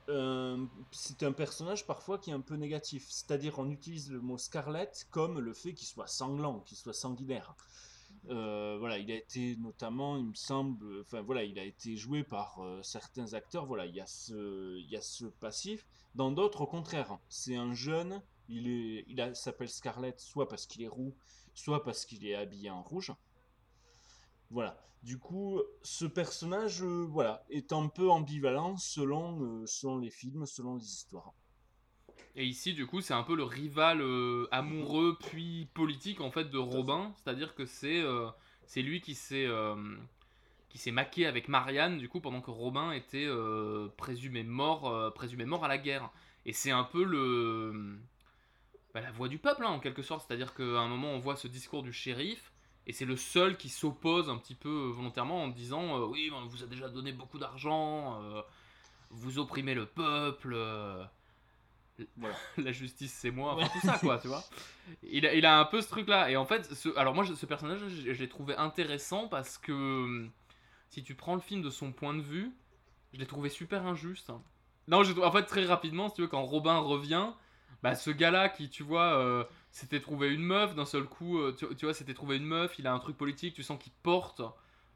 Un- 0.10 0.68
c'est 0.91 1.24
un 1.24 1.32
personnage 1.32 1.86
parfois 1.86 2.18
qui 2.20 2.30
est 2.32 2.34
un 2.34 2.41
peu 2.41 2.55
négatif. 2.55 3.05
C'est-à-dire, 3.10 3.60
on 3.60 3.70
utilise 3.70 4.12
le 4.12 4.22
mot 4.22 4.38
Scarlett 4.38 5.08
comme 5.12 5.39
le 5.39 5.53
fait 5.53 5.74
qu'il 5.74 5.88
soit 5.88 6.08
sanglant, 6.08 6.60
qu'il 6.62 6.78
soit 6.78 6.93
sanguinaire. 6.93 7.55
Euh, 8.30 8.78
voilà, 8.80 8.97
il 8.97 9.12
a 9.12 9.16
été 9.16 9.55
notamment, 9.58 10.18
il 10.18 10.26
me 10.26 10.34
semble, 10.36 11.01
enfin 11.01 11.22
voilà, 11.22 11.43
il 11.43 11.60
a 11.60 11.64
été 11.64 11.95
joué 11.97 12.24
par 12.24 12.60
euh, 12.62 12.82
certains 12.84 13.34
acteurs. 13.34 13.66
Voilà, 13.66 13.86
il 13.86 13.95
y 13.95 14.01
a 14.01 14.08
ce, 14.08 14.78
il 14.80 14.89
y 14.89 14.97
a 14.97 15.01
ce 15.01 15.26
passif. 15.26 15.86
Dans 16.16 16.32
d'autres, 16.32 16.62
au 16.62 16.68
contraire, 16.68 17.18
c'est 17.30 17.55
un 17.55 17.74
jeune. 17.74 18.22
Il 18.49 18.68
il 18.68 19.32
s'appelle 19.36 19.70
Scarlett 19.70 20.20
soit 20.20 20.47
parce 20.49 20.66
qu'il 20.68 20.84
est 20.84 20.88
roux, 20.88 21.16
soit 21.53 21.84
parce 21.84 22.05
qu'il 22.05 22.26
est 22.26 22.36
habillé 22.36 22.70
en 22.70 22.82
rouge. 22.84 23.14
Voilà. 24.50 24.78
Du 25.04 25.20
coup, 25.20 25.62
ce 25.84 26.06
personnage, 26.06 26.84
euh, 26.84 27.06
voilà, 27.10 27.45
est 27.50 27.72
un 27.72 27.88
peu 27.88 28.10
ambivalent 28.10 28.78
selon, 28.78 29.41
euh, 29.41 29.66
selon 29.66 30.00
les 30.00 30.10
films, 30.10 30.45
selon 30.45 30.76
les 30.76 30.84
histoires. 30.84 31.34
Et 32.36 32.45
ici, 32.45 32.74
du 32.74 32.86
coup, 32.86 33.02
c'est 33.02 33.14
un 33.14 33.24
peu 33.24 33.36
le 33.36 33.43
rival 33.43 34.02
euh, 34.02 34.48
amoureux 34.52 35.18
puis 35.20 35.70
politique 35.74 36.22
en 36.22 36.30
fait 36.30 36.50
de 36.50 36.58
Robin, 36.58 37.14
c'est-à-dire 37.16 37.56
que 37.56 37.66
c'est 37.66 38.04
c'est 38.66 38.82
lui 38.82 39.02
qui 39.02 39.16
s'est 39.16 39.48
qui 40.70 40.78
s'est 40.78 40.91
maqué 40.91 41.26
avec 41.26 41.48
Marianne 41.48 41.98
du 41.98 42.10
coup 42.10 42.20
pendant 42.20 42.41
que 42.41 42.52
Robin 42.52 42.91
était 42.91 43.28
présumé 43.98 44.43
mort 44.43 45.14
présumé 45.16 45.45
mort 45.45 45.66
à 45.66 45.68
la 45.68 45.80
guerre. 45.80 46.12
Et 46.45 46.54
c'est 46.54 46.70
un 46.70 46.84
peu 46.84 47.04
le 47.04 47.98
bah, 48.93 49.02
la 49.02 49.12
voix 49.12 49.30
du 49.30 49.39
peuple 49.39 49.64
hein, 49.66 49.70
en 49.70 49.80
quelque 49.80 50.04
sorte, 50.04 50.28
c'est-à-dire 50.28 50.54
qu'à 50.54 50.64
un 50.64 50.88
moment 50.88 51.10
on 51.14 51.20
voit 51.20 51.38
ce 51.38 51.48
discours 51.48 51.82
du 51.82 51.91
shérif 51.91 52.52
et 52.88 52.94
c'est 52.94 53.06
le 53.06 53.16
seul 53.18 53.58
qui 53.58 53.70
s'oppose 53.70 54.30
un 54.30 54.38
petit 54.38 54.56
peu 54.56 54.88
volontairement 54.88 55.44
en 55.44 55.50
disant 55.50 56.02
euh, 56.02 56.06
oui, 56.08 56.32
on 56.34 56.46
vous 56.48 56.64
a 56.64 56.68
déjà 56.68 56.90
donné 56.90 57.12
beaucoup 57.12 57.38
d'argent, 57.38 58.20
euh, 58.24 58.42
vous 59.12 59.38
opprimez 59.40 59.76
le 59.76 59.86
peuple. 59.86 60.54
euh, 60.56 61.04
Voilà. 62.18 62.36
la 62.58 62.72
justice 62.72 63.12
c'est 63.14 63.32
moi, 63.32 63.54
enfin 63.56 63.68
tout 63.70 63.86
ça 63.86 63.98
quoi, 63.98 64.20
tu 64.20 64.28
vois. 64.28 64.44
Il 65.04 65.26
a, 65.26 65.34
il 65.34 65.46
a 65.46 65.60
un 65.60 65.66
peu 65.66 65.82
ce 65.82 65.90
truc 65.90 66.08
là. 66.08 66.30
Et 66.32 66.38
en 66.38 66.46
fait, 66.46 66.74
ce, 66.74 66.96
alors 66.98 67.14
moi 67.14 67.26
ce 67.26 67.46
personnage 67.46 67.80
je, 67.88 68.14
je 68.14 68.20
l'ai 68.20 68.30
trouvé 68.30 68.56
intéressant 68.56 69.28
parce 69.28 69.58
que 69.58 69.72
hum, 69.72 70.32
si 70.90 71.04
tu 71.04 71.16
prends 71.16 71.36
le 71.36 71.42
film 71.42 71.62
de 71.62 71.70
son 71.70 71.92
point 71.92 72.14
de 72.14 72.22
vue, 72.22 72.52
je 73.14 73.20
l'ai 73.20 73.26
trouvé 73.28 73.50
super 73.50 73.86
injuste. 73.86 74.30
hein. 74.30 74.42
Non, 74.88 75.02
en 75.02 75.32
fait 75.32 75.44
très 75.44 75.66
rapidement, 75.66 76.08
si 76.10 76.16
tu 76.16 76.22
veux, 76.22 76.28
quand 76.28 76.44
Robin 76.44 76.78
revient, 76.80 77.32
bah 77.84 77.95
ce 77.95 78.09
gars-là 78.09 78.49
qui, 78.49 78.69
tu 78.69 78.84
vois, 78.84 79.17
euh, 79.19 79.43
s'était 79.71 79.99
trouvé 79.99 80.34
une 80.34 80.41
meuf, 80.41 80.75
d'un 80.75 80.86
seul 80.86 81.03
coup, 81.05 81.39
euh, 81.39 81.55
tu, 81.57 81.67
tu 81.75 81.86
vois, 81.86 81.93
s'était 81.93 82.13
trouvé 82.13 82.38
une 82.38 82.45
meuf, 82.45 82.80
il 82.80 82.88
a 82.88 82.93
un 82.93 82.99
truc 82.99 83.17
politique, 83.17 83.53
tu 83.53 83.63
sens 83.63 83.82
qu'il 83.82 83.91
porte 84.03 84.41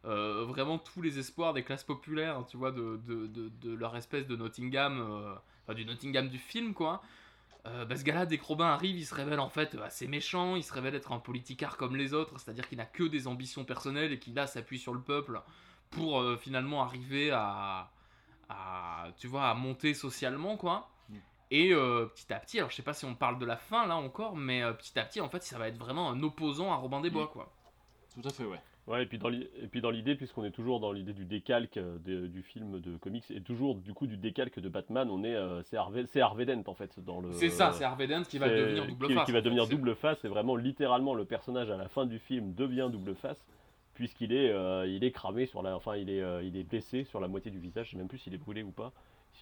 euh, 0.06 0.46
vraiment 0.46 0.80
tous 0.80 1.02
les 1.02 1.20
espoirs 1.20 1.54
des 1.54 1.64
classes 1.64 1.84
populaires, 1.84 2.44
tu 2.48 2.58
vois, 2.58 2.72
de, 2.72 3.00
de, 3.06 3.28
de, 3.28 3.74
leur 3.76 3.96
espèce 3.96 4.26
de 4.26 4.36
Nottingham, 4.36 5.38
enfin 5.64 5.74
du 5.76 5.86
Nottingham 5.86 6.28
du 6.30 6.40
film, 6.40 6.74
quoi. 6.74 7.02
Bah, 7.64 7.96
ce 7.96 8.04
gars-là, 8.04 8.26
dès 8.26 8.40
que 8.40 8.44
Robin 8.46 8.66
arrive, 8.66 8.98
il 8.98 9.06
se 9.06 9.14
révèle 9.14 9.40
en 9.40 9.50
fait 9.50 9.78
assez 9.84 10.08
méchant, 10.08 10.56
il 10.56 10.64
se 10.64 10.74
révèle 10.74 10.96
être 10.96 11.12
un 11.12 11.20
politicard 11.20 11.78
comme 11.78 11.96
les 11.96 12.16
autres, 12.16 12.40
c'est-à-dire 12.40 12.68
qu'il 12.68 12.80
n'a 12.80 12.86
que 12.86 13.04
des 13.04 13.28
ambitions 13.28 13.64
personnelles 13.66 14.12
et 14.12 14.18
qu'il 14.18 14.34
là 14.34 14.48
s'appuie 14.48 14.80
sur 14.80 14.96
le 14.96 15.02
peuple 15.02 15.40
pour 15.92 16.24
finalement 16.40 16.82
arriver 16.82 17.30
à, 17.30 17.92
à, 18.50 19.10
tu 19.18 19.28
vois, 19.28 19.48
à 19.50 19.54
monter 19.54 19.94
socialement, 19.94 20.58
quoi. 20.58 20.90
Et 21.52 21.74
euh, 21.74 22.06
petit 22.06 22.32
à 22.34 22.40
petit, 22.40 22.58
alors 22.60 22.70
je 22.72 22.76
sais 22.78 22.82
pas 22.82 22.94
si 22.94 23.06
on 23.06 23.14
parle 23.14 23.38
de 23.38 23.46
la 23.46 23.58
fin 23.58 23.86
là 23.86 23.98
encore, 23.98 24.36
mais 24.36 24.64
euh, 24.64 24.72
petit 24.74 24.98
à 24.98 25.04
petit, 25.04 25.20
en 25.22 25.30
fait, 25.30 25.44
ça 25.44 25.58
va 25.58 25.68
être 25.68 25.78
vraiment 25.78 26.10
un 26.10 26.24
opposant 26.24 26.72
à 26.72 26.76
Robin 26.78 27.02
des 27.02 27.10
Bois, 27.10 27.28
quoi. 27.28 27.52
Tout 28.16 28.28
à 28.28 28.32
fait, 28.32 28.46
ouais. 28.46 28.60
Ouais, 28.88 29.04
et 29.04 29.06
puis 29.06 29.20
dans 29.82 29.90
l'idée, 29.92 30.16
puisqu'on 30.16 30.44
est 30.44 30.52
toujours 30.52 30.80
dans 30.80 30.92
l'idée 30.92 31.14
du 31.14 31.24
décalque 31.24 31.78
euh, 31.78 31.98
de- 32.00 32.26
du 32.28 32.42
film 32.42 32.80
de 32.80 32.98
comics, 32.98 33.30
et 33.30 33.40
toujours 33.42 33.76
du 33.76 33.94
coup 33.94 34.08
du 34.08 34.18
décalque 34.18 34.60
de 34.60 34.70
Batman, 34.70 35.08
on 35.12 35.24
est 35.24 35.36
euh, 35.36 35.62
c'est 35.64 35.78
Harvey, 35.78 36.06
c'est 36.08 36.20
Harvey 36.20 36.46
Dent 36.46 36.64
en 36.66 36.74
fait 36.74 37.00
dans 37.00 37.20
le. 37.22 37.32
C'est 37.34 37.50
ça, 37.50 37.72
c'est 37.74 37.84
Harvey 37.84 38.08
Dent 38.08 38.24
qui 38.24 38.40
va 38.40 38.48
c'est- 38.48 38.56
devenir 38.58 38.88
double 38.88 39.08
qui, 39.08 39.14
face, 39.14 39.26
qui 39.26 39.32
va 39.32 39.40
en 39.40 39.42
devenir 39.44 39.66
fait, 39.68 39.76
double 39.76 39.96
face, 39.96 40.26
et 40.26 40.28
vraiment 40.30 40.56
littéralement 40.56 41.14
le 41.14 41.26
personnage 41.26 41.70
à 41.70 41.78
la 41.78 41.90
fin 41.90 42.06
du 42.08 42.18
film 42.18 42.54
devient 42.56 42.90
double 42.92 43.14
face, 43.14 43.46
puisqu'il 43.94 44.34
est, 44.34 44.50
euh, 44.50 44.88
il 44.88 45.04
est 45.04 45.12
cramé 45.12 45.46
sur 45.46 45.62
la, 45.62 45.76
enfin 45.76 45.96
il 45.96 46.10
est, 46.10 46.22
euh, 46.22 46.42
il 46.44 46.58
est 46.58 46.64
blessé 46.64 47.04
sur 47.04 47.20
la 47.20 47.28
moitié 47.28 47.52
du 47.52 47.60
visage, 47.60 47.88
je 47.88 47.92
sais 47.92 47.98
même 47.98 48.08
plus 48.08 48.18
s'il 48.18 48.34
est 48.34 48.38
brûlé 48.40 48.64
ou 48.64 48.72
pas. 48.72 48.92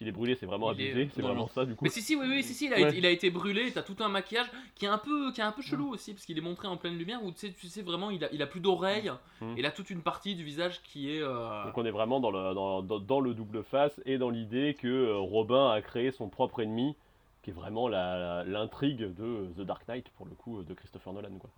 S'il 0.00 0.08
est 0.08 0.12
brûlé, 0.12 0.34
c'est 0.34 0.46
vraiment 0.46 0.72
Il 0.72 0.80
est- 0.80 0.92
abusé, 0.92 1.10
c'est 1.14 1.20
non, 1.20 1.28
vraiment 1.28 1.48
ça 1.48 1.66
du 1.66 1.74
coup. 1.76 1.84
Mais 1.84 1.90
si, 1.90 2.00
si, 2.00 2.16
oui, 2.16 2.24
oui, 2.26 2.42
si, 2.42 2.54
si, 2.54 2.64
il 2.68 2.72
a, 2.72 2.76
Ouais. 2.76 2.88
été, 2.88 2.96
il 2.96 3.04
a 3.04 3.10
été 3.10 3.28
brûlé, 3.28 3.70
t'as 3.70 3.82
tout 3.82 3.96
un 4.00 4.08
maquillage 4.08 4.50
qui 4.74 4.86
est 4.86 4.88
un 4.88 4.96
peu, 4.96 5.30
qui 5.30 5.42
est 5.42 5.44
un 5.44 5.52
peu 5.52 5.60
chelou 5.60 5.90
aussi, 5.90 6.14
parce 6.14 6.24
qu'il 6.24 6.38
est 6.38 6.40
montré 6.40 6.68
en 6.68 6.78
pleine 6.78 6.96
lumière, 6.96 7.22
où 7.22 7.30
tu 7.32 7.38
sais, 7.48 7.52
tu 7.52 7.66
sais 7.68 7.82
vraiment, 7.82 8.08
il 8.08 8.24
a, 8.24 8.32
il 8.32 8.40
a 8.40 8.46
plus 8.46 8.60
d'oreilles, 8.60 9.12
Mm. 9.42 9.56
et 9.56 9.60
il 9.60 9.66
a 9.66 9.70
toute 9.70 9.90
une 9.90 10.00
partie 10.00 10.34
du 10.34 10.42
visage 10.42 10.80
qui 10.84 11.14
est... 11.14 11.20
euh, 11.20 11.64
Donc 11.66 11.76
on 11.76 11.84
est 11.84 11.90
vraiment 11.90 12.18
dans 12.18 12.30
le, 12.30 12.54
dans, 12.54 12.80
dans- 12.80 12.98
dans 12.98 13.20
le 13.20 13.34
double 13.34 13.62
face 13.62 14.00
et 14.06 14.16
dans 14.16 14.30
l'idée 14.30 14.72
que 14.80 14.88
euh, 14.88 15.18
Robin 15.18 15.70
a 15.70 15.82
créé 15.82 16.12
son 16.12 16.30
propre 16.30 16.60
ennemi, 16.62 16.96
qui 17.42 17.50
est 17.50 17.52
vraiment 17.52 17.86
l'intrigue 17.88 19.00
de 19.14 19.48
The 19.56 19.60
Dark 19.66 19.86
Knight, 19.86 20.08
pour 20.16 20.24
le 20.26 20.32
coup, 20.32 20.62
de 20.62 20.72
Christopher 20.74 21.12
Nolan. 21.12 21.28
Quoi. 21.38 21.50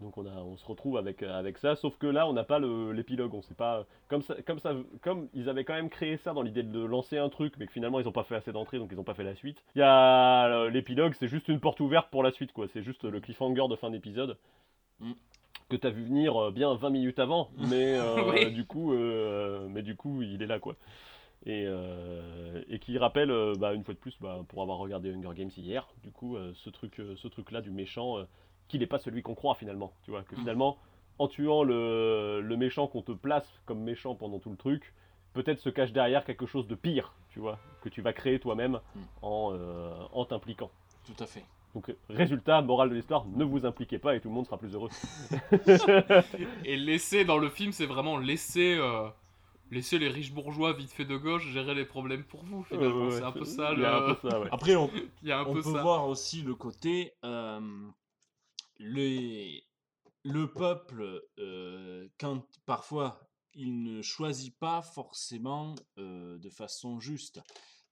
Donc 0.00 0.16
on, 0.16 0.26
a, 0.26 0.32
on 0.42 0.56
se 0.56 0.64
retrouve 0.64 0.96
avec, 0.96 1.22
euh, 1.22 1.38
avec 1.38 1.58
ça, 1.58 1.76
sauf 1.76 1.96
que 1.98 2.06
là 2.06 2.26
on 2.26 2.32
n'a 2.32 2.44
pas 2.44 2.58
l'épilogue, 2.58 3.34
on 3.34 3.42
sait 3.42 3.54
pas... 3.54 3.84
Comme, 4.08 4.22
ça, 4.22 4.34
comme, 4.46 4.58
ça, 4.58 4.74
comme 5.02 5.28
ils 5.34 5.48
avaient 5.48 5.64
quand 5.64 5.74
même 5.74 5.90
créé 5.90 6.16
ça 6.16 6.32
dans 6.32 6.42
l'idée 6.42 6.62
de 6.62 6.80
lancer 6.80 7.18
un 7.18 7.28
truc, 7.28 7.54
mais 7.58 7.66
que 7.66 7.72
finalement 7.72 8.00
ils 8.00 8.06
n'ont 8.06 8.12
pas 8.12 8.24
fait 8.24 8.36
assez 8.36 8.52
d'entrée, 8.52 8.78
donc 8.78 8.88
ils 8.92 8.96
n'ont 8.96 9.04
pas 9.04 9.14
fait 9.14 9.24
la 9.24 9.34
suite. 9.34 9.62
Il 9.74 9.80
y 9.80 9.82
a 9.82 10.46
euh, 10.46 10.70
l'épilogue, 10.70 11.14
c'est 11.18 11.28
juste 11.28 11.48
une 11.48 11.60
porte 11.60 11.80
ouverte 11.80 12.08
pour 12.10 12.22
la 12.22 12.30
suite, 12.32 12.52
quoi. 12.52 12.66
C'est 12.68 12.82
juste 12.82 13.04
le 13.04 13.20
cliffhanger 13.20 13.68
de 13.68 13.76
fin 13.76 13.90
d'épisode 13.90 14.36
que 15.70 15.76
t'as 15.76 15.90
vu 15.90 16.02
venir 16.04 16.36
euh, 16.36 16.50
bien 16.50 16.74
20 16.74 16.90
minutes 16.90 17.18
avant, 17.18 17.48
mais 17.70 17.94
euh, 17.98 18.30
Oui. 18.30 18.52
du 18.52 18.64
coup, 18.66 18.92
euh, 18.92 19.66
mais 19.70 19.82
du 19.82 19.96
coup, 19.96 20.20
il 20.22 20.42
est 20.42 20.46
là 20.46 20.58
quoi. 20.58 20.76
Et, 21.46 21.66
et 22.68 22.78
qui 22.80 22.98
rappelle, 22.98 23.32
bah, 23.58 23.72
une 23.72 23.82
fois 23.82 23.94
de 23.94 23.98
plus, 23.98 24.14
bah, 24.20 24.40
pour 24.48 24.60
avoir 24.60 24.76
regardé 24.76 25.10
Hunger 25.10 25.30
Games 25.34 25.50
hier, 25.56 25.88
du 26.02 26.10
coup, 26.10 26.36
ce 26.52 26.68
truc, 26.68 27.00
ce 27.16 27.28
truc 27.28 27.50
là 27.50 27.62
du 27.62 27.70
méchant, 27.70 28.18
qu'il 28.70 28.80
n'est 28.80 28.86
pas 28.86 28.98
celui 28.98 29.22
qu'on 29.22 29.34
croit 29.34 29.54
finalement, 29.54 29.92
tu 30.04 30.10
vois, 30.10 30.22
que 30.22 30.36
finalement, 30.36 30.78
en 31.18 31.28
tuant 31.28 31.62
le, 31.62 32.40
le 32.40 32.56
méchant 32.56 32.86
qu'on 32.86 33.02
te 33.02 33.12
place 33.12 33.46
comme 33.66 33.80
méchant 33.80 34.14
pendant 34.14 34.38
tout 34.38 34.50
le 34.50 34.56
truc, 34.56 34.94
peut-être 35.34 35.58
se 35.60 35.68
cache 35.68 35.92
derrière 35.92 36.24
quelque 36.24 36.46
chose 36.46 36.66
de 36.66 36.74
pire, 36.74 37.12
tu 37.30 37.38
vois, 37.40 37.58
que 37.82 37.88
tu 37.88 38.00
vas 38.02 38.12
créer 38.12 38.38
toi-même 38.40 38.80
en, 39.22 39.52
euh, 39.52 39.92
en 40.12 40.24
t'impliquant. 40.24 40.70
Tout 41.06 41.22
à 41.22 41.26
fait. 41.26 41.44
Donc, 41.74 41.94
résultat, 42.08 42.62
morale 42.62 42.90
de 42.90 42.94
l'histoire, 42.96 43.24
ne 43.26 43.44
vous 43.44 43.64
impliquez 43.64 43.98
pas 43.98 44.16
et 44.16 44.20
tout 44.20 44.28
le 44.28 44.34
monde 44.34 44.46
sera 44.46 44.58
plus 44.58 44.74
heureux. 44.74 44.88
Et 46.64 46.76
laisser 46.76 47.24
dans 47.24 47.38
le 47.38 47.48
film, 47.48 47.70
c'est 47.72 47.86
vraiment 47.86 48.18
laisser, 48.18 48.76
euh, 48.78 49.08
laisser 49.70 49.98
les 50.00 50.08
riches 50.08 50.32
bourgeois 50.32 50.72
vite 50.72 50.90
fait 50.90 51.04
de 51.04 51.16
gauche 51.16 51.46
gérer 51.52 51.74
les 51.74 51.84
problèmes 51.84 52.24
pour 52.24 52.42
vous. 52.44 52.64
Finalement, 52.64 52.96
Ouais, 52.96 53.04
ouais, 53.06 53.10
c'est 53.12 53.22
un 53.22 53.30
peu 53.32 53.44
ça. 53.44 53.70
il 53.72 53.78
y 53.78 53.82
Le... 53.82 53.86
a 53.86 53.96
un 53.96 54.14
peu 54.14 54.28
ça, 54.28 54.40
ouais. 54.40 54.48
Après, 54.52 54.74
on, 54.74 54.90
il 55.22 55.28
y 55.28 55.32
a 55.32 55.38
un 55.38 55.44
on 55.46 55.52
peu 55.52 55.62
peut 55.62 55.72
ça. 55.72 55.82
voir 55.82 56.08
aussi 56.08 56.42
le 56.42 56.54
côté. 56.56 57.12
euh, 57.24 57.60
le 58.80 60.46
peuple, 60.46 61.22
euh, 61.38 62.08
quand 62.18 62.46
parfois 62.66 63.30
il 63.54 63.82
ne 63.82 64.02
choisit 64.02 64.56
pas 64.58 64.82
forcément 64.82 65.74
euh, 65.98 66.38
de 66.38 66.50
façon 66.50 67.00
juste. 67.00 67.40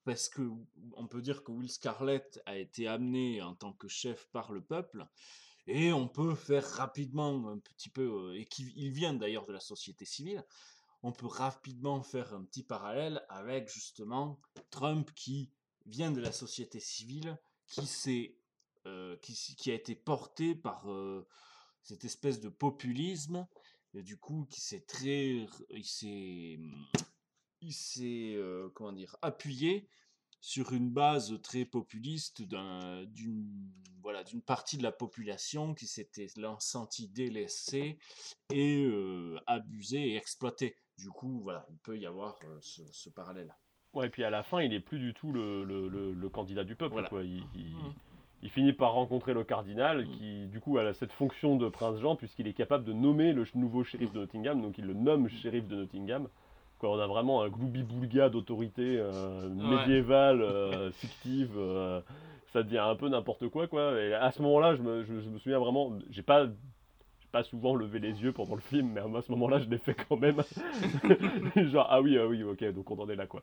Parce 0.04 0.28
que 0.28 0.48
on 0.94 1.06
peut 1.06 1.20
dire 1.20 1.44
que 1.44 1.52
Will 1.52 1.70
Scarlett 1.70 2.40
a 2.46 2.56
été 2.56 2.88
amené 2.88 3.42
en 3.42 3.54
tant 3.54 3.72
que 3.74 3.88
chef 3.88 4.26
par 4.30 4.52
le 4.52 4.62
peuple, 4.62 5.06
et 5.66 5.92
on 5.92 6.08
peut 6.08 6.34
faire 6.34 6.66
rapidement 6.66 7.46
un 7.48 7.58
petit 7.58 7.90
peu, 7.90 8.30
euh, 8.30 8.38
et 8.38 8.46
qui 8.46 8.72
il 8.76 8.90
vient 8.90 9.12
d'ailleurs 9.12 9.46
de 9.46 9.52
la 9.52 9.60
société 9.60 10.06
civile, 10.06 10.42
on 11.02 11.12
peut 11.12 11.26
rapidement 11.26 12.02
faire 12.02 12.34
un 12.34 12.44
petit 12.44 12.64
parallèle 12.64 13.24
avec 13.28 13.68
justement 13.68 14.40
Trump 14.70 15.10
qui 15.14 15.52
vient 15.86 16.10
de 16.10 16.20
la 16.20 16.32
société 16.32 16.80
civile, 16.80 17.38
qui, 17.66 17.86
s'est, 17.86 18.36
qui, 19.22 19.32
s- 19.32 19.54
qui 19.56 19.70
a 19.70 19.74
été 19.74 19.94
porté 19.94 20.54
par 20.54 20.90
euh, 20.90 21.26
cette 21.82 22.04
espèce 22.04 22.40
de 22.40 22.48
populisme, 22.48 23.46
et 23.94 24.02
du 24.02 24.16
coup 24.18 24.46
qui 24.50 24.60
s'est 24.60 24.84
très, 24.86 25.46
il 25.70 25.84
s'est, 25.84 26.58
il 27.60 27.72
s'est 27.72 28.34
euh, 28.36 28.68
comment 28.74 28.92
dire 28.92 29.16
appuyé 29.22 29.88
sur 30.40 30.72
une 30.72 30.90
base 30.90 31.40
très 31.42 31.64
populiste 31.64 32.42
d'un- 32.42 33.04
d'une 33.06 33.72
voilà 34.02 34.22
d'une 34.22 34.40
partie 34.42 34.78
de 34.78 34.84
la 34.84 34.92
population 34.92 35.74
qui 35.74 35.86
s'était 35.88 36.28
l'en- 36.36 36.60
senti 36.60 37.08
délaissée 37.08 37.98
et 38.52 38.84
euh, 38.84 39.38
abusée 39.46 40.10
et 40.10 40.16
exploitée. 40.16 40.76
Du 40.96 41.10
coup, 41.10 41.40
voilà, 41.42 41.66
il 41.70 41.78
peut 41.78 41.98
y 41.98 42.06
avoir 42.06 42.38
euh, 42.44 42.58
ce, 42.60 42.82
ce 42.92 43.10
parallèle. 43.10 43.54
Ouais, 43.94 44.06
et 44.06 44.10
puis 44.10 44.22
à 44.22 44.30
la 44.30 44.42
fin, 44.42 44.60
il 44.62 44.72
est 44.72 44.80
plus 44.80 44.98
du 44.98 45.12
tout 45.14 45.32
le, 45.32 45.64
le- 45.64 45.88
le- 45.88 46.12
le 46.12 46.28
candidat 46.28 46.62
du 46.64 46.76
peuple. 46.76 46.92
Voilà. 46.92 47.08
Quoi. 47.08 47.22
Il, 47.24 47.42
il- 47.54 47.74
Mhm. 47.74 47.94
Il 48.42 48.50
finit 48.50 48.72
par 48.72 48.92
rencontrer 48.92 49.34
le 49.34 49.42
cardinal, 49.44 50.06
qui 50.06 50.46
du 50.46 50.60
coup 50.60 50.78
a 50.78 50.92
cette 50.94 51.12
fonction 51.12 51.56
de 51.56 51.68
prince 51.68 51.98
Jean, 52.00 52.14
puisqu'il 52.16 52.46
est 52.46 52.52
capable 52.52 52.84
de 52.84 52.92
nommer 52.92 53.32
le 53.32 53.44
nouveau 53.54 53.82
shérif 53.84 54.12
de 54.12 54.20
Nottingham, 54.20 54.60
donc 54.62 54.78
il 54.78 54.84
le 54.86 54.94
nomme 54.94 55.28
shérif 55.28 55.66
de 55.66 55.76
Nottingham. 55.76 56.28
Quoi, 56.78 56.90
on 56.92 56.98
a 57.00 57.06
vraiment 57.08 57.42
un 57.42 57.48
gloubi-boulga 57.48 58.28
d'autorité 58.28 58.98
euh, 58.98 59.48
médiévale, 59.48 60.40
euh, 60.42 60.90
fictive. 61.00 61.50
euh, 61.56 62.00
ça 62.52 62.62
devient 62.62 62.78
un 62.78 62.94
peu 62.94 63.08
n'importe 63.08 63.48
quoi, 63.48 63.66
quoi. 63.66 64.00
Et 64.00 64.14
à 64.14 64.30
ce 64.30 64.40
moment-là, 64.42 64.74
je 64.76 64.82
me, 64.82 65.02
je- 65.02 65.20
je 65.20 65.28
me 65.28 65.38
souviens 65.38 65.58
vraiment, 65.58 65.92
j'ai 66.10 66.22
pas 66.22 66.46
pas 67.30 67.42
souvent 67.42 67.74
levé 67.74 67.98
les 67.98 68.22
yeux 68.22 68.32
pendant 68.32 68.54
le 68.54 68.60
film, 68.62 68.92
mais 68.94 69.00
à 69.00 69.20
ce 69.20 69.30
moment-là, 69.32 69.58
je 69.58 69.68
l'ai 69.68 69.76
fait 69.76 69.94
quand 70.08 70.16
même. 70.16 70.40
Genre, 71.56 71.86
ah 71.90 72.00
oui, 72.00 72.16
ah 72.18 72.26
oui, 72.26 72.42
ok, 72.42 72.64
donc 72.72 72.90
on 72.90 72.98
en 73.02 73.08
est 73.10 73.16
là, 73.16 73.26
quoi. 73.26 73.42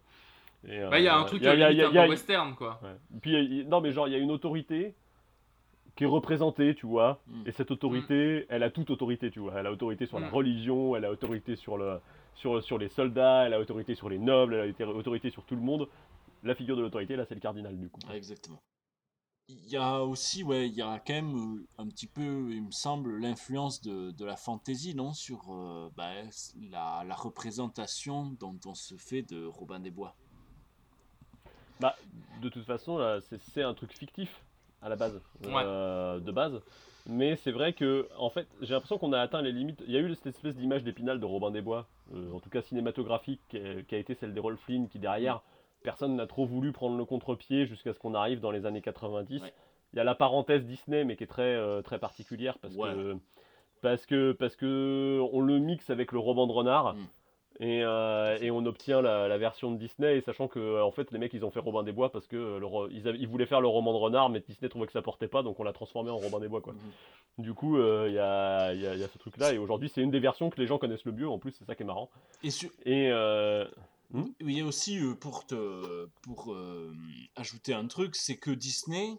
Et, 0.68 0.80
Bah, 0.90 1.00
il 1.00 1.04
y 1.06 1.08
a 1.08 1.18
un 1.18 1.24
euh, 1.24 1.26
truc 1.26 1.42
y 1.44 1.48
a- 1.48 1.52
euh, 1.52 1.56
y 1.56 1.64
a- 1.64 1.70
limite 1.72 1.94
y 1.94 1.98
a- 1.98 2.02
un 2.02 2.06
peu 2.06 2.10
western, 2.12 2.56
quoi. 2.56 2.80
Ouais. 2.84 2.96
Puis, 3.22 3.34
il 3.34 3.54
y 3.54 3.62
a- 3.62 3.64
non, 3.66 3.82
mais 3.82 3.92
genre, 3.92 4.08
il 4.08 4.12
y 4.12 4.16
a 4.16 4.20
une 4.20 4.32
autorité 4.32 4.96
qui 5.96 6.04
est 6.04 6.08
représentée, 6.08 6.76
tu 6.76 6.86
vois. 6.88 7.22
Mm. 7.28 7.44
Et 7.48 7.52
cette 7.52 7.72
autorité, 7.72 8.46
elle 8.50 8.64
a 8.64 8.70
toute 8.72 8.90
autorité, 8.90 9.32
tu 9.32 9.40
vois. 9.40 9.54
Elle 9.60 9.68
a 9.68 9.72
autorité 9.72 10.06
sur 10.06 10.20
la 10.20 10.28
Mm. 10.28 10.34
religion, 10.34 10.96
elle 10.96 11.06
a 11.06 11.12
autorité 11.12 11.56
sur, 11.56 11.78
le, 11.78 12.00
sur, 12.36 12.62
sur 12.64 12.78
les 12.78 12.90
soldats, 12.90 13.46
elle 13.46 13.54
a 13.54 13.60
autorité 13.60 13.96
sur 13.96 14.10
les 14.10 14.18
nobles, 14.20 14.56
elle 14.78 14.86
a 14.90 14.92
autorité 14.92 15.30
sur 15.30 15.44
tout 15.46 15.56
le 15.56 15.62
monde. 15.62 15.88
La 16.44 16.54
figure 16.56 16.76
de 16.76 16.82
l'autorité, 16.82 17.16
là, 17.16 17.26
c'est 17.26 17.36
le 17.36 17.42
cardinal, 17.42 17.78
du 17.78 17.90
coup. 17.90 18.00
Ah, 18.10 18.16
exactement. 18.18 18.60
Il 19.48 19.70
y 19.70 19.78
a 19.78 20.02
aussi, 20.04 20.44
ouais, 20.44 20.68
il 20.68 20.74
y 20.74 20.82
a 20.82 21.00
quand 21.06 21.14
même 21.14 21.36
euh, 21.36 21.68
un 21.78 21.88
petit 21.88 22.08
peu, 22.08 22.52
il 22.52 22.64
me 22.64 22.72
semble, 22.72 23.18
l'influence 23.20 23.80
de, 23.82 24.10
de 24.10 24.26
la 24.26 24.36
fantaisie, 24.36 24.96
non, 24.96 25.14
sur 25.14 25.54
euh, 25.54 25.90
bah, 25.96 26.10
la, 26.72 27.04
la 27.08 27.16
représentation 27.16 28.36
dont 28.40 28.58
on 28.66 28.74
se 28.74 28.96
fait 28.98 29.22
de 29.22 29.46
Robin 29.46 29.80
des 29.80 29.92
Bois. 29.92 30.16
Bah, 31.80 31.96
de 32.42 32.50
toute 32.50 32.66
façon, 32.66 32.98
là, 32.98 33.20
c'est 33.22 33.64
un 33.64 33.74
truc 33.74 33.94
fictif 33.94 34.44
à 34.82 34.90
la 34.90 34.96
base, 34.96 35.20
euh, 35.46 36.20
de 36.20 36.32
base. 36.32 36.62
Mais 37.08 37.36
c'est 37.36 37.52
vrai 37.52 37.74
que, 37.74 38.08
en 38.18 38.30
fait, 38.30 38.48
j'ai 38.62 38.74
l'impression 38.74 38.98
qu'on 38.98 39.14
a 39.14 39.20
atteint 39.20 39.42
les 39.42 39.52
limites. 39.52 39.84
Il 39.88 39.94
y 39.94 39.98
a 39.98 40.00
eu 40.00 40.14
cette 40.16 40.28
espèce 40.28 40.56
d'image 40.56 40.84
d'épinal 40.84 41.20
de 41.20 41.26
Robin 41.26 41.52
des 41.52 41.62
Bois, 41.62 41.88
euh, 42.14 42.32
en 42.34 42.40
tout 42.40 42.50
cas 42.50 42.62
cinématographique, 42.62 43.42
qui 43.50 43.58
a, 43.58 43.82
qui 43.84 43.96
a 43.96 43.98
été 43.98 44.16
celle 44.16 44.34
des 44.34 44.40
Rolf 44.40 44.60
Flynn, 44.62 44.88
qui 44.88 45.00
derrière, 45.00 45.42
personne 45.84 46.16
n'a 46.16 46.26
trop 46.28 46.46
voulu 46.46 46.72
prendre 46.72 46.98
le 46.98 47.06
contre-pied 47.06 47.66
jusqu'à 47.68 47.94
ce 47.94 48.00
qu'on 48.00 48.16
arrive 48.16 48.40
dans 48.40 48.52
les 48.52 48.66
années 48.66 48.82
90. 48.82 49.44
Il 49.94 49.98
y 49.98 50.00
a 50.00 50.04
la 50.04 50.16
parenthèse 50.16 50.66
Disney, 50.66 51.04
mais 51.06 51.16
qui 51.16 51.24
est 51.24 51.28
très, 51.28 51.44
euh, 51.56 51.82
très 51.82 52.00
particulière 52.00 52.58
parce 52.60 52.76
Ouais. 52.76 52.92
que 52.94 53.18
parce 53.82 54.06
que 54.08 54.32
parce 54.32 54.56
que 54.56 55.20
on 55.32 55.42
le 55.42 55.60
mixe 55.60 55.90
avec 55.92 56.12
le 56.12 56.18
roman 56.20 56.48
de 56.48 56.52
renard. 56.54 56.96
Et, 57.62 57.84
euh, 57.84 58.38
et 58.42 58.52
on 58.52 58.66
obtient 58.66 59.02
la, 59.02 59.28
la 59.30 59.38
version 59.38 59.72
de 59.72 59.78
Disney, 59.78 60.20
sachant 60.22 60.48
que 60.50 60.60
euh, 60.60 60.84
en 60.84 60.92
fait 60.92 61.12
les 61.12 61.18
mecs 61.20 61.34
ils 61.34 61.46
ont 61.46 61.52
fait 61.52 61.62
Robin 61.62 61.84
des 61.84 61.94
Bois 61.94 62.12
parce 62.12 62.28
que 62.28 62.36
euh, 62.36 62.88
ils, 62.92 63.08
avaient- 63.08 63.18
ils 63.18 63.28
voulaient 63.30 63.46
faire 63.46 63.62
le 63.62 63.68
roman 63.68 63.94
de 63.94 63.98
renard, 63.98 64.30
mais 64.30 64.42
Disney 64.42 64.68
trouvait 64.68 64.88
que 64.88 64.92
ça 64.92 65.02
portait 65.02 65.30
pas, 65.30 65.42
donc 65.42 65.58
on 65.60 65.64
l'a 65.64 65.72
transformé 65.72 66.10
en 66.10 66.18
Robin 66.18 66.40
des 66.42 66.50
Bois 66.50 66.60
quoi. 66.62 66.74
Du 67.38 67.54
coup 67.54 67.78
il 67.78 68.14
y, 68.14 68.20
a, 68.20 68.74
il 68.74 68.82
y 68.82 68.88
a- 68.88 68.94
il 68.96 69.00
y 69.00 69.04
a 69.04 69.08
ce 69.08 69.18
truc 69.18 69.38
là, 69.38 69.54
et 69.54 69.58
aujourd'hui 69.58 69.88
c'est 69.88 70.02
une 70.02 70.12
des 70.12 70.20
versions 70.20 70.50
que 70.50 70.60
les 70.60 70.68
gens 70.68 70.78
connaissent 70.78 71.06
le 71.06 71.14
mieux 71.14 71.30
en 71.30 71.40
plus, 71.40 71.52
c'est 71.58 71.64
ça 71.66 71.76
qui 71.76 71.84
est 71.84 71.86
marrant. 71.86 72.10
Et 72.86 73.10
euh, 73.12 73.64
hmm 74.12 74.24
Oui, 74.42 74.54
il 74.54 74.58
y 74.58 74.62
a 74.62 74.66
aussi, 74.66 75.00
pour, 75.22 75.46
te, 75.48 76.08
pour 76.24 76.56
ajouter 77.38 77.74
un 77.74 77.88
truc, 77.88 78.16
c'est 78.18 78.36
que 78.38 78.52
Disney, 78.52 79.14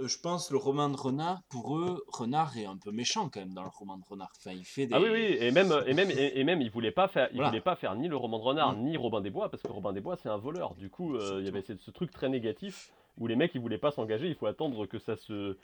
je 0.00 0.18
pense, 0.18 0.50
le 0.50 0.56
roman 0.58 0.88
de 0.88 0.96
Renard, 0.96 1.42
pour 1.48 1.78
eux, 1.78 2.04
Renard 2.08 2.56
est 2.58 2.66
un 2.66 2.76
peu 2.76 2.90
méchant 2.90 3.28
quand 3.28 3.40
même 3.40 3.54
dans 3.54 3.62
le 3.62 3.70
roman 3.70 3.96
de 3.98 4.04
Renard. 4.04 4.30
Enfin, 4.38 4.52
il 4.52 4.64
fait 4.64 4.86
des... 4.86 4.94
Ah 4.94 5.00
oui, 5.00 5.08
oui, 5.12 5.36
et 5.40 5.50
même, 5.50 5.72
et 5.86 5.94
même, 5.94 6.10
et, 6.10 6.38
et 6.38 6.44
même, 6.44 6.60
il 6.60 6.70
voulait 6.70 6.90
pas 6.90 7.08
faire, 7.08 7.28
il 7.30 7.36
Voilà. 7.36 7.50
voulait 7.50 7.60
pas 7.60 7.76
faire 7.76 7.94
ni 7.96 8.08
le 8.08 8.16
roman 8.16 8.38
de 8.38 8.44
renard, 8.44 8.76
ni 8.76 8.96
Robin 8.96 9.20
des 9.20 9.30
Bois, 9.30 9.48
parce 9.50 9.62
que 9.62 9.68
Robin 9.72 9.92
des 9.92 10.00
Bois, 10.00 10.16
c'est 10.16 10.28
un 10.28 10.36
voleur. 10.38 10.74
Du 10.74 10.90
coup, 10.90 11.16
euh, 11.16 11.38
il 11.40 11.46
y 11.46 11.48
avait 11.48 11.62
ce, 11.62 11.76
ce 11.76 11.90
truc 11.90 12.10
très 12.10 12.28
négatif 12.28 12.92
où 13.18 13.26
les 13.26 13.36
mecs, 13.36 13.54
ils 13.54 13.60
voulaient 13.60 13.78
pas 13.78 13.90
s'engager. 13.90 14.28
Il 14.28 14.34
faut 14.34 14.46
attendre 14.46 14.84
que 14.86 14.98
ça 14.98 15.16
se, 15.16 15.56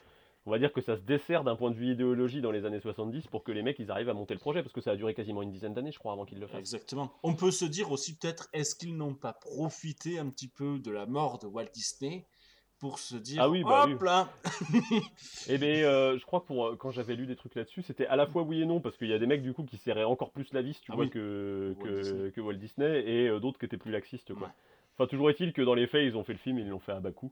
on 0.47 0.51
va 0.51 0.59
dire 0.59 0.72
que 0.72 0.80
ça 0.80 0.97
se 0.97 1.03
dessert 1.03 1.45
d'un 1.45 1.55
point 1.55 1.70
de 1.70 1.76
vue 1.76 1.93
idéologie 1.93 2.41
dans 2.41 2.51
les 2.51 2.64
années 2.64 2.80
70 2.80 3.26
pour 3.26 3.45
que 3.45 3.53
les 3.53 3.62
mecs, 3.62 3.78
ils 3.78 3.91
arrivent 3.91 4.09
à 4.09 4.14
monter 4.14 4.33
le 4.35 4.41
projet, 4.41 4.62
parce 4.62 4.72
que 4.72 4.80
ça 4.80 4.93
a 4.93 4.97
duré 4.97 5.12
quasiment 5.14 5.43
une 5.43 5.51
dizaine 5.51 5.74
d'années, 5.74 5.93
je 5.93 5.99
crois, 5.99 6.12
avant 6.14 6.24
qu'ils 6.24 6.39
le 6.41 6.47
fassent. 6.47 6.59
Exactement. 6.61 7.12
On 7.22 7.35
peut 7.35 7.51
se 7.51 7.64
dire 7.66 7.93
aussi 7.93 8.16
peut-être, 8.16 8.49
est-ce 8.55 8.74
qu'ils 8.74 8.97
n'ont 8.97 9.14
pas 9.14 9.35
profité 9.35 10.18
un 10.18 10.30
petit 10.30 10.49
peu 10.49 10.78
de 10.78 10.91
la 10.91 11.05
mort 11.07 11.39
de 11.39 11.47
Walt 11.47 11.66
Disney 11.74 12.24
pour 12.83 12.99
se 12.99 13.14
dire, 13.14 13.41
Ah 13.41 13.49
oui, 13.49 13.62
bah 13.62 13.85
hop 13.85 13.91
oui. 14.01 14.05
là 14.07 14.28
Eh 15.49 15.57
ben, 15.57 15.85
euh, 15.85 16.18
je 16.18 16.24
crois 16.26 16.41
que 16.41 16.47
pour, 16.47 16.66
euh, 16.66 16.76
quand 16.76 16.91
j'avais 16.91 17.14
lu 17.14 17.26
des 17.26 17.37
trucs 17.37 17.55
là-dessus, 17.55 17.83
c'était 17.83 18.07
à 18.09 18.16
la 18.16 18.26
fois 18.26 18.43
oui 18.43 18.61
et 18.61 18.66
non, 18.66 18.80
parce 18.80 18.97
qu'il 18.97 19.07
y 19.07 19.12
a 19.12 19.20
des 19.20 19.26
mecs 19.28 19.43
du 19.43 19.53
coup 19.53 19.62
qui 19.62 19.76
serraient 19.76 20.03
encore 20.03 20.33
plus 20.33 20.53
la 20.53 20.62
vis, 20.62 20.80
tu 20.80 20.91
Ah 20.91 20.97
vois, 20.97 21.05
oui. 21.05 21.11
que, 21.11 21.74
Walt 21.78 22.30
que, 22.35 22.41
Walt 22.41 22.55
Disney, 22.55 23.05
et 23.07 23.28
euh, 23.28 23.39
d'autres 23.39 23.61
qui 23.61 23.66
étaient 23.66 23.76
plus 23.76 23.93
laxistes, 23.93 24.35
quoi. 24.35 24.51
Enfin, 24.99 25.07
toujours 25.07 25.30
est-il 25.30 25.53
que 25.53 25.62
dans 25.62 25.74
les 25.74 25.87
faits, 25.87 26.05
ils 26.05 26.16
ont 26.16 26.24
fait 26.24 26.33
le 26.33 26.41
film 26.41 26.59
et 26.59 26.62
ils 26.62 26.68
l'ont 26.68 26.80
fait 26.80 26.91
à 26.93 26.99
bas 26.99 27.12
coût. 27.12 27.30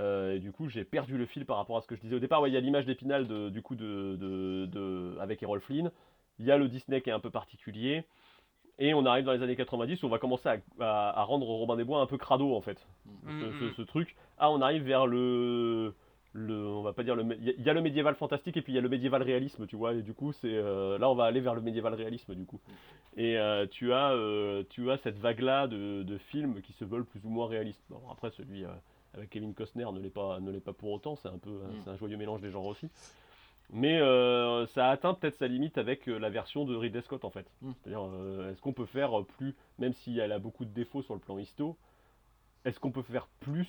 Euh, 0.00 0.36
et 0.36 0.38
du 0.38 0.52
coup, 0.52 0.68
j'ai 0.68 0.84
perdu 0.84 1.16
le 1.16 1.24
fil 1.24 1.46
par 1.46 1.56
rapport 1.56 1.78
à 1.78 1.80
ce 1.80 1.86
que 1.86 1.96
je 1.96 2.02
disais 2.02 2.14
au 2.16 2.20
départ. 2.20 2.42
Ouais, 2.42 2.50
il 2.50 2.54
y 2.54 2.56
a 2.56 2.60
l'image 2.60 2.84
d'Épinal 2.84 3.26
du 3.50 3.62
coup 3.62 3.74
de, 3.74 4.16
de, 4.20 4.66
de- 4.66 5.16
avec 5.18 5.42
Errol 5.42 5.60
Flynn. 5.60 5.90
Il 6.38 6.44
y 6.46 6.50
a 6.52 6.58
le 6.58 6.68
Disney 6.68 7.00
qui 7.00 7.08
est 7.08 7.12
un 7.14 7.20
peu 7.20 7.30
particulier. 7.30 8.04
Et 8.80 8.94
on 8.94 9.04
arrive 9.06 9.24
dans 9.26 9.32
les 9.32 9.42
années 9.42 9.56
90 9.56 10.02
où 10.02 10.06
on 10.06 10.08
va 10.08 10.18
commencer 10.18 10.48
à, 10.48 10.56
à- 10.80 11.20
à 11.20 11.22
rendre 11.22 11.46
Robin 11.46 11.76
des 11.76 11.84
Bois 11.84 12.00
un 12.00 12.06
peu 12.06 12.16
crado 12.18 12.54
en 12.56 12.60
fait. 12.62 12.84
Mm, 13.24 13.40
Ce, 13.40 13.58
ce- 13.68 13.74
ce 13.76 13.82
truc. 13.82 14.16
Ah, 14.38 14.50
on 14.50 14.60
arrive 14.62 14.82
vers 14.84 15.06
le. 15.06 15.94
le 16.32 16.54
on 16.66 16.82
va 16.82 16.92
pas 16.94 17.02
dire 17.02 17.14
le. 17.14 17.22
Il 17.38 17.44
y 17.44 17.50
a- 17.50 17.54
il 17.58 17.62
y 17.62 17.68
a 17.68 17.74
le 17.74 17.82
médiéval 17.82 18.14
fantastique 18.14 18.56
et 18.56 18.62
puis 18.62 18.72
il 18.72 18.76
y 18.76 18.78
a 18.78 18.82
le 18.82 18.88
médiéval 18.88 19.22
réalisme, 19.22 19.66
tu 19.66 19.76
vois. 19.76 19.92
Et 19.94 20.00
du 20.02 20.14
coup, 20.14 20.32
c'est. 20.32 20.48
euh, 20.54 20.96
là, 20.98 21.10
on 21.10 21.14
va 21.14 21.24
aller 21.24 21.40
vers 21.40 21.54
le 21.54 21.60
médiéval 21.60 21.92
réalisme 21.94 22.34
du 22.34 22.44
coup. 22.46 22.58
Et 23.18 23.36
euh, 23.38 23.66
tu, 23.70 23.92
as, 23.92 24.12
euh, 24.12 24.62
tu 24.70 24.90
as 24.90 24.96
cette 24.98 25.18
vague-là 25.18 25.66
de, 25.66 26.02
de 26.02 26.16
films 26.18 26.62
qui 26.62 26.72
se 26.72 26.84
veulent 26.84 27.04
plus 27.04 27.22
ou 27.24 27.28
moins 27.28 27.48
réalistes. 27.48 27.82
Bon, 27.90 28.00
après, 28.10 28.30
celui 28.30 28.64
euh, 28.64 28.68
avec 29.12 29.28
Kevin 29.30 29.52
Costner 29.52 29.84
ne 29.92 29.98
l'est 30.00 30.08
pas, 30.08 30.38
ne 30.40 30.50
l'est 30.50 30.60
pas 30.64 30.72
pour 30.72 30.92
autant. 30.92 31.16
C'est 31.16 31.28
un 31.28 31.36
peu. 31.38 31.50
Mm. 31.50 31.80
C'est 31.84 31.90
un 31.90 31.96
joyeux 31.96 32.16
mélange 32.16 32.40
des 32.40 32.50
genres 32.50 32.64
aussi. 32.66 32.88
Mais 33.72 34.00
euh, 34.00 34.66
ça 34.66 34.88
a 34.88 34.90
atteint 34.90 35.14
peut-être 35.14 35.36
sa 35.36 35.46
limite 35.46 35.78
avec 35.78 36.08
euh, 36.08 36.18
la 36.18 36.28
version 36.28 36.64
de 36.64 36.74
Ridley 36.74 37.02
Scott 37.02 37.24
en 37.24 37.30
fait. 37.30 37.46
Mm. 37.62 37.70
C'est-à-dire, 37.82 38.02
euh, 38.12 38.50
est-ce 38.50 38.60
qu'on 38.60 38.72
peut 38.72 38.86
faire 38.86 39.12
plus, 39.38 39.54
même 39.78 39.92
si 39.92 40.18
elle 40.18 40.32
a 40.32 40.38
beaucoup 40.40 40.64
de 40.64 40.70
défauts 40.74 41.02
sur 41.02 41.14
le 41.14 41.20
plan 41.20 41.38
histo, 41.38 41.76
est-ce 42.64 42.80
qu'on 42.80 42.90
peut 42.90 43.02
faire 43.02 43.28
plus 43.40 43.68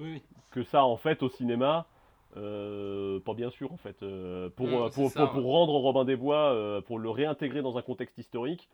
Oui, 0.00 0.14
oui. 0.14 0.22
que 0.50 0.62
ça 0.64 0.84
en 0.84 0.96
fait 0.96 1.22
au 1.22 1.28
cinéma? 1.28 1.86
Pas 2.34 3.34
bien 3.34 3.50
sûr 3.50 3.72
en 3.72 3.76
fait. 3.76 3.98
Pour, 3.98 4.66
Mm, 4.66 4.74
euh, 4.74 4.88
c'est 4.90 5.00
pour, 5.00 5.10
ça, 5.10 5.26
pour- 5.26 5.44
rendre 5.44 5.72
Robin 5.74 6.04
des 6.04 6.16
Bois, 6.16 6.82
pour 6.86 6.98
le 6.98 7.10
réintégrer 7.10 7.62
dans 7.62 7.76
un 7.78 7.82
contexte 7.82 8.18
historique, 8.18 8.68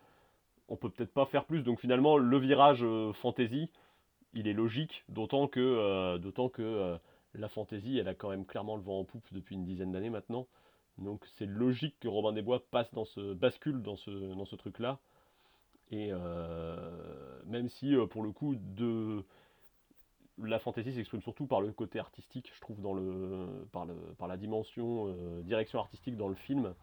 on 0.68 0.76
peut 0.76 0.88
peut-être 0.90 1.12
pas 1.12 1.26
faire 1.26 1.44
plus. 1.44 1.62
Donc 1.62 1.80
finalement, 1.80 2.16
le 2.18 2.38
virage 2.38 2.84
fantasy, 3.14 3.70
il 4.34 4.48
est 4.48 4.52
logique, 4.52 5.04
d'autant 5.08 5.46
que, 5.48 6.16
d'autant 6.18 6.48
que 6.48 6.96
la 7.38 7.48
fantasy, 7.48 7.98
elle 7.98 8.08
a 8.08 8.14
quand 8.14 8.30
même 8.30 8.46
clairement 8.46 8.76
le 8.76 8.82
vent 8.82 9.00
en 9.00 9.04
poupe 9.04 9.26
depuis 9.32 9.54
une 9.54 9.64
dizaine 9.64 9.92
d'années 9.92 10.10
maintenant. 10.10 10.46
Donc 10.98 11.24
c'est 11.36 11.46
logique 11.46 11.96
que 12.00 12.08
Robin 12.08 12.32
des 12.32 12.42
Bois 12.42 12.64
passe 12.70 12.92
dans 12.94 13.04
ce 13.04 13.34
bascule 13.34 13.82
dans 13.82 13.96
ce, 13.96 14.56
truc-là. 14.56 14.98
Et 15.90 16.08
euh, 16.10 17.40
même 17.46 17.68
si 17.68 17.94
euh, 17.94 18.06
pour 18.06 18.22
le 18.22 18.32
coup 18.32 18.56
de 18.56 19.24
la 20.38 20.58
fantasy 20.58 20.92
s'exprime 20.92 21.22
surtout 21.22 21.46
par 21.46 21.60
le 21.60 21.72
côté 21.72 21.98
artistique, 21.98 22.50
je 22.54 22.60
trouve, 22.60 22.80
dans 22.80 22.92
le, 22.92 23.66
par, 23.72 23.86
le, 23.86 23.94
par 24.18 24.28
la 24.28 24.36
dimension 24.36 25.08
euh, 25.08 25.42
direction 25.42 25.78
artistique 25.78 26.16
dans 26.16 26.28
le 26.28 26.34
film. 26.34 26.74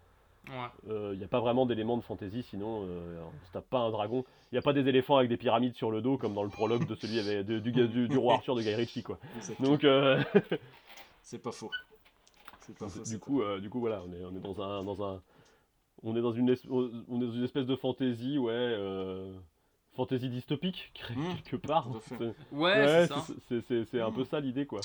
Ouais. 0.49 0.91
Il 1.13 1.17
n'y 1.17 1.23
a 1.23 1.27
pas 1.27 1.39
vraiment 1.39 1.65
d'éléments 1.65 1.97
de 1.97 2.03
fantasy, 2.03 2.43
sinon 2.43 2.85
euh, 2.85 3.21
on 3.23 3.45
se 3.47 3.51
tape 3.53 3.69
pas 3.69 3.79
un 3.79 3.91
dragon. 3.91 4.25
Il 4.51 4.55
n'y 4.55 4.59
a 4.59 4.61
pas 4.61 4.73
des 4.73 4.87
éléphants 4.87 5.17
avec 5.17 5.29
des 5.29 5.37
pyramides 5.37 5.73
sur 5.75 5.89
le 5.91 6.01
dos 6.01 6.17
comme 6.17 6.33
dans 6.33 6.43
le 6.43 6.49
prologue 6.49 6.85
de 6.85 6.95
celui 6.95 7.19
avec, 7.19 7.45
de- 7.45 7.59
du, 7.59 7.71
du, 7.71 8.07
du 8.09 8.17
roi 8.17 8.33
Arthur 8.35 8.55
de 8.55 8.61
Guy 8.61 8.73
Ritchie, 8.75 9.03
quoi. 9.03 9.19
Donc, 9.59 9.83
euh, 9.83 10.21
C'est 11.21 11.39
pas 11.41 11.51
faux. 11.51 11.71
C'est 12.61 12.77
pas 12.77 12.87
faux. 12.89 13.03
du 13.03 13.19
coup, 13.19 13.41
euh, 13.41 13.59
du 13.59 13.69
coup, 13.69 13.79
voilà, 13.79 14.03
on 14.07 14.13
est, 14.13 14.23
on 14.25 14.35
est 14.35 14.39
dans 14.39 14.61
un, 14.61 14.83
dans 14.83 15.03
un, 15.03 15.21
on 16.03 16.15
est 16.17 16.21
dans 16.21 16.33
une, 16.33 16.55
on 16.69 16.87
est 17.21 17.25
dans 17.25 17.31
une 17.31 17.43
espèce 17.43 17.65
de 17.65 17.75
fantasy, 17.77 18.37
ouais, 18.37 18.51
euh, 18.53 19.33
fantasy 19.95 20.29
dystopique 20.29 20.91
quelque 20.93 21.55
part. 21.55 21.89
Mmh. 21.89 21.95
à 21.95 21.99
fait. 22.01 22.15
C'est- 22.17 22.55
Ouais, 22.55 23.07
c'est 23.89 24.01
un 24.01 24.11
peu 24.11 24.25
ça 24.25 24.39
l'idée, 24.41 24.65
quoi. 24.65 24.81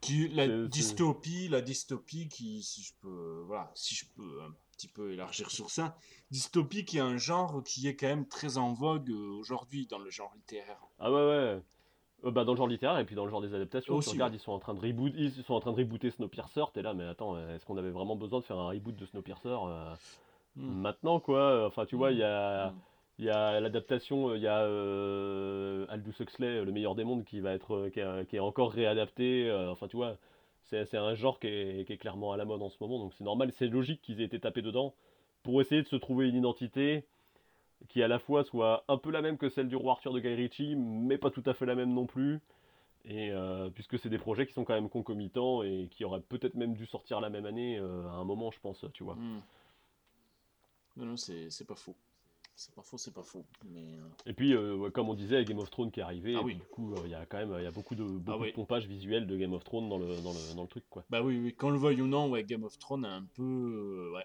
Qui, 0.00 0.28
la 0.28 0.66
dystopie, 0.66 1.48
la 1.48 1.60
dystopie 1.60 2.28
qui, 2.28 2.62
si 2.62 2.82
je 2.82 2.92
peux, 3.00 3.42
voilà, 3.46 3.70
si 3.74 3.94
je 3.94 4.04
peux 4.16 4.42
un 4.42 4.52
petit 4.76 4.88
peu 4.88 5.12
élargir 5.12 5.50
sur 5.50 5.70
ça, 5.70 5.96
dystopie 6.30 6.84
qui 6.84 6.98
est 6.98 7.00
un 7.00 7.16
genre 7.16 7.62
qui 7.64 7.88
est 7.88 7.96
quand 7.96 8.06
même 8.08 8.26
très 8.28 8.58
en 8.58 8.72
vogue 8.74 9.10
euh, 9.10 9.30
aujourd'hui 9.38 9.86
dans 9.86 9.98
le 9.98 10.10
genre 10.10 10.32
littéraire. 10.36 10.80
Ah 10.98 11.10
ouais, 11.10 11.16
ouais. 11.18 11.62
Euh, 12.24 12.30
bah, 12.30 12.44
dans 12.44 12.52
le 12.52 12.56
genre 12.56 12.66
littéraire 12.66 12.98
et 12.98 13.04
puis 13.04 13.14
dans 13.14 13.24
le 13.24 13.30
genre 13.30 13.42
des 13.42 13.54
adaptations, 13.54 13.94
Aussi, 13.94 14.10
tu 14.10 14.14
regardes, 14.14 14.32
ouais. 14.32 14.38
ils 14.38 14.40
sont 14.40 14.52
en 14.52 14.58
train 14.58 14.74
de 14.74 14.80
reboot, 14.80 15.12
ils 15.16 15.30
sont 15.44 15.54
en 15.54 15.60
train 15.60 15.72
de 15.72 15.76
rebooter 15.76 16.10
Snowpiercer, 16.10 16.64
t'es 16.72 16.82
là, 16.82 16.94
mais 16.94 17.04
attends, 17.04 17.38
est-ce 17.50 17.64
qu'on 17.66 17.76
avait 17.76 17.90
vraiment 17.90 18.16
besoin 18.16 18.40
de 18.40 18.44
faire 18.44 18.58
un 18.58 18.68
reboot 18.68 18.96
de 18.96 19.06
Snowpiercer 19.06 19.48
euh, 19.48 19.94
Hmm. 20.56 20.80
maintenant, 20.80 21.20
quoi? 21.20 21.66
Enfin, 21.66 21.84
tu 21.84 21.96
vois, 21.96 22.12
il 22.12 22.18
y 22.18 22.22
a, 22.22 22.72
il 23.18 23.26
y 23.26 23.30
a 23.30 23.60
l'adaptation, 23.60 24.34
il 24.34 24.40
y 24.40 24.46
a 24.46 24.60
euh, 24.62 25.86
Aldous 25.90 26.14
Huxley, 26.20 26.64
Le 26.64 26.72
meilleur 26.72 26.94
des 26.94 27.04
mondes, 27.04 27.24
qui 27.24 27.40
va 27.40 27.52
être, 27.52 27.74
euh, 27.74 27.90
qui 27.90 28.00
est, 28.00 28.26
qui 28.28 28.36
est 28.36 28.40
encore 28.40 28.72
réadapté. 28.72 29.48
euh, 29.50 29.70
enfin, 29.70 29.86
tu 29.88 29.96
vois, 29.96 30.16
c'est 30.68 30.96
un 30.96 31.14
genre 31.14 31.38
qui 31.38 31.46
est, 31.46 31.98
clairement 31.98 32.32
à 32.32 32.36
la 32.36 32.44
mode 32.44 32.62
en 32.62 32.68
ce 32.68 32.76
moment, 32.80 32.98
donc 32.98 33.14
c'est 33.14 33.24
normal, 33.24 33.52
c'est 33.52 33.68
logique 33.68 34.02
qu'ils 34.02 34.20
aient 34.20 34.24
été 34.24 34.40
tapés 34.40 34.62
dedans 34.62 34.94
pour 35.42 35.60
essayer 35.60 35.82
de 35.82 35.86
se 35.88 35.96
trouver 35.96 36.28
une 36.28 36.36
identité 36.36 37.04
qui 37.88 38.02
à 38.02 38.08
la 38.08 38.18
fois 38.18 38.42
soit 38.42 38.84
un 38.88 38.96
peu 38.96 39.10
la 39.10 39.22
même 39.22 39.38
que 39.38 39.48
celle 39.48 39.68
du 39.68 39.76
roi 39.76 39.92
Arthur 39.92 40.12
de 40.12 40.20
Guy 40.20 40.34
Ritchie, 40.34 40.74
mais 40.76 41.18
pas 41.18 41.30
tout 41.30 41.42
à 41.46 41.54
fait 41.54 41.66
la 41.66 41.74
même 41.74 41.92
non 41.92 42.06
plus. 42.06 42.40
Et 43.04 43.30
euh, 43.30 43.70
puisque 43.70 43.98
c'est 43.98 44.08
des 44.08 44.18
projets 44.18 44.46
qui 44.46 44.52
sont 44.52 44.64
quand 44.64 44.74
même 44.74 44.88
concomitants 44.88 45.62
et 45.62 45.88
qui 45.92 46.04
auraient 46.04 46.20
peut-être 46.20 46.54
même 46.54 46.74
dû 46.74 46.86
sortir 46.86 47.20
la 47.20 47.30
même 47.30 47.46
année 47.46 47.78
euh, 47.78 48.08
à 48.08 48.14
un 48.14 48.24
moment, 48.24 48.50
je 48.50 48.58
pense, 48.58 48.84
tu 48.92 49.04
vois. 49.04 49.14
Hmm. 49.14 49.40
Non, 50.96 51.06
non, 51.06 51.16
c'est 51.16 51.66
pas 51.66 51.76
faux. 51.76 51.94
C'est 52.58 52.74
pas 52.74 52.82
faux, 52.82 52.96
c'est 52.96 53.12
pas 53.12 53.22
faux. 53.22 53.44
Mais 53.66 53.98
euh, 53.98 54.08
Et 54.24 54.32
puis, 54.32 54.54
euh, 54.54 54.88
comme 54.90 55.10
on 55.10 55.14
disait, 55.14 55.44
Game 55.44 55.58
of 55.58 55.70
Thrones 55.70 55.90
qui 55.90 56.00
est 56.00 56.02
arrivé, 56.02 56.34
Ah 56.36 56.40
et 56.40 56.44
oui. 56.44 56.54
puis, 56.54 56.62
du 56.62 56.70
coup, 56.70 56.94
euh, 56.94 57.02
il 57.04 57.10
y 57.10 57.14
a 57.14 57.26
quand 57.26 57.36
même 57.36 57.62
y 57.62 57.66
a 57.66 57.70
beaucoup 57.70 57.94
de, 57.94 58.02
beaucoup 58.02 58.32
Ah 58.32 58.38
oui. 58.40 58.48
de 58.48 58.54
pompage 58.54 58.86
visuel 58.86 59.26
de 59.26 59.36
Game 59.36 59.52
of 59.52 59.62
Thrones 59.62 59.90
dans 59.90 59.98
le, 59.98 60.06
dans 60.22 60.32
le, 60.32 60.56
dans 60.56 60.62
le 60.62 60.68
truc, 60.68 60.84
quoi. 60.88 61.04
bah 61.10 61.20
oui, 61.22 61.38
oui, 61.38 61.54
qu'on 61.54 61.70
le 61.70 61.78
veuille 61.78 62.00
ou 62.00 62.06
non, 62.06 62.30
ouais, 62.30 62.44
Game 62.44 62.64
of 62.64 62.78
Thrones 62.78 63.04
a 63.04 63.12
un 63.12 63.24
peu, 63.34 63.42
euh, 63.42 64.14
ouais, 64.16 64.24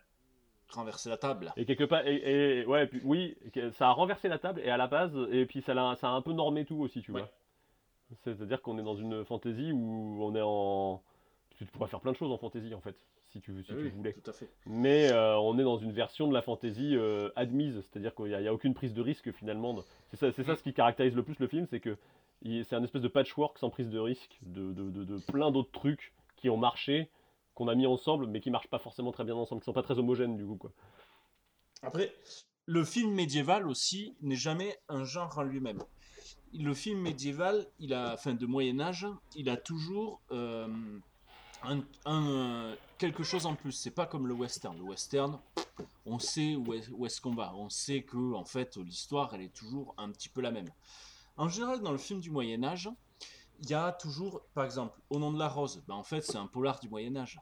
renversé 0.70 1.10
la 1.10 1.18
table. 1.18 1.54
Et 1.58 1.66
quelque 1.66 1.84
part, 1.84 2.08
et, 2.08 2.62
et- 2.62 2.66
ouais, 2.66 2.88
puis, 2.88 3.02
oui, 3.04 3.36
ça 3.74 3.90
a 3.90 3.92
renversé 3.92 4.30
la 4.30 4.40
table, 4.40 4.62
et 4.64 4.70
à 4.70 4.78
la 4.78 4.88
base, 4.88 5.14
et 5.30 5.46
puis 5.46 5.62
ça, 5.62 5.74
l'a- 5.74 5.98
ça 5.98 6.08
a 6.08 6.14
un 6.14 6.22
peu 6.22 6.32
normé 6.32 6.64
tout 6.64 6.78
aussi, 6.78 7.02
tu 7.02 7.12
vois. 7.12 7.30
C'est-à-dire 8.24 8.62
qu'on 8.62 8.78
est 8.80 8.84
dans 8.84 8.96
une 8.96 9.24
fantasy 9.26 9.72
où 9.74 10.18
on 10.24 10.36
est 10.36 10.42
en... 10.44 11.02
Tu 11.58 11.66
pourrais 11.66 11.88
faire 11.90 12.00
plein 12.00 12.12
de 12.14 12.18
choses 12.18 12.32
en 12.32 12.38
fantasy, 12.38 12.74
en 12.74 12.82
fait, 12.82 12.96
si 13.32 13.40
tu, 13.40 13.64
si 13.64 13.64
tu 13.64 13.74
oui, 13.76 13.90
voulais. 13.90 14.14
tout 14.14 14.30
à 14.30 14.34
fait. 14.34 14.50
Mais 14.66 15.12
euh, 15.12 15.38
on 15.40 15.58
est 15.58 15.64
dans 15.64 15.78
une 15.78 15.92
version 15.92 16.28
de 16.28 16.34
la 16.34 16.42
fantasy 16.42 16.96
euh, 16.96 17.30
admise, 17.36 17.82
c'est-à-dire 17.82 18.14
qu'il 18.14 18.26
n'y 18.26 18.48
a, 18.48 18.54
aucune 18.54 18.74
prise 18.74 18.94
de 18.94 19.02
risque 19.02 19.32
finalement. 19.32 19.78
C'est 20.10 20.18
ça, 20.18 20.32
c'est 20.32 20.44
ça 20.44 20.56
ce 20.56 20.64
qui 20.64 20.74
caractérise 20.74 21.16
le 21.16 21.24
plus 21.24 21.40
le 21.40 21.48
film, 21.48 21.66
c'est 21.70 21.80
que 21.80 21.98
c'est 22.44 22.74
un 22.74 22.84
espèce 22.84 23.02
de 23.02 23.08
patchwork 23.08 23.58
sans 23.58 23.70
prise 23.70 23.90
de 23.90 24.00
risque 24.00 24.40
de, 24.42 24.74
de, 24.74 24.90
de- 24.90 25.04
de 25.04 25.18
plein 25.32 25.52
d'autres 25.52 25.72
trucs 25.72 26.14
qui 26.38 26.50
ont 26.50 26.58
marché, 26.58 27.10
qu'on 27.54 27.68
a 27.68 27.76
mis 27.76 27.86
ensemble, 27.86 28.28
mais 28.28 28.42
qui 28.42 28.52
marchent 28.52 28.70
pas 28.70 28.80
forcément 28.80 29.12
très 29.12 29.24
bien 29.24 29.36
ensemble, 29.36 29.62
qui 29.62 29.66
sont 29.66 29.74
pas 29.74 29.84
très 29.84 30.00
homogènes 30.00 30.38
du 30.38 30.46
coup. 30.46 30.56
Quoi. 30.56 30.72
Après, 31.84 32.14
le 32.66 32.84
film 32.84 33.14
médiéval 33.14 33.68
aussi 33.68 34.16
n'est 34.22 34.36
jamais 34.36 34.78
un 34.90 35.04
genre 35.04 35.38
en 35.38 35.44
lui-même. 35.44 35.80
Le 36.54 36.74
film 36.74 37.00
médiéval, 37.00 37.66
il 37.80 37.94
a, 37.94 38.14
enfin 38.14 38.34
de 38.34 38.46
Moyen 38.46 38.80
Âge, 38.82 39.08
il 39.36 39.50
a 39.50 39.56
toujours 39.56 40.22
euh, 40.32 40.68
un, 41.64 41.80
un, 42.05 42.28
euh, 42.28 42.76
quelque 42.97 43.24
chose 43.24 43.45
en 43.45 43.55
plus. 43.55 43.72
C'est 43.72 43.91
pas 43.91 44.05
comme 44.05 44.28
le 44.28 44.34
western. 44.34 44.76
Le 44.78 44.84
western, 44.84 45.39
on 46.05 46.20
sait 46.20 46.55
où 46.55 46.74
est- 46.74 46.89
où 46.89 47.05
est-ce 47.05 47.22
qu'on 47.22 47.34
va. 47.36 47.53
On 47.55 47.70
sait 47.70 48.03
que 48.03 48.34
en 48.34 48.45
fait 48.45 48.78
l'histoire, 48.78 49.34
elle 49.34 49.41
est 49.41 49.53
toujours 49.53 49.93
un 49.97 50.09
petit 50.12 50.30
peu 50.30 50.41
la 50.41 50.51
même. 50.51 50.70
En 51.38 51.47
général, 51.49 51.82
dans 51.82 51.91
le 51.91 51.97
film 51.97 52.20
du 52.20 52.30
Moyen 52.32 52.64
Âge, 52.64 52.89
il 53.64 53.70
y 53.70 53.74
a 53.74 53.91
toujours, 53.91 54.41
par 54.53 54.66
exemple, 54.66 54.99
Au 55.09 55.20
nom 55.20 55.32
de 55.32 55.38
la 55.39 55.47
rose. 55.47 55.84
Ben, 55.88 55.93
en 55.95 56.03
fait, 56.03 56.22
c'est 56.22 56.38
un 56.38 56.47
polar 56.47 56.80
du 56.80 56.89
Moyen 56.89 57.16
Âge. 57.16 57.39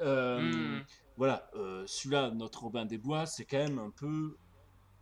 Euh, 0.00 0.40
Mm. 0.40 0.84
Voilà, 1.16 1.48
euh, 1.54 1.84
celui-là, 1.86 2.30
notre 2.32 2.64
Robin 2.64 2.84
des 2.84 2.98
Bois, 2.98 3.24
c'est 3.24 3.46
quand 3.46 3.56
même 3.56 3.78
un 3.78 3.88
peu 3.90 4.36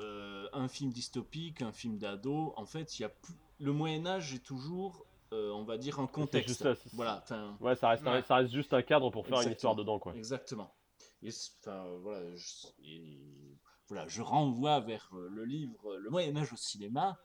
euh, 0.01 0.47
un 0.53 0.69
film 0.69 0.93
dystopique, 0.93 1.63
un 1.63 1.73
film 1.73 1.99
d'ado, 1.99 2.53
en 2.57 2.67
fait, 2.67 2.99
il 2.99 3.03
y 3.03 3.05
a 3.05 3.09
plus... 3.09 3.35
le 3.59 3.73
Moyen 3.73 4.07
Âge 4.07 4.35
est 4.35 4.39
toujours, 4.45 5.07
euh, 5.35 5.53
on 5.53 5.65
va 5.65 5.77
dire, 5.79 5.99
un 6.01 6.07
contexte. 6.07 6.49
juste 6.49 6.95
voilà, 6.95 7.23
Ouais, 7.61 7.75
ça 7.77 7.89
reste, 7.91 8.07
un- 8.07 8.23
ça 8.23 8.37
reste 8.37 8.53
juste 8.53 8.73
un 8.73 8.83
cadre 8.83 9.11
pour 9.11 9.27
faire 9.27 9.41
une 9.41 9.53
histoire 9.53 9.75
dedans, 9.75 9.99
quoi. 9.99 10.15
Exactement. 10.17 10.75
Et 11.23 11.31
voilà, 12.03 12.35
je, 12.37 12.67
et 12.85 13.19
voilà, 13.89 14.07
je 14.09 14.23
renvoie 14.23 14.81
vers 14.81 15.11
euh, 15.15 15.29
le 15.31 15.45
livre 15.45 15.97
Le 15.97 16.11
Moyen 16.11 16.37
Âge 16.37 16.53
au 16.53 16.57
cinéma 16.57 17.19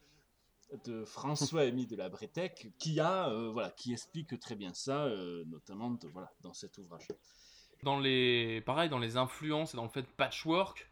de 0.86 1.04
François-Émile 1.04 1.88
de 1.88 1.96
la 1.96 2.10
Bretèque, 2.10 2.72
qui 2.78 3.00
a, 3.00 3.30
euh, 3.30 3.50
voilà, 3.52 3.72
qui 3.72 3.92
explique 3.92 4.40
très 4.40 4.56
bien 4.56 4.74
ça, 4.74 5.06
euh, 5.06 5.44
notamment 5.48 5.90
de- 5.92 6.08
voilà, 6.08 6.32
dans 6.42 6.54
cet 6.54 6.78
ouvrage. 6.78 7.08
Dans 7.84 8.00
les, 8.00 8.62
pareil, 8.62 8.90
dans 8.90 9.00
les 9.00 9.18
influences 9.18 9.74
et 9.74 9.78
dans 9.78 9.84
le 9.84 9.90
fait 9.90 10.04
patchwork, 10.16 10.90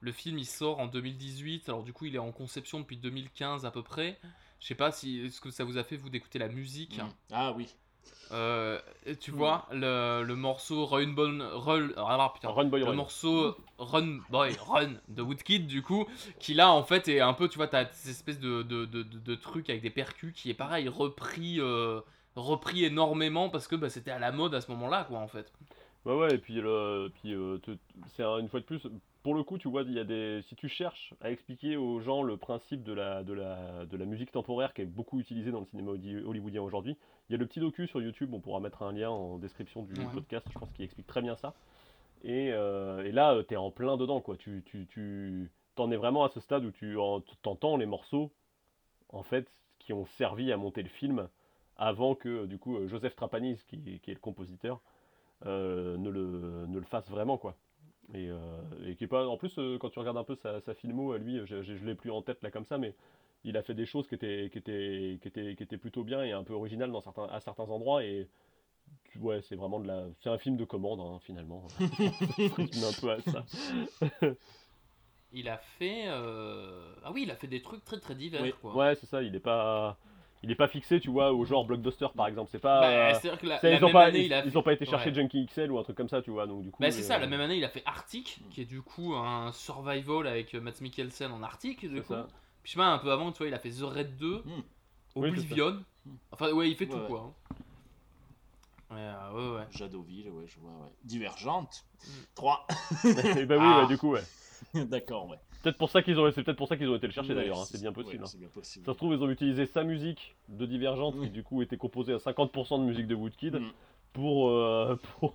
le 0.00 0.12
film 0.12 0.38
il 0.38 0.46
sort 0.46 0.80
en 0.80 0.86
2018. 0.86 1.68
Alors 1.68 1.84
du 1.84 1.92
coup, 1.92 2.06
il 2.06 2.14
est 2.14 2.18
en 2.18 2.32
conception 2.32 2.80
depuis 2.80 2.96
2015 2.96 3.64
à 3.66 3.70
peu 3.70 3.82
près. 3.82 4.18
Je 4.60 4.66
sais 4.66 4.74
pas 4.74 4.92
si 4.92 5.30
ce 5.30 5.40
que 5.40 5.50
ça 5.50 5.64
vous 5.64 5.78
a 5.78 5.84
fait 5.84 5.96
vous 5.96 6.10
d'écouter 6.10 6.38
la 6.38 6.48
musique. 6.48 6.98
Mm. 6.98 7.08
Ah 7.32 7.52
oui. 7.56 7.68
Euh, 8.32 8.78
tu 9.20 9.32
Mm. 9.32 9.34
vois 9.34 9.66
le, 9.72 10.22
le 10.22 10.36
morceau 10.36 10.86
Run 10.86 11.08
Bon 11.08 11.38
Run, 11.52 11.88
ah, 11.96 12.30
putain, 12.32 12.48
Run 12.50 12.66
Boy 12.66 12.80
le 12.80 12.86
Run. 12.86 12.94
morceau 12.94 13.56
Run 13.78 14.18
Boy 14.30 14.54
Run 14.60 14.92
de 15.08 15.22
Woodkid 15.22 15.66
du 15.66 15.82
coup 15.82 16.06
qui 16.38 16.54
là 16.54 16.70
en 16.70 16.84
fait 16.84 17.08
est 17.08 17.20
un 17.20 17.32
peu 17.34 17.48
tu 17.48 17.56
vois 17.56 17.66
t'as 17.66 17.86
cette 17.86 18.10
espèce 18.12 18.38
de, 18.38 18.62
de, 18.62 18.84
de, 18.84 19.02
de- 19.02 19.18
de 19.18 19.34
truc 19.34 19.68
avec 19.68 19.82
des 19.82 19.90
percus 19.90 20.32
qui 20.32 20.48
est 20.48 20.54
pareil 20.54 20.88
repris 20.88 21.58
euh, 21.60 22.00
repris 22.36 22.84
énormément 22.84 23.48
parce 23.50 23.66
que 23.66 23.74
bah, 23.74 23.90
c'était 23.90 24.12
à 24.12 24.20
la 24.20 24.30
mode 24.30 24.54
à 24.54 24.60
ce 24.60 24.70
moment-là 24.70 25.04
quoi 25.04 25.18
en 25.18 25.28
fait. 25.28 25.52
Ouais, 26.06 26.14
ouais, 26.16 26.34
et 26.34 26.38
puis, 26.38 26.54
le, 26.54 27.10
puis 27.20 27.34
euh, 27.34 27.58
c'est 28.16 28.22
un- 28.22 28.38
une 28.38 28.48
fois 28.48 28.60
de 28.60 28.64
plus, 28.64 28.80
pour 29.22 29.34
le 29.34 29.42
coup, 29.42 29.58
tu 29.58 29.68
vois, 29.68 29.82
il 29.82 29.92
y 29.92 29.98
a 29.98 30.04
des, 30.04 30.40
si 30.48 30.56
tu 30.56 30.68
cherches 30.68 31.14
à 31.20 31.30
expliquer 31.30 31.76
aux 31.76 32.00
gens 32.00 32.22
le 32.22 32.36
principe 32.36 32.82
de 32.82 32.92
la, 32.92 33.22
de 33.22 33.32
la, 33.34 33.84
de 33.86 33.96
la 33.96 34.04
musique 34.06 34.32
temporaire 34.32 34.72
qui 34.72 34.82
est 34.82 34.86
beaucoup 34.86 35.20
utilisée 35.20 35.50
dans 35.50 35.60
le 35.60 35.66
cinéma 35.66 35.92
holly- 35.92 36.24
hollywoodien 36.24 36.62
aujourd'hui, 36.62 36.96
il 37.28 37.32
y 37.32 37.36
a 37.36 37.38
le 37.38 37.46
petit 37.46 37.60
docu 37.60 37.86
sur 37.86 38.00
YouTube, 38.00 38.32
on 38.32 38.40
pourra 38.40 38.60
mettre 38.60 38.82
un 38.82 38.92
lien 38.92 39.10
en 39.10 39.38
description 39.38 39.82
du 39.82 39.92
Ouais. 39.94 40.06
podcast, 40.14 40.46
je 40.50 40.58
pense 40.58 40.72
qu'il 40.72 40.84
explique 40.84 41.06
très 41.06 41.20
bien 41.22 41.36
ça. 41.36 41.54
Et, 42.22 42.50
euh, 42.52 43.04
et 43.04 43.12
là, 43.12 43.42
tu 43.46 43.54
es 43.54 43.56
en 43.56 43.70
plein 43.70 43.96
dedans, 43.96 44.20
quoi. 44.20 44.36
Tu, 44.36 44.62
tu, 44.66 44.86
tu 44.86 45.50
t'en 45.74 45.90
es 45.90 45.96
vraiment 45.96 46.24
à 46.24 46.28
ce 46.28 46.40
stade 46.40 46.64
où 46.64 46.70
tu 46.70 46.96
en- 46.98 47.20
t'entends 47.42 47.76
les 47.76 47.86
morceaux, 47.86 48.30
en 49.10 49.22
fait, 49.22 49.50
qui 49.78 49.92
ont 49.92 50.06
servi 50.06 50.52
à 50.52 50.56
monter 50.56 50.82
le 50.82 50.88
film 50.88 51.28
avant 51.76 52.14
que, 52.14 52.46
du 52.46 52.58
coup, 52.58 52.76
euh, 52.76 52.88
Joseph 52.88 53.16
Trapanis, 53.16 53.58
qui, 53.68 54.00
qui 54.00 54.10
est 54.10 54.14
le 54.14 54.20
compositeur, 54.20 54.80
euh, 55.46 55.96
ne, 55.96 56.10
le, 56.10 56.66
ne 56.66 56.78
le 56.78 56.84
fasse 56.84 57.08
vraiment 57.10 57.38
quoi. 57.38 57.54
Et, 58.14 58.28
euh, 58.28 58.38
et 58.86 58.96
qui 58.96 59.04
est 59.04 59.08
pas 59.08 59.26
en 59.28 59.36
plus 59.36 59.56
euh, 59.58 59.78
quand 59.78 59.90
tu 59.90 59.98
regardes 60.00 60.16
un 60.16 60.24
peu 60.24 60.34
sa, 60.34 60.60
sa 60.60 60.74
filmo 60.74 61.12
à 61.12 61.18
lui, 61.18 61.38
je, 61.46 61.62
je, 61.62 61.76
je 61.76 61.84
l'ai 61.86 61.94
plus 61.94 62.10
en 62.10 62.22
tête 62.22 62.42
là 62.42 62.50
comme 62.50 62.64
ça, 62.64 62.76
mais 62.76 62.94
il 63.44 63.56
a 63.56 63.62
fait 63.62 63.74
des 63.74 63.86
choses 63.86 64.08
qui 64.08 64.16
étaient 64.16 64.48
qui 64.52 64.58
étaient 64.58 65.18
qui 65.22 65.28
étaient, 65.28 65.54
qui 65.54 65.62
étaient 65.62 65.76
plutôt 65.78 66.02
bien 66.02 66.24
et 66.24 66.32
un 66.32 66.42
peu 66.42 66.52
originales 66.54 66.90
dans 66.90 67.00
certains 67.00 67.26
à 67.26 67.40
certains 67.40 67.64
endroits 67.70 68.02
et 68.04 68.26
tu- 69.04 69.18
ouais 69.20 69.40
c'est 69.42 69.54
vraiment 69.54 69.78
de 69.78 69.86
la 69.86 70.06
c'est 70.22 70.28
un 70.28 70.38
film 70.38 70.56
de 70.56 70.64
commande 70.64 71.00
hein, 71.00 71.18
finalement. 71.20 71.62
Un 71.80 73.00
peu 73.00 73.10
à 73.12 73.20
ça. 73.22 73.44
Il 75.32 75.48
a 75.48 75.58
fait 75.58 76.04
euh, 76.08 76.92
ah 77.04 77.12
oui 77.12 77.22
il 77.22 77.30
a 77.30 77.36
fait 77.36 77.46
des 77.46 77.62
trucs 77.62 77.84
très 77.84 78.00
très 78.00 78.16
divers 78.16 78.42
Oui, 78.42 78.52
quoi. 78.60 78.74
Ouais 78.76 78.94
c'est 78.96 79.06
ça, 79.06 79.22
il 79.22 79.34
est 79.36 79.40
pas 79.40 79.96
il 80.42 80.50
est 80.50 80.54
pas 80.54 80.68
fixé, 80.68 81.00
tu 81.00 81.10
vois, 81.10 81.32
au 81.32 81.44
genre 81.44 81.64
blockbuster 81.66 82.06
par 82.16 82.26
exemple. 82.26 82.48
C'est 82.52 82.58
pas. 82.58 82.80
Bah, 82.80 83.14
c'est-à-dire 83.14 83.40
que 83.40 83.46
la- 83.46 83.58
c'est- 83.58 83.70
la 83.72 83.76
ils 83.78 83.84
ont 83.84 83.92
pas, 83.92 84.04
année, 84.06 84.20
ils, 84.20 84.24
il 84.26 84.32
a 84.34 84.44
ils 84.44 84.50
fait- 84.50 84.56
ont 84.56 84.62
pas 84.62 84.72
été 84.72 84.84
chercher 84.86 85.08
ouais. 85.10 85.14
Junkie 85.14 85.46
XL 85.46 85.70
ou 85.70 85.78
un 85.78 85.82
truc 85.82 85.96
comme 85.96 86.08
ça, 86.08 86.22
tu 86.22 86.30
vois. 86.30 86.46
Donc 86.46 86.62
du 86.62 86.70
coup. 86.70 86.82
Bah 86.82 86.90
c'est 86.90 87.02
ça, 87.02 87.16
euh, 87.16 87.18
la 87.20 87.26
même 87.26 87.40
année 87.40 87.56
il 87.56 87.64
a 87.64 87.68
fait 87.68 87.82
Arctic, 87.86 88.40
qui 88.50 88.62
est 88.62 88.64
du 88.66 88.80
coup 88.82 89.14
un 89.14 89.52
survival 89.52 90.26
avec 90.26 90.54
Matt 90.54 90.80
Mikkelsen 90.80 91.30
en 91.32 91.42
Arctic, 91.42 91.86
du 91.88 92.02
coup. 92.02 92.14
ça. 92.14 92.26
Puis 92.62 92.70
je 92.70 92.70
sais 92.72 92.78
pas, 92.78 92.86
un 92.88 92.98
peu 92.98 93.10
avant, 93.12 93.32
tu 93.32 93.38
vois, 93.38 93.48
il 93.48 93.54
a 93.54 93.58
fait 93.58 93.70
The 93.70 93.82
Raid 93.82 94.16
2, 94.16 94.42
Oui, 94.46 94.52
c'est 95.06 95.12
ça. 95.12 95.18
Oblivion. 95.18 95.82
Enfin, 96.32 96.52
ouais, 96.52 96.70
il 96.70 96.76
fait 96.76 96.84
Ouais, 96.86 96.90
tout 96.92 96.98
ouais. 96.98 97.06
quoi. 97.08 97.32
hein. 98.90 98.94
Ouais, 99.32 99.38
ouais, 99.40 99.56
ouais. 99.56 99.66
Jadoville, 99.70 100.28
ouais, 100.30 100.44
je 100.46 100.58
vois, 100.58 100.70
ouais. 100.72 100.90
Divergente. 101.04 101.84
Mm. 102.04 102.10
3. 102.34 102.66
Eh 103.04 103.44
bah 103.46 103.56
oui, 103.58 103.64
Ah. 103.64 103.80
ouais, 103.82 103.86
du 103.86 103.96
coup, 103.98 104.10
ouais. 104.12 104.22
D'accord, 104.74 105.28
ouais. 105.28 105.38
Peut-être 105.62 105.76
pour 105.78 105.90
ça 105.90 106.02
qu'ils 106.02 106.18
ont, 106.18 106.30
c'est 106.32 106.42
peut-être 106.42 106.56
pour 106.56 106.68
ça 106.68 106.76
qu'ils 106.76 106.88
ont 106.88 106.96
été 106.96 107.06
le 107.06 107.12
chercher 107.12 107.30
Ouais, 107.30 107.34
d'ailleurs. 107.42 107.58
hein, 107.60 107.64
c'est- 107.66 107.76
C'est 107.76 107.82
bien 107.82 107.90
ouais, 107.90 107.94
possible. 108.02 108.22
hein. 108.24 108.26
c'est 108.26 108.38
bien 108.38 108.48
possible. 108.48 108.86
Ça 108.86 108.92
se 108.92 108.96
trouve, 108.96 109.12
ils 109.12 109.22
ont 109.22 109.28
utilisé 109.30 109.66
sa 109.66 109.84
musique 109.84 110.34
de 110.48 110.64
Divergente, 110.66 111.20
qui 111.20 111.28
du 111.30 111.42
coup 111.42 111.60
était 111.62 111.76
composée 111.76 112.14
à 112.14 112.18
50% 112.18 112.78
de 112.78 112.84
musique 112.84 113.06
de 113.06 113.14
Woodkid, 113.14 113.56
Mm. 113.56 113.70
pour 114.14 114.48
euh, 114.50 114.96
pour 115.20 115.34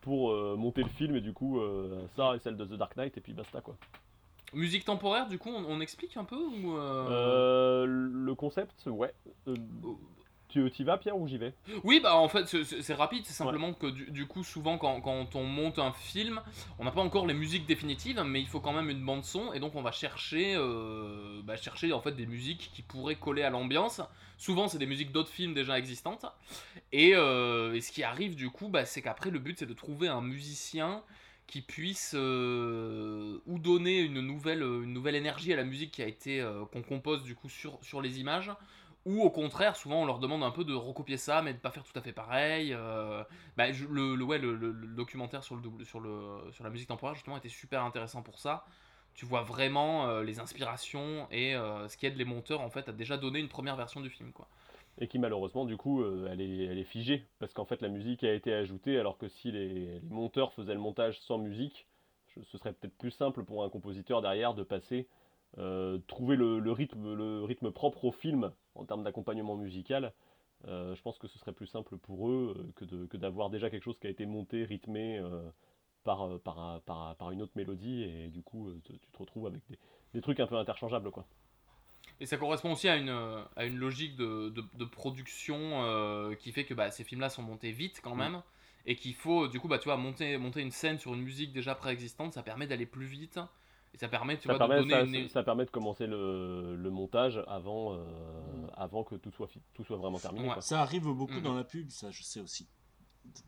pour 0.00 0.30
euh, 0.30 0.56
monter 0.56 0.82
le 0.82 0.88
film 0.88 1.14
et 1.16 1.20
du 1.20 1.32
coup 1.34 1.60
euh, 1.60 2.00
ça 2.16 2.34
et 2.34 2.38
celle 2.38 2.56
de 2.56 2.64
The 2.64 2.72
Dark 2.78 2.96
Knight 2.96 3.18
et 3.18 3.20
puis 3.20 3.34
basta 3.34 3.60
quoi. 3.60 3.76
Musique 4.54 4.84
temporaire, 4.84 5.28
du 5.28 5.38
coup, 5.38 5.50
on, 5.50 5.64
on 5.64 5.80
explique 5.80 6.16
un 6.16 6.24
peu 6.24 6.34
ou 6.36 6.76
euh, 6.76 7.06
Euh, 7.10 7.86
le 7.86 8.34
concept, 8.34 8.86
ouais. 8.86 9.12
Tu 10.50 10.68
y 10.80 10.84
vas 10.84 10.98
Pierre 10.98 11.16
ou 11.16 11.28
j'y 11.28 11.38
vais? 11.38 11.52
Oui, 11.84 12.00
bah 12.02 12.16
en 12.16 12.28
fait, 12.28 12.46
c'est- 12.46 12.94
rapide, 12.94 13.22
c'est 13.24 13.32
simplement 13.32 13.72
que 13.72 13.86
du, 13.86 14.10
du 14.10 14.26
coup, 14.26 14.42
souvent, 14.42 14.78
quand, 14.78 15.00
quand 15.00 15.36
on 15.36 15.44
monte 15.44 15.78
un 15.78 15.92
film, 15.92 16.40
on 16.78 16.84
n'a 16.84 16.90
pas 16.90 17.00
encore 17.02 17.26
les 17.26 17.34
musiques 17.34 17.66
définitives, 17.66 18.20
mais 18.26 18.40
il 18.40 18.46
faut 18.48 18.60
quand 18.60 18.72
même 18.72 18.90
une 18.90 19.04
bande-son, 19.04 19.52
et 19.52 19.60
donc 19.60 19.76
on 19.76 19.82
va 19.82 19.92
chercher, 19.92 20.54
euh, 20.56 21.40
bah, 21.44 21.56
chercher 21.56 21.92
en 21.92 22.00
fait 22.00 22.12
des 22.12 22.26
musiques 22.26 22.70
qui 22.74 22.82
pourraient 22.82 23.14
coller 23.16 23.42
à 23.42 23.50
l'ambiance. 23.50 24.00
Souvent, 24.38 24.68
c'est 24.68 24.78
des 24.78 24.86
musiques 24.86 25.12
d'autres 25.12 25.30
films 25.30 25.54
déjà 25.54 25.78
existantes. 25.78 26.26
Et, 26.92 27.12
euh, 27.14 27.74
et 27.74 27.80
ce 27.80 27.92
qui 27.92 28.02
arrive, 28.02 28.34
du 28.34 28.50
coup, 28.50 28.68
bah, 28.68 28.84
c'est 28.84 29.02
qu'après, 29.02 29.30
le 29.30 29.38
but, 29.38 29.58
c'est 29.58 29.66
de 29.66 29.74
trouver 29.74 30.08
un 30.08 30.20
musicien 30.22 31.02
qui 31.46 31.62
puisse 31.62 32.12
euh, 32.14 33.38
ou 33.46 33.58
donner 33.58 34.00
une 34.00 34.20
nouvelle, 34.20 34.62
une 34.62 34.92
nouvelle 34.92 35.16
énergie 35.16 35.52
à 35.52 35.56
la 35.56 35.64
musique 35.64 35.90
qui 35.92 36.02
a 36.02 36.06
été 36.06 36.44
qu'on 36.72 36.82
compose 36.82 37.24
du 37.24 37.34
coup 37.34 37.48
sur, 37.48 37.78
sur 37.82 38.00
les 38.00 38.20
images 38.20 38.52
ou 39.06 39.22
au 39.22 39.30
contraire 39.30 39.76
souvent 39.76 40.02
on 40.02 40.06
leur 40.06 40.18
demande 40.18 40.42
un 40.42 40.50
peu 40.50 40.64
de 40.64 40.74
recopier 40.74 41.16
ça 41.16 41.40
mais 41.42 41.54
de 41.54 41.58
pas 41.58 41.70
faire 41.70 41.84
tout 41.84 41.98
à 41.98 42.02
fait 42.02 42.12
pareil 42.12 42.74
euh, 42.74 43.24
bah, 43.56 43.66
le, 43.70 44.22
ouais, 44.22 44.38
le, 44.38 44.72
documentaire 44.94 45.42
sur, 45.42 45.56
le, 45.56 45.84
sur, 45.84 46.00
le, 46.00 46.50
sur 46.52 46.64
la 46.64 46.70
musique 46.70 46.88
temporaire 46.88 47.14
justement 47.14 47.36
était 47.36 47.48
super 47.48 47.84
intéressant 47.84 48.22
pour 48.22 48.38
ça. 48.38 48.64
Tu 49.14 49.26
vois 49.26 49.42
vraiment 49.42 50.06
euh, 50.06 50.22
les 50.22 50.38
inspirations 50.38 51.26
et 51.30 51.54
euh, 51.54 51.88
ce 51.88 51.96
qui 51.96 52.06
aide 52.06 52.16
les 52.16 52.24
monteurs 52.24 52.60
en 52.60 52.70
fait 52.70 52.88
à 52.88 52.92
déjà 52.92 53.16
donner 53.16 53.40
une 53.40 53.48
première 53.48 53.76
version 53.76 54.00
du 54.00 54.08
film 54.08 54.32
quoi. 54.32 54.48
Et 54.98 55.08
qui 55.08 55.18
malheureusement 55.18 55.64
du 55.64 55.76
coup 55.76 56.02
euh, 56.02 56.28
elle, 56.30 56.40
est, 56.40 56.64
elle 56.64 56.78
est 56.78 56.84
figée. 56.84 57.26
Parce 57.38 57.52
qu'en 57.52 57.64
fait 57.64 57.82
la 57.82 57.88
musique 57.88 58.24
a 58.24 58.32
été 58.32 58.52
ajoutée 58.52 58.98
alors 58.98 59.18
que 59.18 59.28
si 59.28 59.50
les, 59.50 60.00
monteurs 60.08 60.52
faisaient 60.52 60.74
le 60.74 60.80
montage 60.80 61.20
sans 61.20 61.38
musique 61.38 61.86
ce 62.50 62.56
serait 62.58 62.72
peut-être 62.72 62.96
plus 62.96 63.10
simple 63.10 63.44
pour 63.44 63.64
un 63.64 63.68
compositeur 63.68 64.22
derrière 64.22 64.54
de 64.54 64.62
passer 64.62 65.08
euh, 65.58 65.98
trouver 66.06 66.36
le, 66.36 66.58
le 66.60 66.72
rythme 66.72 67.14
le 67.14 67.44
rythme 67.44 67.70
propre 67.72 68.04
au 68.04 68.12
film 68.12 68.52
en 68.74 68.84
termes 68.84 69.04
d'accompagnement 69.04 69.56
musical 69.56 70.12
Euh, 70.66 70.94
je 70.94 71.02
pense 71.02 71.18
que 71.18 71.26
ce 71.28 71.38
serait 71.38 71.54
plus 71.54 71.66
simple 71.66 71.96
pour 71.98 72.28
eux 72.28 72.72
euh, 72.82 73.06
que 73.08 73.16
d'avoir 73.16 73.48
déjà 73.50 73.70
quelque 73.70 73.84
chose 73.84 73.98
qui 73.98 74.06
a 74.06 74.10
été 74.10 74.26
monté 74.26 74.64
rythmé 74.64 75.18
euh, 75.18 75.42
par, 76.04 76.38
par, 76.40 76.80
par, 76.82 77.16
par 77.16 77.30
une 77.32 77.42
autre 77.42 77.52
mélodie 77.56 78.02
et 78.04 78.28
du 78.28 78.42
coup 78.42 78.70
tu 78.84 78.98
te 78.98 79.18
retrouves 79.18 79.46
avec 79.48 79.62
des, 79.70 79.78
des 80.14 80.20
trucs 80.22 80.40
un 80.40 80.46
peu 80.46 80.56
interchangeables 80.56 81.10
quoi 81.10 81.26
Et 82.20 82.26
ça 82.26 82.36
correspond 82.36 82.72
aussi 82.72 82.88
à 82.88 82.96
une, 82.96 83.08
à 83.56 83.64
une 83.64 83.76
logique 83.76 84.16
de, 84.16 84.50
de- 84.50 84.64
de 84.74 84.84
production 84.84 86.34
qui 86.38 86.52
fait 86.52 86.64
que 86.64 86.74
bah, 86.74 86.90
ces 86.90 87.04
films-là 87.04 87.30
sont 87.30 87.42
montés 87.42 87.72
vite 87.72 88.00
quand 88.02 88.14
Mm. 88.16 88.20
même. 88.22 88.42
Et 88.86 88.96
qu'il 88.96 89.14
faut, 89.14 89.46
du 89.48 89.60
coup, 89.60 89.68
bah, 89.68 89.78
tu 89.78 89.84
vois, 89.84 89.96
monter, 89.96 90.36
monter 90.38 90.60
une 90.62 90.70
scène 90.70 90.98
sur 90.98 91.14
une 91.14 91.22
musique 91.22 91.52
déjà 91.52 91.74
préexistante, 91.74 92.32
ça 92.34 92.42
permet 92.42 92.66
d'aller 92.66 92.86
plus 92.86 93.06
vite. 93.06 93.38
Et 93.92 93.98
ça 93.98 94.08
permet, 94.08 94.36
tu 94.38 94.46
ça, 94.46 94.52
vois, 94.54 94.58
permet, 94.58 94.76
de 94.76 94.80
donner 94.88 95.12
ça, 95.12 95.18
une. 95.22 95.28
ça 95.28 95.42
permet 95.42 95.64
de 95.64 95.70
commencer 95.70 96.06
le, 96.06 96.76
le 96.76 96.90
montage 96.90 97.42
avant, 97.48 97.94
euh, 97.94 98.66
avant 98.74 99.02
que 99.02 99.16
tout 99.16 99.32
soit, 99.32 99.48
tout 99.74 99.82
soit 99.84 99.96
vraiment 99.96 100.18
terminé. 100.18 100.46
quoi. 100.52 100.60
Ça 100.62 100.80
arrive 100.80 101.04
beaucoup 101.08 101.34
Mhm. 101.34 101.42
dans 101.42 101.54
la 101.54 101.64
pub, 101.64 101.90
ça 101.90 102.10
je 102.10 102.22
sais 102.22 102.40
aussi. 102.40 102.68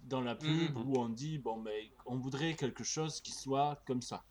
Dans 0.04 0.20
la 0.20 0.34
pub 0.34 0.76
Mhm. 0.76 0.76
où 0.86 0.98
on 0.98 1.08
dit 1.08 1.38
bon 1.38 1.56
mais 1.58 1.92
on 2.06 2.16
voudrait 2.16 2.54
quelque 2.54 2.84
chose 2.84 3.20
qui 3.20 3.30
soit 3.32 3.80
comme 3.86 4.02
ça. 4.02 4.24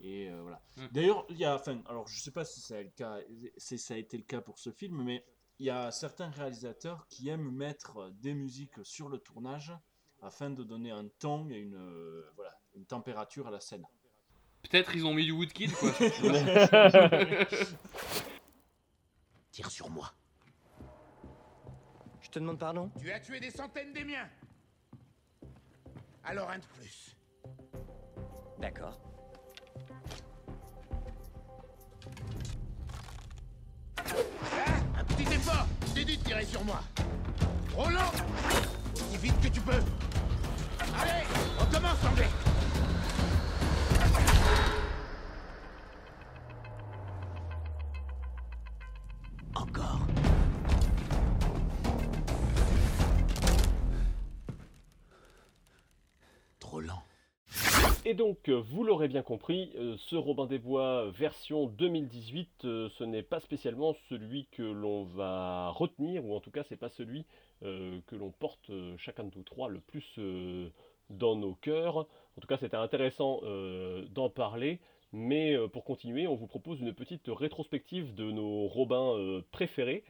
Et 0.00 0.28
euh, 0.30 0.42
voilà. 0.42 0.60
D'ailleurs, 0.92 1.24
il 1.30 1.36
y 1.38 1.44
a 1.44 1.54
enfin 1.54 1.80
alors 1.88 2.06
je 2.08 2.18
sais 2.20 2.30
pas 2.32 2.44
si 2.44 2.60
c'est 2.60 2.82
le 2.84 2.90
cas 2.90 3.18
si 3.58 3.78
ça 3.78 3.94
a 3.94 3.96
été 3.98 4.16
le 4.16 4.24
cas 4.24 4.40
pour 4.40 4.58
ce 4.58 4.70
film 4.70 5.02
mais 5.02 5.24
il 5.58 5.66
y 5.66 5.70
a 5.70 5.90
certains 5.90 6.28
réalisateurs 6.30 7.06
qui 7.08 7.28
aiment 7.28 7.50
mettre 7.50 8.10
des 8.20 8.34
musiques 8.34 8.84
sur 8.84 9.08
le 9.08 9.18
tournage 9.18 9.72
afin 10.22 10.50
de 10.50 10.62
donner 10.64 10.90
un 10.90 11.08
ton 11.18 11.48
et 11.50 11.56
une 11.58 11.76
euh, 11.76 12.28
voilà, 12.36 12.58
une 12.74 12.84
température 12.86 13.46
à 13.46 13.50
la 13.50 13.60
scène. 13.60 13.84
Peut-être 14.70 14.94
ils 14.94 15.06
ont 15.06 15.14
mis 15.14 15.24
du 15.24 15.32
Woodkid, 15.32 15.72
quoi. 15.72 15.90
Tire 19.52 19.70
sur 19.70 19.88
moi. 19.90 20.12
Je 22.20 22.28
te 22.28 22.38
demande 22.38 22.58
pardon? 22.58 22.90
Tu 23.00 23.10
as 23.10 23.20
tué 23.20 23.40
des 23.40 23.50
centaines 23.50 23.92
des 23.92 24.04
miens. 24.04 24.28
Alors 26.24 26.50
un 26.50 26.58
de 26.58 26.64
plus. 26.78 27.16
D'accord. 28.58 29.00
Un 34.96 35.04
petit 35.04 35.32
effort. 35.32 35.66
Je 35.86 35.92
t'ai 35.94 36.04
dit 36.04 36.18
de 36.18 36.24
tirer 36.24 36.44
sur 36.44 36.64
moi. 36.64 36.82
Roland 37.74 38.10
Aussi 38.94 39.16
vite 39.18 39.40
que 39.40 39.48
tu 39.48 39.60
peux. 39.60 39.80
Allez, 40.98 41.24
on 41.60 41.66
commence, 41.72 42.04
anglais. 42.04 42.28
Donc, 58.16 58.48
euh, 58.48 58.54
vous 58.54 58.82
l'aurez 58.82 59.06
bien 59.08 59.22
compris, 59.22 59.70
euh, 59.76 59.96
ce 59.98 60.16
Robin 60.16 60.46
des 60.46 60.58
Bois 60.58 61.10
version 61.10 61.66
2018, 61.66 62.64
euh, 62.64 62.88
ce 62.98 63.04
n'est 63.04 63.22
pas 63.22 63.38
spécialement 63.40 63.94
celui 64.08 64.46
que 64.50 64.62
l'on 64.62 65.04
va 65.04 65.68
retenir, 65.70 66.24
ou 66.24 66.34
en 66.34 66.40
tout 66.40 66.50
cas, 66.50 66.64
c'est 66.68 66.76
pas 66.76 66.88
celui 66.88 67.26
euh, 67.62 68.00
que 68.06 68.16
l'on 68.16 68.30
porte 68.30 68.70
chacun 68.96 69.24
de 69.24 69.30
nous 69.36 69.42
trois 69.42 69.68
le 69.68 69.80
plus 69.80 70.18
dans 71.10 71.36
nos 71.36 71.54
cœurs. 71.54 71.98
En 71.98 72.40
tout 72.40 72.48
cas, 72.48 72.56
c'était 72.56 72.76
intéressant 72.76 73.40
d'en 74.10 74.30
parler. 74.30 74.80
Mais 75.12 75.56
pour 75.68 75.84
continuer, 75.84 76.26
on 76.26 76.34
vous 76.34 76.48
propose 76.48 76.80
une 76.80 76.92
petite 76.92 77.28
rétrospective 77.28 78.14
de 78.14 78.30
nos 78.32 78.66
Robins 78.66 79.42
préférés. 79.52 80.02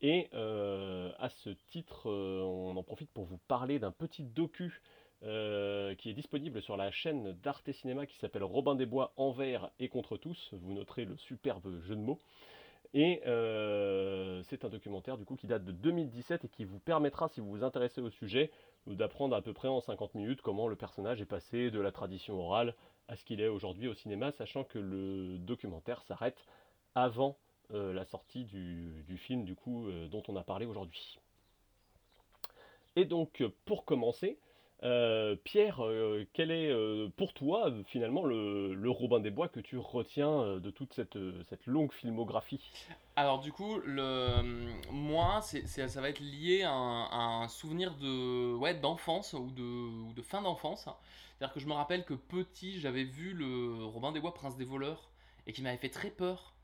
Et 0.00 0.28
à 0.32 1.28
ce 1.28 1.50
titre, 1.70 2.08
on 2.10 2.76
en 2.76 2.82
profite 2.82 3.10
pour 3.10 3.24
vous 3.24 3.38
parler 3.46 3.78
d'un 3.78 3.92
petit 3.92 4.22
docu 4.22 4.80
euh, 5.24 5.96
qui 5.96 6.10
est 6.10 6.14
disponible 6.14 6.62
sur 6.62 6.76
la 6.76 6.92
chaîne 6.92 7.32
d'Arte 7.42 7.72
Cinéma 7.72 8.06
qui 8.06 8.16
s'appelle 8.18 8.44
Robin 8.44 8.76
des 8.76 8.86
Bois 8.86 9.12
envers 9.16 9.68
et 9.80 9.88
contre 9.88 10.16
tous. 10.16 10.50
Vous 10.52 10.72
noterez 10.72 11.04
le 11.06 11.16
superbe 11.16 11.80
jeu 11.80 11.96
de 11.96 12.00
mots. 12.00 12.20
Et 12.94 13.20
euh, 13.26 14.44
c'est 14.44 14.64
un 14.64 14.68
documentaire 14.68 15.18
du 15.18 15.24
coup 15.24 15.34
qui 15.34 15.48
date 15.48 15.64
de 15.64 15.72
2017 15.72 16.44
et 16.44 16.48
qui 16.48 16.64
vous 16.64 16.78
permettra, 16.78 17.28
si 17.30 17.40
vous 17.40 17.50
vous 17.50 17.64
intéressez 17.64 18.00
au 18.00 18.10
sujet, 18.10 18.52
d'apprendre 18.86 19.34
à 19.34 19.42
peu 19.42 19.52
près 19.52 19.66
en 19.66 19.80
50 19.80 20.14
minutes 20.14 20.40
comment 20.40 20.68
le 20.68 20.76
personnage 20.76 21.20
est 21.20 21.26
passé 21.26 21.72
de 21.72 21.80
la 21.80 21.90
tradition 21.90 22.40
orale 22.40 22.76
à 23.08 23.16
ce 23.16 23.24
qu'il 23.24 23.40
est 23.40 23.48
aujourd'hui 23.48 23.88
au 23.88 23.94
cinéma, 23.94 24.30
sachant 24.30 24.62
que 24.62 24.78
le 24.78 25.36
documentaire 25.38 26.00
s'arrête 26.02 26.46
avant 26.94 27.36
euh, 27.72 27.92
la 27.92 28.04
sortie 28.04 28.44
du, 28.44 29.04
film 29.16 29.44
du 29.44 29.56
coup 29.56 29.88
dont 30.12 30.22
on 30.28 30.36
a 30.36 30.44
parlé 30.44 30.64
aujourd'hui. 30.64 31.18
Et 32.94 33.04
donc 33.04 33.42
pour 33.64 33.84
commencer, 33.84 34.38
euh, 34.84 35.34
Pierre, 35.42 35.84
euh, 35.84 36.24
quel 36.32 36.52
est 36.52 36.70
euh, 36.70 37.08
pour 37.16 37.34
toi 37.34 37.72
finalement 37.86 38.24
le, 38.24 38.90
Robin 38.90 39.18
des 39.18 39.30
Bois 39.30 39.48
que 39.48 39.60
tu 39.60 39.76
retiens 39.76 40.58
de 40.58 40.70
toute 40.70 40.94
cette, 40.94 41.18
cette 41.48 41.66
longue 41.66 41.92
filmographie? 41.92 42.60
Alors 43.16 43.40
du 43.40 43.52
coup, 43.52 43.80
moi, 44.90 45.40
ça 45.42 46.00
va 46.00 46.08
être 46.08 46.20
lié 46.20 46.62
à 46.62 46.72
un, 46.72 47.04
à 47.06 47.42
un 47.42 47.48
souvenir 47.48 47.94
de, 47.96 48.54
ouais, 48.54 48.74
d'enfance 48.74 49.32
ou 49.32 49.50
de, 49.50 49.62
ou 49.62 50.12
de 50.12 50.22
fin 50.22 50.42
d'enfance. 50.42 50.88
C'est-à-dire 51.38 51.54
que 51.54 51.60
je 51.60 51.66
me 51.66 51.74
rappelle 51.74 52.04
que 52.04 52.14
petit, 52.14 52.80
j'avais 52.80 53.04
vu 53.04 53.32
le 53.32 53.84
Robin 53.84 54.12
des 54.12 54.20
Bois, 54.20 54.34
Prince 54.34 54.56
des 54.56 54.64
voleurs, 54.64 55.10
et 55.46 55.52
qui 55.52 55.62
m'avait 55.62 55.76
fait 55.76 55.88
très 55.88 56.10
peur. 56.10 56.54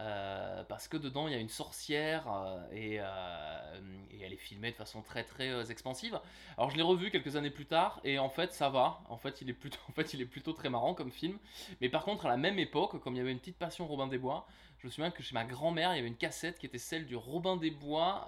Euh, 0.00 0.64
parce 0.64 0.88
que 0.88 0.96
dedans 0.96 1.28
il 1.28 1.34
y 1.34 1.36
a 1.36 1.40
une 1.40 1.50
sorcière 1.50 2.24
euh, 2.32 2.64
et, 2.72 2.96
euh, 3.00 3.80
et 4.10 4.22
elle 4.22 4.32
est 4.32 4.36
filmée 4.36 4.70
de 4.70 4.76
façon 4.76 5.02
très 5.02 5.24
très 5.24 5.70
expansive. 5.70 6.18
Alors 6.56 6.70
je 6.70 6.76
l'ai 6.76 6.82
revu 6.82 7.10
quelques 7.10 7.36
années 7.36 7.50
plus 7.50 7.66
tard 7.66 8.00
et 8.02 8.18
en 8.18 8.30
fait 8.30 8.54
ça 8.54 8.70
va. 8.70 9.02
En 9.10 9.18
fait 9.18 9.42
il 9.42 9.50
est 9.50 9.54
plutôt, 9.54 9.78
en 9.90 9.92
fait 9.92 10.14
il 10.14 10.22
est 10.22 10.26
plutôt 10.26 10.54
très 10.54 10.70
marrant 10.70 10.94
comme 10.94 11.10
film. 11.10 11.38
Mais 11.82 11.90
par 11.90 12.04
contre 12.04 12.24
à 12.26 12.28
la 12.30 12.38
même 12.38 12.58
époque, 12.58 12.98
comme 13.02 13.14
il 13.14 13.18
y 13.18 13.20
avait 13.20 13.32
une 13.32 13.40
petite 13.40 13.58
passion 13.58 13.86
Robin 13.86 14.06
des 14.06 14.16
Bois, 14.16 14.46
je 14.78 14.86
me 14.86 14.90
souviens 14.90 15.10
que 15.10 15.22
chez 15.22 15.34
ma 15.34 15.44
grand-mère 15.44 15.92
il 15.92 15.96
y 15.96 15.98
avait 15.98 16.08
une 16.08 16.16
cassette 16.16 16.58
qui 16.58 16.64
était 16.64 16.78
celle 16.78 17.06
du 17.06 17.16
Robin 17.16 17.56
des 17.56 17.70
Bois 17.70 18.26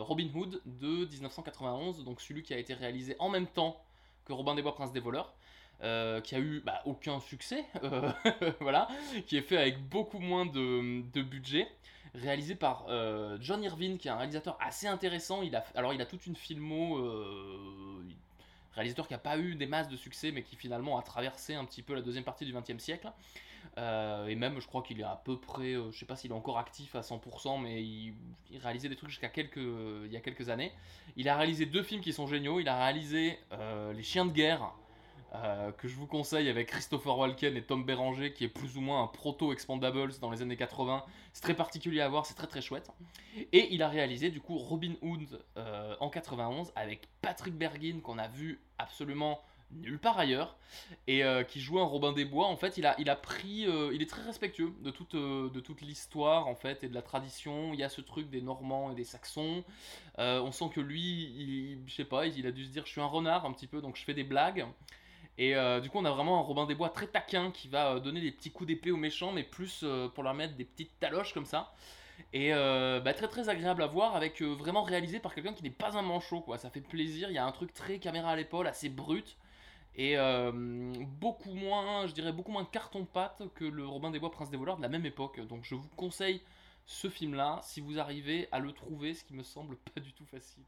Robin 0.00 0.28
Hood 0.34 0.60
de 0.64 1.06
1991, 1.06 2.04
donc 2.04 2.20
celui 2.20 2.42
qui 2.42 2.52
a 2.52 2.58
été 2.58 2.74
réalisé 2.74 3.14
en 3.20 3.28
même 3.28 3.46
temps 3.46 3.80
que 4.24 4.32
Robin 4.32 4.56
des 4.56 4.62
Bois 4.62 4.74
Prince 4.74 4.92
des 4.92 5.00
voleurs. 5.00 5.34
Euh, 5.82 6.20
qui 6.20 6.36
a 6.36 6.38
eu 6.38 6.60
bah, 6.60 6.80
aucun 6.84 7.18
succès, 7.18 7.64
euh, 7.82 8.12
voilà, 8.60 8.86
qui 9.26 9.36
est 9.36 9.42
fait 9.42 9.56
avec 9.56 9.82
beaucoup 9.88 10.20
moins 10.20 10.46
de, 10.46 11.22
budget, 11.22 11.66
réalisé 12.14 12.54
par 12.54 12.86
euh, 12.88 13.36
John 13.40 13.64
Irvine, 13.64 13.98
qui 13.98 14.06
est 14.06 14.12
un 14.12 14.16
réalisateur 14.16 14.56
assez 14.60 14.86
intéressant. 14.86 15.42
Il 15.42 15.56
a, 15.56 15.64
alors 15.74 15.92
il 15.92 16.00
a 16.00 16.06
toute 16.06 16.24
une 16.26 16.36
filmo, 16.36 17.02
réalisateur 18.74 19.08
qui 19.08 19.12
n'a 19.12 19.18
pas 19.18 19.38
eu 19.38 19.56
des 19.56 19.66
masses 19.66 19.88
de 19.88 19.96
succès, 19.96 20.30
mais 20.30 20.44
qui 20.44 20.54
finalement 20.54 20.98
a 20.98 21.02
traversé 21.02 21.54
un 21.54 21.64
petit 21.64 21.82
peu 21.82 21.94
la 21.94 22.00
deuxième 22.02 22.24
partie 22.24 22.44
du 22.44 22.52
XXe 22.52 22.80
siècle. 22.80 23.10
Et 23.76 24.36
même, 24.36 24.60
je 24.60 24.68
crois 24.68 24.82
qu'il 24.82 25.00
est 25.00 25.04
à 25.04 25.20
peu 25.24 25.36
près, 25.36 25.74
je 25.74 25.98
sais 25.98 26.06
pas 26.06 26.14
s'il 26.14 26.30
est 26.30 26.34
encore 26.34 26.58
actif 26.58 26.94
à 26.94 27.00
100%, 27.00 27.60
mais 27.60 27.82
il, 27.82 28.14
il 28.52 28.58
réalisait 28.58 28.88
des 28.88 28.96
trucs 28.96 29.10
jusqu'à 29.10 29.30
quelques, 29.30 29.56
il 29.56 30.12
y 30.12 30.16
a 30.16 30.20
quelques 30.20 30.48
années. 30.48 30.70
Il 31.16 31.28
a 31.28 31.36
réalisé 31.36 31.66
deux 31.66 31.82
films 31.82 32.02
qui 32.02 32.12
sont 32.12 32.28
géniaux. 32.28 32.60
Il 32.60 32.68
a 32.68 32.76
réalisé 32.76 33.40
Les 33.50 34.02
Chiens 34.04 34.26
de 34.26 34.32
guerre, 34.32 34.72
euh, 35.34 35.72
que 35.72 35.88
je 35.88 35.94
vous 35.94 36.06
conseille 36.06 36.50
avec 36.50 36.68
Christopher 36.68 37.16
Walken 37.16 37.56
et 37.56 37.62
Tom 37.62 37.86
Berenger, 37.86 38.34
qui 38.34 38.44
est 38.44 38.48
plus 38.48 38.76
ou 38.76 38.82
moins 38.82 39.02
un 39.02 39.06
proto-Expandables 39.06 40.18
dans 40.20 40.30
les 40.30 40.42
années 40.42 40.58
80. 40.58 41.04
C'est 41.32 41.40
très 41.40 41.54
particulier 41.54 42.02
à 42.02 42.08
voir, 42.08 42.26
c'est 42.26 42.34
très 42.34 42.46
très 42.46 42.60
chouette. 42.60 42.90
Et 43.52 43.72
il 43.72 43.82
a 43.82 43.88
réalisé 43.88 44.28
du 44.28 44.42
coup 44.42 44.58
Robin 44.58 44.92
Hood 45.00 45.42
euh, 45.56 45.96
en 46.00 46.10
91 46.10 46.72
avec 46.76 47.08
Patrick 47.22 47.54
Bergin, 47.54 48.00
qu'on 48.02 48.18
a 48.18 48.28
vu 48.28 48.60
absolument 48.78 49.40
nulle 49.70 49.98
part 49.98 50.18
ailleurs, 50.18 50.54
et 51.06 51.24
euh, 51.24 51.44
qui 51.44 51.62
jouait 51.62 51.80
un 51.80 51.86
Robin 51.86 52.12
des 52.12 52.26
Bois. 52.26 52.48
En 52.48 52.56
fait, 52.56 52.76
il 52.76 52.84
a, 52.84 52.94
il 52.98 53.08
a 53.08 53.16
pris. 53.16 53.66
il 53.94 54.02
est 54.02 54.10
très 54.10 54.20
respectueux 54.20 54.74
de 54.82 54.90
toute, 54.90 55.16
toute 55.64 55.80
l'histoire 55.80 56.46
en 56.46 56.56
fait 56.56 56.84
et 56.84 56.90
de 56.90 56.94
la 56.94 57.00
tradition. 57.00 57.72
Il 57.72 57.80
y 57.80 57.84
a 57.84 57.88
ce 57.88 58.02
truc 58.02 58.28
des 58.28 58.42
Normands 58.42 58.92
et 58.92 58.94
des 58.94 59.04
Saxons. 59.04 59.64
On 60.18 60.52
sent 60.52 60.68
que 60.74 60.80
lui, 60.82 61.00
il, 61.00 61.78
je 61.86 61.94
sais 61.94 62.04
pas, 62.04 62.26
il 62.26 62.46
a 62.46 62.52
dû 62.52 62.66
se 62.66 62.70
dire 62.70 62.84
je 62.84 62.90
suis 62.90 63.00
un 63.00 63.06
renard 63.06 63.46
un 63.46 63.52
petit 63.54 63.66
peu, 63.66 63.80
donc 63.80 63.96
je 63.96 64.04
fais 64.04 64.12
des 64.12 64.24
blagues. 64.24 64.66
Et 65.38 65.54
euh, 65.56 65.80
du 65.80 65.88
coup, 65.88 65.98
on 65.98 66.04
a 66.04 66.10
vraiment 66.10 66.38
un 66.38 66.42
Robin 66.42 66.66
des 66.66 66.74
Bois 66.74 66.90
très 66.90 67.06
taquin 67.06 67.50
qui 67.50 67.68
va 67.68 67.94
euh, 67.94 68.00
donner 68.00 68.20
des 68.20 68.32
petits 68.32 68.50
coups 68.50 68.68
d'épée 68.68 68.90
aux 68.90 68.96
méchants, 68.96 69.32
mais 69.32 69.42
plus 69.42 69.80
euh, 69.82 70.08
pour 70.08 70.22
leur 70.24 70.34
mettre 70.34 70.54
des 70.56 70.64
petites 70.64 70.98
taloches 71.00 71.32
comme 71.32 71.46
ça. 71.46 71.72
Et 72.32 72.52
euh, 72.52 73.00
bah, 73.00 73.14
très 73.14 73.28
très 73.28 73.48
agréable 73.48 73.82
à 73.82 73.86
voir, 73.86 74.14
avec 74.14 74.42
vraiment 74.42 74.82
réalisé 74.82 75.20
par 75.20 75.34
quelqu'un 75.34 75.54
qui 75.54 75.62
n'est 75.62 75.70
pas 75.70 75.96
un 75.96 76.02
manchot, 76.02 76.40
quoi. 76.40 76.58
Ça 76.58 76.70
fait 76.70 76.80
plaisir, 76.80 77.30
il 77.30 77.34
y 77.34 77.38
a 77.38 77.46
un 77.46 77.52
truc 77.52 77.72
très 77.72 77.98
caméra 77.98 78.30
à 78.30 78.36
l'épaule, 78.36 78.66
assez 78.66 78.88
brut. 78.88 79.36
Et 79.96 80.16
beaucoup 81.20 81.52
moins, 81.52 82.06
je 82.06 82.12
dirais 82.12 82.32
beaucoup 82.32 82.52
moins 82.52 82.64
carton-pâte 82.64 83.42
que 83.54 83.64
le 83.64 83.86
Robin 83.86 84.10
des 84.10 84.18
Bois 84.18 84.30
Prince 84.30 84.50
des 84.50 84.56
voleurs 84.56 84.78
de 84.78 84.82
la 84.82 84.88
même 84.88 85.04
époque. 85.04 85.40
Donc 85.48 85.64
je 85.64 85.74
vous 85.74 85.88
conseille 85.96 86.40
ce 86.86 87.08
film-là, 87.10 87.60
si 87.62 87.80
vous 87.80 87.98
arrivez 87.98 88.48
à 88.52 88.58
le 88.58 88.72
trouver, 88.72 89.14
ce 89.14 89.24
qui 89.24 89.34
me 89.34 89.42
semble 89.42 89.76
pas 89.76 90.00
du 90.00 90.12
tout 90.12 90.24
facile. 90.26 90.64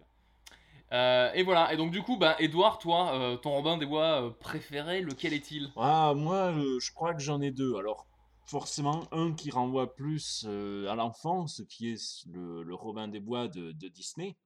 Euh, 0.92 1.32
et 1.32 1.42
voilà, 1.42 1.72
et 1.72 1.76
donc 1.76 1.90
du 1.90 2.02
coup, 2.02 2.16
bah, 2.16 2.36
Edouard, 2.38 2.78
toi, 2.78 3.14
euh, 3.14 3.36
ton 3.36 3.52
Robin 3.52 3.78
des 3.78 3.86
Bois 3.86 4.22
euh, 4.22 4.30
préféré, 4.30 5.00
lequel 5.00 5.32
est-il? 5.32 5.72
Ah, 5.76 6.12
moi, 6.14 6.52
je 6.52 6.92
crois 6.92 7.14
que 7.14 7.22
j'en 7.22 7.40
ai 7.40 7.50
deux. 7.50 7.76
Alors, 7.76 8.06
forcément, 8.44 9.04
un 9.10 9.32
qui 9.32 9.50
renvoie 9.50 9.94
plus 9.94 10.46
à 10.46 10.94
l'enfance, 10.94 11.62
qui 11.68 11.90
est 11.90 12.26
le, 12.26 12.74
Robin 12.74 13.08
des 13.08 13.20
Bois 13.20 13.48
de, 13.48 13.72
Disney, 13.88 14.36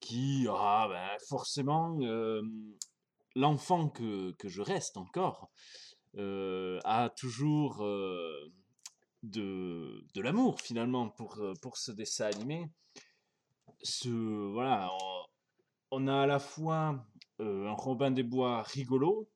qui, 0.00 0.46
ah, 0.50 0.88
ben, 0.90 1.08
forcément, 1.28 1.98
l'enfant 3.36 3.88
que, 3.88 4.34
je 4.44 4.62
reste 4.62 4.96
encore 4.96 5.50
a 6.18 7.10
toujours 7.16 7.78
de, 9.22 10.04
de 10.14 10.20
l'amour, 10.20 10.60
finalement, 10.60 11.08
pour, 11.08 11.40
pour 11.62 11.76
ce 11.76 11.92
dessin 11.92 12.26
animé. 12.26 12.68
On, 15.90 16.06
a 16.06 16.22
à 16.22 16.26
la 16.26 16.38
fois 16.38 17.06
euh, 17.40 17.68
un 17.68 17.72
Robin 17.72 18.10
des 18.10 18.22
Bois 18.22 18.62
rigolo, 18.62 19.28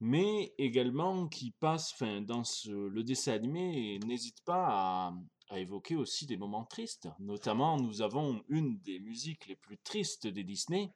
mais 0.00 0.54
également 0.58 1.28
qui 1.28 1.50
passe, 1.52 1.92
enfin, 1.92 2.20
dans 2.20 2.42
le 2.66 3.02
dessin 3.02 3.32
animé, 3.32 3.98
n'hésite 4.06 4.42
pas 4.44 4.66
à, 4.68 5.14
à 5.50 5.58
évoquer 5.58 5.96
aussi 5.96 6.26
des 6.26 6.36
moments 6.36 6.64
tristes. 6.64 7.08
Notamment, 7.18 7.78
nous 7.78 8.02
avons 8.02 8.42
une 8.48 8.78
des 8.78 9.00
musiques 9.00 9.46
les 9.46 9.56
plus 9.56 9.78
tristes 9.78 10.26
des 10.26 10.44
Disney, 10.44 10.92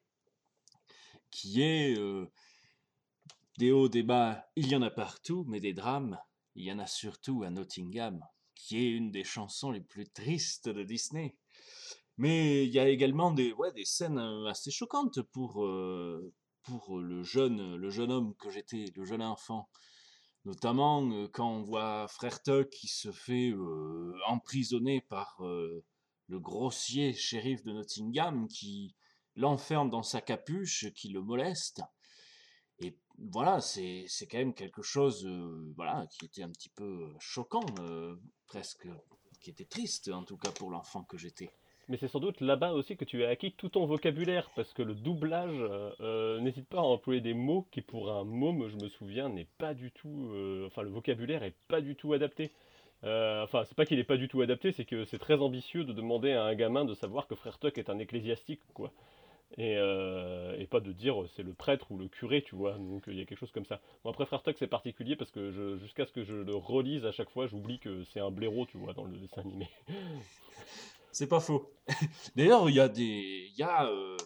qui 1.30 1.60
est 1.60 1.98
euh, 1.98 2.30
des 3.58 3.72
hauts, 3.72 3.88
des 3.88 4.04
bas, 4.04 4.48
il 4.54 4.68
y 4.68 4.76
en 4.76 4.82
a 4.82 4.90
partout, 4.90 5.44
mais 5.48 5.60
des 5.60 5.74
drames, 5.74 6.18
il 6.54 6.64
y 6.64 6.72
en 6.72 6.78
a 6.78 6.86
surtout 6.86 7.42
à 7.42 7.50
Nottingham, 7.50 8.24
qui 8.54 8.78
est 8.78 8.90
une 8.90 9.10
des 9.10 9.24
chansons 9.24 9.72
les 9.72 9.80
plus 9.80 10.08
tristes 10.08 10.68
de 10.68 10.84
Disney. 10.84 11.34
Mais 12.16 12.64
il 12.64 12.70
y 12.70 12.78
a 12.78 12.88
également 12.88 13.32
des, 13.32 13.52
ouais, 13.52 13.72
des 13.72 13.84
scènes 13.84 14.18
assez 14.46 14.70
choquantes 14.70 15.20
pour, 15.22 15.66
pour 16.62 16.98
le 16.98 17.22
jeune, 17.22 17.76
le 17.76 17.90
jeune 17.90 18.12
homme 18.12 18.34
que 18.36 18.50
j'étais, 18.50 18.86
le 18.94 19.04
jeune 19.04 19.22
enfant. 19.22 19.68
Notamment 20.44 21.26
quand 21.28 21.48
on 21.48 21.62
voit 21.62 22.06
Frère 22.08 22.42
Tuck 22.42 22.68
qui 22.68 22.86
se 22.86 23.10
fait 23.10 23.50
euh, 23.50 24.14
emprisonner 24.26 25.00
par 25.00 25.38
le 25.40 26.40
grossier 26.40 27.14
shérif 27.14 27.62
de 27.64 27.72
Nottingham 27.72 28.46
qui 28.48 28.94
l'enferme 29.36 29.90
dans 29.90 30.02
sa 30.02 30.20
capuche, 30.20 30.92
qui 30.94 31.08
le 31.08 31.22
moleste. 31.22 31.82
Et 32.78 32.96
voilà, 33.18 33.60
c'est 33.60 34.06
quand 34.30 34.38
même 34.38 34.54
quelque 34.54 34.82
chose 34.82 35.26
voilà, 35.76 36.06
qui 36.10 36.26
était 36.26 36.42
un 36.42 36.50
petit 36.50 36.68
peu 36.68 37.12
choquant, 37.18 37.64
presque, 38.46 38.86
qui 39.40 39.50
était 39.50 39.64
triste 39.64 40.08
en 40.08 40.24
tout 40.24 40.36
cas 40.36 40.50
pour 40.50 40.70
l'enfant 40.70 41.04
que 41.04 41.16
j'étais. 41.16 41.50
Mais 41.88 41.98
c'est 41.98 42.08
sans 42.08 42.20
doute 42.20 42.40
là-bas 42.40 42.72
aussi 42.72 42.96
que 42.96 43.04
tu 43.04 43.24
as 43.24 43.28
acquis 43.28 43.52
tout 43.52 43.68
ton 43.68 43.84
vocabulaire, 43.84 44.50
parce 44.56 44.72
que 44.72 44.82
le 44.82 44.94
doublage 44.94 45.50
euh, 45.52 45.90
euh, 46.00 46.40
n'hésite 46.40 46.66
pas 46.68 46.78
à 46.78 46.82
employer 46.82 47.20
des 47.20 47.34
mots 47.34 47.66
qui, 47.70 47.82
pour 47.82 48.10
un 48.10 48.24
môme, 48.24 48.68
je 48.68 48.76
me 48.76 48.88
souviens, 48.88 49.28
n'est 49.28 49.48
pas 49.58 49.74
du 49.74 49.90
tout. 49.92 50.30
euh, 50.32 50.66
enfin, 50.66 50.82
le 50.82 50.88
vocabulaire 50.88 51.42
est 51.42 51.54
pas 51.68 51.80
du 51.82 51.94
tout 51.94 52.12
adapté. 52.14 52.52
Euh, 53.04 53.42
enfin, 53.44 53.64
c'est 53.66 53.74
pas 53.76 53.84
qu'il 53.84 53.98
est 53.98 54.04
pas 54.04 54.16
du 54.16 54.28
tout 54.28 54.40
adapté, 54.40 54.72
c'est 54.72 54.86
que 54.86 55.04
c'est 55.04 55.18
très 55.18 55.40
ambitieux 55.42 55.84
de 55.84 55.92
demander 55.92 56.32
à 56.32 56.44
un 56.44 56.54
gamin 56.54 56.86
de 56.86 56.94
savoir 56.94 57.26
que 57.26 57.34
Frère 57.34 57.58
Tuck 57.58 57.76
est 57.76 57.90
un 57.90 57.98
ecclésiastique, 57.98 58.60
quoi. 58.72 58.90
Et, 59.58 59.74
et 59.74 60.66
pas 60.66 60.80
de 60.80 60.90
dire 60.92 61.16
c'est 61.36 61.42
le 61.44 61.52
prêtre 61.52 61.92
ou 61.92 61.98
le 61.98 62.08
curé, 62.08 62.42
tu 62.42 62.56
vois. 62.56 62.72
Donc 62.72 63.04
il 63.06 63.16
y 63.18 63.20
a 63.20 63.24
quelque 63.24 63.38
chose 63.38 63.52
comme 63.52 63.66
ça. 63.66 63.78
Bon, 64.02 64.10
après, 64.10 64.24
Frère 64.26 64.42
Tuck, 64.42 64.56
c'est 64.58 64.66
particulier 64.66 65.16
parce 65.16 65.30
que 65.30 65.76
jusqu'à 65.78 66.06
ce 66.06 66.12
que 66.12 66.24
je 66.24 66.34
le 66.34 66.56
relise 66.56 67.04
à 67.06 67.12
chaque 67.12 67.30
fois, 67.30 67.46
j'oublie 67.46 67.78
que 67.78 68.02
c'est 68.04 68.20
un 68.20 68.30
blaireau, 68.30 68.66
tu 68.66 68.78
vois, 68.78 68.94
dans 68.94 69.04
le 69.04 69.16
dessin 69.18 69.42
animé. 69.42 69.68
C'est 71.14 71.28
pas 71.28 71.38
faux. 71.38 71.72
D'ailleurs, 72.36 72.68
il 72.68 72.74
y 72.74 72.80
a 72.80 72.88
des, 72.88 73.48
il 73.52 73.56
y 73.56 73.62
a, 73.62 73.86
euh, 73.86 74.16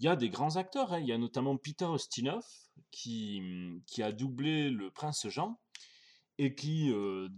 il 0.00 0.06
y 0.06 0.08
a 0.08 0.16
des 0.16 0.30
grands 0.30 0.56
acteurs. 0.56 0.92
hein. 0.92 0.98
Il 0.98 1.06
y 1.06 1.12
a 1.12 1.18
notamment 1.18 1.56
Peter 1.56 1.86
Ustinov 1.94 2.44
qui, 2.90 3.40
a 4.02 4.10
doublé 4.10 4.68
le 4.68 4.90
prince 4.90 5.28
Jean 5.28 5.60
et 6.38 6.56
qui, 6.56 6.90
euh, 6.90 7.28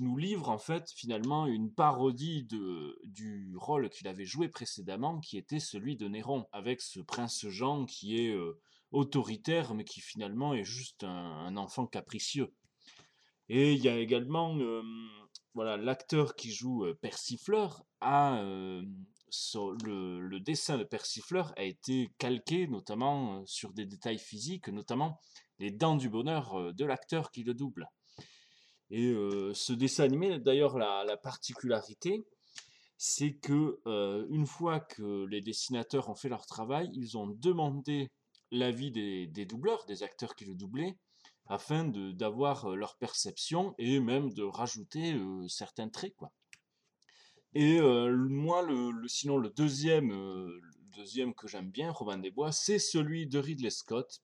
nous 0.00 0.16
livre 0.16 0.50
en 0.50 0.58
fait 0.58 0.88
finalement 0.92 1.46
une 1.46 1.74
parodie 1.74 2.44
du 2.44 3.56
rôle 3.56 3.90
qu'il 3.90 4.06
avait 4.06 4.24
joué 4.24 4.48
précédemment, 4.48 5.18
qui 5.18 5.36
était 5.36 5.58
celui 5.58 5.96
de 5.96 6.06
Néron, 6.06 6.46
avec 6.52 6.80
ce 6.80 7.00
prince 7.00 7.48
Jean 7.48 7.86
qui 7.86 8.20
est 8.20 8.32
euh, 8.32 8.60
autoritaire, 8.92 9.74
mais 9.74 9.84
qui 9.84 10.00
finalement 10.00 10.54
est 10.54 10.62
juste 10.64 11.02
un 11.02 11.56
enfant 11.56 11.88
capricieux. 11.88 12.54
Et 13.54 13.74
il 13.74 13.84
y 13.84 13.88
a 13.90 13.98
également 13.98 14.56
voilà, 15.52 15.76
l'acteur 15.76 16.36
qui 16.36 16.50
joue 16.50 16.86
Persifleur 17.02 17.84
a 18.00 18.42
le, 18.42 20.38
dessin 20.38 20.78
de 20.78 20.84
Persifleur 20.84 21.52
a 21.58 21.64
été 21.64 22.08
calqué 22.16 22.66
notamment 22.66 23.44
sur 23.44 23.74
des 23.74 23.84
détails 23.84 24.18
physiques, 24.18 24.68
notamment 24.68 25.20
les 25.58 25.70
dents 25.70 25.96
du 25.96 26.08
bonheur 26.08 26.72
de 26.72 26.84
l'acteur 26.86 27.30
qui 27.30 27.44
le 27.44 27.52
double. 27.52 27.90
Et 28.88 29.12
ce 29.52 29.74
dessin 29.74 30.04
animé, 30.04 30.38
d'ailleurs, 30.38 30.78
la, 30.78 31.04
la 31.04 31.18
particularité, 31.18 32.24
c'est 32.96 33.34
que 33.34 33.82
une 34.30 34.46
fois 34.46 34.80
que 34.80 35.26
les 35.26 35.42
dessinateurs 35.42 36.08
ont 36.08 36.14
fait 36.14 36.30
leur 36.30 36.46
travail, 36.46 36.90
ils 36.94 37.18
ont 37.18 37.26
demandé 37.26 38.10
l'avis 38.50 38.92
des, 38.92 39.26
des 39.26 39.44
doubleurs, 39.44 39.84
des 39.84 40.02
acteurs 40.02 40.36
qui 40.36 40.46
le 40.46 40.54
doublaient, 40.54 40.96
afin 41.52 41.84
d'avoir 41.84 42.74
leur 42.74 42.96
perception 42.96 43.74
et 43.76 44.00
même 44.00 44.32
de 44.32 44.42
rajouter 44.42 45.14
certains 45.48 45.90
traits, 45.90 46.14
quoi. 46.16 46.32
Et 47.54 47.78
moi, 47.80 48.62
le, 48.62 49.06
sinon, 49.06 49.36
le 49.36 49.50
deuxième, 49.50 50.10
deuxième 50.96 51.34
que 51.34 51.46
j'aime 51.46 51.70
bien, 51.70 51.90
Robin 51.90 52.16
des 52.16 52.30
Bois, 52.30 52.52
c'est 52.52 52.78
celui 52.78 53.26
de 53.26 53.38
Ridley 53.38 53.68
Scott. 53.68 54.22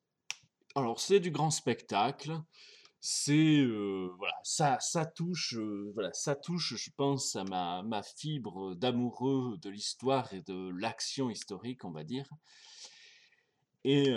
Alors, 0.75 1.01
c'est 1.01 1.21
du 1.21 1.31
grand 1.31 1.51
spectacle. 1.51 2.41
C'est 3.01 3.65
voilà, 4.17 4.35
ça, 4.43 4.81
ça 4.81 5.05
touche, 5.05 5.55
voilà, 5.93 6.13
ça 6.15 6.35
touche, 6.35 6.77
je 6.77 6.91
pense, 6.97 7.37
à 7.37 7.45
ma, 7.45 7.83
ma 7.83 8.03
fibre 8.03 8.75
d'amoureux 8.75 9.59
de 9.61 9.69
l'histoire 9.69 10.33
et 10.33 10.41
de 10.41 10.71
l'action 10.71 11.29
historique, 11.29 11.85
on 11.85 11.91
va 11.91 12.05
dire. 12.05 12.31
Et 13.85 14.11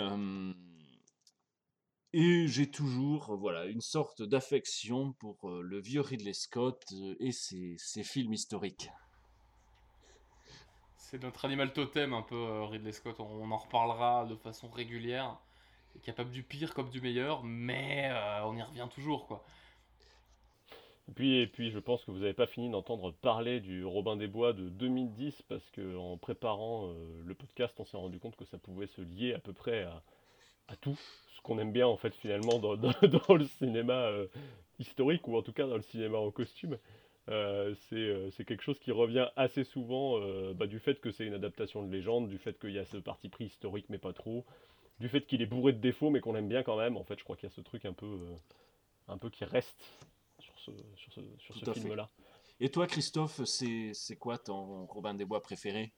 et 2.12 2.46
j'ai 2.46 2.70
toujours, 2.70 3.36
voilà, 3.36 3.66
une 3.66 3.80
sorte 3.80 4.22
d'affection 4.22 5.12
pour 5.12 5.48
euh, 5.48 5.62
le 5.62 5.80
vieux 5.80 6.00
Ridley 6.00 6.32
Scott 6.32 6.84
euh, 6.92 7.14
et 7.20 7.32
ses, 7.32 7.76
ses 7.78 8.04
films 8.04 8.32
historiques. 8.32 8.90
C'est 11.12 11.22
notre 11.22 11.44
animal 11.44 11.74
totem 11.74 12.14
un 12.14 12.22
peu, 12.22 12.34
euh, 12.34 12.64
Ridley 12.64 12.90
Scott. 12.90 13.20
On, 13.20 13.50
en 13.50 13.56
reparlera 13.58 14.24
de 14.24 14.34
façon 14.34 14.70
régulière. 14.70 15.38
Il 15.94 15.98
est 15.98 16.04
capable 16.04 16.30
du 16.30 16.42
pire 16.42 16.72
comme 16.72 16.88
du 16.88 17.02
meilleur, 17.02 17.44
mais 17.44 18.08
euh, 18.10 18.46
on 18.46 18.56
y 18.56 18.62
revient 18.62 18.88
toujours, 18.90 19.26
quoi. 19.26 19.44
Et 21.10 21.12
puis, 21.12 21.36
et 21.36 21.46
puis 21.46 21.70
je 21.70 21.78
pense 21.78 22.02
que 22.06 22.10
vous 22.12 22.20
n'avez 22.20 22.32
pas 22.32 22.46
fini 22.46 22.70
d'entendre 22.70 23.12
parler 23.12 23.60
du 23.60 23.84
Robin 23.84 24.16
des 24.16 24.26
Bois 24.26 24.54
de 24.54 24.70
2010 24.70 25.42
parce 25.50 25.68
que 25.68 25.98
en 25.98 26.16
préparant 26.16 26.86
euh, 26.86 27.22
le 27.26 27.34
podcast, 27.34 27.78
on 27.78 27.84
s'est 27.84 27.98
rendu 27.98 28.18
compte 28.18 28.36
que 28.36 28.46
ça 28.46 28.56
pouvait 28.56 28.86
se 28.86 29.02
lier 29.02 29.34
à 29.34 29.38
peu 29.38 29.52
près 29.52 29.82
à, 29.82 30.02
à 30.68 30.76
tout 30.76 30.98
qu'on 31.42 31.58
aime 31.58 31.72
bien 31.72 31.86
en 31.86 31.96
fait 31.96 32.14
finalement 32.14 32.58
dans, 32.58 32.76
dans- 32.76 32.92
dans 33.28 33.34
le 33.34 33.44
cinéma 33.46 33.94
euh, 34.08 34.26
historique 34.78 35.26
ou 35.28 35.36
en 35.36 35.42
tout 35.42 35.52
cas 35.52 35.66
dans 35.66 35.76
le 35.76 35.82
cinéma 35.82 36.18
en 36.18 36.30
costume. 36.30 36.78
Euh, 37.28 37.74
c'est 37.88 37.96
euh, 37.96 38.30
c'est 38.30 38.44
quelque 38.44 38.62
chose 38.64 38.80
qui 38.80 38.90
revient 38.90 39.28
assez 39.36 39.62
souvent 39.64 40.18
euh, 40.20 40.54
bah, 40.54 40.66
du 40.66 40.80
fait 40.80 41.00
que 41.00 41.12
c'est 41.12 41.24
une 41.24 41.34
adaptation 41.34 41.82
de 41.84 41.92
légende, 41.92 42.28
du 42.28 42.38
fait 42.38 42.58
qu'il 42.58 42.72
y 42.72 42.78
a 42.80 42.84
ce 42.84 42.96
parti 42.96 43.28
pris 43.28 43.44
historique 43.44 43.86
mais 43.90 43.98
pas 43.98 44.12
trop, 44.12 44.44
du 45.00 45.08
fait 45.08 45.24
qu'il 45.26 45.40
est 45.42 45.46
bourré 45.46 45.72
de 45.72 45.78
défauts 45.78 46.10
mais 46.10 46.20
qu'on 46.20 46.34
aime 46.34 46.48
bien 46.48 46.62
quand 46.64 46.76
même. 46.76 46.96
En 46.96 47.04
fait, 47.04 47.18
je 47.18 47.24
crois 47.24 47.36
qu'il 47.36 47.48
y 47.48 47.52
a 47.52 47.54
ce 47.54 47.60
truc 47.60 47.84
un 47.84 47.92
peu, 47.92 48.18
un 49.08 49.18
peu 49.18 49.30
qui 49.30 49.44
reste 49.44 49.84
sur 50.40 50.58
ce, 50.58 50.70
sur 50.96 51.12
ce, 51.12 51.20
sur 51.38 51.54
ce 51.56 51.64
film-là. 51.74 52.10
Et 52.60 52.70
toi, 52.70 52.86
Christophe, 52.86 53.44
c'est 53.44 53.92
c'est 53.94 54.16
quoi 54.16 54.38
ton 54.38 54.86
Robin 54.86 55.14
des 55.14 55.24
Bois 55.24 55.42
préféré? 55.42 55.92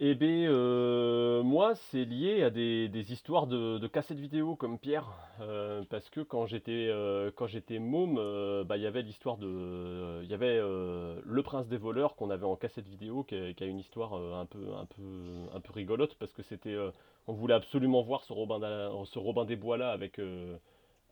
Eh 0.00 0.14
bien, 0.14 0.48
euh, 0.48 1.42
moi, 1.42 1.74
c'est 1.74 2.04
lié 2.04 2.44
à 2.44 2.50
des, 2.50 3.12
histoires 3.12 3.48
de, 3.48 3.84
cassettes 3.88 4.20
vidéo 4.20 4.54
comme 4.54 4.78
Pierre, 4.78 5.10
euh, 5.40 5.82
parce 5.90 6.08
que 6.08 6.20
quand 6.20 6.46
j'étais 6.46 6.86
euh, 6.88 7.32
môme, 7.80 8.14
bah, 8.64 8.76
il 8.76 8.82
y 8.84 8.86
avait 8.86 9.02
l'histoire 9.02 9.38
de, 9.38 10.20
il 10.22 10.30
y 10.30 10.34
avait 10.34 10.58
Le 10.60 11.42
Prince 11.42 11.66
des 11.66 11.78
voleurs 11.78 12.14
qu'on 12.14 12.30
avait 12.30 12.44
en 12.44 12.54
cassette 12.54 12.86
vidéo, 12.86 13.24
qui 13.24 13.34
a, 13.34 13.66
une 13.66 13.80
histoire 13.80 14.14
un 14.14 14.46
peu 14.46 14.72
un 14.80 14.84
peu 14.84 15.02
un 15.52 15.60
peu 15.60 15.72
rigolote, 15.72 16.14
parce 16.14 16.32
que 16.32 16.44
c'était, 16.44 16.76
on 17.26 17.32
voulait 17.32 17.54
absolument 17.54 18.02
voir 18.02 18.22
ce 18.22 18.32
Robin, 18.32 18.60
ce 19.04 19.18
Robin 19.18 19.46
des 19.46 19.56
Bois 19.56 19.78
là 19.78 19.90
avec 19.90 20.20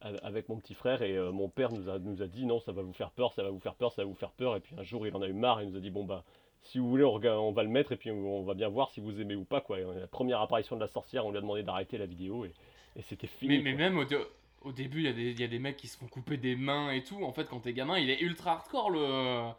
avec 0.01 0.49
mon 0.49 0.59
petit 0.59 0.75
frère 0.75 1.03
et 1.03 1.19
mon 1.33 1.49
père 1.49 1.73
nous 1.73 1.89
a, 1.89 1.99
nous 1.99 2.23
a 2.23 2.27
dit 2.29 2.47
non 2.47 2.61
ça 2.61 2.71
va 2.71 2.83
vous 2.83 2.93
faire 2.93 3.11
peur, 3.11 3.33
ça 3.33 3.43
va 3.43 3.51
vous 3.51 3.59
faire 3.59 3.75
peur, 3.75 3.93
ça 3.93 4.03
va 4.03 4.09
vous 4.09 4.15
faire 4.15 4.31
peur 4.31 4.55
et 4.55 4.61
puis 4.61 4.77
un 4.79 4.85
jour 4.85 5.07
il 5.09 5.17
en 5.17 5.23
a 5.23 5.27
eu 5.27 5.33
marre, 5.33 5.61
il 5.63 5.71
nous 5.71 5.77
a 5.77 5.81
dit 5.81 5.91
bon 5.91 6.05
bah 6.05 6.23
si 6.67 6.79
vous 6.79 6.89
voulez 6.89 7.05
on, 7.05 7.53
va 7.53 7.63
le 7.63 7.69
mettre 7.69 7.93
et 7.93 7.97
puis 7.97 8.11
on, 8.11 8.43
va 8.43 8.55
bien 8.55 8.69
voir 8.69 8.91
si 8.91 9.01
vous 9.01 9.21
aimez 9.21 9.35
ou 9.35 9.45
pas 9.45 9.61
quoi. 9.61 9.79
Et 9.79 9.85
la 9.85 10.07
première 10.07 10.41
apparition 10.41 10.77
de 10.77 10.81
la 10.81 10.89
sorcière 10.89 11.27
on 11.27 11.31
lui 11.31 11.39
a 11.39 11.41
demandé 11.41 11.63
d'arrêter 11.63 11.99
la 11.99 12.07
vidéo 12.07 12.45
et, 12.45 12.53
et 12.97 13.03
c'était 13.03 13.27
fini. 13.27 13.59
Mais, 13.59 13.73
même 13.75 13.99
au, 13.99 14.05
dé- 14.05 14.25
au 14.63 14.73
début, 14.73 14.99
il 14.99 15.05
y, 15.05 15.09
a 15.09 15.13
des- 15.13 15.31
il 15.31 15.41
y 15.41 15.45
a 15.45 15.49
des 15.49 15.59
mecs 15.59 15.77
qui 15.77 15.87
se 15.89 15.97
font 15.97 16.07
couper 16.07 16.37
des 16.37 16.57
mains 16.57 16.91
et 16.91 17.03
tout. 17.03 17.25
En 17.25 17.33
fait, 17.33 17.45
quand 17.45 17.61
t'es 17.61 17.73
gamin, 17.73 17.99
il 17.99 18.11
est 18.11 18.21
ultra 18.21 18.53
hardcore, 18.53 18.91
le... 18.91 19.51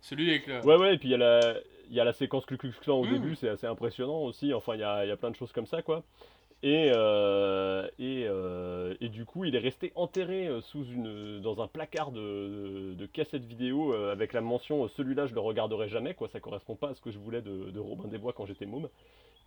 Celui 0.00 0.30
avec 0.30 0.46
le... 0.46 0.64
Ouais 0.64 0.76
ouais 0.76 0.94
et 0.94 0.98
puis 0.98 1.08
il 1.08 1.12
y 1.12 1.14
a 1.14 1.18
la, 1.18 1.54
y 1.90 2.00
a 2.00 2.04
la 2.04 2.12
séquence 2.12 2.46
Ku 2.46 2.56
Klux 2.56 2.72
Klan 2.80 2.98
au 2.98 3.04
Mm. 3.06 3.12
début, 3.12 3.34
c'est 3.34 3.48
assez 3.48 3.66
impressionnant 3.66 4.20
aussi, 4.22 4.52
enfin 4.54 4.74
il 4.74 4.80
y 4.80 4.84
a, 4.84 5.04
il 5.04 5.08
y 5.08 5.12
a 5.12 5.16
plein 5.16 5.30
de 5.30 5.36
choses 5.36 5.52
comme 5.52 5.66
ça 5.66 5.82
quoi. 5.82 6.04
Et, 6.62 6.90
euh, 6.94 7.86
et, 7.98 8.24
euh, 8.26 8.94
et 9.00 9.08
du 9.08 9.26
coup, 9.26 9.44
il 9.44 9.54
est 9.54 9.60
resté 9.60 9.92
enterré 9.94 10.46
euh, 10.46 10.62
sous 10.62 10.84
une, 10.84 11.40
dans 11.40 11.60
un 11.60 11.68
placard 11.68 12.12
de, 12.12 12.94
de, 12.94 13.06
cassettes 13.06 13.44
vidéo 13.44 13.92
avec 13.92 14.32
la 14.32 14.40
mention 14.40 14.88
celui-là 14.88 15.26
je 15.26 15.34
le 15.34 15.40
regarderai 15.40 15.88
jamais 15.88 16.14
quoi, 16.14 16.28
ça 16.28 16.40
correspond 16.40 16.74
pas 16.74 16.88
à 16.88 16.94
ce 16.94 17.00
que 17.00 17.10
je 17.10 17.18
voulais 17.18 17.42
de, 17.42 17.70
de 17.70 17.78
Robin 17.78 18.08
des 18.08 18.18
Bois 18.18 18.32
quand 18.32 18.46
j'étais 18.46 18.66
môme. 18.66 18.88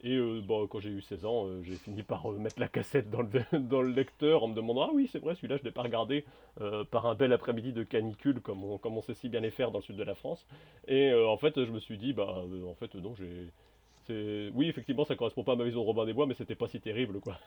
Et 0.01 0.17
bon, 0.17 0.65
quand 0.67 0.79
j'ai 0.79 0.91
eu 0.91 1.01
16 1.01 1.25
ans, 1.25 1.47
j'ai 1.61 1.75
fini 1.75 2.03
par 2.03 2.31
mettre 2.31 2.57
la 2.57 2.69
cassette 2.69 3.09
dans 3.09 3.21
le, 3.21 3.29
dans 3.59 3.81
le 3.81 3.91
lecteur 3.91 4.43
en 4.43 4.47
me 4.47 4.55
demandant 4.55 4.83
Ah 4.83 4.91
oui, 4.93 5.09
c'est 5.11 5.19
vrai, 5.19 5.35
celui-là 5.35 5.57
je 5.57 5.63
l'ai 5.63 5.71
pas 5.71 5.81
regardé 5.81 6.23
par 6.91 7.05
un 7.05 7.15
bel 7.15 7.33
après-midi 7.33 7.73
de 7.73 7.83
canicule 7.83 8.39
comme 8.39 8.63
on, 8.63 8.77
comme 8.77 8.97
on 8.97 9.01
sait 9.01 9.13
si 9.13 9.27
bien 9.27 9.41
les 9.41 9.51
faire 9.51 9.71
dans 9.71 9.79
le 9.79 9.83
sud 9.83 9.97
de 9.97 10.03
la 10.03 10.15
France. 10.15 10.45
Et 10.87 11.13
en 11.13 11.35
fait, 11.35 11.65
je 11.65 11.71
me 11.71 11.79
suis 11.79 11.97
dit 11.97 12.13
Bah 12.13 12.45
en 12.65 12.75
fait, 12.75 12.95
non, 12.95 13.13
j'ai. 13.15 13.49
Oui, 14.53 14.67
effectivement, 14.69 15.05
ça 15.05 15.15
correspond 15.15 15.43
pas 15.43 15.53
à 15.53 15.55
ma 15.55 15.63
vision 15.63 15.81
de 15.81 15.85
Robin 15.85 16.05
des 16.05 16.13
Bois, 16.13 16.25
mais 16.25 16.33
c'était 16.33 16.55
pas 16.55 16.67
si 16.67 16.79
terrible 16.79 17.19
quoi. 17.19 17.37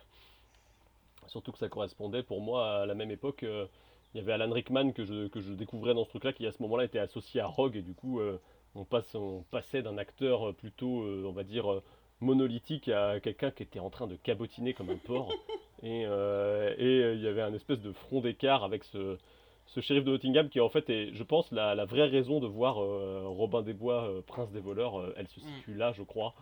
Surtout 1.27 1.53
que 1.53 1.59
ça 1.59 1.69
correspondait 1.69 2.23
pour 2.23 2.41
moi 2.41 2.81
à 2.83 2.87
la 2.87 2.95
même 2.95 3.11
époque. 3.11 3.43
euh, 3.43 3.67
il 4.15 4.19
y 4.19 4.21
avait 4.21 4.33
Alan 4.33 4.53
Rickman 4.53 4.93
que 4.93 5.05
je, 5.07 5.29
que 5.29 5.41
je 5.41 5.53
découvrais 5.53 5.95
dans 5.95 6.05
ce 6.05 6.11
truc-là 6.11 6.35
qui 6.35 6.47
à 6.47 6.53
ce 6.53 6.63
moment-là 6.63 6.85
était 6.85 6.99
associé 6.99 7.41
à 7.41 7.47
Rogue 7.47 7.77
et 7.77 7.83
du 7.83 7.95
coup 7.95 8.21
euh, 8.21 8.39
on, 8.75 8.85
passe, 8.85 9.15
on 9.15 9.43
passait 9.51 9.81
d'un 9.83 9.97
acteur 9.97 10.51
euh, 10.51 10.53
plutôt, 10.53 11.03
euh, 11.05 11.25
on 11.27 11.33
va 11.33 11.45
dire, 11.45 11.81
monolithique 12.21 12.89
à 12.89 13.21
quelqu'un 13.21 13.51
qui 13.51 13.63
était 13.63 13.79
en 13.81 13.89
train 13.89 14.07
de 14.07 14.17
cabotiner 14.17 14.75
comme 14.75 14.91
un 14.91 14.97
porc. 14.97 15.33
Et 15.85 16.03
et, 16.03 17.13
il 17.15 17.21
y 17.21 17.27
avait 17.27 17.43
un 17.43 17.53
espèce 17.55 17.81
de 17.81 17.91
front 17.91 18.21
d'écart 18.21 18.63
avec 18.63 18.85
ce, 18.85 19.19
ce 19.67 19.81
shérif 19.81 20.05
de 20.05 20.11
Nottingham 20.11 20.49
qui 20.49 20.61
en 20.61 20.69
fait 20.69 20.89
est, 20.91 21.13
je 21.15 21.23
pense, 21.23 21.51
la, 21.51 21.75
la 21.75 21.85
vraie 21.85 22.07
raison 22.07 22.41
de 22.41 22.47
voir 22.47 22.79
euh, 22.83 23.25
Robin 23.27 23.63
des 23.63 23.73
Bois, 23.73 24.05
euh, 24.09 24.23
prince 24.23 24.51
des 24.53 24.61
voleurs, 24.61 25.01
euh, 25.01 25.15
elle 25.17 25.29
se 25.29 25.41
situe 25.41 25.75
là, 25.75 25.93
je 25.93 26.03
crois, 26.03 26.35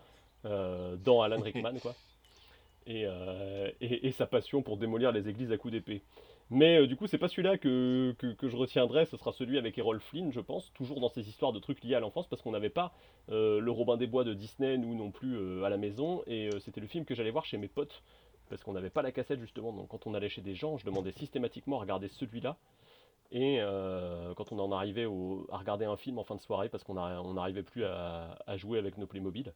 dans 0.44 1.22
Alan 1.22 1.40
Rickman, 1.40 1.74
quoi. 1.80 1.94
Et, 2.86 3.04
euh, 3.06 3.70
et, 3.80 4.08
et 4.08 4.12
sa 4.12 4.26
passion 4.26 4.62
pour 4.62 4.76
démolir 4.78 5.12
les 5.12 5.28
églises 5.28 5.52
à 5.52 5.58
coups 5.58 5.72
d'épée. 5.72 6.02
Mais 6.50 6.80
euh, 6.80 6.86
du 6.88 6.96
coup, 6.96 7.06
c'est 7.06 7.18
pas 7.18 7.28
celui-là 7.28 7.58
que, 7.58 8.12
que, 8.18 8.48
je 8.48 8.56
retiendrai, 8.56 9.06
ce 9.06 9.16
sera 9.16 9.32
celui 9.32 9.56
avec 9.56 9.78
Errol 9.78 10.00
Flynn, 10.00 10.32
je 10.32 10.40
pense, 10.40 10.72
toujours 10.72 11.00
dans 11.00 11.08
ces 11.08 11.28
histoires 11.28 11.52
de 11.52 11.60
trucs 11.60 11.82
liés 11.84 11.94
à 11.94 12.00
l'enfance, 12.00 12.26
parce 12.26 12.42
qu'on 12.42 12.50
n'avait 12.50 12.70
pas 12.70 12.92
euh, 13.30 13.60
le 13.60 13.70
Robin 13.70 13.96
des 13.96 14.08
Bois 14.08 14.24
de 14.24 14.34
Disney, 14.34 14.76
nous 14.76 14.96
non 14.96 15.12
plus, 15.12 15.36
euh, 15.36 15.62
à 15.62 15.70
la 15.70 15.76
maison, 15.76 16.24
et 16.26 16.48
euh, 16.48 16.58
c'était 16.58 16.80
le 16.80 16.88
film 16.88 17.04
que 17.04 17.14
j'allais 17.14 17.30
voir 17.30 17.44
chez 17.44 17.56
mes 17.56 17.68
potes, 17.68 18.02
parce 18.48 18.64
qu'on 18.64 18.72
n'avait 18.72 18.90
pas 18.90 19.02
la 19.02 19.12
cassette 19.12 19.38
justement, 19.38 19.72
donc 19.72 19.86
quand 19.88 20.08
on 20.08 20.14
allait 20.14 20.28
chez 20.28 20.42
des 20.42 20.56
gens, 20.56 20.76
je 20.76 20.84
demandais 20.84 21.12
systématiquement 21.12 21.76
à 21.78 21.82
regarder 21.82 22.08
celui-là, 22.08 22.56
et 23.30 23.58
euh, 23.60 24.34
quand 24.34 24.50
on 24.50 24.58
en 24.58 24.72
arrivait 24.72 25.06
à 25.52 25.56
regarder 25.56 25.84
un 25.84 25.96
film 25.96 26.18
en 26.18 26.24
fin 26.24 26.34
de 26.34 26.40
soirée, 26.40 26.68
parce 26.68 26.82
qu'on 26.82 26.94
n'arrivait 26.94 27.62
plus 27.62 27.84
à, 27.84 28.36
à 28.44 28.56
jouer 28.56 28.80
avec 28.80 28.98
nos 28.98 29.06
Playmobil, 29.06 29.52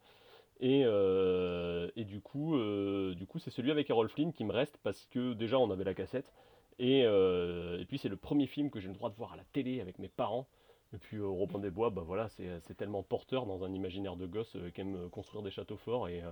et, 0.60 0.82
euh, 0.84 1.90
et 1.96 2.04
du 2.04 2.20
coup, 2.20 2.56
euh, 2.56 3.14
du 3.14 3.26
coup 3.26 3.38
c'est 3.38 3.50
celui 3.50 3.70
avec 3.70 3.90
Errol 3.90 4.08
Flynn 4.08 4.32
qui 4.32 4.44
me 4.44 4.52
reste, 4.52 4.78
parce 4.82 5.06
que 5.06 5.32
déjà 5.34 5.58
on 5.58 5.70
avait 5.70 5.84
la 5.84 5.94
cassette, 5.94 6.32
et, 6.78 7.02
euh, 7.04 7.78
et 7.80 7.84
puis 7.84 7.98
c'est 7.98 8.08
le 8.08 8.16
premier 8.16 8.46
film 8.46 8.70
que 8.70 8.80
j'ai 8.80 8.88
le 8.88 8.94
droit 8.94 9.10
de 9.10 9.14
voir 9.16 9.32
à 9.32 9.36
la 9.36 9.44
télé 9.52 9.80
avec 9.80 9.98
mes 9.98 10.08
parents. 10.08 10.46
Et 10.94 10.98
puis 10.98 11.20
Robin 11.20 11.58
des 11.58 11.70
Bois, 11.70 11.90
bah 11.90 12.02
voilà, 12.06 12.28
c'est 12.28 12.76
tellement 12.76 13.02
porteur 13.02 13.46
dans 13.46 13.64
un 13.64 13.72
imaginaire 13.72 14.14
de 14.16 14.26
gosse 14.26 14.56
qui 14.74 14.80
aime 14.80 15.08
construire 15.10 15.42
des 15.42 15.50
châteaux 15.50 15.76
forts 15.76 16.08
et, 16.08 16.22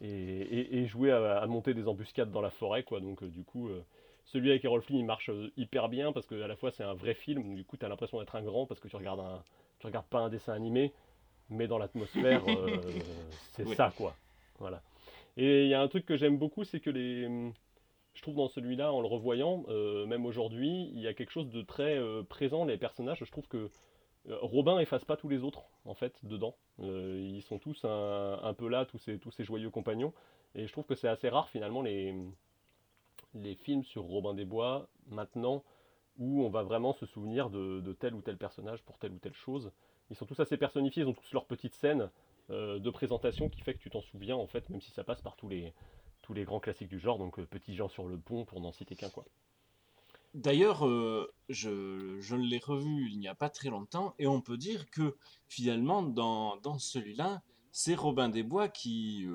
et, 0.00 0.78
et- 0.80 0.86
jouer 0.86 1.12
à, 1.12 1.46
monter 1.46 1.74
des 1.74 1.86
embuscades 1.86 2.30
dans 2.30 2.40
la 2.40 2.50
forêt, 2.50 2.82
quoi. 2.82 3.00
Donc 3.00 3.22
du 3.24 3.44
coup, 3.44 3.68
celui 4.24 4.50
avec 4.50 4.64
Errol 4.64 4.80
Flynn, 4.82 5.04
marche 5.04 5.30
hyper 5.58 5.88
bien 5.90 6.12
parce 6.12 6.24
que 6.26 6.40
à 6.40 6.46
la 6.46 6.56
fois 6.56 6.70
c'est 6.70 6.84
un 6.84 6.94
vrai 6.94 7.14
film, 7.14 7.54
du 7.54 7.64
coup 7.64 7.76
tu 7.76 7.84
as 7.84 7.88
l'impression 7.88 8.18
d'être 8.20 8.36
un 8.36 8.42
grand 8.42 8.64
parce 8.66 8.80
que 8.80 8.88
tu 8.88 8.96
regardes 8.96 9.20
un, 9.20 9.42
tu 9.80 9.86
regardes 9.86 10.06
pas 10.06 10.20
un 10.20 10.28
dessin 10.30 10.54
animé, 10.54 10.92
mais 11.50 11.66
dans 11.66 11.78
l'atmosphère, 11.78 12.42
euh, 12.48 12.80
c'est 13.52 13.66
Oui. 13.66 13.76
ça, 13.76 13.92
quoi. 13.96 14.14
Voilà. 14.58 14.82
Et 15.36 15.64
il 15.64 15.68
y 15.68 15.74
a 15.74 15.80
un 15.82 15.88
truc 15.88 16.06
que 16.06 16.16
j'aime 16.16 16.38
beaucoup, 16.38 16.64
c'est 16.64 16.80
que 16.80 16.90
les, 16.90 17.22
je 18.14 18.22
trouve 18.22 18.36
dans 18.36 18.48
celui-là, 18.48 18.92
en 18.92 19.00
le 19.00 19.06
revoyant, 19.06 19.64
euh, 19.68 20.06
même 20.06 20.26
aujourd'hui, 20.26 20.90
il 20.94 21.00
y 21.00 21.06
a 21.08 21.14
quelque 21.14 21.30
chose 21.30 21.50
de 21.50 21.62
très 21.62 21.96
euh, 21.98 22.22
présent. 22.22 22.64
Les 22.64 22.76
personnages, 22.76 23.18
je 23.24 23.30
trouve 23.30 23.48
que 23.48 23.70
Robin 24.28 24.78
efface 24.80 25.04
pas 25.04 25.16
tous 25.16 25.28
les 25.28 25.42
autres, 25.44 25.62
en 25.86 25.94
fait, 25.94 26.14
dedans. 26.24 26.54
Ils 26.78 27.42
sont 27.42 27.58
tous 27.58 27.84
un, 27.84 28.38
un 28.42 28.52
peu 28.54 28.68
là, 28.68 28.84
tous 28.84 28.98
ces, 28.98 29.18
tous 29.18 29.30
ces 29.30 29.44
joyeux 29.44 29.70
compagnons. 29.70 30.12
Et 30.54 30.66
je 30.66 30.72
trouve 30.72 30.84
que 30.84 30.94
c'est 30.94 31.08
assez 31.08 31.28
rare, 31.30 31.48
finalement, 31.48 31.80
les, 31.80 32.14
les 33.34 33.54
films 33.54 33.82
sur 33.84 34.02
Robin 34.02 34.34
des 34.34 34.44
Bois, 34.44 34.88
maintenant, 35.08 35.62
où 36.18 36.44
on 36.44 36.50
va 36.50 36.62
vraiment 36.62 36.92
se 36.92 37.06
souvenir 37.06 37.48
de, 37.48 37.80
de 37.80 37.92
tel 37.94 38.14
ou 38.14 38.20
tel 38.20 38.36
personnage 38.36 38.82
pour 38.82 38.98
telle 38.98 39.12
ou 39.12 39.18
telle 39.18 39.32
chose. 39.34 39.72
Ils 40.10 40.16
sont 40.16 40.26
tous 40.26 40.40
assez 40.40 40.56
personnifiés, 40.56 41.02
ils 41.02 41.08
ont 41.08 41.14
tous 41.14 41.32
leur 41.32 41.46
petite 41.46 41.74
scène 41.74 42.10
euh, 42.50 42.78
de 42.78 42.90
présentation 42.90 43.48
qui 43.48 43.60
fait 43.60 43.74
que 43.74 43.78
tu 43.78 43.90
t'en 43.90 44.02
souviens, 44.02 44.36
en 44.36 44.46
fait, 44.46 44.68
même 44.70 44.80
si 44.80 44.90
ça 44.90 45.04
passe 45.04 45.22
par 45.22 45.36
tous 45.36 45.48
les, 45.48 45.74
grands 46.44 46.60
classiques 46.60 46.88
du 46.88 46.98
genre, 46.98 47.18
donc 47.18 47.38
euh, 47.38 47.46
Petit 47.46 47.74
Jean 47.74 47.88
sur 47.88 48.06
le 48.06 48.18
pont, 48.18 48.44
pour 48.44 48.60
n'en 48.60 48.72
citer 48.72 48.96
qu'un, 48.96 49.10
quoi. 49.10 49.24
D'ailleurs, 50.32 50.86
euh, 50.86 51.32
je, 51.48 52.18
je 52.20 52.36
l'ai 52.36 52.58
revu 52.58 53.10
il 53.10 53.18
n'y 53.18 53.26
a 53.26 53.34
pas 53.34 53.50
très 53.50 53.68
longtemps 53.68 54.14
et 54.20 54.28
on 54.28 54.40
peut 54.40 54.56
dire 54.56 54.88
que 54.90 55.16
finalement, 55.48 56.02
dans, 56.02 56.78
celui-là, 56.78 57.42
c'est 57.72 57.96
Robin 57.96 58.28
des 58.28 58.44
Bois 58.44 58.68
qui, 58.68 59.26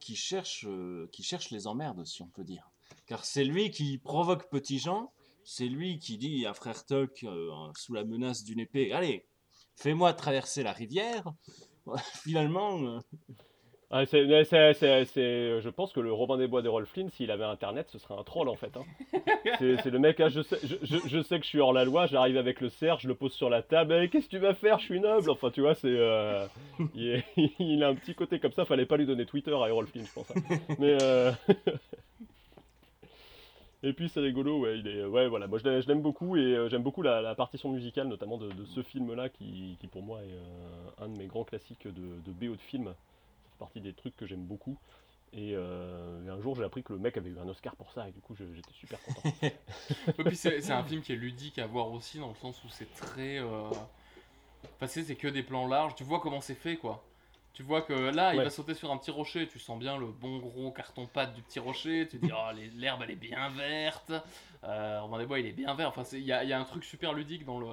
cherche, 0.00 0.66
qui 1.12 1.22
cherche 1.22 1.50
les 1.50 1.68
emmerdes, 1.68 2.04
si 2.04 2.22
on 2.22 2.28
peut 2.28 2.42
dire. 2.42 2.72
Car 3.06 3.24
c'est 3.24 3.44
lui 3.44 3.70
qui 3.70 3.98
provoque 3.98 4.50
Petit 4.50 4.80
Jean, 4.80 5.12
c'est 5.44 5.66
lui 5.66 5.98
qui 5.98 6.18
dit 6.18 6.46
à 6.46 6.54
Frère 6.54 6.82
euh, 6.92 7.72
sous 7.76 7.94
la 7.94 8.04
menace 8.04 8.44
d'une 8.44 8.60
épée, 8.60 8.92
Allez, 8.92 9.26
fais-moi 9.76 10.12
traverser 10.12 10.62
la 10.62 10.72
rivière. 10.72 11.24
finalement, 12.24 12.78
euh, 12.82 12.98
Ah, 13.90 14.04
je 14.04 15.68
pense 15.68 15.92
que 15.92 16.00
le 16.00 16.12
Robin 16.12 16.38
des 16.38 16.46
Bois 16.46 16.62
d'Errol 16.62 16.86
Flynn, 16.86 17.10
s'il 17.10 17.30
avait 17.30 17.44
internet, 17.44 17.88
ce 17.90 17.98
serait 17.98 18.14
un 18.14 18.22
troll 18.22 18.48
en 18.48 18.54
fait. 18.56 18.74
hein. 18.76 18.84
C'est 19.58 19.90
le 19.90 19.98
mec, 19.98 20.18
ah, 20.20 20.28
je, 20.28 20.40
sais, 20.42 20.58
je, 20.62 20.76
je- 20.82 21.06
je 21.08 21.22
sais 21.22 21.38
que 21.38 21.44
je 21.44 21.48
suis 21.48 21.60
hors 21.60 21.72
la 21.72 21.84
loi, 21.84 22.06
j'arrive 22.06 22.36
avec 22.38 22.60
le 22.60 22.68
cerf, 22.70 23.00
je 23.00 23.08
le 23.08 23.14
pose 23.14 23.32
sur 23.32 23.50
la 23.50 23.62
table, 23.62 23.92
Eh, 24.02 24.08
qu'est-ce 24.08 24.26
que 24.26 24.30
tu 24.30 24.38
vas 24.38 24.54
faire? 24.54 24.78
Je 24.78 24.84
suis 24.84 25.00
noble. 25.00 25.30
Enfin, 25.30 25.50
tu 25.50 25.60
vois, 25.60 25.74
c'est. 25.74 25.88
euh, 25.88 26.46
il, 26.94 27.22
a 27.82 27.88
un 27.88 27.94
petit 27.94 28.14
côté 28.14 28.38
comme 28.40 28.52
ça, 28.52 28.64
fallait 28.64 28.86
pas 28.86 28.96
lui 28.96 29.06
donner 29.06 29.26
Twitter 29.26 29.52
à 29.54 29.68
Errol 29.68 29.86
Flynn, 29.86 30.06
je 30.06 30.12
pense. 30.12 30.30
hein. 30.30 30.40
Mais. 30.78 30.96
euh, 31.02 31.32
Et 33.84 33.92
puis 33.92 34.08
c'est 34.08 34.20
rigolo, 34.20 34.60
ouais, 34.60 34.78
est, 34.78 35.04
ouais, 35.04 35.26
voilà, 35.26 35.48
moi 35.48 35.58
je 35.58 35.88
l'aime 35.88 36.02
beaucoup 36.02 36.36
et 36.36 36.40
euh, 36.54 36.68
j'aime 36.68 36.82
beaucoup 36.82 37.02
la, 37.02 37.34
partition 37.34 37.70
musicale, 37.70 38.06
notamment 38.06 38.38
de, 38.38 38.64
ce 38.64 38.82
film-là, 38.82 39.28
qui, 39.28 39.76
qui 39.80 39.88
pour 39.88 40.02
moi 40.02 40.20
est 40.20 40.32
euh, 40.32 41.04
un 41.04 41.08
de 41.08 41.18
mes 41.18 41.26
grands 41.26 41.42
classiques 41.44 41.88
de, 41.88 42.20
de 42.24 42.32
BO 42.32 42.54
de 42.54 42.60
film. 42.60 42.84
Ça 42.84 43.50
fait 43.50 43.58
partie 43.58 43.80
des 43.80 43.92
trucs 43.92 44.16
que 44.16 44.26
j'aime 44.26 44.44
beaucoup. 44.44 44.78
Et, 45.32 45.54
euh, 45.54 46.24
et 46.26 46.28
un 46.28 46.40
jour 46.40 46.54
j'ai 46.54 46.62
appris 46.62 46.82
que 46.82 46.92
le 46.92 46.98
mec 46.98 47.16
avait 47.16 47.30
eu 47.30 47.38
un 47.38 47.48
Oscar 47.48 47.74
pour 47.74 47.90
ça 47.90 48.06
et 48.06 48.12
du 48.12 48.20
coup 48.20 48.36
j'étais 48.36 48.72
super 48.72 49.02
content. 49.02 49.30
Et 50.18 50.24
puis 50.24 50.36
c'est 50.36 50.70
un 50.70 50.84
film 50.84 51.00
qui 51.00 51.14
est 51.14 51.16
ludique 51.16 51.58
à 51.58 51.66
voir 51.66 51.90
aussi 51.90 52.18
dans 52.18 52.28
le 52.28 52.34
sens 52.34 52.62
où 52.64 52.68
c'est 52.68 52.92
très. 52.94 53.38
Euh... 53.38 53.70
Enfin, 54.76 54.86
c'est 54.86 55.16
que 55.16 55.28
des 55.28 55.42
plans 55.42 55.66
larges. 55.66 55.94
Tu 55.94 56.04
vois 56.04 56.20
comment 56.20 56.42
c'est 56.42 56.54
fait 56.54 56.76
quoi. 56.76 57.02
Tu 57.54 57.62
vois 57.62 57.82
que 57.82 57.92
là, 57.92 58.34
il 58.34 58.38
va 58.44 58.50
sauter 58.50 58.74
sur 58.74 58.90
un 58.90 58.96
petit 58.96 59.10
rocher. 59.10 59.46
Tu 59.46 59.58
sens 59.58 59.78
bien 59.78 59.98
le 59.98 60.06
bon 60.06 60.38
gros 60.38 60.70
carton-pâte 60.70 61.34
du 61.34 61.42
petit 61.42 61.58
rocher. 61.60 62.08
Tu 62.10 62.18
te 62.18 62.26
dis, 62.26 62.32
oh, 62.32 62.50
l'herbe 62.76 63.02
elle 63.04 63.10
est 63.10 63.16
bien 63.16 63.48
verte. 63.50 64.12
Euh, 64.64 65.00
Robin 65.02 65.18
des 65.18 65.26
Bois 65.26 65.38
il 65.40 65.46
est 65.46 65.52
bien 65.52 65.74
vert. 65.74 65.88
Enfin, 65.88 66.02
il 66.12 66.20
y 66.20 66.26
y 66.26 66.32
a 66.52 66.58
un 66.60 66.64
truc 66.64 66.84
super 66.84 67.12
ludique 67.12 67.44
dans 67.44 67.58
le 67.58 67.66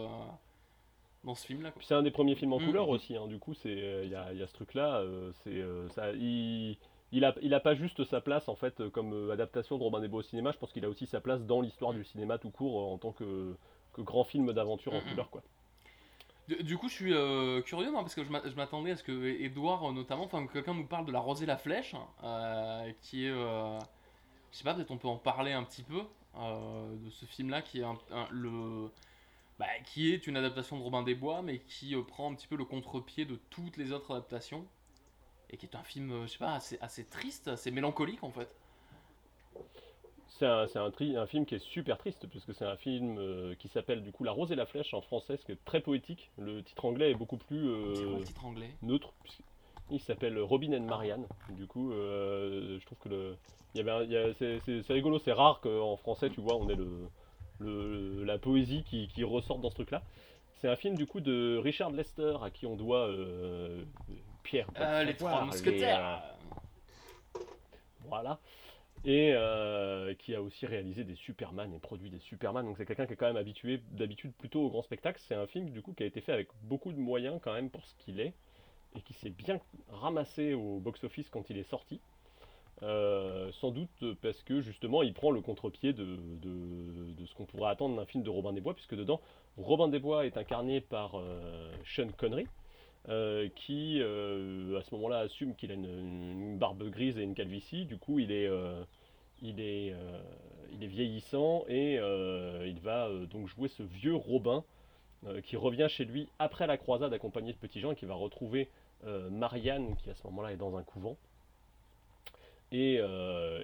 dans 1.23 1.35
ce 1.35 1.45
film 1.45 1.61
là. 1.63 1.71
C'est 1.81 1.95
un 1.95 2.01
des 2.01 2.11
premiers 2.11 2.35
films 2.35 2.53
en 2.53 2.59
Mm. 2.59 2.65
couleur 2.65 2.89
aussi, 2.89 3.15
hein, 3.17 3.27
du 3.27 3.39
coup 3.39 3.53
c'est 3.53 3.69
euh, 3.69 4.03
il 4.05 4.11
y, 4.11 4.15
a, 4.15 4.31
il 4.31 4.39
y 4.39 4.43
a 4.43 4.47
ce 4.47 4.53
truc-là, 4.53 4.99
euh, 4.99 5.31
c'est 5.43 5.49
euh, 5.61 5.87
ça, 5.89 6.11
il, 6.13 6.77
il 7.11 7.25
a 7.25 7.35
il 7.41 7.53
a 7.53 7.59
pas 7.59 7.75
juste 7.75 8.03
sa 8.05 8.21
place 8.21 8.47
en 8.47 8.55
fait 8.55 8.87
comme 8.89 9.29
adaptation 9.31 9.77
de 9.77 9.83
Robin 9.83 9.99
des 9.99 10.07
Bois 10.07 10.19
au 10.19 10.23
cinéma, 10.23 10.51
je 10.51 10.57
pense 10.57 10.71
qu'il 10.71 10.85
a 10.85 10.89
aussi 10.89 11.07
sa 11.07 11.19
place 11.19 11.41
dans 11.43 11.59
l'histoire 11.61 11.93
du 11.93 12.03
cinéma 12.05 12.37
tout 12.37 12.51
court 12.51 12.91
en 12.91 12.97
tant 12.97 13.11
que, 13.11 13.53
que 13.93 14.01
grand 14.01 14.23
film 14.23 14.53
d'aventure 14.53 14.93
en 14.93 14.99
Mm, 14.99 15.05
mm. 15.05 15.09
couleur 15.09 15.29
quoi. 15.29 15.41
Du, 16.49 16.77
coup, 16.77 16.89
je 16.89 16.93
suis 16.93 17.13
euh, 17.13 17.61
curieux, 17.61 17.91
moi, 17.91 18.01
parce 18.01 18.15
que 18.15 18.23
je 18.23 18.29
m'a- 18.31 18.41
je 18.43 18.55
m'attendais 18.55 18.91
à 18.91 18.95
ce 18.95 19.03
que 19.03 19.11
Edouard, 19.41 19.89
euh, 19.89 19.91
notamment, 19.93 20.23
enfin, 20.25 20.45
que 20.47 20.53
quelqu'un 20.53 20.73
nous 20.73 20.85
parle 20.87 21.05
de 21.05 21.11
la 21.11 21.19
Rosée 21.19 21.45
la 21.45 21.57
Flèche, 21.57 21.95
euh, 22.23 22.91
qui 23.01 23.25
est, 23.25 23.29
euh, 23.29 23.77
je 24.51 24.57
sais 24.57 24.63
pas, 24.65 24.73
peut-être 24.75 24.91
on 24.91 24.97
peut 24.97 25.07
en 25.09 25.17
parler 25.17 25.53
un 25.53 25.63
petit 25.63 25.83
peu 25.83 26.01
de 26.35 27.09
ce 27.11 27.25
film-là, 27.25 27.61
bah, 29.59 29.67
qui 29.85 30.13
est 30.13 30.27
une 30.27 30.37
adaptation 30.37 30.77
de 30.77 30.83
Robin 30.83 31.03
des 31.03 31.15
Bois, 31.15 31.41
mais 31.41 31.59
qui 31.59 31.95
prend 32.07 32.31
un 32.31 32.35
petit 32.35 32.47
peu 32.47 32.55
le 32.55 32.65
contre-pied 32.65 33.25
de 33.25 33.35
toutes 33.49 33.77
les 33.77 33.91
autres 33.91 34.11
adaptations, 34.11 34.65
et 35.51 35.57
qui 35.57 35.67
est 35.67 35.75
un 35.75 35.83
film, 35.83 36.23
je 36.23 36.27
sais 36.33 36.39
pas, 36.39 36.59
assez 36.81 37.05
triste, 37.05 37.49
assez 37.49 37.71
mélancolique 37.71 38.23
en 38.23 38.31
fait. 38.31 38.49
C'est 40.39 40.45
un, 40.45 41.25
film 41.27 41.45
qui 41.45 41.55
est 41.55 41.59
super 41.59 41.97
triste 41.97 42.25
puisque 42.27 42.53
c'est 42.53 42.63
un 42.63 42.77
film 42.77 43.17
euh, 43.17 43.55
qui 43.55 43.67
s'appelle 43.67 44.01
du 44.01 44.13
coup 44.13 44.23
La 44.23 44.31
Rose 44.31 44.53
et 44.53 44.55
la 44.55 44.65
Flèche 44.65 44.93
en 44.93 45.01
français, 45.01 45.35
ce 45.35 45.43
qui 45.43 45.51
est 45.51 45.65
très 45.65 45.81
poétique. 45.81 46.31
Le 46.37 46.63
titre 46.63 46.85
anglais 46.85 47.11
est 47.11 47.15
beaucoup 47.15 47.35
plus 47.35 47.67
euh, 47.67 48.23
titre 48.23 48.45
anglais? 48.45 48.69
neutre. 48.81 49.11
Il 49.91 49.99
s'appelle 49.99 50.39
Robin 50.39 50.71
and 50.71 50.85
Marianne. 50.85 51.27
Du 51.49 51.67
coup, 51.67 51.91
euh, 51.91 52.79
je 52.79 52.85
trouve 52.85 52.97
que 52.99 53.09
le, 53.09 53.37
y 53.75 53.81
avait, 53.81 54.33
c'est, 54.33 54.93
rigolo, 54.93 55.19
c'est 55.19 55.33
rare 55.33 55.59
qu'en 55.59 55.97
français, 55.97 56.29
tu 56.29 56.39
vois, 56.39 56.55
on 56.55 56.69
ait 56.69 56.75
le, 56.75 57.09
le- 57.59 58.23
la 58.23 58.37
poésie 58.37 58.83
qui, 58.83 59.09
qui 59.09 59.25
ressorte 59.25 59.59
dans 59.59 59.69
ce 59.69 59.75
truc-là. 59.75 60.03
C'est 60.61 60.69
un 60.69 60.77
film 60.77 60.95
du 60.95 61.05
coup 61.05 61.19
de 61.19 61.57
Richard 61.57 61.91
Lester 61.91 62.37
à 62.41 62.49
qui 62.49 62.65
on 62.65 62.77
doit 62.77 63.09
Pierre. 64.43 64.67
les 65.05 65.15
trois 65.15 65.43
mousquetaires. 65.43 66.23
voilà. 68.07 68.39
Et 69.05 69.31
euh, 69.33 70.13
qui 70.15 70.35
a 70.35 70.41
aussi 70.41 70.65
réalisé 70.65 71.03
des 71.03 71.15
Superman 71.15 71.73
et 71.73 71.79
produit 71.79 72.09
des 72.09 72.19
Superman. 72.19 72.65
Donc 72.65 72.77
c'est 72.77 72.85
quelqu'un 72.85 73.05
qui 73.05 73.13
est 73.13 73.15
quand 73.15 73.27
même 73.27 73.37
habitué 73.37 73.81
d'habitude 73.91 74.33
plutôt 74.33 74.61
au 74.61 74.69
grand 74.69 74.81
spectacle. 74.81 75.19
C'est 75.25 75.35
un 75.35 75.47
film 75.47 75.69
du 75.69 75.81
coup 75.81 75.93
qui 75.93 76.03
a 76.03 76.05
été 76.05 76.21
fait 76.21 76.33
avec 76.33 76.49
beaucoup 76.63 76.91
de 76.91 76.99
moyens 76.99 77.39
quand 77.41 77.53
même 77.53 77.69
pour 77.69 77.85
ce 77.85 77.95
qu'il 77.95 78.19
est 78.19 78.33
et 78.95 79.01
qui 79.01 79.13
s'est 79.13 79.29
bien 79.29 79.59
ramassé 79.89 80.53
au 80.53 80.79
box-office 80.79 81.29
quand 81.29 81.49
il 81.49 81.57
est 81.57 81.69
sorti. 81.69 82.01
Euh, 82.81 83.51
sans 83.59 83.71
doute 83.71 84.15
parce 84.21 84.41
que 84.43 84.61
justement 84.61 85.03
il 85.03 85.13
prend 85.13 85.31
le 85.31 85.41
contre-pied 85.41 85.91
de, 85.91 86.17
ce 87.25 87.35
qu'on 87.35 87.45
pourrait 87.45 87.71
attendre 87.71 87.97
d'un 87.97 88.05
film 88.05 88.23
de 88.23 88.29
Robin 88.29 88.53
des 88.53 88.61
Bois, 88.61 88.73
puisque 88.73 88.95
dedans 88.95 89.19
Robin 89.57 89.89
des 89.89 89.99
Bois 89.99 90.25
est 90.25 90.37
incarné 90.37 90.79
par 90.79 91.15
euh, 91.15 91.73
Sean 91.83 92.07
Connery, 92.17 92.47
euh, 93.07 93.47
qui 93.55 93.99
euh, 94.01 94.77
à 94.77 94.83
ce 94.83 94.93
moment-là 94.95 95.19
assume 95.19 95.55
qu'il 95.55 95.71
a 95.71 95.73
une, 95.73 96.57
barbe 96.57 96.83
grise 96.89 97.17
et 97.17 97.23
une 97.23 97.33
calvitie, 97.33 97.85
du 97.85 97.97
coup 97.97 98.19
il 98.19 98.31
est, 98.31 98.47
euh, 98.47 98.83
il 99.41 99.61
est, 99.61 99.95
il 100.73 100.83
est 100.83 100.87
vieillissant 100.87 101.63
et 101.69 101.95
il 101.95 102.79
va 102.81 103.09
donc 103.31 103.47
jouer 103.47 103.69
ce 103.69 103.83
vieux 103.83 104.15
Robin 104.15 104.63
qui 105.43 105.57
revient 105.57 105.87
chez 105.89 106.05
lui 106.05 106.27
après 106.39 106.67
la 106.67 106.77
croisade 106.77 107.13
accompagné 107.13 107.53
de 107.53 107.57
Petit 107.57 107.79
Jean 107.79 107.91
et 107.91 107.95
qui 107.95 108.05
va 108.05 108.15
retrouver 108.15 108.69
Marianne 109.31 109.95
qui 109.95 110.09
à 110.09 110.15
ce 110.15 110.23
moment-là 110.27 110.51
est 110.51 110.57
dans 110.57 110.75
un 110.75 110.83
couvent. 110.83 111.15
Et, 112.71 112.95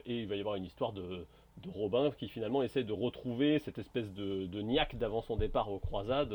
il 0.06 0.28
va 0.28 0.36
y 0.36 0.40
avoir 0.40 0.56
une 0.56 0.66
histoire 0.66 0.94
de, 0.94 1.28
Robin 1.68 2.12
qui 2.12 2.30
finalement 2.30 2.64
essaie 2.64 2.84
de 2.84 2.94
retrouver 2.94 3.60
cette 3.60 3.78
espèce 3.78 4.12
de, 4.14 4.45
de 4.45 4.62
niaque 4.62 4.98
d'avant 4.98 5.22
son 5.22 5.36
départ 5.36 5.72
aux 5.72 5.80
croisades, 5.80 6.34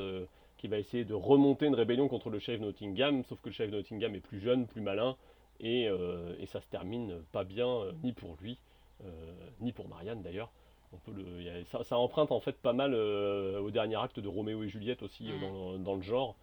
qui 0.61 0.69
va 0.69 0.79
essayer 0.79 1.07
de 1.07 1.15
remonter 1.15 1.65
une 1.65 1.75
rébellion 1.75 2.07
contre 2.07 2.29
le 2.29 2.39
chef 2.39 2.61
Nottingham, 2.61 3.25
sauf 3.25 3.41
que 3.41 3.49
le 3.49 3.55
chef 3.55 3.71
Nottingham 3.71 4.15
est 4.15 4.21
plus 4.21 4.41
jeune, 4.41 4.67
plus 4.67 4.83
malin, 4.83 5.17
et, 5.59 5.89
euh, 5.89 6.35
et 6.39 6.45
ça 6.45 6.61
se 6.61 6.67
termine 6.69 7.23
pas 7.33 7.45
bien, 7.45 7.67
euh, 7.67 7.93
ni 8.05 8.13
pour 8.13 8.37
lui, 8.43 8.59
euh, 9.03 9.33
ni 9.61 9.73
pour 9.73 9.89
Marianne 9.89 10.21
d'ailleurs. 10.21 10.53
On 10.93 10.99
peut 10.99 11.13
le, 11.13 11.49
a- 11.49 11.65
ça, 11.65 11.83
ça 11.83 11.97
emprunte 11.97 12.31
en 12.31 12.41
fait 12.41 12.57
pas 12.61 12.75
mal 12.75 12.95
au 12.95 13.71
dernier 13.71 13.97
acte 13.97 14.21
de 14.21 14.29
Roméo 14.29 14.63
et 14.63 14.69
Juliette 14.69 15.03
aussi 15.03 15.31
euh, 15.31 15.39
dans, 15.41 15.79
dans 15.79 15.95
le 15.95 16.03
genre. 16.03 16.37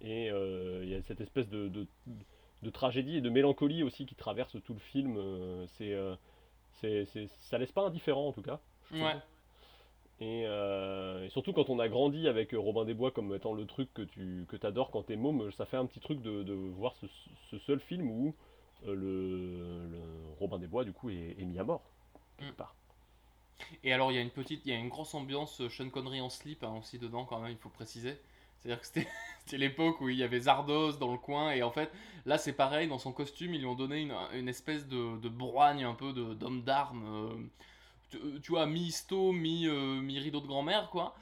Et 0.00 0.26
il 0.28 0.88
y 0.88 0.94
a 0.94 1.02
cette 1.02 1.20
espèce 1.20 1.48
de, 1.48 1.68
de, 1.68 1.86
de 2.62 2.70
tragédie 2.70 3.18
et 3.18 3.20
de 3.20 3.30
mélancolie 3.30 3.82
aussi 3.84 4.04
qui 4.06 4.14
traverse 4.16 4.56
tout 4.64 4.72
le 4.72 4.80
film. 4.80 5.16
c'est, 5.78 5.94
c'est, 6.80 7.04
ça 7.40 7.58
laisse 7.58 7.70
pas 7.72 7.82
indifférent 7.82 8.26
en 8.26 8.32
tout 8.32 8.42
cas. 8.42 8.58
je 8.84 8.94
trouve. 8.96 9.06
Ouais. 9.06 9.20
Et, 10.20 10.44
euh, 10.46 11.24
et 11.24 11.30
surtout 11.30 11.52
quand 11.52 11.70
on 11.70 11.78
a 11.78 11.88
grandi 11.88 12.28
avec 12.28 12.52
Robin 12.52 12.84
des 12.84 12.94
Bois 12.94 13.10
comme 13.10 13.34
étant 13.34 13.54
le 13.54 13.66
truc 13.66 13.92
que 13.94 14.02
tu 14.02 14.44
que 14.48 14.66
adores 14.66 14.90
quand 14.90 15.02
t'es 15.04 15.16
môme, 15.16 15.50
ça 15.52 15.64
fait 15.66 15.78
un 15.78 15.86
petit 15.86 16.00
truc 16.00 16.20
de, 16.22 16.42
de 16.42 16.52
voir 16.52 16.94
ce, 16.96 17.06
ce 17.50 17.58
seul 17.58 17.80
film 17.80 18.10
où 18.10 18.34
euh, 18.86 18.94
le, 18.94 19.88
le 19.88 20.00
Robin 20.38 20.58
des 20.58 20.66
Bois 20.66 20.84
du 20.84 20.92
coup 20.92 21.10
est, 21.10 21.36
est 21.38 21.44
mis 21.44 21.58
à 21.58 21.64
mort. 21.64 21.82
quelque 22.38 22.56
part. 22.56 22.74
Et 23.84 23.92
alors, 23.92 24.10
il 24.12 24.14
y 24.14 24.18
a 24.18 24.20
une 24.22 24.30
petite, 24.30 24.62
il 24.64 24.72
y 24.72 24.74
a 24.74 24.78
une 24.78 24.88
grosse 24.88 25.14
ambiance 25.14 25.60
euh, 25.60 25.68
Sean 25.68 25.90
Connery 25.90 26.20
en 26.20 26.30
slip 26.30 26.62
hein, 26.64 26.74
aussi 26.78 26.98
dedans, 26.98 27.24
quand 27.24 27.40
même, 27.40 27.52
il 27.52 27.58
faut 27.58 27.68
préciser. 27.68 28.18
C'est-à-dire 28.58 28.80
que 28.80 28.86
c'était 28.86 29.08
c'était 29.44 29.58
l'époque 29.58 30.00
où 30.00 30.08
il 30.08 30.16
y 30.16 30.22
avait 30.22 30.40
Zardos 30.40 30.92
dans 30.92 31.12
le 31.12 31.18
coin, 31.18 31.52
et 31.52 31.62
en 31.62 31.70
fait, 31.70 31.90
là 32.26 32.38
c'est 32.38 32.52
pareil, 32.52 32.88
dans 32.88 32.98
son 32.98 33.12
costume, 33.12 33.54
ils 33.54 33.60
lui 33.60 33.66
ont 33.66 33.74
donné 33.74 34.00
une, 34.00 34.14
une 34.34 34.48
espèce 34.48 34.86
de, 34.88 35.18
de 35.18 35.28
broigne 35.28 35.84
un 35.84 35.94
peu 35.94 36.12
d'homme 36.12 36.62
d'armes, 36.62 37.04
euh, 37.06 37.34
tu, 38.10 38.18
tu 38.42 38.52
vois, 38.52 38.66
mi-histo, 38.66 39.32
mi, 39.32 39.66
euh, 39.66 40.00
mi-rideau 40.00 40.40
de 40.40 40.46
grand-mère, 40.46 40.90
quoi. 40.90 41.14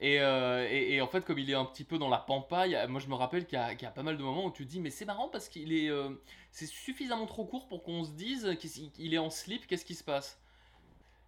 Et, 0.00 0.20
euh, 0.20 0.66
et, 0.70 0.94
et 0.94 1.00
en 1.00 1.06
fait, 1.08 1.24
comme 1.24 1.38
il 1.38 1.50
est 1.50 1.54
un 1.54 1.64
petit 1.64 1.84
peu 1.84 1.98
dans 1.98 2.08
la 2.08 2.18
pampa, 2.18 2.60
a- 2.62 2.86
moi 2.86 3.00
je 3.00 3.08
me 3.08 3.14
rappelle 3.14 3.46
qu'il 3.46 3.58
y, 3.58 3.82
y 3.82 3.86
a 3.86 3.90
pas 3.90 4.02
mal 4.02 4.16
de 4.18 4.22
moments 4.22 4.44
où 4.46 4.50
tu 4.50 4.64
te 4.66 4.70
dis, 4.70 4.80
mais 4.80 4.90
c'est 4.90 5.06
marrant 5.06 5.28
parce 5.28 5.48
qu'il 5.48 5.72
est, 5.72 5.88
euh, 5.88 6.10
c'est 6.52 6.66
suffisamment 6.66 7.26
trop 7.26 7.44
court 7.46 7.66
pour 7.68 7.82
qu'on 7.82 8.04
se 8.04 8.12
dise 8.12 8.56
qu'il 8.60 9.14
est 9.14 9.18
en 9.18 9.30
slip, 9.30 9.66
qu'est-ce 9.66 9.84
qui 9.86 9.94
se 9.94 10.04
passe? 10.04 10.38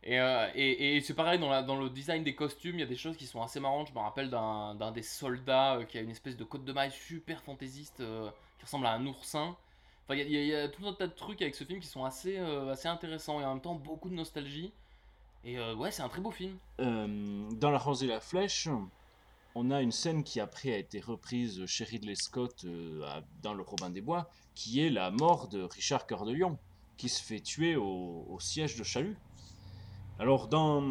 Et, 0.05 0.19
euh, 0.21 0.49
et, 0.55 1.01
c'est 1.01 1.15
pareil 1.15 1.39
dans, 1.39 1.51
la, 1.51 1.63
dans 1.63 1.77
le 1.77 1.91
design 1.91 2.23
des 2.23 2.35
costumes, 2.35 2.77
il 2.77 2.81
y 2.81 2.83
a 2.83 2.87
des 2.87 2.97
choses 2.97 3.17
qui 3.17 3.27
sont 3.27 3.43
assez 3.43 3.61
marrantes. 3.61 3.89
Je 3.89 3.95
me 3.95 3.99
rappelle 3.99 4.31
d'un 4.31 4.93
des 4.93 5.03
soldats 5.03 5.77
euh, 5.77 5.85
qui 5.85 5.99
a 5.99 6.01
une 6.03 6.11
espèce 6.11 6.37
de 6.37 6.45
côte 6.45 6.65
de 6.65 6.73
maille 6.73 6.93
super 6.93 7.43
fantaisiste 7.43 8.01
euh, 8.01 8.31
qui 8.59 8.65
ressemble 8.65 8.87
à 8.87 8.93
un 8.93 9.05
oursin. 9.07 9.57
Enfin, 10.05 10.15
il 10.21 10.31
y, 10.31 10.55
a- 10.55 10.69
tout 10.69 10.87
un 10.87 10.93
tas 10.95 11.07
de 11.09 11.13
trucs 11.13 11.43
avec 11.43 11.55
ce 11.55 11.65
film 11.65 11.81
qui 11.81 11.89
sont 11.89 12.05
assez, 12.05 12.39
euh, 12.39 12.71
assez 12.73 12.89
intéressants 12.89 13.41
et 13.41 13.45
en 13.45 13.55
même 13.55 13.61
temps 13.63 13.75
beaucoup 13.75 14.09
de 14.09 14.15
nostalgie. 14.15 14.73
Et 15.45 15.59
euh, 15.59 15.75
ouais, 15.75 15.91
c'est 15.91 16.03
un 16.03 16.09
très 16.09 16.21
beau 16.21 16.31
film. 16.31 16.59
Euh, 16.81 17.49
dans 17.53 17.71
La 17.71 17.79
Rose 17.79 18.03
et 18.03 18.07
la 18.07 18.21
Flèche, 18.21 18.69
on 19.55 19.71
a 19.71 19.83
une 19.83 19.93
scène 19.93 20.25
qui 20.25 20.41
après 20.41 20.73
a 20.73 20.79
été 20.79 21.01
reprise 21.01 21.65
chez 21.67 21.85
Ridley 21.85 22.15
Scott 22.15 22.65
euh, 22.65 23.21
dans 23.43 23.55
Le 23.55 23.63
Robin 23.63 23.91
des 23.91 24.01
Bois, 24.01 24.31
qui 24.55 24.81
est 24.81 24.91
la 24.91 25.11
mort 25.11 25.49
de 25.49 25.63
Richard 25.63 26.07
Cœur 26.07 26.25
de 26.25 26.33
Lion, 26.33 26.59
qui 26.97 27.09
se 27.09 27.23
fait 27.23 27.41
tuer 27.41 27.77
au, 27.77 28.37
siège 28.41 28.77
de 28.77 28.85
Chalut. 28.85 29.17
Alors 30.19 30.49
dans, 30.49 30.83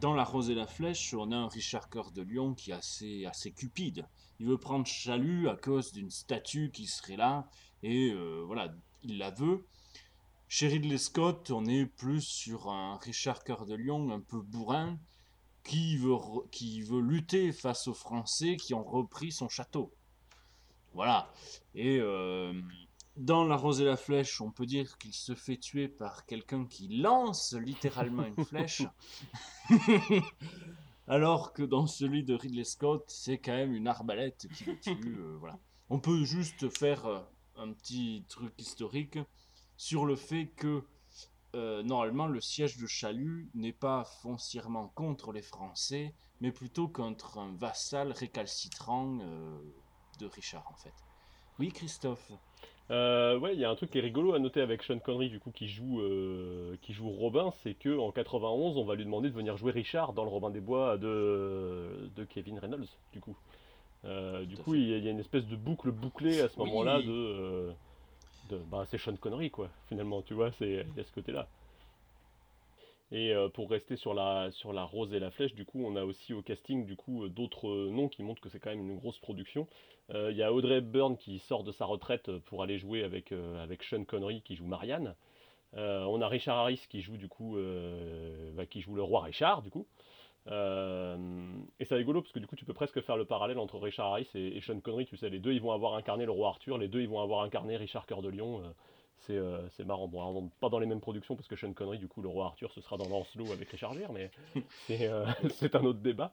dans 0.00 0.14
La 0.14 0.24
Rose 0.24 0.50
et 0.50 0.54
la 0.54 0.66
Flèche, 0.66 1.14
on 1.14 1.32
a 1.32 1.36
un 1.36 1.48
Richard 1.48 1.90
Cœur 1.90 2.12
de 2.12 2.22
Lion 2.22 2.54
qui 2.54 2.70
est 2.70 2.74
assez, 2.74 3.26
assez 3.26 3.50
cupide. 3.50 4.06
Il 4.40 4.46
veut 4.46 4.58
prendre 4.58 4.86
Chalut 4.86 5.48
à 5.48 5.56
cause 5.56 5.92
d'une 5.92 6.10
statue 6.10 6.70
qui 6.72 6.86
serait 6.86 7.16
là, 7.16 7.46
et 7.82 8.10
euh, 8.10 8.42
voilà, 8.46 8.72
il 9.02 9.18
la 9.18 9.30
veut. 9.30 9.64
Chez 10.54 10.68
Ridley 10.68 10.98
Scott, 10.98 11.50
on 11.50 11.64
est 11.64 11.86
plus 11.86 12.20
sur 12.20 12.68
un 12.68 12.98
Richard 12.98 13.42
Cœur 13.42 13.64
de 13.64 13.74
Lion 13.74 14.10
un 14.10 14.20
peu 14.20 14.38
bourrin 14.42 14.98
qui 15.64 15.96
veut, 15.96 16.14
qui 16.50 16.82
veut 16.82 17.00
lutter 17.00 17.52
face 17.52 17.88
aux 17.88 17.94
Français 17.94 18.56
qui 18.56 18.74
ont 18.74 18.84
repris 18.84 19.32
son 19.32 19.48
château. 19.48 19.94
Voilà. 20.92 21.32
Et 21.74 21.96
euh, 22.00 22.52
dans 23.16 23.44
La 23.44 23.56
Rose 23.56 23.80
et 23.80 23.86
la 23.86 23.96
Flèche, 23.96 24.42
on 24.42 24.50
peut 24.50 24.66
dire 24.66 24.98
qu'il 24.98 25.14
se 25.14 25.34
fait 25.34 25.56
tuer 25.56 25.88
par 25.88 26.26
quelqu'un 26.26 26.66
qui 26.66 26.98
lance 26.98 27.54
littéralement 27.54 28.26
une 28.26 28.44
flèche. 28.44 28.82
Alors 31.08 31.54
que 31.54 31.62
dans 31.62 31.86
celui 31.86 32.24
de 32.24 32.34
Ridley 32.34 32.64
Scott, 32.64 33.04
c'est 33.08 33.38
quand 33.38 33.56
même 33.56 33.72
une 33.72 33.88
arbalète 33.88 34.48
qui 34.54 34.64
le 34.64 34.78
tue. 34.78 35.16
euh, 35.18 35.34
voilà. 35.40 35.58
On 35.88 35.98
peut 35.98 36.24
juste 36.24 36.68
faire 36.76 37.06
euh, 37.06 37.20
un 37.56 37.72
petit 37.72 38.26
truc 38.28 38.52
historique 38.60 39.18
sur 39.82 40.06
le 40.06 40.14
fait 40.14 40.46
que 40.46 40.84
euh, 41.56 41.82
normalement 41.82 42.28
le 42.28 42.40
siège 42.40 42.76
de 42.76 42.86
Chalut 42.86 43.50
n'est 43.54 43.72
pas 43.72 44.04
foncièrement 44.04 44.92
contre 44.94 45.32
les 45.32 45.42
Français, 45.42 46.14
mais 46.40 46.52
plutôt 46.52 46.86
contre 46.86 47.38
un 47.38 47.52
vassal 47.56 48.12
récalcitrant 48.12 49.18
euh, 49.20 49.58
de 50.20 50.26
Richard 50.26 50.64
en 50.72 50.76
fait. 50.76 50.94
Oui, 51.58 51.72
Christophe. 51.72 52.30
Euh, 52.92 53.36
ouais, 53.40 53.54
il 53.54 53.60
y 53.60 53.64
a 53.64 53.70
un 53.70 53.74
truc 53.74 53.90
qui 53.90 53.98
est 53.98 54.02
rigolo 54.02 54.34
à 54.34 54.38
noter 54.38 54.60
avec 54.60 54.84
Sean 54.84 55.00
Connery 55.00 55.30
du 55.30 55.40
coup 55.40 55.50
qui 55.50 55.66
joue 55.66 56.00
euh, 56.00 56.76
qui 56.82 56.92
joue 56.92 57.10
Robin, 57.10 57.50
c'est 57.64 57.74
que 57.74 57.98
en 57.98 58.12
91 58.12 58.76
on 58.76 58.84
va 58.84 58.94
lui 58.94 59.04
demander 59.04 59.30
de 59.30 59.34
venir 59.34 59.56
jouer 59.56 59.72
Richard 59.72 60.12
dans 60.12 60.22
le 60.22 60.30
Robin 60.30 60.50
des 60.50 60.60
Bois 60.60 60.96
de, 60.96 62.08
de 62.14 62.24
Kevin 62.24 62.60
Reynolds 62.60 62.86
du 63.12 63.20
coup. 63.20 63.36
Euh, 64.04 64.44
du 64.44 64.56
coup 64.56 64.76
il 64.76 64.88
y, 64.88 64.94
a, 64.94 64.98
il 64.98 65.04
y 65.04 65.08
a 65.08 65.10
une 65.10 65.18
espèce 65.18 65.46
de 65.46 65.56
boucle 65.56 65.90
bouclée 65.90 66.40
à 66.40 66.48
ce 66.48 66.60
Oui. 66.60 66.66
moment-là 66.68 67.02
de, 67.02 67.72
bah 68.70 68.84
c'est 68.86 68.98
Sean 68.98 69.16
Connery 69.16 69.50
quoi 69.50 69.68
finalement 69.88 70.22
tu 70.22 70.34
vois 70.34 70.52
c'est 70.52 70.84
il 70.88 70.96
y 70.96 71.00
a 71.00 71.04
ce 71.04 71.12
côté-là. 71.12 71.48
Et 73.12 73.34
euh, 73.34 73.50
pour 73.50 73.70
rester 73.70 73.96
sur 73.96 74.14
la, 74.14 74.50
sur 74.50 74.72
la 74.72 74.84
rose 74.84 75.12
et 75.12 75.20
la 75.20 75.30
flèche, 75.30 75.54
du 75.54 75.66
coup, 75.66 75.84
on 75.84 75.96
a 75.96 76.04
aussi 76.04 76.32
au 76.32 76.40
casting 76.40 76.86
du 76.86 76.96
coup 76.96 77.24
euh, 77.24 77.28
d'autres 77.28 77.68
euh, 77.68 77.90
noms 77.90 78.08
qui 78.08 78.22
montrent 78.22 78.40
que 78.40 78.48
c'est 78.48 78.58
quand 78.58 78.70
même 78.70 78.80
une 78.80 78.96
grosse 78.96 79.18
production. 79.18 79.68
Il 80.14 80.36
y 80.36 80.42
a 80.42 80.52
Audrey 80.52 80.78
Hepburn 80.78 81.16
qui 81.16 81.38
sort 81.38 81.64
de 81.64 81.72
sa 81.72 81.86
retraite 81.86 82.30
pour 82.40 82.62
aller 82.62 82.76
jouer 82.76 83.02
avec, 83.02 83.32
avec 83.32 83.82
Sean 83.82 84.04
Connery 84.04 84.42
qui 84.42 84.56
joue 84.56 84.66
Marianne. 84.66 85.14
On 85.74 86.20
a 86.20 86.28
Richard 86.28 86.58
Harris 86.58 86.82
qui 86.90 87.00
joue 87.00 87.16
du 87.16 87.28
coup, 87.28 87.56
bah, 88.52 88.66
qui 88.66 88.82
joue 88.82 88.94
le 88.94 89.02
roi 89.02 89.22
Richard 89.22 89.62
du 89.62 89.70
coup. 89.70 89.86
Euh, 90.48 91.16
et 91.78 91.84
c'est 91.84 91.94
rigolo 91.94 92.20
parce 92.20 92.32
que 92.32 92.40
du 92.40 92.48
coup 92.48 92.56
tu 92.56 92.64
peux 92.64 92.74
presque 92.74 93.00
faire 93.00 93.16
le 93.16 93.24
parallèle 93.24 93.60
entre 93.60 93.78
Richard 93.78 94.08
Harris 94.08 94.28
et, 94.34 94.56
et 94.56 94.60
Sean 94.60 94.80
Connery, 94.80 95.06
tu 95.06 95.16
sais, 95.16 95.30
les 95.30 95.38
deux 95.38 95.52
ils 95.52 95.60
vont 95.60 95.70
avoir 95.70 95.94
incarné 95.94 96.24
le 96.24 96.32
roi 96.32 96.48
Arthur, 96.48 96.78
les 96.78 96.88
deux 96.88 97.00
ils 97.00 97.08
vont 97.08 97.20
avoir 97.20 97.42
incarné 97.42 97.76
Richard 97.76 98.06
Cœur 98.06 98.22
de 98.22 98.28
Lion. 98.28 98.60
euh, 98.60 98.72
c'est 99.18 99.36
euh, 99.36 99.68
c'est 99.70 99.84
marrant. 99.84 100.08
Bon, 100.08 100.20
alors, 100.20 100.42
pas 100.60 100.68
dans 100.68 100.80
les 100.80 100.86
mêmes 100.86 101.00
productions 101.00 101.36
parce 101.36 101.46
que 101.46 101.54
Sean 101.54 101.72
Connery, 101.72 101.98
du 101.98 102.08
coup, 102.08 102.22
le 102.22 102.28
roi 102.28 102.46
Arthur, 102.46 102.72
ce 102.72 102.80
sera 102.80 102.96
dans 102.96 103.08
Lancelot 103.08 103.52
avec 103.52 103.68
Richard 103.70 103.94
Gere, 103.94 104.12
mais 104.12 104.30
c'est 104.86 105.06
euh, 105.06 105.26
c'est 105.50 105.76
un 105.76 105.84
autre 105.84 106.00
débat. 106.00 106.32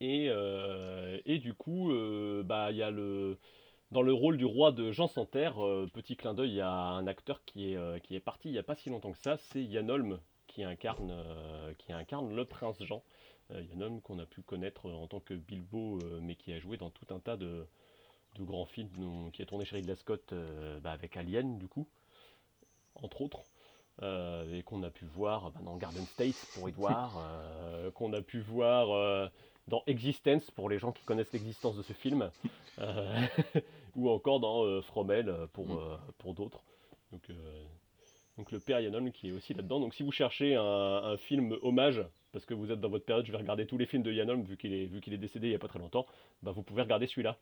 Et, 0.00 0.26
et 1.24 1.38
du 1.38 1.54
coup, 1.54 1.90
bah, 2.44 2.70
il 2.70 2.76
y 2.76 2.82
a 2.82 2.90
le. 2.90 3.38
Dans 3.92 4.02
le 4.02 4.12
rôle 4.12 4.36
du 4.36 4.44
roi 4.44 4.72
de 4.72 4.90
Jean 4.90 5.06
Santerre, 5.06 5.64
euh, 5.64 5.88
petit 5.92 6.16
clin 6.16 6.34
d'œil, 6.34 6.50
il 6.50 6.56
y 6.56 6.60
a 6.60 6.70
un 6.70 7.06
acteur 7.06 7.44
qui 7.44 7.72
est, 7.72 7.76
euh, 7.76 7.98
qui 8.00 8.16
est 8.16 8.20
parti 8.20 8.48
il 8.48 8.52
n'y 8.52 8.58
a 8.58 8.64
pas 8.64 8.74
si 8.74 8.90
longtemps 8.90 9.12
que 9.12 9.18
ça, 9.18 9.36
c'est 9.36 9.62
Yann 9.62 9.90
Holm 9.90 10.18
qui 10.56 10.64
incarne, 10.64 11.10
euh, 11.10 11.74
qui 11.76 11.92
incarne 11.92 12.34
le 12.34 12.46
prince 12.46 12.82
Jean. 12.82 13.02
Euh, 13.50 13.60
Yann 13.62 13.82
Holm 13.82 14.00
qu'on 14.00 14.18
a 14.18 14.24
pu 14.26 14.40
connaître 14.40 14.90
en 14.90 15.06
tant 15.06 15.20
que 15.20 15.34
Bilbo, 15.34 15.98
euh, 16.02 16.18
mais 16.22 16.34
qui 16.34 16.50
a 16.54 16.58
joué 16.58 16.78
dans 16.78 16.88
tout 16.88 17.04
un 17.14 17.18
tas 17.20 17.36
de, 17.36 17.66
de 18.36 18.42
grands 18.44 18.66
films 18.66 19.30
qui 19.32 19.42
a 19.42 19.46
tourné 19.46 19.64
chez 19.66 19.76
Ridley 19.76 19.96
Scott 19.96 20.32
euh, 20.32 20.80
bah, 20.80 20.92
avec 20.92 21.16
Alien, 21.16 21.58
du 21.58 21.68
coup, 21.68 21.86
entre 22.94 23.20
autres. 23.22 23.44
euh, 24.02 24.52
et 24.58 24.62
qu'on 24.62 24.82
a 24.82 24.90
pu 24.90 25.06
voir 25.06 25.50
bah, 25.52 25.60
dans 25.62 25.76
Garden 25.76 26.06
State 26.06 26.46
pour 26.54 26.68
Edouard, 26.68 27.18
euh, 27.20 27.90
qu'on 27.92 28.12
a 28.14 28.22
pu 28.22 28.40
voir 28.40 28.90
euh, 28.92 29.28
dans 29.68 29.82
Existence 29.86 30.50
pour 30.50 30.68
les 30.70 30.78
gens 30.78 30.92
qui 30.92 31.04
connaissent 31.04 31.32
l'existence 31.32 31.76
de 31.76 31.82
ce 31.82 31.92
film, 31.94 32.30
euh, 32.80 33.26
ou 33.96 34.10
encore 34.10 34.40
dans 34.40 34.64
euh, 34.64 34.82
Fromel 34.82 35.28
euh, 35.28 35.46
pour, 35.48 35.76
euh, 35.78 35.96
pour 36.18 36.34
d'autres. 36.34 36.62
Donc, 37.12 37.30
euh, 37.30 37.64
donc 38.36 38.50
le 38.52 38.60
père 38.60 38.80
Yann 38.80 38.94
Holm 38.94 39.12
qui 39.12 39.28
est 39.28 39.32
aussi 39.32 39.54
là-dedans. 39.54 39.80
Donc 39.80 39.94
si 39.94 40.02
vous 40.02 40.12
cherchez 40.12 40.54
un, 40.54 40.62
un 40.62 41.16
film 41.16 41.56
hommage, 41.62 42.04
parce 42.32 42.44
que 42.44 42.54
vous 42.54 42.70
êtes 42.70 42.80
dans 42.80 42.90
votre 42.90 43.04
période, 43.04 43.24
je 43.26 43.32
vais 43.32 43.38
regarder 43.38 43.66
tous 43.66 43.78
les 43.78 43.86
films 43.86 44.02
de 44.02 44.12
Yann 44.12 44.28
Holm 44.28 44.44
vu 44.44 44.56
qu'il 44.56 44.72
est, 44.74 44.86
vu 44.86 45.00
qu'il 45.00 45.14
est 45.14 45.18
décédé 45.18 45.46
il 45.48 45.50
n'y 45.50 45.56
a 45.56 45.58
pas 45.58 45.68
très 45.68 45.78
longtemps, 45.78 46.06
bah, 46.42 46.52
vous 46.52 46.62
pouvez 46.62 46.82
regarder 46.82 47.06
celui-là. 47.06 47.38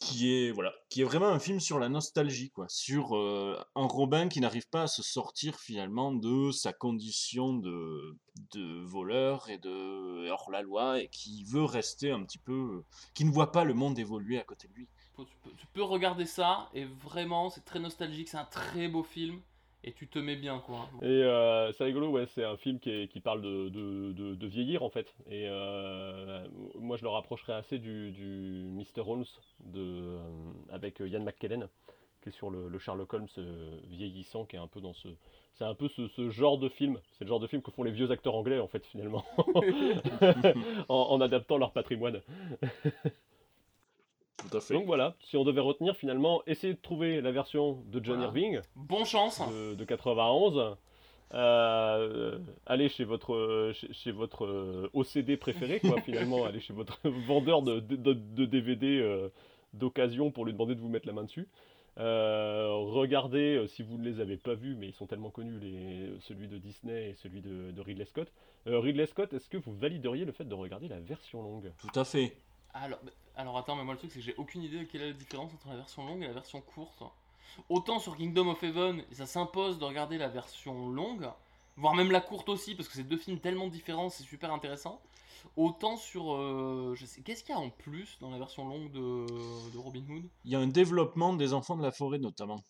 qui 0.00 0.32
est 0.32 0.50
voilà, 0.52 0.72
qui 0.90 1.00
est 1.00 1.04
vraiment 1.04 1.28
un 1.28 1.38
film 1.40 1.60
sur 1.60 1.78
la 1.78 1.88
nostalgie, 1.88 2.50
quoi, 2.50 2.66
sur 2.68 3.16
euh, 3.16 3.60
un 3.74 3.86
Robin 3.86 4.28
qui 4.28 4.40
n'arrive 4.40 4.68
pas 4.68 4.82
à 4.82 4.86
se 4.86 5.02
sortir 5.02 5.58
finalement 5.58 6.12
de 6.12 6.52
sa 6.52 6.72
condition 6.72 7.54
de, 7.54 8.16
de 8.52 8.80
voleur 8.84 9.48
et 9.50 9.58
de 9.58 10.28
hors 10.30 10.50
la 10.50 10.62
loi 10.62 11.00
et 11.00 11.08
qui 11.08 11.44
veut 11.44 11.64
rester 11.64 12.10
un 12.12 12.22
petit 12.24 12.38
peu, 12.38 12.82
qui 13.14 13.24
ne 13.24 13.30
voit 13.30 13.50
pas 13.52 13.64
le 13.64 13.74
monde 13.74 13.98
évoluer 13.98 14.38
à 14.38 14.44
côté 14.44 14.68
de 14.68 14.74
lui. 14.74 14.88
Tu 15.16 15.36
peux, 15.42 15.50
tu 15.56 15.66
peux 15.66 15.82
regarder 15.82 16.26
ça 16.26 16.68
et 16.74 16.84
vraiment, 16.84 17.50
c'est 17.50 17.64
très 17.64 17.80
nostalgique, 17.80 18.28
c'est 18.28 18.36
un 18.36 18.44
très 18.44 18.86
beau 18.86 19.02
film 19.02 19.42
et 19.84 19.92
tu 19.92 20.08
te 20.08 20.18
mets 20.18 20.36
bien 20.36 20.58
quoi. 20.66 20.88
Et 21.02 21.06
euh, 21.06 21.72
c'est 21.72 21.84
rigolo, 21.84 22.08
ouais, 22.10 22.26
c'est 22.34 22.44
un 22.44 22.56
film 22.56 22.78
qui, 22.80 22.90
est- 22.90 23.08
qui 23.08 23.20
parle 23.20 23.40
de, 23.42 23.68
de- 23.68 24.12
de- 24.12 24.34
de 24.34 24.46
vieillir 24.46 24.82
en 24.82 24.90
fait. 24.90 25.14
Et 25.30 25.46
euh, 25.48 26.46
moi 26.78 26.96
je 26.96 27.02
le 27.02 27.08
rapprocherais 27.08 27.52
assez 27.54 27.78
du, 27.78 28.10
du 28.10 28.66
Mr. 28.72 29.02
Holmes 29.08 29.24
de, 29.64 29.80
euh, 29.80 30.18
avec 30.70 31.00
Ian 31.00 31.20
McKellen, 31.22 31.68
qui 32.22 32.28
est 32.30 32.32
sur 32.32 32.50
le, 32.50 32.68
le 32.68 32.78
Sherlock 32.78 33.12
Holmes 33.14 33.28
euh, 33.38 33.78
vieillissant, 33.88 34.44
qui 34.44 34.56
est 34.56 34.60
un 34.60 34.66
peu 34.66 34.80
dans 34.80 34.94
ce. 34.94 35.08
C'est 35.54 35.64
un 35.64 35.74
peu 35.74 35.88
ce, 35.88 36.06
ce 36.08 36.30
genre 36.30 36.58
de 36.58 36.68
film. 36.68 37.00
C'est 37.12 37.24
le 37.24 37.28
genre 37.28 37.40
de 37.40 37.46
film 37.48 37.62
que 37.62 37.72
font 37.72 37.82
les 37.82 37.90
vieux 37.90 38.10
acteurs 38.12 38.34
anglais 38.36 38.60
en 38.60 38.68
fait 38.68 38.84
finalement, 38.86 39.24
en, 40.88 40.94
en 41.10 41.20
adaptant 41.20 41.56
leur 41.58 41.72
patrimoine. 41.72 42.20
Tout 44.38 44.56
à 44.56 44.60
fait. 44.60 44.74
Donc 44.74 44.86
voilà, 44.86 45.14
si 45.24 45.36
on 45.36 45.44
devait 45.44 45.60
retenir 45.60 45.96
finalement, 45.96 46.42
essayez 46.46 46.74
de 46.74 46.80
trouver 46.80 47.20
la 47.20 47.32
version 47.32 47.82
de 47.86 48.02
John 48.02 48.16
Voilà. 48.16 48.28
Irving. 48.28 48.60
Bon 48.76 49.04
chance. 49.04 49.40
De, 49.50 49.74
de 49.74 49.84
91. 49.84 50.76
Euh, 51.34 52.38
allez 52.66 52.88
chez 52.88 53.04
votre, 53.04 53.70
chez, 53.74 53.92
chez 53.92 54.12
votre 54.12 54.46
euh, 54.46 54.90
OCD 54.94 55.36
préféré, 55.36 55.80
quoi, 55.80 56.00
finalement. 56.04 56.44
allez 56.44 56.60
chez 56.60 56.72
votre 56.72 56.98
vendeur 57.26 57.62
de, 57.62 57.80
de, 57.80 57.96
de- 57.96 58.12
de 58.14 58.44
DVD 58.46 59.00
euh, 59.00 59.28
d'occasion 59.74 60.30
pour 60.30 60.44
lui 60.46 60.52
demander 60.52 60.74
de 60.74 60.80
vous 60.80 60.88
mettre 60.88 61.06
la 61.06 61.12
main 61.12 61.24
dessus. 61.24 61.48
Euh, 61.98 62.68
regardez, 62.70 63.56
euh, 63.56 63.66
si 63.66 63.82
vous 63.82 63.98
ne 63.98 64.04
les 64.04 64.20
avez 64.20 64.36
pas 64.36 64.54
vus, 64.54 64.74
mais 64.76 64.86
ils 64.86 64.94
sont 64.94 65.06
tellement 65.06 65.30
connus, 65.30 65.58
les, 65.58 66.12
celui 66.20 66.46
de 66.48 66.56
Disney 66.56 67.10
et 67.10 67.14
celui 67.14 67.42
de, 67.42 67.72
de 67.72 67.80
Ridley 67.82 68.04
Scott. 68.06 68.32
Euh, 68.66 68.78
Ridley 68.78 69.06
Scott, 69.06 69.32
est-ce 69.34 69.48
que 69.50 69.56
vous 69.58 69.74
valideriez 69.74 70.24
le 70.24 70.32
fait 70.32 70.44
de 70.44 70.54
regarder 70.54 70.88
la 70.88 71.00
version 71.00 71.42
longue? 71.42 71.72
Tout 71.78 71.98
à 72.00 72.04
fait. 72.04 72.36
Alors, 72.72 73.00
alors 73.38 73.56
attends, 73.56 73.76
mais 73.76 73.84
moi 73.84 73.94
le 73.94 73.98
truc 73.98 74.10
c'est 74.10 74.18
que 74.18 74.24
j'ai 74.24 74.34
aucune 74.36 74.64
idée 74.64 74.80
de 74.80 74.84
quelle 74.84 75.02
est 75.02 75.06
la 75.06 75.12
différence 75.12 75.54
entre 75.54 75.68
la 75.68 75.76
version 75.76 76.04
longue 76.04 76.22
et 76.24 76.26
la 76.26 76.32
version 76.32 76.60
courte. 76.60 77.04
Autant 77.68 78.00
sur 78.00 78.16
Kingdom 78.16 78.48
of 78.48 78.62
Heaven, 78.64 79.04
ça 79.12 79.26
s'impose 79.26 79.78
de 79.78 79.84
regarder 79.84 80.18
la 80.18 80.28
version 80.28 80.88
longue, 80.90 81.30
voire 81.76 81.94
même 81.94 82.10
la 82.10 82.20
courte 82.20 82.48
aussi, 82.48 82.74
parce 82.74 82.88
que 82.88 82.96
c'est 82.96 83.04
deux 83.04 83.16
films 83.16 83.38
tellement 83.38 83.68
différents, 83.68 84.10
c'est 84.10 84.24
super 84.24 84.52
intéressant. 84.52 85.00
Autant 85.56 85.96
sur, 85.96 86.34
euh, 86.34 86.94
je 86.96 87.06
sais, 87.06 87.22
qu'est-ce 87.22 87.44
qu'il 87.44 87.54
y 87.54 87.58
a 87.58 87.60
en 87.60 87.70
plus 87.70 88.18
dans 88.20 88.30
la 88.30 88.38
version 88.38 88.68
longue 88.68 88.90
de, 88.90 89.78
Robin 89.78 90.02
Hood? 90.08 90.24
Il 90.44 90.50
y 90.50 90.56
a 90.56 90.58
un 90.58 90.66
développement 90.66 91.32
des 91.32 91.52
enfants 91.52 91.76
de 91.76 91.82
la 91.82 91.92
forêt 91.92 92.18
notamment. 92.18 92.60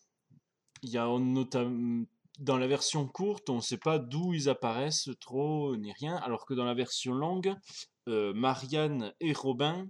Il 0.83 0.91
y 0.91 0.99
a 0.99 1.07
notamment 1.07 2.05
dans 2.37 2.57
la 2.57 2.67
version 2.67 3.07
courte, 3.07 3.49
on 3.49 3.55
ne 3.55 3.61
sait 3.61 3.79
pas 3.79 3.97
d'où 3.97 4.33
ils 4.33 4.49
apparaissent 4.49 5.09
trop 5.19 5.75
ni 5.75 5.91
rien, 5.93 6.15
alors 6.17 6.45
que 6.45 6.53
dans 6.53 6.63
la 6.63 6.75
version 6.75 7.11
longue, 7.11 7.53
euh, 8.07 8.33
Marianne 8.33 9.13
et 9.19 9.33
Robin 9.33 9.89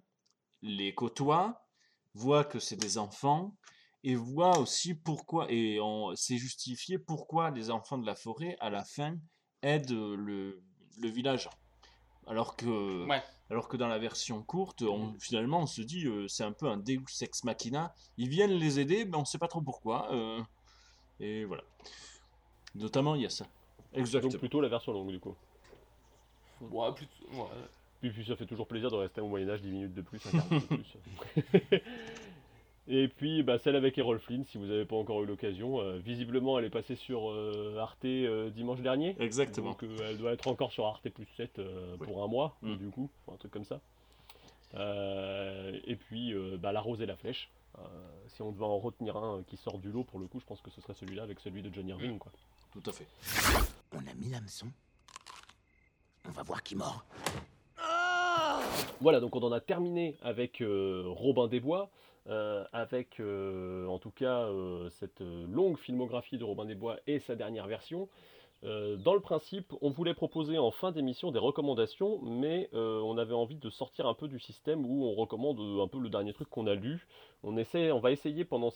les 0.62 0.94
côtoient, 0.94 1.66
voient 2.14 2.44
que 2.44 2.60
c'est 2.60 2.76
des 2.76 2.98
enfants 2.98 3.56
et 4.04 4.16
voient 4.16 4.58
aussi 4.60 4.94
pourquoi 4.94 5.52
et 5.52 5.80
on 5.82 6.16
c'est 6.16 6.38
justifié 6.38 6.98
pourquoi 6.98 7.52
les 7.52 7.70
enfants 7.70 7.98
de 7.98 8.06
la 8.06 8.16
forêt 8.16 8.56
à 8.60 8.70
la 8.70 8.84
fin 8.84 9.18
aident 9.62 9.92
le, 9.92 10.64
le 10.98 11.10
village. 11.10 11.50
Alors 12.28 12.56
que, 12.56 13.08
alors 13.50 13.68
que 13.68 13.76
dans 13.76 13.88
la 13.88 13.98
version 13.98 14.44
courte, 14.44 14.84
on, 14.84 15.16
finalement, 15.20 15.62
on 15.62 15.66
se 15.66 15.82
dit 15.82 16.06
euh, 16.06 16.28
c'est 16.28 16.44
un 16.44 16.52
peu 16.52 16.68
un 16.68 16.78
Deus 16.78 17.04
ex 17.22 17.44
machina. 17.44 17.94
Ils 18.18 18.30
viennent 18.30 18.52
les 18.52 18.80
aider, 18.80 19.04
mais 19.06 19.18
on 19.18 19.22
ne 19.22 19.26
sait 19.26 19.40
pas 19.40 19.48
trop 19.48 19.62
pourquoi. 19.62 20.14
euh, 20.14 20.42
et 21.20 21.46
voilà. 21.46 21.64
Notamment, 22.76 23.16
il 23.16 23.24
y 23.24 23.26
a 23.26 23.30
ça. 23.32 23.48
Exactement. 23.94 24.32
Donc 24.32 24.40
plutôt 24.40 24.62
la 24.62 24.70
version 24.70 24.94
longue 24.94 25.10
du 25.10 25.20
coup. 25.20 25.36
Ouais, 26.62 26.94
plutôt. 26.94 27.26
Ouais. 27.34 27.48
Puis, 28.02 28.12
puis 28.12 28.26
ça 28.26 28.36
fait 28.36 28.46
toujours 28.46 28.68
plaisir 28.68 28.90
de 28.90 28.96
rester 28.96 29.20
au 29.22 29.28
Moyen-Âge 29.28 29.62
10 29.62 29.72
minutes 29.72 29.94
de 29.94 30.02
plus, 30.02 30.20
un 30.28 30.32
quart 30.32 30.50
de 30.50 30.60
plus. 31.72 31.82
Et 32.92 33.08
puis 33.08 33.44
bah, 33.44 33.60
celle 33.60 33.76
avec 33.76 33.98
Errol 34.00 34.20
Flynn, 34.20 34.44
si 34.46 34.58
vous 34.58 34.66
n'avez 34.66 34.86
pas 34.86 34.96
encore 34.96 35.22
eu 35.22 35.28
l'occasion. 35.28 35.80
euh, 35.80 36.00
visiblement, 36.00 36.58
elle 36.58 36.66
est 36.66 36.70
passée 36.72 36.96
sur 36.96 37.30
euh, 37.30 37.78
Arte 37.78 38.04
euh, 38.06 38.50
dimanche 38.50 38.80
dernier. 38.82 39.16
Exactement. 39.20 39.72
Donc 39.72 39.84
euh, 39.84 39.96
elle 40.10 40.18
doit 40.18 40.32
être 40.34 40.48
encore 40.48 40.72
sur 40.72 40.88
Arte 40.88 41.08
plus 41.10 41.28
7 41.38 41.60
euh, 41.60 41.98
pour 41.98 42.24
un 42.24 42.28
mois, 42.28 42.58
Mm. 42.64 42.78
du 42.78 42.90
coup, 42.90 43.10
un 43.32 43.36
truc 43.38 43.52
comme 43.52 43.64
ça. 43.66 43.80
Euh, 44.76 45.78
et 45.86 45.96
puis 45.96 46.34
euh, 46.34 46.58
bah, 46.58 46.72
La 46.72 46.82
Rose 46.82 47.02
et 47.02 47.06
la 47.06 47.16
Flèche. 47.16 47.50
Euh, 47.78 47.82
si 48.28 48.42
on 48.42 48.52
devait 48.52 48.66
en 48.66 48.80
retenir 48.80 49.16
un 49.18 49.44
qui 49.44 49.56
sort 49.58 49.78
du 49.78 49.92
lot, 49.92 50.04
pour 50.04 50.20
le 50.20 50.26
coup, 50.26 50.40
je 50.40 50.46
pense 50.46 50.62
que 50.62 50.72
ce 50.72 50.82
serait 50.82 50.96
celui-là 50.96 51.22
avec 51.24 51.40
celui 51.40 51.62
de 51.62 51.72
Johnny 51.72 51.92
Irving. 51.92 52.18
Quoi. 52.18 52.32
Tout 52.74 52.90
à 52.90 52.92
fait. 52.92 53.06
On 53.94 54.00
a 54.00 54.14
mis 54.16 54.30
l'hameçon. 54.30 54.68
On 56.28 56.32
va 56.32 56.42
voir 56.44 56.64
qui 56.64 56.76
mord. 56.76 57.06
Voilà, 59.02 59.20
donc 59.20 59.36
on 59.36 59.42
en 59.42 59.52
a 59.52 59.60
terminé 59.60 60.18
avec 60.22 60.62
euh, 60.62 61.04
Robin 61.06 61.48
des 61.48 61.60
Bois, 61.60 61.90
euh, 62.30 62.64
avec 62.74 63.20
euh, 63.20 63.88
en 63.88 63.98
tout 63.98 64.12
cas 64.12 64.44
euh, 64.44 64.90
cette 64.90 65.22
longue 65.22 65.80
filmographie 65.80 66.38
de 66.38 66.44
Robin 66.44 66.66
des 66.66 66.76
Bois 66.76 66.98
et 67.08 67.20
sa 67.20 67.36
dernière 67.36 67.68
version. 67.68 68.08
Dans 68.62 69.14
le 69.14 69.22
principe, 69.22 69.72
on 69.80 69.90
voulait 69.90 70.14
proposer 70.14 70.58
en 70.58 70.70
fin 70.70 70.92
d'émission 70.92 71.32
des 71.32 71.40
recommandations, 71.40 72.20
mais 72.22 72.70
on 72.74 73.18
avait 73.18 73.34
envie 73.34 73.56
de 73.56 73.70
sortir 73.70 74.06
un 74.06 74.14
peu 74.14 74.28
du 74.28 74.38
système 74.38 74.86
où 74.86 75.06
on 75.06 75.14
recommande 75.14 75.62
un 75.62 75.88
peu 75.88 75.98
le 75.98 76.10
dernier 76.10 76.34
truc 76.34 76.50
qu'on 76.50 76.68
a 76.68 76.76
lu. 76.76 77.08
On, 77.42 77.56
essaie, 77.56 77.90
on 77.94 78.02
va 78.02 78.12
essayer 78.12 78.44
pendant, 78.44 78.70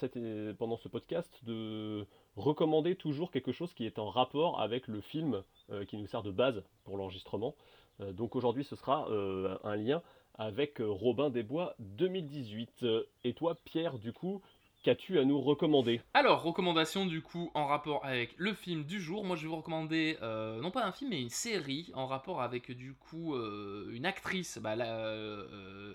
pendant 0.57 0.77
ce 0.77 0.87
podcast 0.87 1.37
de 1.43 2.07
recommander 2.37 2.95
toujours 2.95 3.29
quelque 3.29 3.51
chose 3.51 3.73
qui 3.73 3.85
est 3.85 3.99
en 3.99 4.07
rapport 4.09 4.61
avec 4.61 4.87
le 4.87 5.01
film 5.01 5.43
qui 5.89 5.97
nous 5.97 6.07
sert 6.07 6.23
de 6.23 6.31
base 6.31 6.63
pour 6.85 6.95
l'enregistrement. 6.95 7.53
Euh, 8.01 8.11
donc 8.11 8.35
aujourd'hui, 8.35 8.63
ce 8.63 8.75
sera 8.75 9.09
euh, 9.09 9.57
un 9.63 9.75
lien 9.75 10.01
avec 10.35 10.81
euh, 10.81 10.87
Robin 10.87 11.29
des 11.29 11.43
Bois 11.43 11.75
2018. 11.79 12.83
Euh, 12.83 13.03
Et 13.23 13.33
toi, 13.33 13.55
Pierre, 13.65 13.99
du 13.99 14.13
coup, 14.13 14.41
qu'as-tu 14.83 15.19
à 15.19 15.25
nous 15.25 15.39
recommander? 15.39 16.01
Alors, 16.13 16.41
recommandation 16.41 17.05
du 17.05 17.21
coup 17.21 17.51
en 17.53 17.67
rapport 17.67 18.03
avec 18.03 18.33
le 18.37 18.53
film 18.53 18.83
du 18.83 18.99
jour. 18.99 19.23
Moi 19.23 19.35
je 19.35 19.43
vais 19.43 19.47
vous 19.47 19.57
recommander 19.57 20.17
non 20.21 20.71
pas 20.71 20.85
un 20.85 20.91
film 20.91 21.11
mais 21.11 21.21
une 21.21 21.29
série 21.29 21.89
en 21.93 22.05
rapport 22.05 22.41
avec 22.41 22.69
du 22.71 22.93
coup 22.93 23.33
une 23.33 24.05
actrice, 24.05 24.57
bah, 24.57 24.75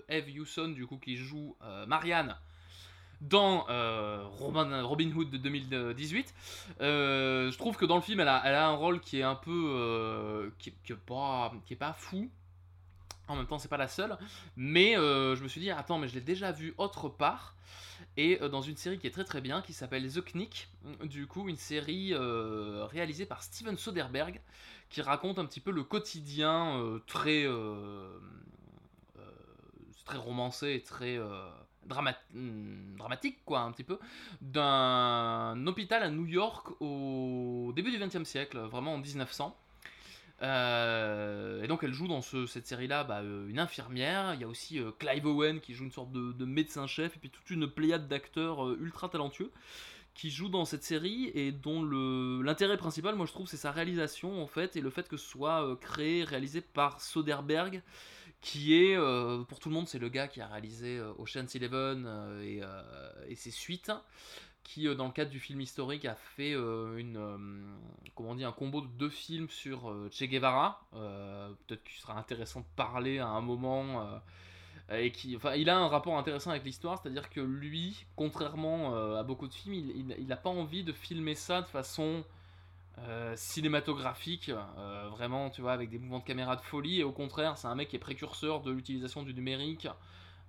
Eve 0.09 0.29
Hewson 0.29 0.69
du 0.69 0.87
coup 0.87 0.97
qui 0.97 1.17
joue 1.17 1.55
Marianne 1.85 2.35
dans 3.21 3.65
euh, 3.69 4.23
Robin, 4.37 4.81
Robin 4.83 5.11
Hood 5.11 5.29
de 5.29 5.37
2018. 5.37 6.33
Euh, 6.81 7.51
je 7.51 7.57
trouve 7.57 7.75
que 7.77 7.85
dans 7.85 7.95
le 7.95 8.01
film 8.01 8.19
elle 8.19 8.27
a, 8.27 8.67
un 8.67 8.73
rôle 8.73 8.99
qui 8.99 9.19
est 9.19 9.23
un 9.23 9.35
peu 9.35 9.73
euh, 9.75 10.49
qui, 10.57 10.73
qui 10.83 10.93
est 10.93 11.75
pas, 11.75 11.93
fou. 11.97 12.29
En 13.27 13.35
même 13.35 13.45
temps, 13.45 13.59
c'est 13.59 13.67
pas 13.67 13.77
la 13.77 13.87
seule. 13.87 14.17
Mais 14.55 14.97
euh, 14.97 15.35
je 15.35 15.43
me 15.43 15.47
suis 15.47 15.61
dit, 15.61 15.69
attends, 15.69 15.99
mais 15.99 16.07
je 16.07 16.15
l'ai 16.15 16.21
déjà 16.21 16.51
vu 16.51 16.73
autre 16.77 17.09
part. 17.09 17.55
Et 18.17 18.41
euh, 18.41 18.49
dans 18.49 18.61
une 18.61 18.75
série 18.75 18.97
qui 18.97 19.07
est 19.07 19.11
très 19.11 19.23
très 19.23 19.41
bien, 19.41 19.61
qui 19.61 19.73
s'appelle 19.73 20.11
The 20.11 20.23
Knick. 20.33 20.69
Du 21.03 21.27
coup, 21.27 21.47
une 21.47 21.57
série 21.57 22.13
euh, 22.13 22.85
réalisée 22.85 23.25
par 23.25 23.43
Steven 23.43 23.77
Soderbergh, 23.77 24.41
qui 24.89 25.01
raconte 25.01 25.39
un 25.39 25.45
petit 25.45 25.59
peu 25.59 25.71
le 25.71 25.83
quotidien 25.83 26.77
euh, 26.79 26.99
très, 27.05 27.45
euh, 27.45 28.09
euh, 29.17 29.21
très 30.05 30.17
romancé 30.17 30.73
et 30.73 30.81
très 30.81 31.19
hmm, 31.89 32.95
dramatique, 32.97 33.37
quoi, 33.45 33.61
un 33.61 33.71
petit 33.71 33.83
peu, 33.83 33.99
d'un 34.41 35.65
hôpital 35.67 36.03
à 36.03 36.09
New 36.09 36.25
York 36.25 36.69
au 36.79 37.71
début 37.75 37.91
du 37.91 37.97
XXe 37.97 38.23
siècle, 38.23 38.57
vraiment 38.59 38.93
en 38.93 38.97
1900. 38.97 39.55
Euh, 40.41 41.61
et 41.63 41.67
donc 41.67 41.83
elle 41.83 41.91
joue 41.91 42.07
dans 42.07 42.21
ce- 42.21 42.45
cette 42.45 42.65
série-là 42.65 43.03
bah, 43.03 43.19
euh, 43.19 43.49
une 43.49 43.59
infirmière, 43.59 44.33
il 44.35 44.39
y 44.41 44.45
a 44.45 44.47
aussi 44.47 44.79
euh, 44.79 44.91
Clive 44.97 45.25
Owen 45.25 45.59
qui 45.59 45.73
joue 45.73 45.83
une 45.83 45.91
sorte 45.91 46.13
de, 46.13 46.31
de 46.31 46.45
médecin-chef, 46.45 47.17
et 47.17 47.19
puis 47.19 47.29
toute 47.29 47.49
une 47.49 47.67
pléiade 47.67 48.07
d'acteurs 48.07 48.71
ultra 48.79 49.09
talentueux 49.09 49.51
qui 50.13 50.29
jouent 50.31 50.49
dans 50.49 50.65
cette 50.65 50.83
série 50.83 51.31
et 51.33 51.51
dont 51.51 51.83
l'intérêt 52.41 52.77
principal, 52.77 53.15
moi 53.15 53.25
je 53.25 53.31
trouve, 53.33 53.47
c'est 53.47 53.57
sa 53.57 53.71
réalisation 53.71 54.41
en 54.41 54.47
fait, 54.47 54.75
et 54.77 54.81
le 54.81 54.89
fait 54.89 55.07
que 55.09 55.17
ce 55.17 55.27
soit 55.27 55.77
créé, 55.81 56.23
réalisé 56.23 56.61
par 56.61 57.01
Soderbergh, 57.01 57.81
qui 58.41 58.75
est, 58.75 58.95
euh, 58.95 59.43
pour 59.43 59.59
tout 59.59 59.69
le 59.69 59.75
monde, 59.75 59.87
c'est 59.87 59.99
le 59.99 60.09
gars 60.09 60.27
qui 60.27 60.41
a 60.41 60.47
réalisé 60.47 60.97
euh, 60.97 61.11
Ocean's 61.17 61.53
Eleven 61.55 62.05
euh, 62.07 63.25
et, 63.27 63.35
ses 63.35 63.51
suites 63.51 63.91
qui, 64.63 64.93
dans 64.95 65.07
le 65.07 65.11
cadre 65.11 65.31
du 65.31 65.39
film 65.39 65.61
historique, 65.61 66.05
a 66.05 66.15
fait 66.15 66.51
une, 66.51 67.17
comment 68.13 68.33
un 68.33 68.51
combo 68.51 68.81
de 68.81 68.87
deux 68.87 69.09
films 69.09 69.49
sur 69.49 69.91
Che 70.11 70.25
Guevara. 70.25 70.85
Peut-être 70.91 71.83
qu'il 71.83 71.97
sera 71.97 72.19
intéressant 72.19 72.59
de 72.59 72.65
parler 72.75 73.17
à 73.17 73.29
un 73.29 73.41
moment. 73.41 74.21
et 74.91 75.11
qui, 75.11 75.35
enfin, 75.35 75.55
il 75.55 75.71
a 75.71 75.77
un 75.77 75.87
rapport 75.87 76.15
intéressant 76.19 76.51
avec 76.51 76.65
l'histoire, 76.65 77.01
c'est-à-dire 77.01 77.31
que 77.31 77.39
lui, 77.39 78.05
contrairement 78.15 78.95
à 79.15 79.23
beaucoup 79.23 79.47
de 79.47 79.53
films, 79.55 79.73
il 79.73 80.27
n'a 80.27 80.37
pas 80.37 80.51
envie 80.51 80.83
de 80.83 80.93
filmer 80.93 81.33
ça 81.33 81.63
de 81.63 81.67
façon 81.67 82.23
euh, 83.07 83.33
cinématographique, 83.35 84.49
euh, 84.49 85.07
vraiment, 85.09 85.49
tu 85.49 85.61
vois, 85.61 85.73
avec 85.73 85.89
des 85.89 85.97
mouvements 85.97 86.19
de 86.19 86.23
caméra 86.23 86.55
de 86.55 86.61
folie. 86.61 86.99
Et 86.99 87.03
au 87.03 87.11
contraire, 87.11 87.57
c'est 87.57 87.67
un 87.67 87.75
mec 87.75 87.89
qui 87.89 87.95
est 87.95 87.99
précurseur 87.99 88.61
de 88.61 88.71
l'utilisation 88.71 89.23
du 89.23 89.33
numérique. 89.33 89.87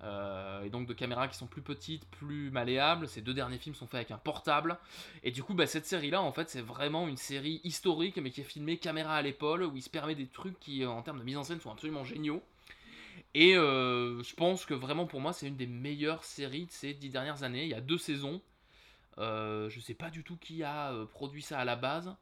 euh, 0.02 0.62
et 0.62 0.70
donc 0.70 0.86
de 0.86 0.94
caméras 0.94 1.28
qui 1.28 1.36
sont 1.36 1.46
plus 1.46 1.62
petites, 1.62 2.06
plus 2.06 2.50
malléables. 2.50 3.06
Ces 3.06 3.20
deux 3.20 3.34
derniers 3.34 3.58
films 3.58 3.74
sont 3.74 3.86
faits 3.86 3.96
avec 3.96 4.10
un 4.10 4.18
portable. 4.18 4.78
Et 5.22 5.30
du 5.30 5.42
coup, 5.42 5.54
bah, 5.54 5.66
cette 5.66 5.86
série-là, 5.86 6.22
en 6.22 6.32
fait, 6.32 6.48
c'est 6.48 6.62
vraiment 6.62 7.08
une 7.08 7.16
série 7.16 7.60
historique, 7.64 8.16
mais 8.16 8.30
qui 8.30 8.40
est 8.40 8.44
filmée 8.44 8.78
caméra 8.78 9.16
à 9.16 9.22
l'épaule, 9.22 9.62
où 9.64 9.76
il 9.76 9.82
se 9.82 9.90
permet 9.90 10.14
des 10.14 10.26
trucs 10.26 10.58
qui, 10.58 10.84
en 10.86 11.02
termes 11.02 11.18
de 11.18 11.24
mise 11.24 11.36
en 11.36 11.44
scène, 11.44 11.60
sont 11.60 11.70
absolument 11.70 12.04
géniaux. 12.04 12.42
Et 13.34 13.52
je 13.52 14.34
pense 14.34 14.64
que 14.64 14.74
vraiment, 14.74 15.06
pour 15.06 15.20
moi, 15.20 15.32
c'est 15.32 15.46
une 15.46 15.56
des 15.56 15.66
meilleures 15.66 16.24
séries 16.24 16.66
de 16.66 16.72
ces 16.72 16.94
dix 16.94 17.10
dernières 17.10 17.42
années. 17.42 17.64
Il 17.64 17.70
y 17.70 17.74
a 17.74 17.80
deux 17.80 17.98
saisons. 17.98 18.40
Je 19.18 19.80
sais 19.80 19.94
pas 19.94 20.10
du 20.10 20.24
tout 20.24 20.36
qui 20.36 20.62
a 20.64 20.92
produit 21.12 21.42
ça 21.42 21.58
à 21.58 21.64
la 21.64 21.76
base 21.76 22.14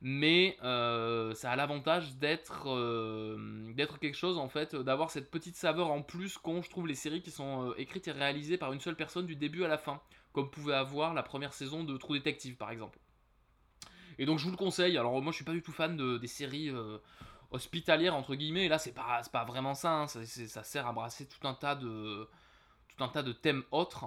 mais 0.00 0.56
euh, 0.62 1.34
ça 1.34 1.50
a 1.50 1.56
l'avantage 1.56 2.16
d'être 2.16 2.68
euh, 2.68 3.72
d'être 3.74 3.98
quelque 3.98 4.16
chose 4.16 4.38
en 4.38 4.48
fait 4.48 4.74
d'avoir 4.74 5.10
cette 5.10 5.30
petite 5.30 5.56
saveur 5.56 5.90
en 5.90 6.02
plus 6.02 6.38
qu'ont 6.38 6.62
je 6.62 6.70
trouve 6.70 6.86
les 6.86 6.94
séries 6.94 7.22
qui 7.22 7.30
sont 7.30 7.70
euh, 7.70 7.74
écrites 7.78 8.08
et 8.08 8.12
réalisées 8.12 8.56
par 8.56 8.72
une 8.72 8.80
seule 8.80 8.96
personne 8.96 9.26
du 9.26 9.36
début 9.36 9.64
à 9.64 9.68
la 9.68 9.78
fin 9.78 10.00
comme 10.32 10.50
pouvait 10.50 10.74
avoir 10.74 11.14
la 11.14 11.22
première 11.22 11.52
saison 11.52 11.84
de 11.84 11.96
True 11.96 12.18
Detective 12.18 12.56
par 12.56 12.70
exemple. 12.70 12.98
Et 14.18 14.26
donc 14.26 14.38
je 14.38 14.44
vous 14.44 14.50
le 14.50 14.56
conseille. 14.56 14.96
Alors 14.98 15.20
moi 15.22 15.32
je 15.32 15.36
suis 15.36 15.44
pas 15.44 15.52
du 15.52 15.62
tout 15.62 15.72
fan 15.72 15.96
de, 15.96 16.18
des 16.18 16.26
séries 16.26 16.68
euh, 16.68 16.98
hospitalières 17.50 18.14
entre 18.14 18.34
guillemets. 18.34 18.66
Et 18.66 18.68
là 18.68 18.78
c'est 18.78 18.92
pas 18.92 19.22
pas 19.32 19.44
vraiment 19.44 19.74
ça 19.74 19.92
hein. 19.92 20.06
ça, 20.06 20.62
sert 20.62 20.86
à 20.86 20.92
brasser 20.92 21.26
tout 21.26 21.46
un 21.46 21.54
tas 21.54 21.74
de 21.74 22.28
tout 22.88 23.04
un 23.04 23.08
tas 23.08 23.22
de 23.22 23.32
thèmes 23.32 23.64
autres. 23.70 24.06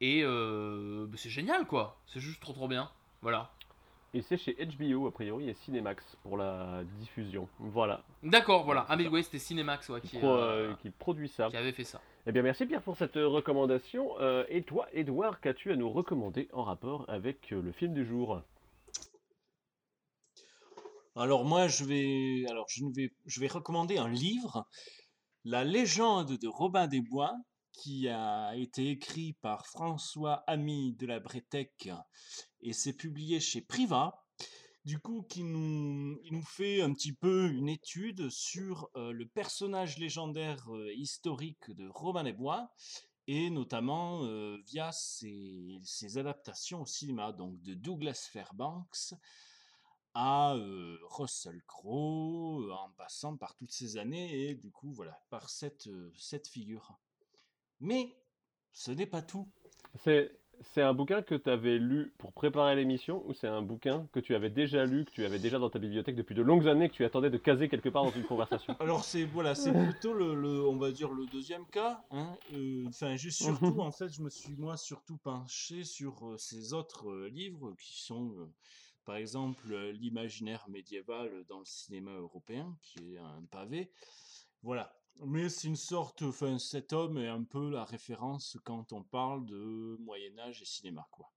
Et 0.00 0.22
euh, 0.22 1.06
bah, 1.08 1.16
c'est 1.16 1.30
génial 1.30 1.66
quoi. 1.66 2.00
C'est 2.06 2.20
juste 2.20 2.40
trop 2.40 2.52
trop 2.52 2.68
bien. 2.68 2.90
Voilà 3.22 3.50
Et 4.14 4.22
c'est 4.22 4.38
chez 4.38 4.54
HBO, 4.54 5.06
a 5.06 5.12
priori, 5.12 5.50
et 5.50 5.54
Cinemax 5.54 6.16
pour 6.22 6.38
la 6.38 6.82
diffusion. 6.98 7.46
Voilà. 7.58 8.02
D'accord, 8.22 8.64
voilà. 8.64 8.86
Ah 8.88 8.96
mais 8.96 9.06
oui, 9.06 9.22
c'était 9.22 9.38
Cinemax 9.38 9.90
ouais, 9.90 10.00
qui, 10.00 10.16
Pro- 10.18 10.28
euh, 10.28 10.70
euh, 10.70 10.74
qui 10.76 10.88
produit 10.90 11.28
ça. 11.28 11.48
qui 11.50 11.56
avait 11.58 11.72
fait 11.72 11.84
ça. 11.84 12.00
Eh 12.26 12.32
bien, 12.32 12.40
merci 12.42 12.64
Pierre 12.64 12.80
pour 12.82 12.96
cette 12.96 13.18
euh, 13.18 13.28
recommandation. 13.28 14.18
Euh, 14.20 14.44
et 14.48 14.62
toi, 14.62 14.86
Edouard, 14.94 15.40
qu'as-tu 15.40 15.72
à 15.72 15.76
nous 15.76 15.90
recommander 15.90 16.48
en 16.54 16.62
rapport 16.64 17.04
avec 17.08 17.50
le 17.50 17.70
film 17.72 17.92
du 17.92 18.06
jour? 18.06 18.40
Alors 21.14 21.44
moi, 21.44 21.68
je 21.68 21.84
vais, 21.84 22.46
alors 22.48 22.66
je 22.68 22.84
ne 22.84 22.92
vais, 22.94 23.12
je 23.26 23.40
vais 23.40 23.48
recommander 23.48 23.98
un 23.98 24.08
livre, 24.08 24.66
La 25.44 25.64
légende 25.64 26.38
de 26.38 26.48
Robin 26.48 26.86
des 26.86 27.00
Bois, 27.02 27.34
qui 27.72 28.08
a 28.08 28.54
été 28.56 28.90
écrit 28.90 29.34
par 29.42 29.66
François 29.66 30.44
Ami 30.46 30.94
de 30.98 31.06
la 31.06 31.20
Bretèque 31.20 31.90
et 32.60 32.72
c'est 32.72 32.92
publié 32.92 33.40
chez 33.40 33.60
Priva. 33.60 34.24
du 34.84 34.98
coup, 34.98 35.22
qui 35.22 35.42
nous, 35.42 36.42
fait 36.42 36.80
un 36.80 36.92
petit 36.94 37.12
peu 37.12 37.50
une 37.50 37.68
étude 37.68 38.30
sur 38.30 38.90
euh, 38.96 39.12
le 39.12 39.26
personnage 39.26 39.98
légendaire 39.98 40.66
euh, 40.74 40.92
historique 40.94 41.70
de 41.70 41.88
Robin 41.88 42.24
des 42.24 42.32
Bois, 42.32 42.72
et 43.26 43.50
notamment 43.50 44.24
euh, 44.24 44.56
via 44.66 44.90
ses, 44.92 45.78
adaptations 46.16 46.82
au 46.82 46.86
cinéma, 46.86 47.32
donc 47.32 47.60
de 47.62 47.74
Douglas 47.74 48.28
Fairbanks 48.32 49.14
à 50.14 50.54
Russell 51.10 51.62
Crowe, 51.66 52.72
en 52.72 52.90
passant 52.96 53.36
par 53.36 53.54
toutes 53.54 53.70
ces 53.70 53.98
années, 53.98 54.48
et 54.48 54.54
du 54.54 54.72
coup, 54.72 54.90
voilà, 54.92 55.20
par 55.30 55.48
cette, 55.48 55.88
cette 56.16 56.48
figure. 56.48 56.98
Mais 57.78 58.16
ce 58.72 58.90
n'est 58.90 59.06
pas 59.06 59.22
tout. 59.22 59.48
C'est 60.62 60.82
un 60.82 60.94
bouquin 60.94 61.22
que 61.22 61.34
tu 61.34 61.48
avais 61.50 61.78
lu 61.78 62.12
pour 62.18 62.32
préparer 62.32 62.76
l'émission 62.76 63.22
ou 63.26 63.34
c'est 63.34 63.46
un 63.48 63.62
bouquin 63.62 64.06
que 64.12 64.20
tu 64.20 64.34
avais 64.34 64.50
déjà 64.50 64.84
lu, 64.86 65.04
que 65.04 65.10
tu 65.10 65.24
avais 65.24 65.38
déjà 65.38 65.58
dans 65.58 65.70
ta 65.70 65.78
bibliothèque 65.78 66.16
depuis 66.16 66.34
de 66.34 66.42
longues 66.42 66.68
années, 66.68 66.88
que 66.88 66.94
tu 66.94 67.04
attendais 67.04 67.30
de 67.30 67.38
caser 67.38 67.68
quelque 67.68 67.88
part 67.88 68.04
dans 68.04 68.10
une 68.10 68.24
conversation? 68.24 68.74
Alors 68.80 69.04
c'est 69.04 69.24
voilà, 69.24 69.54
c'est 69.54 69.72
plutôt 69.72 70.12
le, 70.12 70.34
le- 70.34 70.66
on 70.68 70.76
va 70.76 70.90
dire 70.92 71.12
le 71.12 71.26
deuxième 71.26 71.66
cas. 71.66 72.04
Hein. 72.10 72.36
euh, 72.52 72.84
Enfin, 72.88 73.16
juste 73.16 73.40
surtout 73.42 73.80
en 73.80 73.92
fait, 73.92 74.08
je 74.08 74.22
me 74.22 74.30
suis 74.30 74.56
moi 74.56 74.76
surtout 74.76 75.16
penché 75.18 75.84
sur 75.84 76.26
euh, 76.26 76.36
ces 76.38 76.72
autres 76.72 77.08
euh, 77.08 77.28
livres 77.28 77.74
qui 77.80 78.00
sont, 78.02 78.34
par 79.04 79.16
exemple, 79.16 79.74
l'imaginaire 79.92 80.64
médiéval 80.68 81.44
dans 81.48 81.58
le 81.60 81.64
cinéma 81.64 82.12
européen, 82.12 82.76
qui 82.82 83.14
est 83.14 83.18
un 83.18 83.42
pavé. 83.50 83.90
Voilà. 84.62 84.97
Mais 85.26 85.48
c'est 85.48 85.66
une 85.66 85.76
sorte, 85.76 86.22
enfin, 86.22 86.58
cet 86.58 86.92
homme 86.92 87.18
est 87.18 87.28
un 87.28 87.42
peu 87.42 87.70
la 87.70 87.84
référence 87.84 88.56
quand 88.64 88.92
on 88.92 89.02
parle 89.02 89.44
de 89.46 89.96
Moyen 90.00 90.38
Âge 90.38 90.62
et 90.62 90.64
cinéma, 90.64 91.08
quoi. 91.10 91.32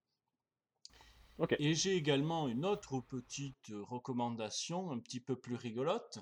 Et 1.58 1.74
j'ai 1.74 1.96
également 1.96 2.46
une 2.46 2.64
autre 2.64 3.00
petite 3.00 3.70
recommandation 3.70 4.92
un 4.92 5.00
petit 5.00 5.18
peu 5.18 5.34
plus 5.34 5.56
rigolote. 5.56 6.20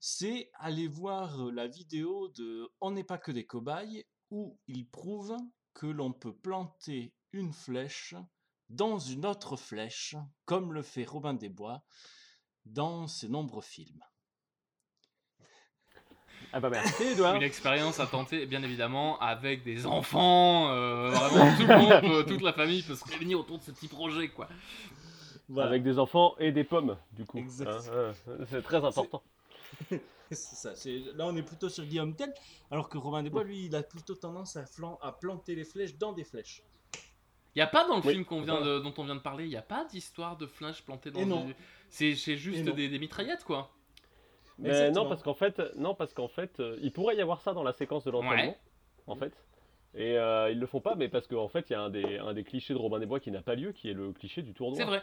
C'est 0.00 0.50
aller 0.54 0.88
voir 0.88 1.50
la 1.52 1.66
vidéo 1.66 2.28
de 2.28 2.72
On 2.80 2.92
n'est 2.92 3.04
pas 3.04 3.18
que 3.18 3.32
des 3.32 3.44
cobayes 3.44 4.06
où 4.30 4.58
il 4.66 4.88
prouve 4.88 5.36
que 5.74 5.86
l'on 5.86 6.12
peut 6.12 6.34
planter 6.34 7.12
une 7.32 7.52
flèche 7.52 8.14
dans 8.70 8.98
une 8.98 9.26
autre 9.26 9.56
flèche, 9.56 10.16
comme 10.46 10.72
le 10.72 10.82
fait 10.82 11.04
Robin 11.04 11.34
des 11.34 11.48
Bois 11.48 11.84
dans 12.64 13.06
ses 13.06 13.28
nombreux 13.28 13.62
films. 13.62 14.02
Ah 16.52 16.60
bah 16.60 16.70
merci 16.70 17.02
Edouard. 17.04 17.34
Une 17.36 17.42
expérience 17.42 18.00
à 18.00 18.06
tenter, 18.06 18.46
bien 18.46 18.62
évidemment, 18.62 19.18
avec 19.20 19.62
des 19.64 19.86
enfants. 19.86 20.70
euh, 20.72 21.10
vraiment, 21.10 21.56
tout 21.56 21.66
le 21.66 21.76
monde, 21.78 22.00
peut- 22.00 22.24
toute 22.26 22.42
la 22.42 22.52
famille 22.52 22.82
peut 22.82 22.94
se 22.94 23.04
réunir 23.04 23.40
autour 23.40 23.58
de 23.58 23.62
ce 23.64 23.70
petit 23.70 23.88
projet, 23.88 24.28
quoi. 24.28 24.48
Avec 25.58 25.82
des 25.82 25.98
enfants 25.98 26.34
et 26.38 26.52
des 26.52 26.64
pommes, 26.64 26.96
du 27.12 27.24
coup. 27.24 27.38
hein, 27.38 27.78
hein, 27.92 28.12
c'est 28.50 28.62
très 28.62 28.84
important. 28.84 29.22
c'est 29.90 30.36
ça. 30.36 30.74
c'est- 30.76 31.02
Là, 31.16 31.26
on 31.26 31.36
est 31.36 31.42
plutôt 31.42 31.68
sur 31.68 31.84
Guillaume 31.84 32.14
Tell, 32.14 32.32
alors 32.70 32.88
que 32.88 32.98
Robin 32.98 33.22
des 33.22 33.30
Bois, 33.30 33.44
lui, 33.44 33.66
il 33.66 33.74
a 33.76 33.82
plutôt 33.82 34.14
tendance 34.14 34.56
à, 34.56 34.64
flan- 34.66 34.98
à 35.02 35.12
planter 35.12 35.54
les 35.54 35.64
flèches 35.64 35.96
dans 35.96 36.12
des 36.12 36.24
flèches. 36.24 36.62
Il 37.54 37.58
y 37.58 37.62
a 37.62 37.66
pas 37.66 37.86
dans 37.88 37.96
le 37.96 38.02
Oui, 38.04 38.12
film 38.12 38.24
qu'on 38.24 38.42
vient 38.42 38.58
voilà. 38.58 38.74
de- 38.76 38.80
dont 38.80 38.94
on 38.98 39.04
vient 39.04 39.16
de 39.16 39.20
parler, 39.20 39.44
il 39.44 39.50
n'y 39.50 39.56
a 39.56 39.62
pas 39.62 39.84
d'histoire 39.86 40.36
de 40.36 40.46
flèche 40.46 40.82
plantée 40.82 41.10
dans 41.10 41.20
du- 41.46 41.54
C'est 41.90 42.14
c'est 42.14 42.36
juste 42.36 42.64
des, 42.64 42.88
des 42.88 42.98
mitraillettes, 42.98 43.42
quoi. 43.44 43.70
Mais 44.58 44.70
Exactement. 44.70 45.04
non, 45.04 45.08
parce 45.08 45.22
qu'en 45.22 45.34
fait, 45.34 45.62
non, 45.76 45.94
parce 45.94 46.12
qu'en 46.14 46.28
fait, 46.28 46.58
euh, 46.60 46.76
il 46.82 46.92
pourrait 46.92 47.16
y 47.16 47.20
avoir 47.20 47.40
ça 47.40 47.52
dans 47.52 47.62
la 47.62 47.72
séquence 47.72 48.04
de 48.04 48.10
l'entraînement, 48.10 48.52
Ouais. 48.52 48.58
en 49.06 49.14
fait. 49.16 49.32
Et 49.94 50.18
euh, 50.18 50.50
ils 50.50 50.58
le 50.58 50.66
font 50.66 50.80
pas, 50.80 50.94
mais 50.96 51.08
parce 51.08 51.26
qu'en 51.26 51.48
fait, 51.48 51.70
il 51.70 51.72
y 51.72 51.76
a 51.76 51.80
un 51.80 51.90
des, 51.90 52.18
un 52.18 52.34
des 52.34 52.44
clichés 52.44 52.74
de 52.74 52.78
Robin 52.78 52.98
des 52.98 53.06
Bois 53.06 53.20
qui 53.20 53.30
n'a 53.30 53.40
pas 53.42 53.54
lieu, 53.54 53.72
qui 53.72 53.88
est 53.88 53.94
le 53.94 54.12
cliché 54.12 54.42
du 54.42 54.52
tournoi. 54.54 54.76
C'est 54.76 54.84
vrai. 54.84 55.02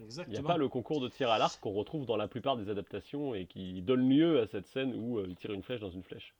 Il 0.00 0.28
n'y 0.32 0.36
a 0.38 0.42
pas 0.42 0.56
le 0.56 0.68
concours 0.68 1.00
de 1.00 1.08
tir 1.08 1.28
à 1.30 1.38
l'arc 1.38 1.58
qu'on 1.60 1.72
retrouve 1.72 2.06
dans 2.06 2.16
la 2.16 2.28
plupart 2.28 2.56
des 2.56 2.68
adaptations 2.70 3.34
et 3.34 3.46
qui 3.46 3.82
donne 3.82 4.08
lieu 4.08 4.40
à 4.40 4.46
cette 4.46 4.66
scène 4.68 4.94
où 4.94 5.18
euh, 5.18 5.26
il 5.28 5.34
tire 5.34 5.52
une 5.52 5.64
flèche 5.64 5.80
dans 5.80 5.90
une 5.90 6.04
flèche. 6.04 6.34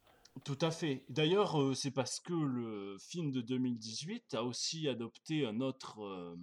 Tout 0.44 0.58
à 0.60 0.70
fait. 0.70 1.02
D'ailleurs, 1.08 1.60
euh, 1.60 1.74
c'est 1.74 1.90
parce 1.90 2.20
que 2.20 2.32
le 2.32 2.96
film 3.00 3.32
de 3.32 3.40
2018 3.40 4.34
a 4.34 4.44
aussi 4.44 4.88
adopté 4.88 5.44
un 5.44 5.60
autre, 5.60 6.00
euh, 6.04 6.36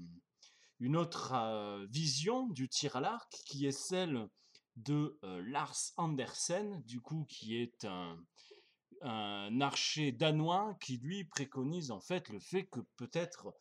une 0.81 0.97
autre 0.97 1.31
euh, 1.33 1.85
vision 1.89 2.47
du 2.49 2.67
tir 2.67 2.97
à 2.97 2.99
l'arc, 2.99 3.31
qui 3.45 3.65
est 3.65 3.71
celle 3.71 4.27
de 4.75 5.19
Lars 5.45 5.93
Andersen, 5.97 6.81
du 6.83 7.01
coup, 7.01 7.25
qui 7.29 7.57
est 7.57 7.85
un, 7.85 9.61
archer 9.61 10.11
danois 10.11 10.75
qui, 10.81 10.97
lui, 10.97 11.23
préconise 11.25 11.91
en 11.91 12.01
fait 12.01 12.29
le 12.29 12.39
fait 12.39 12.65
que 12.65 12.79
peut-être 12.97 13.53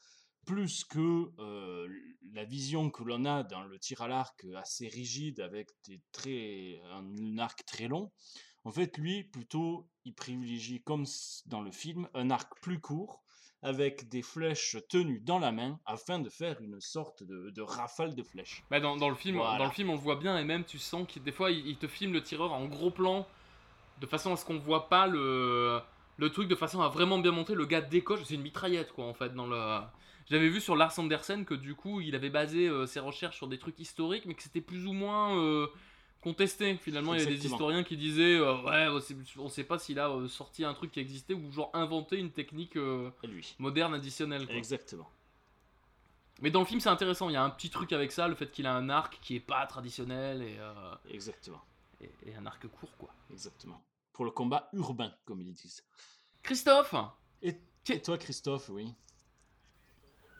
plus 0.46 0.84
que 0.84 1.32
la 2.32 2.44
vision 2.44 2.90
que 2.90 3.02
l'on 3.02 3.24
a 3.24 3.42
dans 3.42 3.62
le 3.62 3.78
tir 3.78 4.02
à 4.02 4.08
l'arc 4.08 4.46
assez 4.56 4.88
rigide 4.88 5.40
avec 5.40 5.70
des 5.86 6.00
très, 6.12 6.80
un 6.90 7.38
arc 7.38 7.64
très 7.66 7.88
long, 7.88 8.12
en 8.64 8.70
fait, 8.70 8.96
lui, 8.98 9.24
plutôt, 9.24 9.86
il 10.04 10.14
privilégie, 10.14 10.82
comme 10.82 11.04
dans 11.46 11.60
le 11.60 11.70
film, 11.70 12.08
un 12.14 12.30
arc 12.30 12.52
plus 12.62 12.80
court, 12.80 13.22
avec 13.62 14.08
des 14.10 14.20
flèches 14.22 14.76
tenues 14.90 15.20
dans 15.20 15.38
la 15.38 15.50
main, 15.52 15.80
afin 15.86 16.18
de 16.18 16.28
faire 16.28 16.60
une 16.60 16.80
sorte 16.80 17.22
de, 17.22 17.50
de 17.50 17.62
rafale 17.62 18.14
de 18.14 18.22
flèches. 18.22 18.62
Bah, 18.70 18.80
dans, 18.80 18.96
dans 18.96 19.08
le 19.08 19.14
film, 19.14 19.36
Voilà. 19.38 19.56
dans 19.58 19.64
le 19.64 19.70
film, 19.70 19.88
on 19.90 19.94
le 19.94 19.98
voit 20.00 20.16
bien 20.16 20.36
et 20.38 20.44
même 20.44 20.64
tu 20.64 20.78
sens 20.78 21.06
qu'il 21.08 21.22
des 21.22 21.32
fois 21.32 21.50
il, 21.50 21.66
il 21.66 21.78
te 21.78 21.86
filme 21.86 22.12
le 22.12 22.22
tireur 22.22 22.52
en 22.52 22.66
gros 22.66 22.90
plan 22.90 23.26
de 24.00 24.06
façon 24.06 24.32
à 24.32 24.36
ce 24.36 24.44
qu'on 24.44 24.58
voit 24.58 24.88
pas 24.90 25.06
le 25.06 25.80
le 26.18 26.30
truc 26.30 26.46
de 26.48 26.54
façon 26.54 26.80
à 26.82 26.88
vraiment 26.88 27.18
bien 27.18 27.32
montrer 27.32 27.54
le 27.54 27.64
gars 27.64 27.80
décoche. 27.80 28.20
C'est 28.24 28.34
une 28.34 28.42
mitraillette 28.42 28.92
quoi 28.92 29.06
en 29.06 29.14
fait 29.14 29.32
dans 29.34 29.46
le. 29.46 29.80
J'avais 30.28 30.48
vu 30.50 30.60
sur 30.60 30.76
Lars 30.76 30.98
Andersen 30.98 31.46
que 31.46 31.54
du 31.54 31.74
coup 31.74 32.02
il 32.02 32.14
avait 32.14 32.28
basé 32.30 32.68
euh, 32.68 32.84
ses 32.86 33.00
recherches 33.00 33.36
sur 33.36 33.48
des 33.48 33.58
trucs 33.58 33.78
historiques 33.80 34.26
mais 34.26 34.34
que 34.34 34.42
c'était 34.42 34.60
plus 34.60 34.86
ou 34.86 34.92
moins 34.92 35.38
euh, 35.38 35.68
contesté. 36.24 36.76
Finalement 36.78 37.14
il 37.14 37.20
y 37.20 37.22
a 37.22 37.26
des 37.26 37.46
historiens 37.46 37.84
qui 37.84 37.96
disaient 37.96 38.36
euh, 38.40 38.62
ouais 38.62 38.88
on 39.38 39.48
sait, 39.48 39.64
pas 39.64 39.78
s'il 39.78 39.98
a 40.00 40.08
euh, 40.10 40.26
sorti 40.26 40.64
un 40.64 40.74
truc 40.74 40.90
qui 40.90 41.00
existait 41.00 41.34
ou 41.34 41.52
genre 41.52 41.70
inventé 41.74 42.16
une 42.18 42.30
technique 42.32 42.76
euh, 42.76 43.10
lui. 43.22 43.54
moderne 43.58 43.94
additionnelle. 43.94 44.46
quoi. 44.46 44.56
Exactement. 44.56 45.08
Mais 46.40 46.50
dans 46.50 46.60
le 46.60 46.66
film, 46.66 46.80
c'est 46.80 46.88
intéressant. 46.88 47.28
Il 47.28 47.34
y 47.34 47.36
a 47.36 47.44
un 47.44 47.50
petit 47.50 47.70
truc 47.70 47.92
avec 47.92 48.10
ça, 48.10 48.26
le 48.26 48.34
fait 48.34 48.50
qu'il 48.50 48.66
a 48.66 48.74
un 48.74 48.88
arc 48.88 49.18
qui 49.22 49.36
est 49.36 49.40
pas 49.40 49.64
traditionnel 49.66 50.42
et, 50.42 50.56
euh, 50.58 50.94
Exactement. 51.08 51.62
et, 52.00 52.10
et 52.26 52.34
un 52.34 52.44
arc 52.46 52.66
court, 52.66 52.90
quoi. 52.98 53.10
Exactement. 53.30 53.80
Pour 54.12 54.24
le 54.24 54.30
combat 54.32 54.68
urbain, 54.72 55.12
comme 55.26 55.40
ils 55.40 55.52
disent. 55.52 55.84
Christophe 56.42 56.94
Et, 57.40 57.56
et 57.88 58.02
toi, 58.02 58.18
Christophe, 58.18 58.68
oui. 58.70 58.92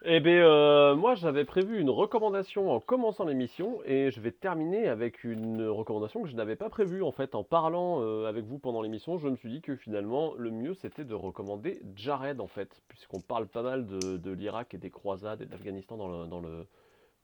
Eh 0.06 0.20
bien, 0.20 0.46
euh, 0.46 0.94
moi 0.96 1.14
j'avais 1.14 1.46
prévu 1.46 1.80
une 1.80 1.88
recommandation 1.88 2.70
en 2.70 2.78
commençant 2.78 3.24
l'émission 3.24 3.80
et 3.86 4.10
je 4.10 4.20
vais 4.20 4.32
terminer 4.32 4.86
avec 4.86 5.24
une 5.24 5.66
recommandation 5.66 6.20
que 6.20 6.28
je 6.28 6.36
n'avais 6.36 6.56
pas 6.56 6.68
prévue 6.68 7.02
en 7.02 7.10
fait. 7.10 7.34
En 7.34 7.42
parlant 7.42 8.02
euh, 8.02 8.26
avec 8.26 8.44
vous 8.44 8.58
pendant 8.58 8.82
l'émission, 8.82 9.16
je 9.16 9.30
me 9.30 9.36
suis 9.36 9.48
dit 9.48 9.62
que 9.62 9.76
finalement 9.76 10.34
le 10.36 10.50
mieux 10.50 10.74
c'était 10.74 11.04
de 11.04 11.14
recommander 11.14 11.80
Jared 11.96 12.42
en 12.42 12.48
fait, 12.48 12.82
puisqu'on 12.88 13.20
parle 13.20 13.46
pas 13.46 13.62
mal 13.62 13.86
de, 13.86 14.30
l'Irak 14.30 14.74
et 14.74 14.78
des 14.78 14.90
croisades 14.90 15.40
et 15.40 15.46
de 15.46 15.50
l'Afghanistan 15.50 15.96
dans 15.96 16.08
le, 16.08 16.26
dans, 16.26 16.40
le, 16.40 16.66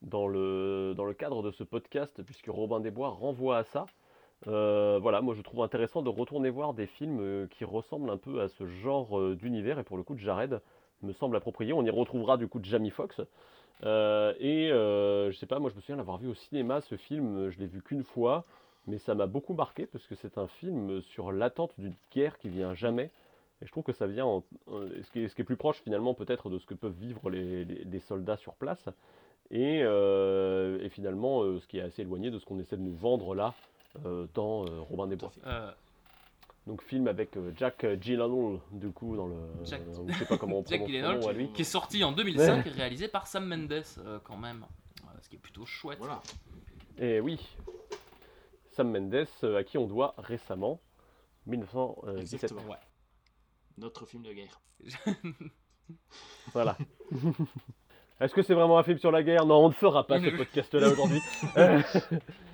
dans, 0.00 0.26
le, 0.26 0.94
dans 0.96 1.04
le 1.04 1.12
cadre 1.12 1.42
de 1.42 1.50
ce 1.50 1.64
podcast, 1.64 2.22
puisque 2.22 2.48
Robin 2.48 2.80
des 2.80 2.90
Bois 2.90 3.10
renvoie 3.10 3.58
à 3.58 3.64
ça. 3.64 3.84
Euh, 4.46 4.98
voilà, 5.02 5.20
moi 5.20 5.34
je 5.34 5.42
trouve 5.42 5.62
intéressant 5.62 6.00
de 6.00 6.08
retourner 6.08 6.48
voir 6.48 6.72
des 6.72 6.86
films 6.86 7.46
qui 7.50 7.66
ressemblent 7.66 8.08
un 8.08 8.16
peu 8.16 8.40
à 8.40 8.48
ce 8.48 8.64
genre 8.64 9.34
d'univers 9.34 9.78
et 9.78 9.84
pour 9.84 9.98
le 9.98 10.02
coup 10.02 10.14
de 10.14 10.20
Jared 10.20 10.62
me 11.02 11.12
semble 11.12 11.36
approprié. 11.36 11.72
On 11.72 11.82
y 11.84 11.90
retrouvera 11.90 12.36
du 12.36 12.48
coup 12.48 12.60
Jamie 12.62 12.90
Foxx. 12.90 13.20
Euh, 13.84 14.34
et 14.38 14.70
euh, 14.70 15.30
je 15.30 15.38
sais 15.38 15.46
pas, 15.46 15.58
moi 15.58 15.70
je 15.70 15.76
me 15.76 15.80
souviens 15.80 15.96
l'avoir 15.96 16.18
vu 16.18 16.28
au 16.28 16.34
cinéma 16.34 16.80
ce 16.82 16.96
film, 16.96 17.48
je 17.48 17.58
l'ai 17.58 17.66
vu 17.66 17.80
qu'une 17.82 18.02
fois, 18.02 18.44
mais 18.86 18.98
ça 18.98 19.14
m'a 19.14 19.26
beaucoup 19.26 19.54
marqué 19.54 19.86
parce 19.86 20.06
que 20.06 20.14
c'est 20.14 20.36
un 20.36 20.46
film 20.46 21.00
sur 21.00 21.32
l'attente 21.32 21.72
d'une 21.78 21.94
guerre 22.12 22.38
qui 22.38 22.48
vient 22.48 22.74
jamais. 22.74 23.10
Et 23.62 23.66
je 23.66 23.70
trouve 23.70 23.84
que 23.84 23.92
ça 23.92 24.06
vient, 24.06 24.24
en- 24.26 24.44
en- 24.70 24.88
ce, 25.02 25.10
qui 25.12 25.20
est, 25.20 25.44
plus 25.44 25.56
proche 25.56 25.80
finalement 25.82 26.14
peut-être 26.14 26.50
de 26.50 26.58
ce 26.58 26.66
que 26.66 26.74
peuvent 26.74 26.96
vivre 26.98 27.30
les, 27.30 28.00
soldats 28.00 28.36
sur 28.36 28.54
place, 28.54 28.88
et, 29.50 29.82
euh, 29.82 30.88
finalement 30.90 31.42
euh, 31.42 31.58
ce 31.60 31.66
qui 31.66 31.78
est 31.78 31.82
assez 31.82 32.02
éloigné 32.02 32.30
de 32.30 32.38
ce 32.38 32.44
qu'on 32.44 32.58
essaie 32.58 32.76
de 32.76 32.82
nous 32.82 32.94
vendre 32.94 33.34
là 33.34 33.54
dans 34.34 34.64
Robin 34.88 35.08
des 35.08 35.16
Bois. 35.16 35.32
Donc 36.70 36.82
film 36.84 37.08
avec 37.08 37.36
euh, 37.36 37.50
Jack 37.56 37.84
Gyllenhaal 38.00 38.60
du 38.70 38.90
coup 38.92 39.16
dans 39.16 39.26
le, 39.26 39.34
Jack- 39.64 39.80
euh, 39.88 40.04
je 40.06 40.18
sais 40.20 40.24
pas 40.24 40.38
comment 40.38 40.58
on 40.60 40.64
Jack 40.66 40.78
prononce 40.82 40.86
son 40.86 40.92
Gyllenhaal, 40.92 41.18
nom 41.18 41.26
à 41.28 41.32
lui. 41.32 41.52
qui 41.52 41.62
est 41.62 41.64
sorti 41.64 42.04
en 42.04 42.12
2005 42.12 42.64
et 42.64 42.70
réalisé 42.70 43.08
par 43.08 43.26
Sam 43.26 43.44
Mendes, 43.44 43.82
euh, 43.98 44.20
quand 44.22 44.36
même. 44.36 44.64
Euh, 45.02 45.06
ce 45.20 45.28
qui 45.28 45.34
est 45.34 45.40
plutôt 45.40 45.66
chouette. 45.66 45.98
Voilà. 45.98 46.22
Et 46.96 47.18
oui, 47.18 47.40
Sam 48.70 48.92
Mendes, 48.92 49.26
euh, 49.42 49.56
à 49.58 49.64
qui 49.64 49.78
on 49.78 49.88
doit 49.88 50.14
récemment 50.16 50.80
1917. 51.46 52.34
Exactement. 52.34 52.70
Ouais. 52.70 52.76
Notre 53.76 54.06
film 54.06 54.22
de 54.22 54.32
guerre. 54.32 54.60
Voilà. 56.52 56.76
Est-ce 58.20 58.32
que 58.32 58.42
c'est 58.42 58.54
vraiment 58.54 58.78
un 58.78 58.84
film 58.84 58.98
sur 58.98 59.10
la 59.10 59.24
guerre? 59.24 59.44
Non, 59.44 59.64
on 59.64 59.68
ne 59.70 59.74
fera 59.74 60.06
pas 60.06 60.20
ce 60.20 60.28
podcast-là 60.36 60.88
aujourd'hui. 60.88 61.20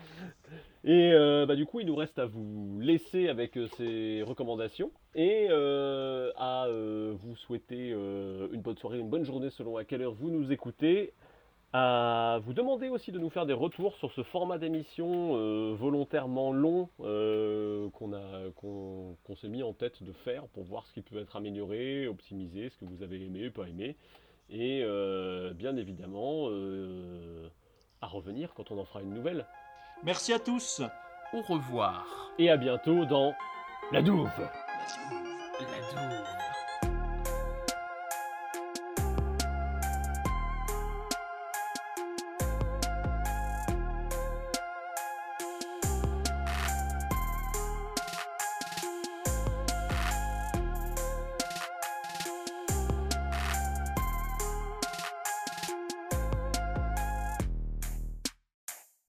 Et 0.88 1.10
euh, 1.12 1.46
bah, 1.46 1.56
du 1.56 1.66
coup, 1.66 1.80
il 1.80 1.86
nous 1.86 1.96
reste 1.96 2.16
à 2.20 2.26
vous 2.26 2.78
laisser 2.80 3.28
avec 3.28 3.58
euh, 3.58 3.66
ces 3.76 4.22
recommandations 4.22 4.92
et 5.16 5.48
euh, 5.50 6.30
à 6.36 6.68
vous 6.70 7.34
souhaiter 7.34 7.88
une 7.88 8.60
bonne 8.60 8.76
soirée, 8.76 9.00
une 9.00 9.10
bonne 9.10 9.24
journée 9.24 9.50
selon 9.50 9.76
à 9.76 9.84
quelle 9.84 10.02
heure 10.02 10.14
vous 10.14 10.30
nous 10.30 10.52
écoutez. 10.52 11.12
à 11.72 12.38
vous 12.44 12.52
demander 12.52 12.88
aussi 12.88 13.10
de 13.10 13.18
nous 13.18 13.30
faire 13.30 13.46
des 13.46 13.52
retours 13.52 13.96
sur 13.96 14.12
ce 14.12 14.22
format 14.22 14.58
d'émission 14.58 15.74
volontairement 15.74 16.52
long 16.52 16.88
qu'on 18.54 19.36
s'est 19.40 19.48
mis 19.48 19.64
en 19.64 19.72
tête 19.72 20.04
de 20.04 20.12
faire 20.12 20.46
pour 20.48 20.62
voir 20.62 20.86
ce 20.86 20.92
qui 20.92 21.02
peut 21.02 21.18
être 21.18 21.34
amélioré, 21.34 22.06
optimisé, 22.06 22.68
ce 22.68 22.76
que 22.76 22.84
vous 22.84 23.02
avez 23.02 23.24
aimé, 23.24 23.50
pas 23.50 23.66
aimé, 23.66 23.96
et 24.50 24.84
bien 25.54 25.76
évidemment 25.76 26.48
à 28.00 28.06
revenir 28.06 28.54
quand 28.54 28.70
on 28.70 28.78
en 28.78 28.84
fera 28.84 29.02
une 29.02 29.14
nouvelle. 29.14 29.46
Merci 30.02 30.32
à 30.32 30.38
tous. 30.38 30.82
Au 31.32 31.42
revoir. 31.42 32.30
Et 32.38 32.50
à 32.50 32.56
bientôt 32.56 33.04
dans 33.04 33.34
la 33.92 34.02
douve. 34.02 34.30
La 35.60 36.08
douve. 36.08 36.35